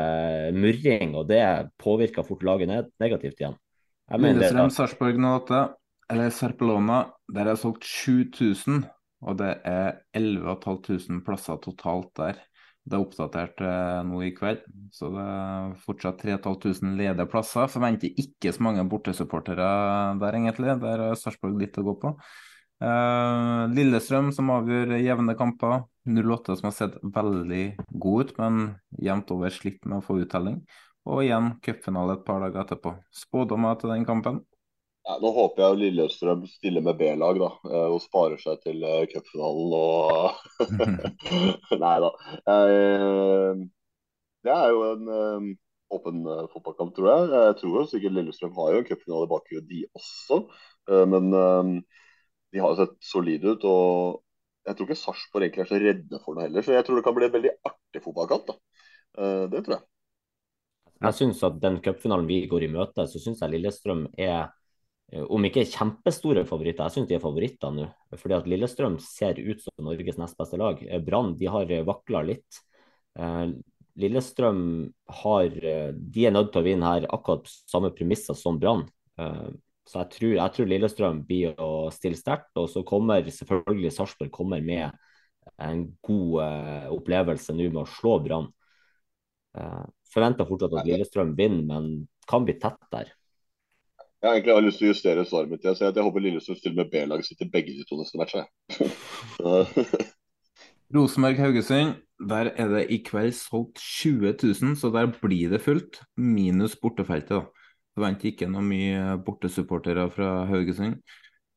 murring, 0.54 1.16
og 1.18 1.26
det 1.26 1.42
påvirker 1.82 2.26
fort 2.26 2.44
laget 2.46 2.92
negativt 3.02 3.40
igjen. 3.42 3.56
Lillestrøm, 4.20 4.70
Sarpsborg 4.70 5.18
08, 5.18 5.64
eller 6.12 6.30
Sarpelona, 6.30 7.00
der 7.32 7.50
er 7.50 7.58
solgt 7.58 7.86
7000, 7.88 8.84
og 9.24 9.38
det 9.40 9.54
er 9.66 10.02
11500 10.14 11.24
plasser 11.26 11.58
totalt 11.64 12.12
der. 12.20 12.38
Det 12.84 12.98
er 12.98 13.00
oppdatert 13.00 13.62
eh, 13.64 14.00
nå 14.04 14.18
i 14.26 14.32
kveld, 14.36 14.60
så 14.92 15.08
det 15.14 15.22
er 15.24 15.70
fortsatt 15.86 16.18
3500 16.20 16.98
ledige 16.98 17.30
plasser. 17.32 17.70
Forventer 17.72 18.12
ikke 18.20 18.52
så 18.52 18.66
mange 18.66 18.84
bortesupportere 18.92 19.68
der, 20.20 20.36
egentlig. 20.36 20.76
Der 20.82 21.06
er 21.06 21.16
Sarpsborg 21.16 21.56
litt 21.62 21.80
å 21.80 21.86
gå 21.86 21.96
på. 22.02 22.12
Uh, 22.84 23.64
Lillestrøm 23.72 24.28
som 24.36 24.50
avgjør 24.52 24.98
jevne 25.00 25.34
kamper. 25.38 25.84
08 26.04 26.58
som 26.58 26.68
har 26.68 26.74
sett 26.76 26.96
veldig 27.00 27.62
god 27.88 28.24
ut, 28.24 28.32
men 28.36 28.64
jevnt 29.00 29.30
over 29.32 29.54
slitt 29.54 29.86
med 29.88 30.02
å 30.02 30.04
få 30.04 30.18
uttelling. 30.24 30.64
og 31.04 31.20
igjen 31.20 31.50
cupfinale 31.64 32.14
et 32.16 32.24
par 32.24 32.40
dager 32.40 32.62
etterpå. 32.62 32.94
Spådommer 33.12 33.76
til 33.80 33.90
den 33.92 34.04
kampen? 34.08 34.38
Ja, 35.04 35.18
nå 35.20 35.32
håper 35.36 35.62
jeg 35.62 35.80
Lillestrøm 35.82 36.46
stiller 36.48 36.80
med 36.84 36.96
B-lag 36.96 37.36
da, 37.40 37.50
eh, 37.68 37.88
og 37.92 38.00
sparer 38.00 38.40
seg 38.40 38.62
til 38.64 38.80
uh, 38.80 39.02
cupfinalen 39.12 39.74
og 39.76 40.62
Nei 41.84 41.96
da. 42.04 42.10
det 44.44 44.54
er 44.54 44.72
jo 44.72 44.86
en 44.94 45.50
åpen 45.92 46.24
fotballkamp, 46.52 46.94
tror 46.96 47.10
jeg. 47.10 47.28
Jeg 47.34 47.58
tror 47.60 47.76
jo 47.80 47.84
sikkert 47.92 48.16
Lillestrøm 48.16 48.56
har 48.56 48.72
jo 48.72 48.80
en 48.80 48.88
cupfinale 48.88 49.28
bak 49.28 49.52
i 49.52 49.60
de 49.72 49.84
også. 50.00 50.40
Men 51.12 51.84
de 52.54 52.62
har 52.62 52.76
sett 52.78 52.94
solide 53.02 53.54
ut. 53.54 53.66
og 53.66 54.20
jeg 54.64 54.76
tror 54.76 54.88
ikke 54.88 54.96
Sarpsborg 54.96 55.44
egentlig 55.44 55.64
er 55.64 55.68
så 55.68 55.80
redde 55.82 56.20
for 56.24 56.36
noe 56.36 56.46
heller. 56.46 56.64
Så 56.64 56.72
jeg 56.72 56.86
tror 56.86 56.96
det 56.96 57.04
kan 57.04 57.16
bli 57.16 57.26
en 57.26 57.34
veldig 57.34 57.52
artig 57.68 58.00
fotballkamp. 58.04 58.54
Uh, 59.18 59.44
det 59.52 59.60
tror 59.66 59.76
jeg. 59.76 59.86
Jeg 61.04 61.18
syns 61.18 61.42
at 61.44 61.58
den 61.60 61.82
cupfinalen 61.84 62.30
vi 62.30 62.44
går 62.48 62.64
i 62.64 62.70
møte, 62.72 63.04
så 63.10 63.20
syns 63.20 63.42
jeg 63.42 63.52
Lillestrøm 63.52 64.06
er 64.16 64.54
Eh, 65.12 65.22
om 65.22 65.44
ikke 65.46 65.66
kjempestore 65.68 66.46
favoritter, 66.48 66.86
jeg 66.86 66.96
syns 66.96 67.10
de 67.10 67.18
er 67.18 67.22
favoritter 67.22 67.74
nå. 67.74 67.88
Fordi 68.18 68.36
at 68.38 68.48
Lillestrøm 68.50 68.98
ser 69.02 69.38
ut 69.40 69.62
som 69.62 69.86
Norges 69.88 70.18
nest 70.20 70.38
beste 70.40 70.60
lag. 70.60 70.80
Eh, 70.88 71.02
Brann 71.04 71.34
de 71.38 71.50
har 71.50 71.70
eh, 71.70 71.86
vakla 71.86 72.24
litt. 72.26 72.64
Lillestrøm 73.94 74.62
har 75.20 75.52
De 75.54 76.22
er 76.26 76.32
nødt 76.34 76.48
til 76.50 76.64
å 76.64 76.66
vinne 76.66 76.88
her 76.88 77.04
akkurat 77.14 77.46
samme 77.70 77.92
premisser 77.94 78.34
som 78.34 78.56
Brann. 78.58 78.82
Så 79.84 80.00
jeg 80.00 80.12
tror, 80.14 80.34
jeg 80.38 80.54
tror, 80.56 80.68
Lillestrøm 80.70 81.18
blir 81.28 81.58
å 81.60 81.90
stille 81.92 82.18
sterkt. 82.18 82.52
Og 82.60 82.70
så 82.72 82.84
kommer 82.88 83.26
selvfølgelig 83.26 83.92
Sarpsborg 83.92 84.32
kommer 84.32 84.64
med 84.64 84.94
en 85.60 85.84
god 86.02 86.88
opplevelse 86.94 87.52
nå 87.52 87.68
med 87.68 87.82
å 87.82 87.90
slå 87.98 88.16
Brann. 88.24 88.48
Forventer 90.14 90.48
fortsatt 90.48 90.72
at 90.80 90.88
Lillestrøm 90.88 91.34
vinner, 91.36 91.66
men 91.68 92.08
kan 92.30 92.46
bli 92.48 92.56
tett 92.60 92.80
der. 92.94 93.12
Jeg 94.24 94.30
har 94.30 94.38
egentlig 94.38 94.70
lyst 94.70 94.80
til 94.80 94.88
å 94.88 94.92
justere 94.94 95.24
svaret 95.28 95.50
mitt. 95.52 95.66
Jeg, 95.68 95.76
jeg 95.84 96.04
håper 96.06 96.22
Lillestrøm 96.24 96.56
stiller 96.56 96.80
med 96.80 96.92
B-laget 96.94 97.28
sitt 97.28 97.44
i 97.44 97.50
begge 97.52 97.74
de 97.76 97.84
to 97.84 97.98
neste 98.00 98.16
matchene. 98.16 98.48
Rosenborg-Haugesund, 100.94 101.98
der 102.30 102.48
er 102.54 102.70
det 102.72 102.86
i 102.94 103.02
kveld 103.04 103.34
solgt 103.36 103.82
20 103.82 104.32
000, 104.40 104.78
så 104.80 104.88
der 104.94 105.10
blir 105.20 105.52
det 105.52 105.60
fullt. 105.60 106.00
Minus 106.16 106.76
bortefeltet, 106.80 107.36
da. 107.36 107.63
Forventer 107.94 108.32
ikke 108.32 108.48
noe 108.50 108.64
mye 108.66 109.18
bortesupportere 109.26 110.08
fra 110.12 110.32
Haugesund. 110.50 110.98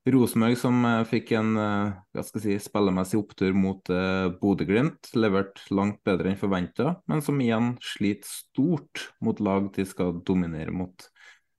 Rosenborg 0.08 0.56
som 0.56 0.86
eh, 0.88 1.02
fikk 1.10 1.34
en 1.36 1.58
eh, 1.60 1.96
hva 2.16 2.24
skal 2.24 2.44
si, 2.46 2.56
spillemessig 2.64 3.20
opptur 3.20 3.58
mot 3.58 3.90
uh, 3.92 4.30
Bodø-Glimt, 4.40 5.10
leverte 5.20 5.66
langt 5.76 6.00
bedre 6.08 6.32
enn 6.32 6.40
forventa, 6.40 6.94
men 7.12 7.24
som 7.26 7.42
igjen 7.44 7.74
sliter 7.84 8.30
stort 8.30 9.10
mot 9.20 9.42
lag 9.44 9.68
de 9.76 9.84
skal 9.90 10.16
dominere 10.24 10.72
mot. 10.72 11.10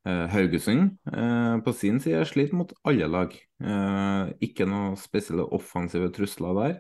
Eh, 0.09 0.27
Haugesund 0.33 0.97
eh, 1.13 1.59
på 1.65 1.73
sin 1.73 1.99
side 2.01 2.25
sliter 2.25 2.57
mot 2.57 2.73
alle 2.87 3.09
lag. 3.11 3.35
Eh, 3.61 4.31
ikke 4.47 4.65
noe 4.69 4.95
spesielle 5.01 5.45
offensive 5.53 6.09
trusler 6.17 6.57
der. 6.57 6.79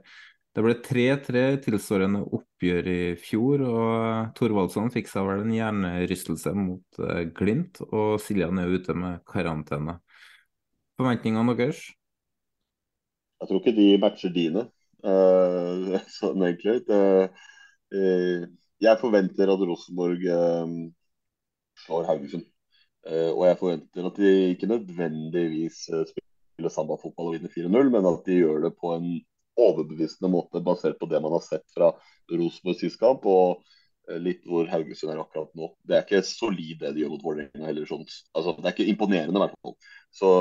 Det 0.58 0.64
ble 0.66 0.72
3-3 0.82 1.40
tilsvarende 1.62 2.24
oppgjør 2.34 2.86
i 2.90 3.02
fjor, 3.22 3.60
og 3.62 4.32
Thorvaldsson 4.34 4.88
fikk 4.90 5.06
seg 5.06 5.28
vel 5.28 5.44
en 5.44 5.52
hjernerystelse 5.54 6.50
mot 6.58 6.98
Glimt, 7.38 7.78
og 7.92 8.16
Siljan 8.18 8.58
er 8.58 8.72
ute 8.74 8.96
med 8.98 9.20
karantene. 9.30 10.00
Forventningene 10.98 11.54
deres? 11.60 11.84
Jeg 13.38 13.52
tror 13.52 13.62
ikke 13.62 13.76
de 13.76 13.86
matcher 14.02 14.34
dine, 14.34 14.66
uh, 15.06 15.94
sånn 16.18 16.42
egentlig. 16.48 16.80
Det, 16.90 17.00
uh, 17.94 18.50
jeg 18.82 19.02
forventer 19.04 19.54
at 19.54 19.64
Rosenborg 19.70 20.26
uh, 20.26 20.76
slår 21.86 22.10
Haugesund. 22.10 22.50
Og 23.06 23.46
jeg 23.46 23.62
forventer 23.62 24.10
at 24.10 24.18
de 24.18 24.36
ikke 24.58 24.74
nødvendigvis 24.74 25.84
spiller 25.86 26.72
samba-fotball 26.74 27.30
og 27.30 27.38
vinner 27.38 27.54
4-0, 27.54 27.94
men 27.94 28.08
at 28.10 28.26
de 28.26 28.42
gjør 28.42 28.64
det 28.66 28.76
på 28.82 28.96
en 28.98 29.12
overbevisende 29.58 30.30
måte 30.32 30.62
basert 30.64 30.98
på 31.00 31.08
det 31.10 31.20
man 31.24 31.34
har 31.36 31.44
sett 31.44 31.66
fra 31.74 31.90
Rosenborg 32.32 32.78
sist 32.80 33.00
kamp, 33.00 33.26
og 33.28 33.60
uh, 34.10 34.16
litt 34.22 34.46
hvor 34.48 34.70
Haugesund 34.70 35.12
er 35.12 35.22
akkurat 35.22 35.52
nå. 35.58 35.72
Det 35.84 35.98
er 35.98 36.06
ikke 36.06 36.24
solid 36.26 36.82
det 36.82 36.94
de 36.96 37.04
gjør 37.04 37.14
mot 37.16 37.28
Vålerenga 37.28 37.70
heller. 37.70 37.86
Sånn. 37.90 38.06
Altså, 38.32 38.56
det 38.58 38.66
er 38.66 38.76
ikke 38.76 38.90
imponerende, 38.94 39.36
i 39.36 39.44
hvert 39.44 39.60
fall. 39.62 39.78
Så 40.14 40.32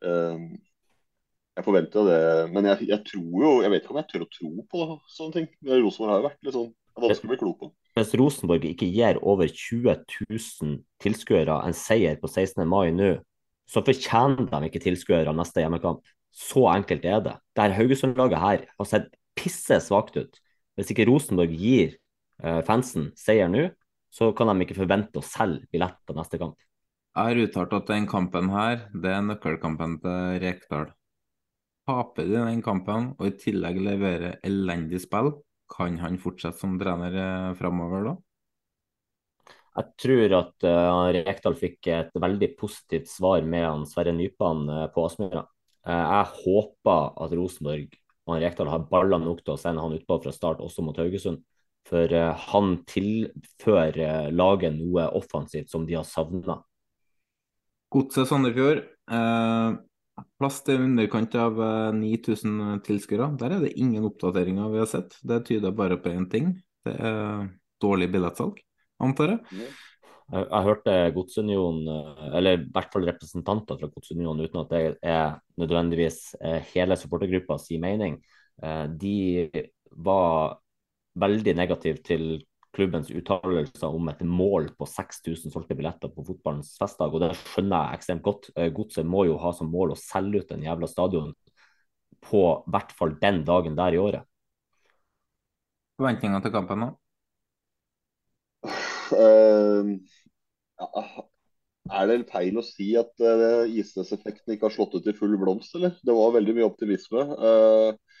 jeg 0.00 1.64
forventer 1.66 2.06
det. 2.08 2.20
Men 2.54 2.70
jeg, 2.70 2.86
jeg, 2.88 3.02
tror 3.04 3.42
jo 3.44 3.50
Jeg 3.60 3.72
vet 3.74 3.82
ikke 3.82 3.92
om 3.92 3.98
jeg 4.00 4.08
tør 4.08 4.22
å 4.24 4.30
tro 4.32 4.52
på 4.72 4.86
sånne 5.12 5.34
ting. 5.36 5.50
Rosenborg 5.68 6.14
har 6.14 6.22
jo 6.22 6.28
vært 6.30 6.46
litt 6.46 6.56
sånn 6.56 6.70
vanskelig 7.00 7.28
å 7.28 7.32
bli 7.34 7.40
klok 7.42 7.58
på 7.60 7.68
hvis 7.98 8.14
Rosenborg 8.18 8.64
ikke 8.68 8.88
gir 8.88 9.18
over 9.26 9.50
20 9.50 10.04
000 10.30 10.78
tilskuere 11.02 11.58
en 11.66 11.76
seier 11.76 12.18
på 12.20 12.30
16. 12.30 12.62
mai 12.68 12.90
nå, 12.94 13.16
så 13.70 13.82
fortjener 13.86 14.48
de 14.50 14.68
ikke 14.68 14.82
tilskuere 14.82 15.34
neste 15.36 15.64
hjemmekamp. 15.64 16.02
Så 16.30 16.64
enkelt 16.70 17.04
er 17.04 17.20
det. 17.24 17.36
Der 17.58 17.74
Haugesund-laget 17.74 18.40
her 18.40 18.64
har 18.78 18.88
sett 18.88 19.10
pisse 19.38 19.80
svakt 19.82 20.16
ut. 20.16 20.40
Hvis 20.78 20.92
ikke 20.94 21.06
Rosenborg 21.08 21.52
gir 21.58 21.96
uh, 22.44 22.60
fansen 22.66 23.10
seier 23.18 23.50
nå, 23.50 23.68
så 24.10 24.30
kan 24.36 24.50
de 24.50 24.64
ikke 24.64 24.78
forvente 24.78 25.20
å 25.20 25.26
selge 25.26 25.68
billetter 25.70 26.16
neste 26.16 26.40
kamp. 26.40 26.56
Jeg 27.10 27.26
har 27.26 27.42
uttalt 27.42 27.76
at 27.76 27.90
den 27.90 28.06
kampen 28.10 28.50
her, 28.54 28.86
det 28.94 29.12
er 29.12 29.22
nøkkelkampen 29.26 29.98
til 30.02 30.40
Rekdal. 30.42 30.90
Taper 31.90 32.26
de 32.28 32.38
den 32.38 32.62
kampen 32.62 33.12
og 33.16 33.26
i 33.26 33.34
tillegg 33.38 33.80
leverer 33.82 34.38
elendig 34.46 35.02
spill, 35.02 35.32
kan 35.70 35.98
han 36.02 36.18
fortsette 36.22 36.58
som 36.58 36.76
trener 36.78 37.14
eh, 37.14 37.52
framover 37.58 38.06
da? 38.08 38.14
Jeg 39.78 39.90
tror 40.02 40.36
at 40.38 40.66
uh, 40.66 41.10
Rekdal 41.14 41.56
fikk 41.58 41.90
et 41.94 42.14
veldig 42.18 42.50
positivt 42.58 43.10
svar 43.10 43.42
med 43.46 43.66
han 43.66 43.86
Sverre 43.90 44.14
Nypan 44.14 44.64
på 44.94 45.06
Aspmyra. 45.06 45.44
Uh, 45.86 45.94
jeg 45.96 46.26
håper 46.44 47.12
at 47.24 47.36
Rosenborg 47.36 47.98
og 48.30 48.42
Rekdal 48.42 48.70
har 48.70 48.88
baller 48.90 49.22
nok 49.22 49.40
til 49.44 49.54
å 49.54 49.60
sende 49.60 49.82
han 49.82 49.96
utpå 49.96 50.20
fra 50.22 50.34
start 50.34 50.60
også 50.62 50.84
mot 50.86 50.98
Haugesund. 51.00 51.42
For 51.88 52.12
uh, 52.12 52.32
han 52.52 52.80
tilfører 52.88 54.34
laget 54.34 54.76
noe 54.76 55.08
offensivt 55.18 55.72
som 55.72 55.86
de 55.88 55.96
har 55.98 56.08
savna. 56.08 56.60
Godset 57.90 58.28
Sandefjord. 58.30 58.84
Eh, 59.10 59.70
Plass 60.40 60.58
til 60.66 60.82
underkant 60.84 61.34
av 61.40 61.58
9000 61.96 62.58
eh, 62.64 62.74
tilskuere. 62.86 63.30
Der 63.40 63.56
er 63.56 63.62
det 63.64 63.76
ingen 63.80 64.04
oppdateringer 64.08 64.72
vi 64.72 64.82
har 64.82 64.90
sett. 64.90 65.16
Det 65.26 65.42
tyder 65.48 65.74
bare 65.76 65.98
på 66.00 66.12
én 66.12 66.28
ting. 66.30 66.52
Det 66.84 66.92
er 66.94 67.48
dårlig 67.82 68.10
billettsalg, 68.12 68.60
antar 69.02 69.34
jeg. 69.34 69.64
Jeg, 70.30 70.44
jeg 70.46 70.66
hørte 70.68 70.96
Godsunionen, 71.16 71.88
eh, 71.90 72.26
eller 72.38 72.58
i 72.58 72.68
hvert 72.74 72.92
fall 72.92 73.08
representanter 73.08 73.80
fra 73.80 73.90
Godsunionen, 73.90 74.44
uten 74.46 74.62
at 74.62 74.74
det 74.74 74.82
er 75.02 75.38
nødvendigvis 75.60 76.20
eh, 76.40 76.60
hele 76.74 76.98
supportergruppa 76.98 77.58
si 77.60 77.80
mening. 77.82 78.20
De 79.00 79.48
var 80.04 80.58
veldig 81.16 81.54
negative 81.56 82.02
til 82.04 82.24
klubbens 82.76 83.10
uttalelser 83.10 83.90
om 83.90 84.08
et 84.12 84.22
mål 84.26 84.70
på 84.78 84.86
6000 84.86 85.52
solgte 85.52 85.74
billetter 85.78 86.12
på 86.14 86.24
fotballens 86.26 86.76
festdag, 86.78 87.14
og 87.14 87.24
det 87.24 87.32
skjønner 87.40 87.88
jeg 87.88 88.00
ekstremt 88.00 88.26
godt. 88.26 88.50
Eh, 88.54 88.70
Godset 88.74 89.06
må 89.06 89.24
jo 89.26 89.38
ha 89.42 89.52
som 89.56 89.70
mål 89.72 89.94
å 89.94 89.98
selge 89.98 90.42
ut 90.42 90.52
den 90.52 90.66
jævla 90.66 90.90
stadion 90.90 91.32
på 92.22 92.42
hvert 92.70 92.94
fall 92.94 93.16
den 93.22 93.42
dagen 93.48 93.78
der 93.78 93.96
i 93.96 94.00
året. 94.02 94.26
Forventningene 95.98 96.42
til 96.44 96.54
kampen, 96.54 96.86
nå? 96.86 96.90
Uh. 99.10 99.96
Er 101.90 102.06
det 102.06 102.18
feil 102.30 102.58
å 102.60 102.64
si 102.64 102.92
at 102.98 103.10
uh, 103.24 103.66
Isnes-effekten 103.66 104.54
ikke 104.54 104.68
har 104.68 104.74
slått 104.74 104.98
ut 104.98 105.08
i 105.10 105.16
full 105.16 105.34
blomst, 105.40 105.74
eller? 105.78 105.96
Det 106.06 106.14
var 106.14 106.34
veldig 106.36 106.54
mye 106.58 106.68
optimisme. 106.68 107.24
Uh, 107.40 108.20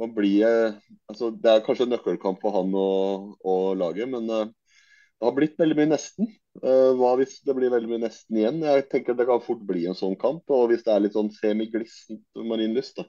man 0.00 0.14
blir 0.16 0.46
uh, 0.46 0.78
altså 1.10 1.32
Det 1.34 1.50
er 1.50 1.64
kanskje 1.66 1.88
en 1.88 1.92
nøkkelkamp 1.96 2.40
for 2.42 2.56
han 2.56 2.72
og, 2.78 3.34
og 3.44 3.66
laget, 3.80 4.08
men 4.12 4.30
det 4.30 5.26
har 5.26 5.34
blitt 5.36 5.58
veldig 5.60 5.76
mye 5.76 5.90
nesten. 5.90 6.30
Hva 6.64 7.10
hvis 7.20 7.36
det 7.44 7.52
blir 7.54 7.70
veldig 7.70 7.90
mye 7.90 8.02
nesten 8.06 8.38
igjen? 8.40 8.62
Jeg 8.64 8.86
tenker 8.88 9.18
Det 9.18 9.26
kan 9.28 9.42
fort 9.44 9.60
bli 9.68 9.84
en 9.86 9.98
sånn 9.98 10.16
kamp. 10.18 10.48
Og 10.48 10.70
hvis 10.70 10.86
det 10.86 10.94
er 10.94 11.02
litt 11.04 11.14
sånn 11.14 11.28
semiglissent 11.34 12.40
marienlyst, 12.40 13.02
da. 13.02 13.04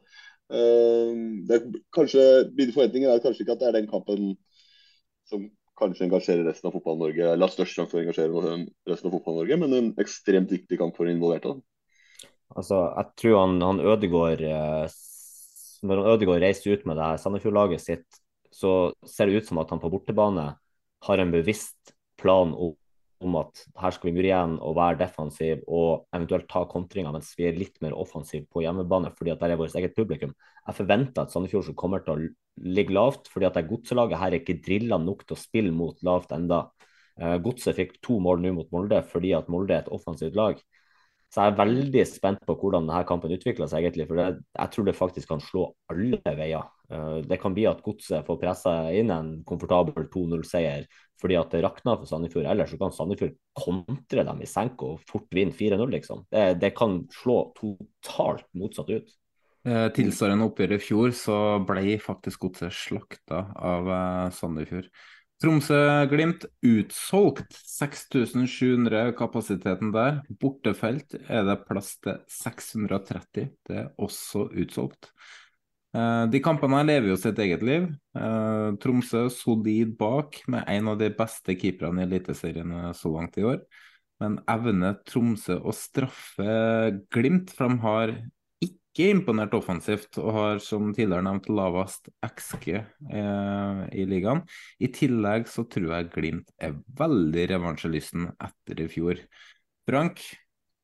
Kanskje, 1.96 2.26
Mine 2.58 2.76
forventninger 2.76 3.08
er 3.08 3.24
kanskje 3.24 3.46
ikke 3.46 3.56
at 3.56 3.64
det 3.64 3.70
er 3.70 3.78
den 3.80 3.88
kampen 3.94 4.34
som 5.32 5.48
kanskje 5.82 6.08
engasjerer 6.08 6.46
resten 6.48 6.70
av 6.70 6.78
Fotball-Norge, 6.78 7.28
eller 7.34 7.50
har 7.50 7.54
størst 7.54 7.78
sjanse 7.78 7.98
å 7.98 8.02
engasjere 8.04 8.56
resten 8.88 9.10
av 9.10 9.16
Fotball-Norge, 9.18 9.60
men 9.60 9.78
en 9.78 9.94
ekstremt 10.02 10.54
viktig 10.54 10.80
kamp 10.80 10.96
for 10.98 11.10
involverte. 11.12 11.58
Altså, 12.52 12.84
jeg 12.98 13.18
tror 13.22 13.40
han, 13.42 13.62
han 13.64 13.80
Ødegård 13.94 14.44
når 15.82 16.04
Ødegård 16.14 16.44
reiser 16.44 16.76
ut 16.76 16.86
med 16.86 17.00
det 17.00 17.06
her 17.06 17.22
Sandefjord-laget 17.22 17.82
sitt, 17.82 18.20
så 18.54 18.92
ser 19.08 19.30
det 19.30 19.42
ut 19.42 19.48
som 19.50 19.62
at 19.62 19.72
han 19.74 19.82
på 19.82 19.90
bortebane 19.90 20.52
har 21.08 21.22
en 21.22 21.34
bevisst 21.34 21.96
plan 22.22 22.54
om, 22.54 22.76
om 23.22 23.38
at 23.40 23.64
her 23.82 23.94
skal 23.96 24.10
vi 24.10 24.16
mure 24.18 24.30
igjen 24.30 24.58
og 24.60 24.76
være 24.78 25.00
defensiv 25.04 25.62
og 25.68 26.08
eventuelt 26.16 26.48
ta 26.52 26.64
kontringer, 26.70 27.14
mens 27.14 27.32
vi 27.38 27.48
er 27.48 27.58
litt 27.58 27.78
mer 27.84 27.96
offensive 27.98 28.48
på 28.52 28.64
hjemmebane 28.66 29.14
fordi 29.18 29.34
at 29.34 29.44
der 29.44 29.54
er 29.54 29.62
vårt 29.62 29.78
eget 29.78 29.96
publikum. 29.98 30.34
Jeg 30.66 30.78
forventer 30.78 31.24
at 31.24 31.34
Sandefjord 31.34 31.72
kommer 31.80 32.04
til 32.06 32.14
å 32.14 32.68
ligge 32.76 32.96
lavt, 32.96 33.30
fordi 33.32 33.48
at 33.48 33.58
det 33.58 33.68
godselaget 33.70 34.22
her 34.22 34.34
er 34.34 34.42
ikke 34.42 34.60
drilla 34.66 35.00
nok 35.02 35.26
til 35.26 35.38
å 35.38 35.42
spille 35.42 35.74
mot 35.76 35.98
lavt 36.06 36.34
enda. 36.36 36.66
Uh, 37.22 37.38
Godset 37.44 37.78
fikk 37.78 37.98
to 38.04 38.18
mål 38.24 38.42
nå 38.42 38.54
mot 38.56 38.70
Molde 38.74 39.02
fordi 39.10 39.34
at 39.38 39.50
Molde 39.52 39.76
er 39.76 39.86
et 39.86 39.94
offensivt 39.94 40.38
lag. 40.38 40.62
Så 41.32 41.46
jeg 41.46 41.54
er 41.54 41.60
veldig 41.62 42.02
spent 42.10 42.42
på 42.44 42.58
hvordan 42.60 42.90
denne 42.90 43.06
kampen 43.08 43.32
utvikler 43.32 43.70
seg, 43.72 43.86
egentlig, 43.86 44.08
for 44.10 44.20
det, 44.20 44.42
jeg 44.58 44.74
tror 44.74 44.88
det 44.88 44.98
faktisk 44.98 45.30
kan 45.32 45.44
slå 45.44 45.70
alle 45.92 46.20
veier. 46.36 46.66
Uh, 46.92 47.22
det 47.24 47.38
kan 47.40 47.56
bli 47.56 47.64
at 47.70 47.80
Godset 47.86 48.28
får 48.28 48.40
pressa 48.42 48.74
inn 48.92 49.14
en 49.16 49.38
komfortabel 49.48 50.10
2-0-seier 50.12 50.90
fordi 51.22 51.38
at 51.38 51.54
det 51.54 51.62
rakner 51.64 52.00
for 52.02 52.10
Sandefjord. 52.10 52.48
Ellers 52.50 52.72
så 52.74 52.80
kan 52.82 52.94
Sandefjord 52.96 53.36
kontre 53.58 54.26
dem 54.26 54.42
i 54.42 54.50
senk 54.50 54.82
og 54.86 55.04
fort 55.08 55.28
vinne 55.36 55.54
4-0, 55.54 55.86
liksom. 55.94 56.24
Det, 56.34 56.46
det, 56.62 56.72
kan 56.78 57.04
slå 57.14 57.44
totalt 57.58 58.48
motsatt 58.58 58.90
ut. 58.90 59.14
Eh, 59.70 59.88
tilsvarende 59.94 60.48
oppgjør 60.50 60.74
i 60.74 60.82
fjor 60.82 61.12
så 61.14 61.38
ble 61.68 62.00
faktisk 62.02 62.48
godset 62.48 62.74
slakta 62.74 63.44
av 63.54 63.92
eh, 63.94 64.28
Sandefjord. 64.34 64.90
Tromsø-Glimt 65.42 66.46
utsolgt. 66.62 67.56
6700 67.66 69.14
kapasiteten 69.18 69.94
der. 69.94 70.20
Bortefelt 70.42 71.16
er 71.26 71.46
det 71.48 71.62
plass 71.66 71.96
til 72.04 72.20
630. 72.30 73.48
Det 73.68 73.78
er 73.84 73.90
også 73.98 74.46
utsolgt. 74.54 75.10
Eh, 75.98 76.26
de 76.32 76.42
kampene 76.46 76.78
her 76.78 76.88
lever 76.92 77.12
jo 77.12 77.18
sitt 77.20 77.42
eget 77.42 77.66
liv. 77.66 77.90
Eh, 78.16 78.68
Tromsø 78.84 79.26
solid 79.34 79.96
bak 80.00 80.44
med 80.52 80.70
en 80.70 80.92
av 80.94 81.00
de 81.02 81.10
beste 81.18 81.58
keeperne 81.58 82.04
i 82.04 82.08
Eliteserien 82.10 82.76
så 82.98 83.12
langt 83.16 83.42
i 83.42 83.48
år. 83.50 83.64
Men 84.22 84.38
evner 84.52 85.00
Tromsø 85.10 85.58
å 85.58 85.74
straffe 85.74 86.54
Glimt, 87.10 87.50
for 87.58 87.74
de 87.74 87.82
har 87.82 88.14
ikke 88.92 89.08
imponert 89.14 89.54
offensivt 89.56 90.18
og 90.20 90.34
har 90.36 90.60
som 90.64 90.90
tidligere 90.92 91.24
nevnt 91.24 91.48
lavest 91.48 92.10
XG 92.28 92.74
eh, 92.76 93.80
i 93.96 94.04
ligaen. 94.04 94.44
I 94.84 94.92
tillegg 94.92 95.48
så 95.48 95.64
tror 95.72 95.94
jeg 95.96 96.10
Glimt 96.12 96.52
er 96.60 96.76
veldig 97.00 97.46
revansjelysten 97.54 98.28
etter 98.36 98.84
i 98.84 98.90
fjor. 98.92 99.24
Frank, 99.88 100.20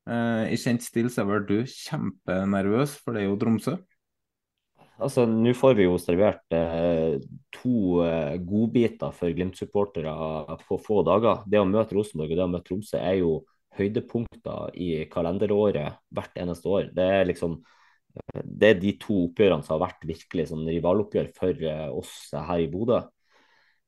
eh, 0.08 0.54
i 0.56 0.60
kjent 0.62 0.88
stil 0.88 1.12
så 1.12 1.26
er 1.26 1.30
vel 1.34 1.46
du 1.50 1.58
kjempenervøs, 1.68 2.96
for 3.04 3.12
det 3.12 3.26
er 3.26 3.30
jo 3.30 3.38
Tromsø? 3.44 3.76
Altså, 4.98 5.28
Nå 5.30 5.52
får 5.54 5.76
vi 5.78 5.86
jo 5.86 6.00
servert 6.02 6.56
eh, 6.56 7.20
to 7.60 8.02
eh, 8.08 8.40
godbiter 8.40 9.12
for 9.14 9.36
Glimt-supportere 9.36 10.58
på 10.64 10.80
få 10.82 11.04
dager. 11.06 11.44
Det 11.46 11.60
å 11.60 11.68
møte 11.68 12.00
Rosenborg 12.00 12.32
og 12.32 12.40
det 12.40 12.48
å 12.48 12.52
møte 12.56 12.72
Tromsø 12.72 13.04
er 13.04 13.20
jo 13.20 13.42
høydepunkter 13.78 14.72
i 14.80 15.04
kalenderåret 15.12 16.00
hvert 16.16 16.40
eneste 16.40 16.72
år. 16.72 16.88
Det 16.96 17.04
er 17.04 17.28
liksom 17.30 17.60
det 18.44 18.70
er 18.70 18.82
de 18.82 18.94
to 19.02 19.20
oppgjørene 19.28 19.66
som 19.66 19.78
har 19.78 19.88
vært 19.88 20.08
virkelig 20.10 20.50
sånn 20.52 20.66
rivaloppgjør 20.70 21.30
for 21.38 21.70
eh, 21.70 21.88
oss 21.94 22.14
her 22.34 22.64
i 22.64 22.68
Bodø. 22.72 23.00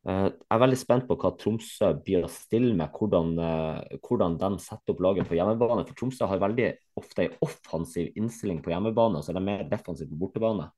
Eh, 0.07 0.25
jeg 0.29 0.55
er 0.55 0.63
veldig 0.63 0.79
spent 0.79 1.07
på 1.09 1.17
hva 1.19 1.33
Tromsø 1.39 1.91
blir 2.05 2.25
å 2.25 2.31
stille 2.31 2.71
med, 2.77 2.95
hvordan, 2.95 3.35
eh, 3.45 3.99
hvordan 4.05 4.39
de 4.41 4.51
setter 4.63 4.95
opp 4.95 5.03
laget 5.05 5.29
på 5.29 5.37
hjemmebane. 5.39 5.85
For 5.87 5.99
Tromsø 5.99 6.29
har 6.29 6.41
veldig 6.45 6.71
ofte 7.01 7.25
en 7.25 7.37
offensiv 7.45 8.11
innstilling 8.19 8.63
på 8.65 8.73
hjemmebane, 8.73 9.19
og 9.19 9.25
så 9.25 9.33
er 9.33 9.39
de 9.39 9.45
mer 9.49 9.69
defensive 9.71 10.11
på 10.13 10.23
bortebane. 10.25 10.71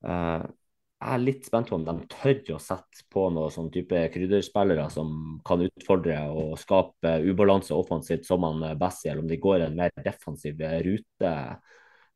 Jeg 0.00 1.14
er 1.14 1.20
litt 1.20 1.46
spent 1.48 1.68
på 1.68 1.76
om 1.76 1.82
de 1.84 1.92
tør 2.12 2.54
å 2.54 2.60
sette 2.60 3.04
på 3.12 3.26
noen 3.32 3.52
sånn 3.52 3.68
type 3.72 3.98
krydderspillere 4.14 4.86
som 4.92 5.10
kan 5.44 5.60
utfordre 5.64 6.16
og 6.32 6.54
skape 6.60 7.18
ubalanse 7.24 7.76
offensivt, 7.76 8.24
som 8.28 8.44
han 8.48 8.64
Bessie, 8.80 9.10
eller 9.10 9.24
om 9.24 9.28
de 9.28 9.36
går 9.40 9.66
en 9.66 9.76
mer 9.76 9.92
defensiv 10.04 10.60
rute 10.60 11.34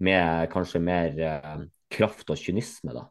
med 0.05 0.49
kanskje 0.53 0.81
mer 0.83 1.19
eh, 1.19 1.67
kraft 1.93 2.31
og 2.33 2.41
kynisme. 2.41 2.95
da. 2.97 3.05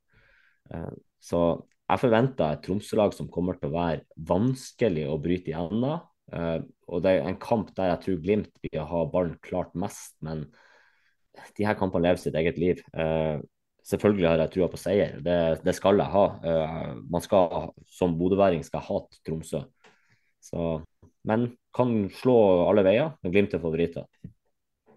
Eh, 0.72 0.92
så 1.24 1.44
jeg 1.90 2.02
forventer 2.02 2.56
et 2.56 2.64
Tromsø-lag 2.66 3.14
som 3.16 3.30
kommer 3.32 3.60
til 3.60 3.70
å 3.70 3.76
være 3.76 4.04
vanskelig 4.30 5.08
å 5.10 5.20
bryte 5.22 5.52
igjennom. 5.52 6.04
Uh, 6.34 6.64
og 6.88 7.02
det 7.04 7.12
er 7.12 7.26
en 7.28 7.38
kamp 7.38 7.74
der 7.76 7.90
jeg 7.92 8.00
tror 8.06 8.22
Glimt 8.24 8.62
vil 8.64 8.86
ha 8.88 9.02
ballen 9.12 9.36
klart 9.44 9.74
mest, 9.78 10.16
men 10.24 10.46
de 11.58 11.66
her 11.68 11.76
kampene 11.78 12.08
lever 12.08 12.22
sitt 12.22 12.38
eget 12.40 12.58
liv. 12.62 12.80
Selvfølgelig 13.84 14.30
har 14.30 14.42
jeg 14.42 14.54
trua 14.54 14.70
på 14.72 14.80
seier, 14.80 15.18
det, 15.22 15.38
det 15.66 15.76
skal 15.76 16.00
jeg 16.00 16.10
ha. 16.14 16.24
Man 17.12 17.26
skal 17.26 17.74
som 17.92 18.16
bodøværing 18.18 18.64
skal 18.66 18.86
hate 18.88 19.20
Tromsø. 19.28 19.66
Så, 20.42 20.80
men 21.28 21.50
kan 21.76 21.94
slå 22.16 22.38
alle 22.70 22.86
veier. 22.88 23.14
Glimt 23.28 23.54
er 23.54 23.62
favoritter. 23.62 24.08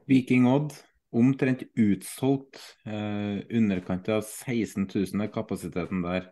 Viking 0.06 0.47
Odd 0.52 0.77
omtrent 1.15 1.62
utsolgt. 1.78 2.59
Eh, 2.87 3.43
underkant 3.57 4.09
av 4.12 4.24
16 4.24 4.89
000 4.89 5.24
er 5.24 5.33
kapasiteten 5.35 6.03
der. 6.05 6.31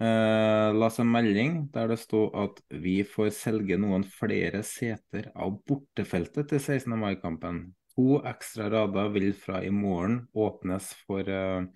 Eh, 0.00 0.68
la 0.72 0.88
seg 0.92 1.08
melding 1.08 1.66
der 1.74 1.90
det 1.92 1.98
sto 2.00 2.28
at 2.40 2.62
vi 2.72 3.00
får 3.04 3.34
selge 3.36 3.76
noen 3.80 4.06
flere 4.08 4.62
seter 4.64 5.28
av 5.36 5.58
bortefeltet 5.68 6.48
til 6.52 6.62
16. 6.62 6.96
mai-kampen. 6.96 7.66
To 7.96 8.20
ekstra 8.24 8.70
rader 8.72 9.10
vil 9.12 9.34
fra 9.36 9.60
i 9.66 9.72
morgen 9.74 10.22
åpnes 10.32 10.94
for 11.04 11.28
eh, 11.28 11.66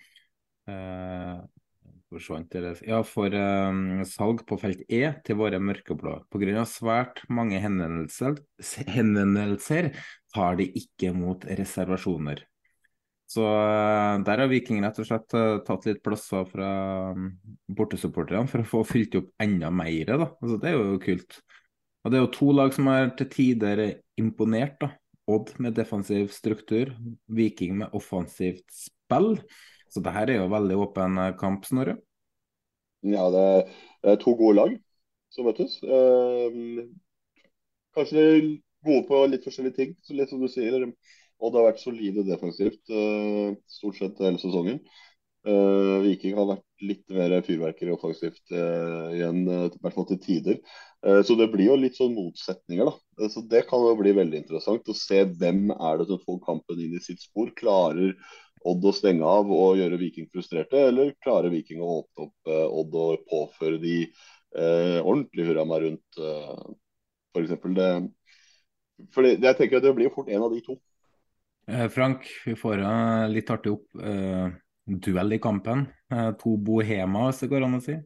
eh 0.71 1.43
ja, 2.15 3.03
for 3.03 3.35
um, 3.35 4.05
salg 4.07 4.45
på 4.47 4.59
felt 4.61 4.85
E 4.87 5.03
til 5.27 5.39
våre 5.41 5.59
mørkeblå. 5.59 6.21
Pga. 6.31 6.65
svært 6.65 7.25
mange 7.29 7.59
henvendelser, 7.59 8.37
henvendelser 8.87 9.91
tar 10.35 10.59
de 10.61 10.67
ikke 10.81 11.13
mot 11.17 11.45
reservasjoner. 11.47 12.43
Så 13.31 13.43
uh, 13.43 14.21
der 14.27 14.43
har 14.43 14.51
Viking 14.51 14.83
rett 14.85 14.99
og 15.01 15.09
slett 15.09 15.35
uh, 15.37 15.63
tatt 15.65 15.87
litt 15.89 16.03
plasser 16.05 16.45
fra 16.51 16.71
um, 17.17 17.31
bortesupporterne 17.73 18.51
for 18.51 18.63
å 18.63 18.69
få 18.69 18.83
fylt 18.87 19.17
opp 19.19 19.31
enda 19.43 19.71
mer. 19.75 20.13
Da. 20.13 20.29
Altså, 20.43 20.59
det 20.61 20.71
er 20.71 20.77
jo 20.77 21.01
kult. 21.03 21.39
Og 22.05 22.13
det 22.13 22.19
er 22.19 22.25
jo 22.27 22.33
to 22.37 22.51
lag 22.53 22.75
som 22.77 22.91
har 22.93 23.15
til 23.19 23.31
tider 23.33 23.85
imponert. 24.21 24.77
da. 24.83 24.93
Odd 25.33 25.55
med 25.65 25.73
defensiv 25.79 26.29
struktur, 26.37 26.93
Viking 27.33 27.79
med 27.81 27.95
offensivt 27.97 28.67
spill. 28.77 29.39
Så 29.89 30.03
det 30.05 30.13
her 30.13 30.29
er 30.29 30.43
jo 30.43 30.51
veldig 30.53 30.81
åpen 30.85 31.23
uh, 31.23 31.31
kamp, 31.41 31.65
Snorre. 31.71 31.97
Ja, 33.05 33.25
det 33.33 33.47
er 34.05 34.21
to 34.21 34.33
gode 34.37 34.57
lag 34.57 34.77
som 35.35 35.49
møtes. 35.49 35.77
Eh, 35.83 36.87
kanskje 37.97 38.25
gode 38.85 39.07
på 39.09 39.25
litt 39.31 39.47
forskjellige 39.47 39.79
ting, 39.79 39.95
så 40.05 40.17
litt 40.17 40.33
som 40.33 40.43
du 40.43 40.49
sier. 40.53 40.85
Og 41.43 41.51
det 41.51 41.61
har 41.61 41.71
vært 41.73 41.83
solide 41.83 42.25
defensivt 42.27 42.93
uh, 42.93 43.57
stort 43.71 43.99
sett 43.99 44.23
hele 44.23 44.41
sesongen. 44.41 44.79
Uh, 45.45 46.01
Viking 46.01 46.39
har 46.39 46.47
vært 46.49 46.87
litt 46.89 47.03
mer 47.13 47.35
fyrverkeri 47.45 47.93
offensivt 47.93 48.55
uh, 48.55 49.11
igjen, 49.13 49.43
i 49.45 49.83
hvert 49.83 49.97
fall 49.97 50.07
til 50.09 50.21
tider. 50.23 50.61
så 51.05 51.35
det 51.37 51.51
blir 51.53 51.69
jo 51.69 51.75
litt 51.77 51.99
sånn 51.99 52.15
motsetninger, 52.17 52.89
da. 52.89 53.29
så 53.29 53.43
Det 53.45 53.67
kan 53.69 53.83
jo 53.85 53.91
bli 53.99 54.15
veldig 54.17 54.39
interessant 54.41 54.89
å 54.89 54.97
se 54.97 55.19
hvem 55.29 55.67
er 55.75 55.99
det 56.01 56.07
som 56.09 56.23
får 56.23 56.39
kampen 56.47 56.81
inn 56.81 56.97
i 56.97 57.03
sitt 57.05 57.21
spor. 57.21 57.53
Klarer 57.59 58.17
Odd 58.65 58.87
å 58.89 58.95
stenge 58.97 59.29
av 59.29 59.51
og 59.53 59.77
gjøre 59.77 59.99
Viking 60.01 60.31
frustrerte, 60.33 60.87
eller 60.89 61.11
klarer 61.21 61.53
Viking 61.53 61.83
å 61.85 61.99
åpne 61.99 62.25
opp 62.25 62.55
Odd 62.81 62.97
og 62.97 63.27
påføre 63.29 63.77
de 63.83 63.99
ordentlig 64.55 65.51
hurra 65.51 65.67
meg 65.69 65.85
rundt, 65.85 66.23
uh, 66.23 66.73
f.eks. 67.35 67.53
Det, 67.77 67.91
for 69.15 69.27
det, 69.27 69.39
jeg 69.43 69.59
tenker 69.59 69.81
at 69.81 69.87
det 69.87 69.95
blir 69.97 70.13
fort 70.15 70.31
en 70.31 70.45
av 70.47 70.53
de 70.55 70.61
to. 70.65 70.77
Eh, 71.67 71.87
Frank, 71.93 72.29
vi 72.45 72.55
får 72.59 72.83
en 72.85 73.33
litt 73.33 73.51
artig 73.51 73.73
opp 73.73 74.01
uh, 74.01 74.51
duell 74.85 75.37
i 75.37 75.41
kampen. 75.43 75.87
Uh, 76.13 76.31
to 76.41 76.57
bohema, 76.61 77.29
hvis 77.29 77.45
det 77.45 77.51
går 77.53 77.67
an 77.67 77.79
å 77.79 77.83
si. 77.85 77.97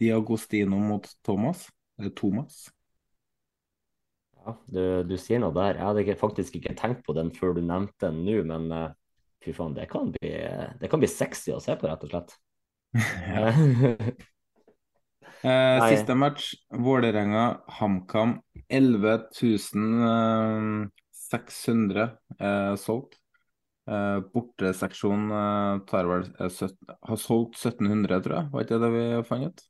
Diagostino 0.00 0.80
mot 0.82 1.08
Thomas. 1.26 1.66
Eller 2.00 2.14
Thomas. 2.16 2.66
Ja, 4.40 4.56
du, 4.72 4.82
du, 5.08 5.16
sier 5.20 5.40
noe 5.42 5.54
der. 5.56 5.76
Jeg 5.76 5.86
hadde 5.88 6.04
ikke, 6.04 6.20
faktisk 6.20 6.60
ikke 6.60 6.76
tenkt 6.78 7.04
på 7.06 7.16
den 7.16 7.32
før 7.36 7.56
du 7.56 7.64
nevnte 7.64 8.08
den 8.08 8.22
nå, 8.24 8.40
men 8.48 8.70
uh, 8.72 8.88
fy 9.44 9.56
faen, 9.56 9.76
det 9.76 9.88
kan, 9.92 10.12
bli, 10.16 10.34
det 10.80 10.92
kan 10.92 11.00
bli 11.00 11.10
sexy 11.10 11.54
å 11.56 11.62
se 11.62 11.76
på, 11.80 11.88
rett 11.88 12.04
og 12.04 12.14
slett. 12.14 12.36
siste 15.40 16.16
match, 16.18 16.52
Vålerenga-HamKam. 16.70 18.38
11 18.68 19.18
000 19.42 20.90
600 21.30 22.10
eh, 22.38 22.74
solgt. 22.76 23.20
Eh, 23.90 24.20
Borteseksjonen 24.34 25.32
eh, 25.34 26.06
vel 26.10 26.26
eh, 26.38 26.62
har 27.08 27.20
solgt 27.20 27.58
1700, 27.58 28.22
tror 28.24 28.36
jeg. 28.36 28.48
Var 28.52 28.66
ikke 28.66 28.80
det 28.82 28.90
vi 28.94 29.04
fant 29.28 29.50
ut? 29.50 29.66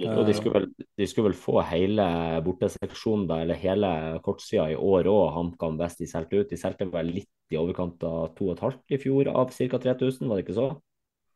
Ja, 0.00 0.14
de 0.24 0.32
skulle, 0.32 0.62
vel, 0.62 0.86
de 0.96 1.06
skulle 1.06 1.28
vel 1.28 1.36
få 1.36 1.58
hele 1.68 2.04
borteseksjonen, 2.46 3.26
da, 3.28 3.42
eller 3.44 3.58
hele 3.60 3.90
kortsida 4.24 4.70
i 4.72 4.78
år 4.80 5.10
òg, 5.12 5.26
HamKam 5.34 5.76
best 5.76 6.00
de 6.00 6.08
solgte 6.08 6.40
ut. 6.40 6.48
De 6.48 6.56
solgte 6.56 6.88
vel 6.88 7.12
litt 7.18 7.52
i 7.52 7.60
overkant 7.60 8.00
av 8.08 8.32
2,5 8.38 8.78
i 8.96 9.00
fjor 9.02 9.28
av 9.34 9.52
ca. 9.52 9.82
3000, 9.84 10.30
var 10.30 10.40
det 10.40 10.46
ikke 10.46 10.56
så? 10.56 10.70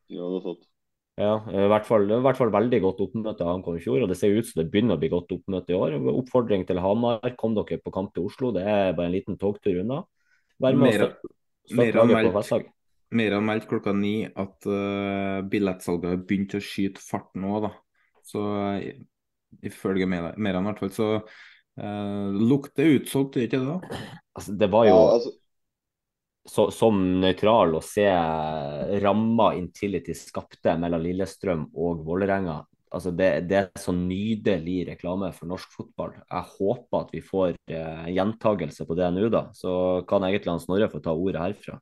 Ja, 0.08 0.24
det 0.32 0.40
er 0.40 0.46
sant. 0.46 0.68
Ja, 1.18 1.32
i 1.50 1.66
hvert 1.72 1.86
fall, 1.88 2.04
i 2.14 2.20
hvert 2.22 2.38
fall 2.38 2.52
veldig 2.54 2.78
godt 2.84 3.00
oppmøte 3.02 3.42
av 3.42 3.50
HamKam 3.50 3.78
i 3.80 3.82
fjor, 3.82 4.04
og 4.04 4.10
det 4.10 4.16
ser 4.20 4.36
ut 4.36 4.46
som 4.46 4.60
det 4.60 4.68
begynner 4.70 4.94
å 4.94 5.02
bli 5.02 5.10
godt 5.10 5.34
oppmøte 5.34 5.74
i 5.74 5.78
år. 5.78 5.96
Oppfordring 6.12 6.62
til 6.68 6.78
Hamar, 6.84 7.24
kom 7.40 7.56
dere 7.56 7.80
på 7.82 7.92
kamp 7.94 8.12
til 8.14 8.28
Oslo, 8.28 8.52
det 8.54 8.62
er 8.62 8.94
bare 8.94 9.10
en 9.10 9.16
liten 9.16 9.38
togtur 9.40 9.80
unna. 9.82 10.04
Vær 10.62 10.78
med 10.78 10.94
mer, 10.94 11.04
på 11.18 11.74
meldt, 11.74 12.70
mer 13.18 13.34
enn 13.34 13.46
meldt 13.50 13.66
klokka 13.70 13.94
ni 13.96 14.14
at 14.28 14.70
uh, 14.70 15.42
billettsalget 15.50 16.12
har 16.12 16.24
begynt 16.28 16.54
å 16.54 16.62
skyte 16.62 17.02
fart 17.02 17.34
nå, 17.38 17.64
da. 17.66 17.74
Så 18.28 18.44
ifølge 19.64 20.06
Meran 20.06 20.36
i 20.38 20.68
hvert 20.70 20.84
fall, 20.84 20.94
så 20.94 21.12
Uh, 21.78 22.34
lukter 22.34 22.96
utsolgt, 22.96 23.36
gjør 23.38 23.44
ikke 23.46 23.58
det? 23.62 23.66
da? 23.70 23.98
Altså, 24.34 24.54
det 24.58 24.66
var 24.72 24.88
jo 24.88 24.94
Ja, 24.96 25.02
altså, 25.14 25.30
så, 26.48 26.68
som 26.72 26.98
nøytral 27.20 27.76
å 27.76 27.84
se 27.84 28.06
ramma 29.02 29.52
Intility 29.58 30.16
skapte 30.16 30.74
mellom 30.80 31.02
Lillestrøm 31.04 31.66
og 31.76 32.04
Vålerenga. 32.06 32.62
Altså 32.88 33.12
det, 33.12 33.28
det, 33.50 33.58
er 33.58 33.80
så 33.80 33.92
nydelig 33.92 34.78
reklame 34.88 35.28
for 35.36 35.50
norsk 35.50 35.74
fotball. 35.76 36.14
Jeg 36.22 36.52
håper 36.54 37.02
at 37.02 37.10
vi 37.12 37.20
får 37.24 37.50
eh, 37.68 38.06
gjentagelse 38.16 38.86
på 38.88 38.96
det 38.96 39.10
nå, 39.12 39.26
da. 39.32 39.42
Så 39.56 39.72
kan 40.08 40.24
egentlig 40.24 40.54
han 40.54 40.62
Snorre 40.62 40.88
få 40.92 41.02
ta 41.04 41.12
ordet 41.12 41.42
herfra. 41.42 41.76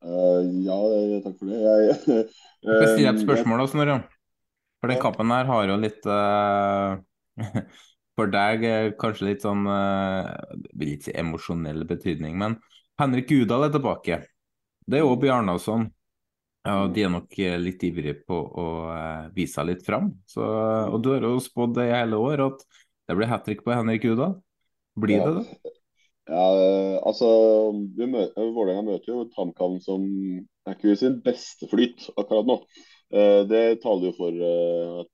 Uh, 0.00 0.40
ja, 0.64 0.78
takk 1.20 1.36
for 1.36 1.50
det. 1.50 1.60
Jeg, 1.60 1.98
Jeg 2.00 2.24
skal 2.64 2.88
stille 2.94 3.12
et 3.12 3.18
eh, 3.18 3.26
spørsmål 3.26 3.60
da, 3.60 3.68
Snorre. 3.74 3.98
For 4.80 4.88
den 4.88 5.02
kampen 5.02 5.36
her 5.36 5.44
har 5.52 5.68
jo 5.68 5.76
litt 5.82 6.08
uh, 6.08 6.96
For 8.16 8.32
deg 8.32 8.64
kanskje 9.00 9.28
litt 9.28 9.44
sånn 9.44 9.68
uh, 9.68 10.32
ikke 10.80 11.12
emosjonell 11.20 11.84
betydning, 11.88 12.40
men 12.40 12.56
Henrik 13.00 13.32
Udal 13.32 13.66
er 13.66 13.72
tilbake. 13.74 14.20
Det 14.86 15.00
er 15.00 15.04
jo 15.04 15.16
Bjarnason. 15.20 15.88
Ja, 16.66 16.84
de 16.92 17.04
er 17.06 17.12
nok 17.12 17.38
eh, 17.40 17.56
litt 17.56 17.80
ivrige 17.88 18.18
på 18.28 18.36
å 18.36 18.66
eh, 18.92 19.28
vise 19.36 19.56
seg 19.56 19.70
litt 19.70 19.84
fram. 19.86 20.10
Så, 20.28 20.44
og 20.44 20.98
du 21.00 21.14
har 21.14 21.24
jo 21.24 21.38
spådd 21.40 21.78
det 21.78 21.88
i 21.88 21.94
hele 21.94 22.20
år 22.20 22.44
at 22.50 22.64
det 23.08 23.16
blir 23.16 23.30
hat 23.30 23.46
trick 23.48 23.64
på 23.64 23.72
Henrik 23.72 24.04
Udal. 24.10 24.36
Blir 25.00 25.24
det 25.24 25.38
det? 25.38 25.72
Ja, 26.30 26.44
eh, 26.52 26.96
altså 27.08 27.28
vi 27.96 28.06
møter, 28.06 28.52
Vålerenga 28.54 28.84
møter 28.90 29.14
jo 29.14 29.24
TamKam 29.32 29.80
som 29.82 30.04
er 30.68 30.76
ikke 30.76 30.98
sin 31.00 31.16
beste 31.24 31.66
flyt 31.70 32.10
akkurat 32.12 32.46
nå. 32.52 32.58
Eh, 33.10 33.40
Det 33.50 33.64
taler 33.82 34.10
jo 34.10 34.12
for 34.18 34.44
eh, 34.50 35.00
eh, 35.00 35.08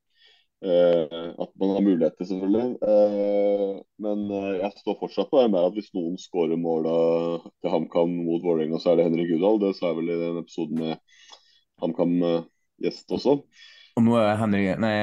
at 0.65 1.51
man 1.61 1.75
har 1.75 1.85
muligheter, 1.85 2.25
selvfølgelig. 2.25 2.79
Eh, 2.81 3.83
Men 4.03 4.25
eh, 4.31 4.57
jeg 4.63 4.73
står 4.81 4.99
fortsatt 5.01 5.31
på 5.31 5.41
det 5.43 5.51
med 5.53 5.65
at 5.65 5.77
hvis 5.77 5.93
noen 5.97 6.17
skårer 6.21 6.59
måla 6.61 6.95
til 7.61 7.73
HamKam 7.73 8.13
mot 8.27 8.45
Vålerenga, 8.45 8.81
så 8.81 8.93
er 8.93 9.01
det 9.01 9.07
Henrik 9.09 9.35
Udal. 9.37 9.61
Det 9.63 9.75
sa 9.77 9.91
jeg 9.91 9.99
vel 10.01 10.13
i 10.13 10.19
den 10.21 10.41
episoden 10.43 10.81
med 10.81 10.97
HamKam-gjest 11.85 13.17
også. 13.17 13.39
Og 13.97 14.05
nå 14.05 14.17
er 14.21 14.37
Henrik, 14.41 14.75
nei, 14.83 14.97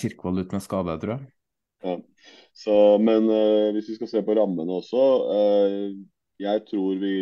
Kirkevold 0.00 0.44
ute 0.44 0.56
med 0.56 0.64
skade, 0.64 1.00
tror 1.02 1.16
jeg. 1.16 1.26
Ja. 1.84 1.96
Så, 2.58 2.76
men 2.98 3.28
eh, 3.30 3.68
hvis 3.76 3.92
vi 3.92 3.98
skal 3.98 4.10
se 4.10 4.24
på 4.26 4.34
rammene 4.38 4.80
også, 4.80 5.04
eh, 5.34 5.92
jeg 6.42 6.64
tror 6.70 6.96
vi 7.02 7.12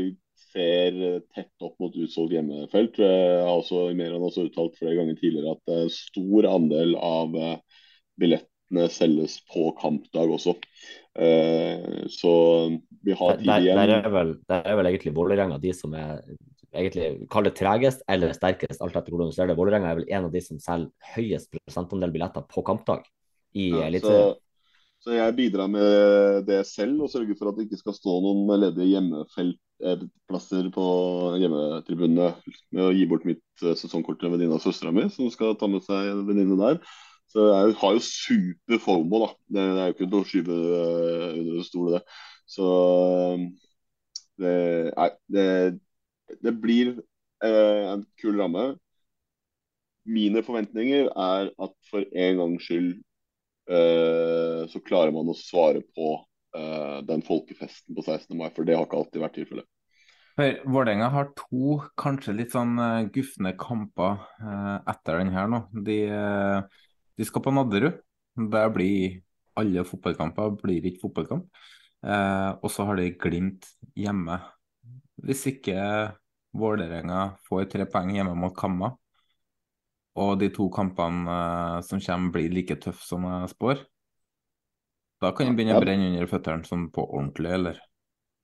ser 0.57 1.01
eh, 1.05 1.23
tett 1.35 1.65
opp 1.67 1.79
mot 1.83 1.97
utsolgt 1.97 2.35
hjemmefelt. 2.37 3.01
Jeg 3.03 3.41
har 3.45 3.55
også 3.55 3.87
Meran 3.97 4.25
også 4.25 4.49
uttalt 4.49 4.77
flere 4.81 4.97
ganger 4.99 5.19
tidligere 5.21 5.57
at 5.57 5.75
en 5.77 5.91
stor 5.93 6.49
andel 6.51 6.95
av 6.99 7.37
eh, 7.37 7.57
billettene 8.21 8.89
selges 8.93 9.39
på 9.53 9.69
kampdag 9.81 10.33
også. 10.39 10.57
Eh, 11.17 12.07
så 12.13 12.35
vi 13.05 13.17
har 13.17 13.39
tid 13.41 13.53
igjen. 13.61 13.83
der, 13.83 13.95
er 14.01 14.13
vel, 14.13 14.37
der 14.49 14.69
er 14.69 14.81
vel 14.81 14.91
egentlig 14.93 15.17
Vålerenga 15.17 15.61
de 15.63 15.75
som 15.77 15.95
er 15.97 16.25
egentlig 16.77 17.29
kall 17.33 17.47
det 17.47 17.55
tregest 17.57 18.03
eller 18.11 18.35
sterkest, 18.37 18.83
alt 18.85 18.97
etter 18.99 19.15
hvordan 19.15 19.31
du 19.31 19.37
ser 19.37 19.49
det. 19.49 19.59
Vålerenga 19.59 19.93
er 19.93 20.01
vel 20.01 20.11
en 20.11 20.27
av 20.29 20.35
de 20.35 20.43
som 20.45 20.59
selger 20.63 21.15
høyest 21.15 21.53
prosentandel 21.55 22.13
billetter 22.15 22.45
på 22.51 22.65
kampdag 22.67 23.07
i 23.57 23.71
Ja, 23.73 23.87
Eliteserien. 23.87 24.35
så, 24.35 25.07
så 25.07 25.15
jeg 25.17 25.37
bidrar 25.39 25.71
med 25.73 26.45
det 26.49 26.61
selv, 26.69 27.07
og 27.07 27.13
sørger 27.13 27.39
for 27.39 27.49
at 27.49 27.57
det 27.57 27.69
ikke 27.69 27.81
skal 27.81 27.97
stå 27.97 28.19
noen 28.25 28.51
ledige 28.67 29.01
hjemmefeltplasser 29.81 30.71
på 30.75 30.85
hjemmetribunene 31.41 32.31
med 32.75 32.85
å 32.85 32.93
gi 32.95 33.07
bort 33.09 33.27
mitt 33.29 33.43
eh, 33.63 33.77
sesongkort 33.77 34.21
til 34.21 34.31
en 34.31 34.37
venninne 34.37 34.57
av 34.57 34.65
søstera 34.65 34.93
mi, 34.95 35.09
som 35.13 35.31
skal 35.31 35.57
ta 35.59 35.69
med 35.71 35.85
seg 35.85 36.13
en 36.13 36.25
venninne 36.29 36.57
der. 36.61 36.81
Så 37.33 37.49
jeg 37.51 37.77
har 37.81 37.97
jo 37.97 38.05
super 38.05 38.81
formål 38.81 39.27
da. 39.27 39.31
Det, 39.57 39.65
er 39.67 39.89
jo 39.91 39.97
ikke 39.97 40.11
noe 40.11 40.25
å 40.25 40.31
skyve 40.31 40.57
eh, 40.57 41.41
under 41.43 41.67
stol, 41.67 41.93
det. 41.97 42.03
Så 42.47 42.71
eh, 43.35 43.47
det, 44.41 44.57
nei, 44.97 45.11
det, 45.33 45.49
det 46.45 46.55
blir 46.63 46.95
eh, 47.45 47.83
en 47.93 48.07
kul 48.21 48.41
ramme. 48.41 48.71
Mine 50.07 50.45
forventninger 50.47 51.11
er 51.11 51.51
at 51.51 51.75
for 51.91 52.07
en 52.07 52.41
gangs 52.41 52.65
skyld 52.69 52.93
eh, 53.69 54.63
så 54.71 54.83
klarer 54.87 55.13
man 55.15 55.33
å 55.33 55.37
svare 55.37 55.83
på 55.97 56.15
eh, 56.15 56.36
den 57.07 57.23
folkefesten 57.27 57.97
på 57.97 58.03
16. 58.05 58.37
mai, 58.39 58.49
for 58.55 58.67
det 58.67 58.77
har 58.77 58.87
ikke 58.87 59.01
alltid 59.01 59.23
vært 59.23 59.37
tilfellet. 59.37 59.69
Vålerenga 60.37 61.09
har 61.09 61.31
to 61.37 61.79
kanskje 61.97 62.35
litt 62.37 62.53
sånn 62.53 62.75
uh, 62.77 63.07
gufne 63.09 63.55
kamper 63.57 64.19
eh, 64.45 64.75
etter 64.93 65.23
den 65.23 65.31
her 65.33 65.49
nå. 65.49 65.63
De, 65.87 65.97
eh, 66.13 66.83
de 67.17 67.25
skal 67.25 67.45
på 67.47 67.55
Nadderud. 67.57 68.03
Der 68.53 68.69
blir 68.75 69.23
alle 69.57 69.87
fotballkamper 69.89 70.59
blir 70.61 70.85
ikke 70.85 71.07
fotballkamp. 71.07 71.49
Eh, 72.05 72.51
og 72.61 72.69
så 72.73 72.85
har 72.85 73.01
de 73.01 73.15
Glimt 73.17 73.65
hjemme. 73.97 74.37
Hvis 75.25 75.47
ikke 75.55 75.81
Vålerenga 76.57 77.31
får 77.49 77.71
tre 77.73 77.89
poeng 77.89 78.13
hjemme 78.15 78.37
mot 78.37 78.55
Kamma, 78.57 78.93
og 80.17 80.37
de 80.41 80.49
to 80.53 80.69
kampene 80.73 81.33
eh, 81.33 81.81
som 81.85 82.01
kommer 82.01 82.37
blir 82.37 82.53
like 82.53 82.77
tøffe 82.85 83.05
som 83.09 83.25
jeg 83.29 83.55
spår, 83.57 83.81
da 85.27 85.35
kan 85.35 85.51
det 85.51 85.59
begynne 85.59 85.77
å 85.77 85.83
brenne 85.83 86.09
under 86.13 86.31
føttene 86.31 86.69
sånn 86.69 86.89
på 86.95 87.05
ordentlig, 87.05 87.53
eller? 87.59 87.85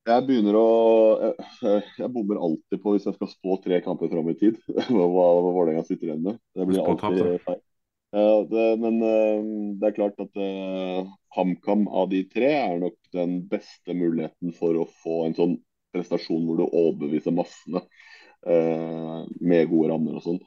Jeg 0.02 0.26
begynner 0.26 0.56
å 0.58 0.68
Jeg, 1.62 1.82
jeg 2.00 2.10
bommer 2.10 2.40
alltid 2.42 2.80
på 2.82 2.96
hvis 2.96 3.04
jeg 3.06 3.14
skal 3.14 3.30
spå 3.30 3.58
tre 3.62 3.78
kamper 3.84 4.10
fram 4.10 4.30
i 4.32 4.38
tid, 4.38 4.58
hva 4.90 5.06
hva 5.14 5.26
Vålerenga 5.46 5.84
sitter 5.86 6.10
igjen 6.10 6.24
med. 6.26 6.40
Det 6.56 6.66
blir 6.66 6.82
alltid 6.82 7.44
feil. 7.46 7.60
Ja, 8.12 8.32
det, 8.44 8.64
men 8.76 8.98
eh, 9.00 9.44
det 9.80 9.88
er 9.88 9.94
klart 9.96 10.18
at 10.20 10.34
uh, 10.36 11.06
HamKam 11.32 11.86
av 11.88 12.10
de 12.10 12.26
tre 12.28 12.50
er 12.58 12.82
nok 12.82 12.98
den 13.16 13.38
beste 13.48 13.94
muligheten 13.96 14.52
for 14.52 14.76
å 14.76 14.84
få 15.00 15.22
en 15.24 15.36
sånn 15.38 15.54
prestasjon 15.96 16.44
hvor 16.44 16.60
du 16.60 16.66
overbeviser 16.66 17.32
massene 17.36 17.80
eh, 18.48 19.22
med 19.40 19.70
gode 19.70 19.92
rammer 19.92 20.18
og 20.18 20.26
sånn. 20.26 20.42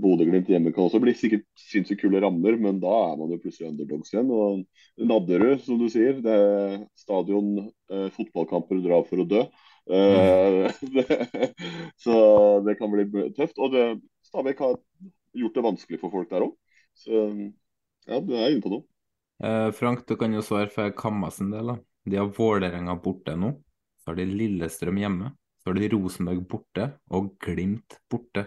Bodø-Glimt 0.00 0.50
hjemme 0.50 0.72
kan 0.74 0.86
også 0.86 1.00
bli 1.02 1.14
sikkert 1.16 1.46
sinnssykt 1.58 2.02
kule 2.02 2.20
rammer, 2.22 2.56
men 2.60 2.80
da 2.82 2.92
er 3.10 3.16
man 3.20 3.32
jo 3.34 3.40
plutselig 3.42 3.70
underdogs 3.70 4.12
igjen. 4.14 4.30
Og 4.34 5.08
Nadderud, 5.10 5.64
som 5.64 5.80
du 5.80 5.88
sier, 5.92 6.20
det 6.24 6.36
er 6.36 6.76
stadion, 6.98 7.70
eh, 7.92 8.08
fotballkamper 8.16 8.82
drar 8.84 9.06
for 9.08 9.22
å 9.22 9.28
dø. 9.28 9.46
Eh, 9.90 10.80
det, 10.96 11.06
så 12.00 12.14
det 12.66 12.76
kan 12.80 12.92
bli 12.92 13.28
tøft. 13.36 13.58
Og 13.60 13.76
Stabæk 14.30 14.62
har 14.66 14.78
gjort 15.36 15.58
det 15.58 15.66
vanskelig 15.66 16.00
for 16.02 16.14
folk 16.14 16.30
der 16.30 16.48
òg. 16.48 16.56
Så 16.96 17.26
ja, 18.08 18.18
du 18.18 18.34
er 18.34 18.50
inne 18.50 18.64
på 18.64 18.72
noe. 18.72 18.86
Eh, 19.42 19.70
Frank, 19.72 20.06
du 20.06 20.16
kan 20.20 20.34
jo 20.34 20.42
svare 20.44 20.68
for 20.72 20.92
Kammas 20.96 21.40
en 21.40 21.52
del. 21.54 21.72
da. 21.72 21.76
De 22.04 22.16
har 22.16 22.32
Vålerenga 22.36 22.96
borte 23.00 23.36
nå. 23.36 23.54
Så 24.00 24.10
har 24.10 24.20
de 24.20 24.26
Lillestrøm 24.28 25.00
hjemme. 25.00 25.32
Så 25.60 25.70
har 25.70 25.78
de 25.78 25.90
Rosenborg 25.92 26.44
borte 26.48 26.88
og 27.16 27.34
Glimt 27.40 28.00
borte. 28.10 28.46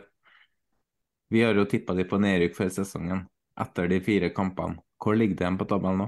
Vi 1.34 1.42
har 1.42 1.58
jo 1.58 1.66
tippa 1.66 1.96
de 1.98 2.04
på 2.06 2.20
nedrykk 2.22 2.54
før 2.54 2.68
sesongen, 2.76 3.24
etter 3.58 3.88
de 3.90 3.98
fire 4.06 4.28
kampene. 4.38 4.78
Hvor 5.02 5.18
ligger 5.18 5.40
de 5.40 5.50
på 5.58 5.66
tabellen 5.72 6.04
nå? 6.04 6.06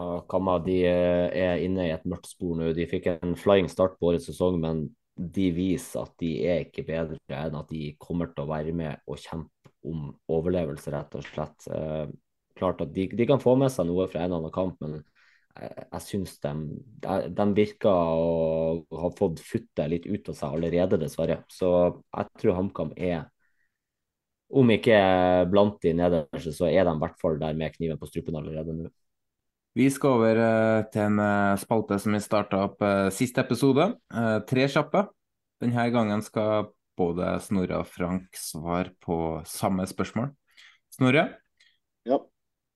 Ja, 0.00 0.08
Kamma 0.32 0.56
de 0.64 0.80
eh, 0.88 1.28
er 1.44 1.62
inne 1.62 1.86
i 1.86 1.92
et 1.94 2.08
mørkt 2.10 2.26
spor 2.32 2.56
nå. 2.58 2.72
De 2.74 2.88
fikk 2.90 3.06
en 3.12 3.36
flying 3.38 3.70
start 3.70 3.94
på 4.00 4.10
årets 4.10 4.26
sesong, 4.26 4.58
men 4.64 4.82
de 5.14 5.46
viser 5.54 6.02
at 6.02 6.16
de 6.18 6.32
er 6.42 6.64
ikke 6.64 6.88
bedre 6.90 7.20
enn 7.38 7.60
at 7.60 7.70
de 7.70 7.92
kommer 8.02 8.34
til 8.34 8.48
å 8.48 8.50
være 8.50 8.74
med 8.74 9.06
og 9.06 9.22
kjempe 9.22 9.74
om 9.86 10.10
overlevelse, 10.26 10.90
rett 10.90 11.14
og 11.14 11.26
slett. 11.30 11.70
Eh, 11.70 12.06
klart 12.58 12.82
at 12.82 12.94
de, 12.96 13.06
de 13.14 13.30
kan 13.30 13.42
få 13.42 13.54
med 13.62 13.70
seg 13.70 13.86
noe 13.92 14.10
fra 14.10 14.24
en 14.24 14.32
eller 14.32 14.42
annen 14.42 14.58
kamp, 14.58 14.82
men 14.82 14.98
jeg, 14.98 15.74
jeg 15.84 16.06
syns 16.08 16.38
de, 16.42 16.56
de 17.30 17.52
virker 17.62 17.90
å 17.94 19.02
ha 19.04 19.14
fått 19.14 19.38
futtet 19.44 19.92
litt 19.94 20.10
ut 20.10 20.34
av 20.34 20.42
seg 20.42 20.56
allerede, 20.56 20.98
dessverre. 20.98 21.44
Så 21.46 21.68
jeg 22.10 22.40
tror 22.42 22.58
HamKam 22.58 22.96
er 22.98 23.28
om 24.50 24.72
ikke 24.74 24.96
blant 25.50 25.78
de 25.84 25.92
nederste, 25.94 26.52
så 26.54 26.68
er 26.70 26.84
de 26.88 26.94
i 26.96 27.02
hvert 27.04 27.20
fall 27.22 27.38
der 27.40 27.54
med 27.58 27.74
kniven 27.76 28.00
på 28.00 28.08
strupen 28.10 28.38
allerede 28.40 28.74
nå. 28.74 28.90
Vi 29.78 29.86
skal 29.94 30.16
over 30.18 30.40
eh, 30.42 30.82
til 30.90 31.04
en 31.06 31.20
eh, 31.22 31.60
spalte 31.62 32.00
som 32.02 32.16
vi 32.16 32.20
starta 32.24 32.64
opp 32.66 32.82
sist 32.82 33.20
siste 33.20 33.44
episode. 33.44 33.86
Eh, 34.10 34.38
tre 34.50 34.66
kjappe. 34.66 35.04
Denne 35.62 35.84
gangen 35.94 36.24
skal 36.26 36.70
både 36.98 37.36
Snorre 37.44 37.80
og 37.80 37.88
Frank 37.88 38.36
svare 38.36 38.92
på 39.04 39.40
samme 39.48 39.86
spørsmål. 39.88 40.32
Snorre, 40.90 41.28
Ja. 42.04 42.18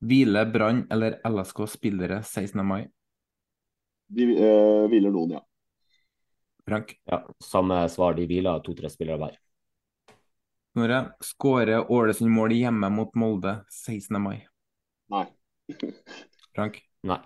hvile 0.04 0.44
Brann 0.52 0.86
eller 0.92 1.18
LSK 1.26 1.66
spillere 1.68 2.22
16. 2.22 2.62
mai? 2.64 2.86
De 4.08 4.22
eh, 4.36 4.86
hviler 4.88 5.10
noen, 5.10 5.36
ja. 5.38 5.42
Frank, 6.64 6.94
Ja, 7.10 7.24
samme 7.42 7.82
svar. 7.92 8.14
De 8.16 8.26
hviler 8.28 8.62
to-tre 8.64 8.88
spillere 8.92 9.18
hver. 9.20 9.36
Snorre, 10.74 11.14
skårer 11.22 11.90
Ålesund 11.92 12.30
mål 12.34 12.52
hjemme 12.56 12.88
mot 12.90 13.12
Molde 13.14 13.60
16. 13.70 14.18
mai? 14.22 14.40
Nei. 15.14 15.26
Frank, 16.54 16.80
Nei. 17.06 17.18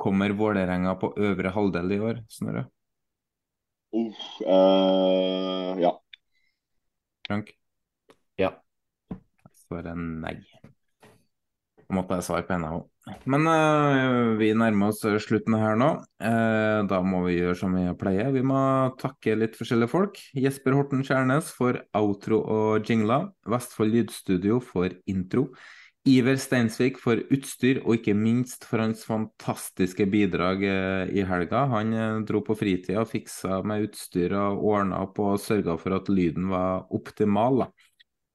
kommer 0.00 0.30
Vålerenga 0.30 0.94
på 0.96 1.12
øvre 1.20 1.52
halvdel 1.52 1.92
i 1.92 1.98
år? 2.00 2.22
Snorre, 2.28 2.64
Uff, 3.92 4.40
uh, 4.46 5.76
ja. 5.82 5.92
Frank, 7.26 7.52
Ja. 8.38 8.54
svarer 9.66 9.94
nei. 9.94 10.38
Jeg 11.84 11.96
måtte 11.96 12.16
jeg 12.16 12.24
svare 12.24 12.46
på 12.48 12.54
en 12.56 12.64
av 12.64 12.72
henne. 12.72 12.88
Men 13.30 13.46
uh, 13.48 14.36
vi 14.40 14.50
nærmer 14.56 14.92
oss 14.92 15.02
slutten 15.24 15.56
her 15.58 15.76
nå. 15.78 15.90
Uh, 16.22 16.86
da 16.90 17.00
må 17.04 17.24
vi 17.26 17.38
gjøre 17.38 17.56
som 17.58 17.74
vi 17.76 17.84
pleier. 18.00 18.30
Vi 18.34 18.44
må 18.46 18.60
takke 19.00 19.36
litt 19.38 19.58
forskjellige 19.58 19.92
folk. 19.92 20.20
Jesper 20.36 20.76
Horten 20.78 21.04
Skjærnes 21.06 21.50
for 21.56 21.80
outro 21.96 22.40
og 22.40 22.88
jingler. 22.88 23.28
Vestfold 23.50 23.94
Lydstudio 23.96 24.60
for 24.64 24.94
intro. 25.10 25.50
Iver 26.08 26.38
Steinsvik 26.40 26.96
for 26.96 27.20
utstyr, 27.28 27.82
og 27.84 27.98
ikke 27.98 28.14
minst 28.16 28.64
for 28.64 28.80
hans 28.80 29.02
fantastiske 29.04 30.06
bidrag 30.08 30.64
i 30.64 31.26
helga. 31.28 31.66
Han 31.74 32.24
dro 32.24 32.40
på 32.46 32.56
fritida, 32.56 33.04
fiksa 33.04 33.60
med 33.68 33.90
utstyr 33.90 34.32
og 34.32 34.64
ordna 34.72 35.02
opp 35.04 35.20
og 35.20 35.36
sørga 35.44 35.76
for 35.82 35.98
at 35.98 36.08
lyden 36.08 36.48
var 36.48 36.88
optimal. 36.96 37.66
da. 37.66 37.89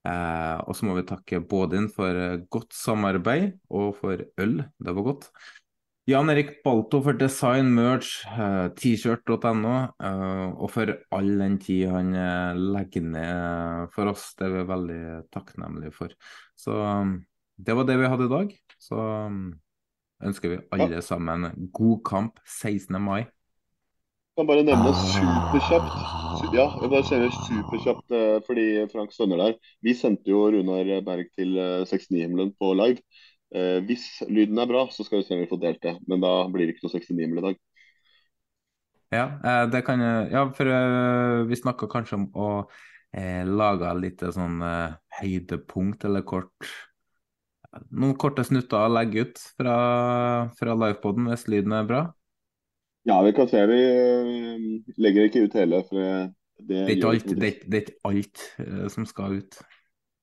Eh, 0.06 0.57
og 0.65 0.77
så 0.77 0.86
må 0.86 0.95
vi 0.99 1.06
takke 1.10 1.41
Bådin 1.41 1.88
for 1.94 2.14
eh, 2.22 2.41
godt 2.53 2.76
samarbeid 2.77 3.56
og 3.73 3.95
for 3.98 4.22
øl, 4.41 4.60
det 4.61 4.94
var 4.98 5.07
godt. 5.07 5.30
Jan 6.06 6.30
Erik 6.30 6.60
Balto 6.61 6.99
for 7.02 7.18
design, 7.18 7.72
merch, 7.73 8.19
eh, 8.30 8.68
t-shirt.no, 8.77 9.72
eh, 9.98 10.49
og 10.53 10.69
for 10.69 10.91
all 11.18 11.32
den 11.41 11.56
tid 11.57 11.88
han 11.90 12.11
eh, 12.14 12.60
legger 12.76 13.07
ned 13.07 13.88
for 13.95 14.11
oss. 14.11 14.27
Det 14.38 14.45
er 14.45 14.53
vi 14.53 14.68
veldig 14.69 15.06
takknemlige 15.34 15.95
for. 15.95 16.14
Så 16.61 16.77
um, 16.77 17.15
det 17.57 17.73
var 17.73 17.90
det 17.90 17.98
vi 17.98 18.11
hadde 18.11 18.27
i 18.30 18.34
dag. 18.36 18.53
Så 18.77 18.99
um, 19.02 19.40
ønsker 20.22 20.53
vi 20.53 20.61
alle 20.77 21.02
sammen 21.02 21.49
god 21.73 22.03
kamp 22.06 22.38
16. 22.45 23.02
mai 23.02 23.26
kan 24.36 24.48
bare 24.48 24.66
nevne 24.68 24.91
superkjapt 24.99 25.94
Ja, 26.56 26.66
jeg 26.82 26.90
bare 26.91 27.06
kjenner 27.07 27.36
superkjapt 27.48 28.16
eh, 28.16 28.40
fordi 28.45 28.66
Frank 28.91 29.14
stønner 29.16 29.40
der. 29.40 29.53
Vi 29.84 29.94
sendte 29.98 30.30
jo 30.30 30.44
Runar 30.52 30.90
Berg 31.06 31.30
til 31.36 31.56
69-himmelen 31.56 32.52
eh, 32.52 32.57
på 32.60 32.74
live. 32.78 32.99
Eh, 33.56 33.80
hvis 33.88 34.03
lyden 34.28 34.60
er 34.60 34.68
bra, 34.70 34.86
så 34.91 35.06
skal 35.07 35.22
vi 35.22 35.28
se 35.28 35.38
om 35.38 35.44
vi 35.44 35.49
får 35.52 35.62
delt 35.64 35.80
det. 35.86 35.95
Men 36.12 36.24
da 36.24 36.34
blir 36.52 36.68
det 36.68 36.76
ikke 36.76 36.88
noe 36.88 36.95
69-himmel 36.98 37.41
i 37.41 37.45
dag. 37.48 37.62
Ja, 39.16 39.26
det 39.72 39.84
kan 39.88 40.02
Ja, 40.03 40.44
for 40.57 40.68
vi 41.48 41.56
snakka 41.56 41.88
kanskje 41.88 42.20
om 42.20 42.28
å 42.36 42.49
eh, 43.16 43.48
lage 43.48 43.94
litt 44.02 44.26
sånn 44.36 44.60
høydepunkt 45.22 46.03
eller 46.10 46.26
kort 46.28 46.76
Noen 47.91 48.14
korte 48.16 48.44
snutter 48.48 48.86
å 48.86 48.91
legge 48.91 49.26
ut 49.26 49.40
fra, 49.60 49.80
fra 50.56 50.76
livepoden 50.80 51.28
hvis 51.28 51.44
lyden 51.52 51.76
er 51.76 51.88
bra. 51.90 52.03
Ja, 53.06 53.19
vi 53.22 53.36
kan 53.38 53.49
se. 53.49 53.61
Vi 53.69 53.80
eh, 53.86 54.65
legger 54.98 55.30
ikke 55.30 55.45
ut 55.45 55.56
hele. 55.60 55.84
for 55.86 56.02
det, 56.02 56.10
det, 56.57 56.82
er 56.82 56.94
ikke 56.95 57.14
alt, 57.14 57.32
det, 57.32 57.53
det 57.69 57.77
er 57.77 57.84
ikke 57.84 58.10
alt 58.10 58.45
uh, 58.64 58.86
som 58.91 59.06
skal 59.06 59.40
ut. 59.41 59.57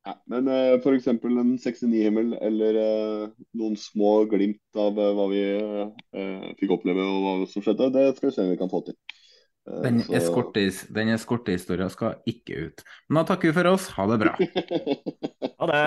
Ja, 0.03 0.17
men 0.27 0.49
uh, 0.51 0.55
eh, 0.75 0.79
f.eks. 0.81 1.07
en 1.07 1.21
69-himmel 1.23 2.33
eller 2.43 2.79
uh, 2.81 3.27
noen 3.59 3.77
små 3.79 4.25
glimt 4.31 4.79
av 4.79 4.99
uh, 4.99 5.13
hva 5.15 5.29
vi 5.31 5.43
uh, 5.63 6.49
fikk 6.59 6.75
oppleve 6.75 7.05
og 7.07 7.21
hva 7.23 7.35
som 7.53 7.63
skjedde, 7.63 7.93
det 7.95 8.09
skal 8.17 8.31
vi 8.31 8.35
se 8.35 8.47
om 8.47 8.51
vi 8.51 8.59
kan 8.59 8.73
få 8.73 8.83
til. 8.89 8.99
den 10.91 11.13
eskortehistoria 11.15 11.87
skal 11.93 12.19
ikke 12.27 12.67
ut. 12.67 12.83
Men 13.07 13.21
da 13.21 13.29
takker 13.31 13.53
vi 13.53 13.59
for 13.61 13.71
oss. 13.77 13.87
Ha 13.95 14.09
det 14.11 14.19
bra. 14.25 14.35
ha 15.63 15.71
det. 15.71 15.87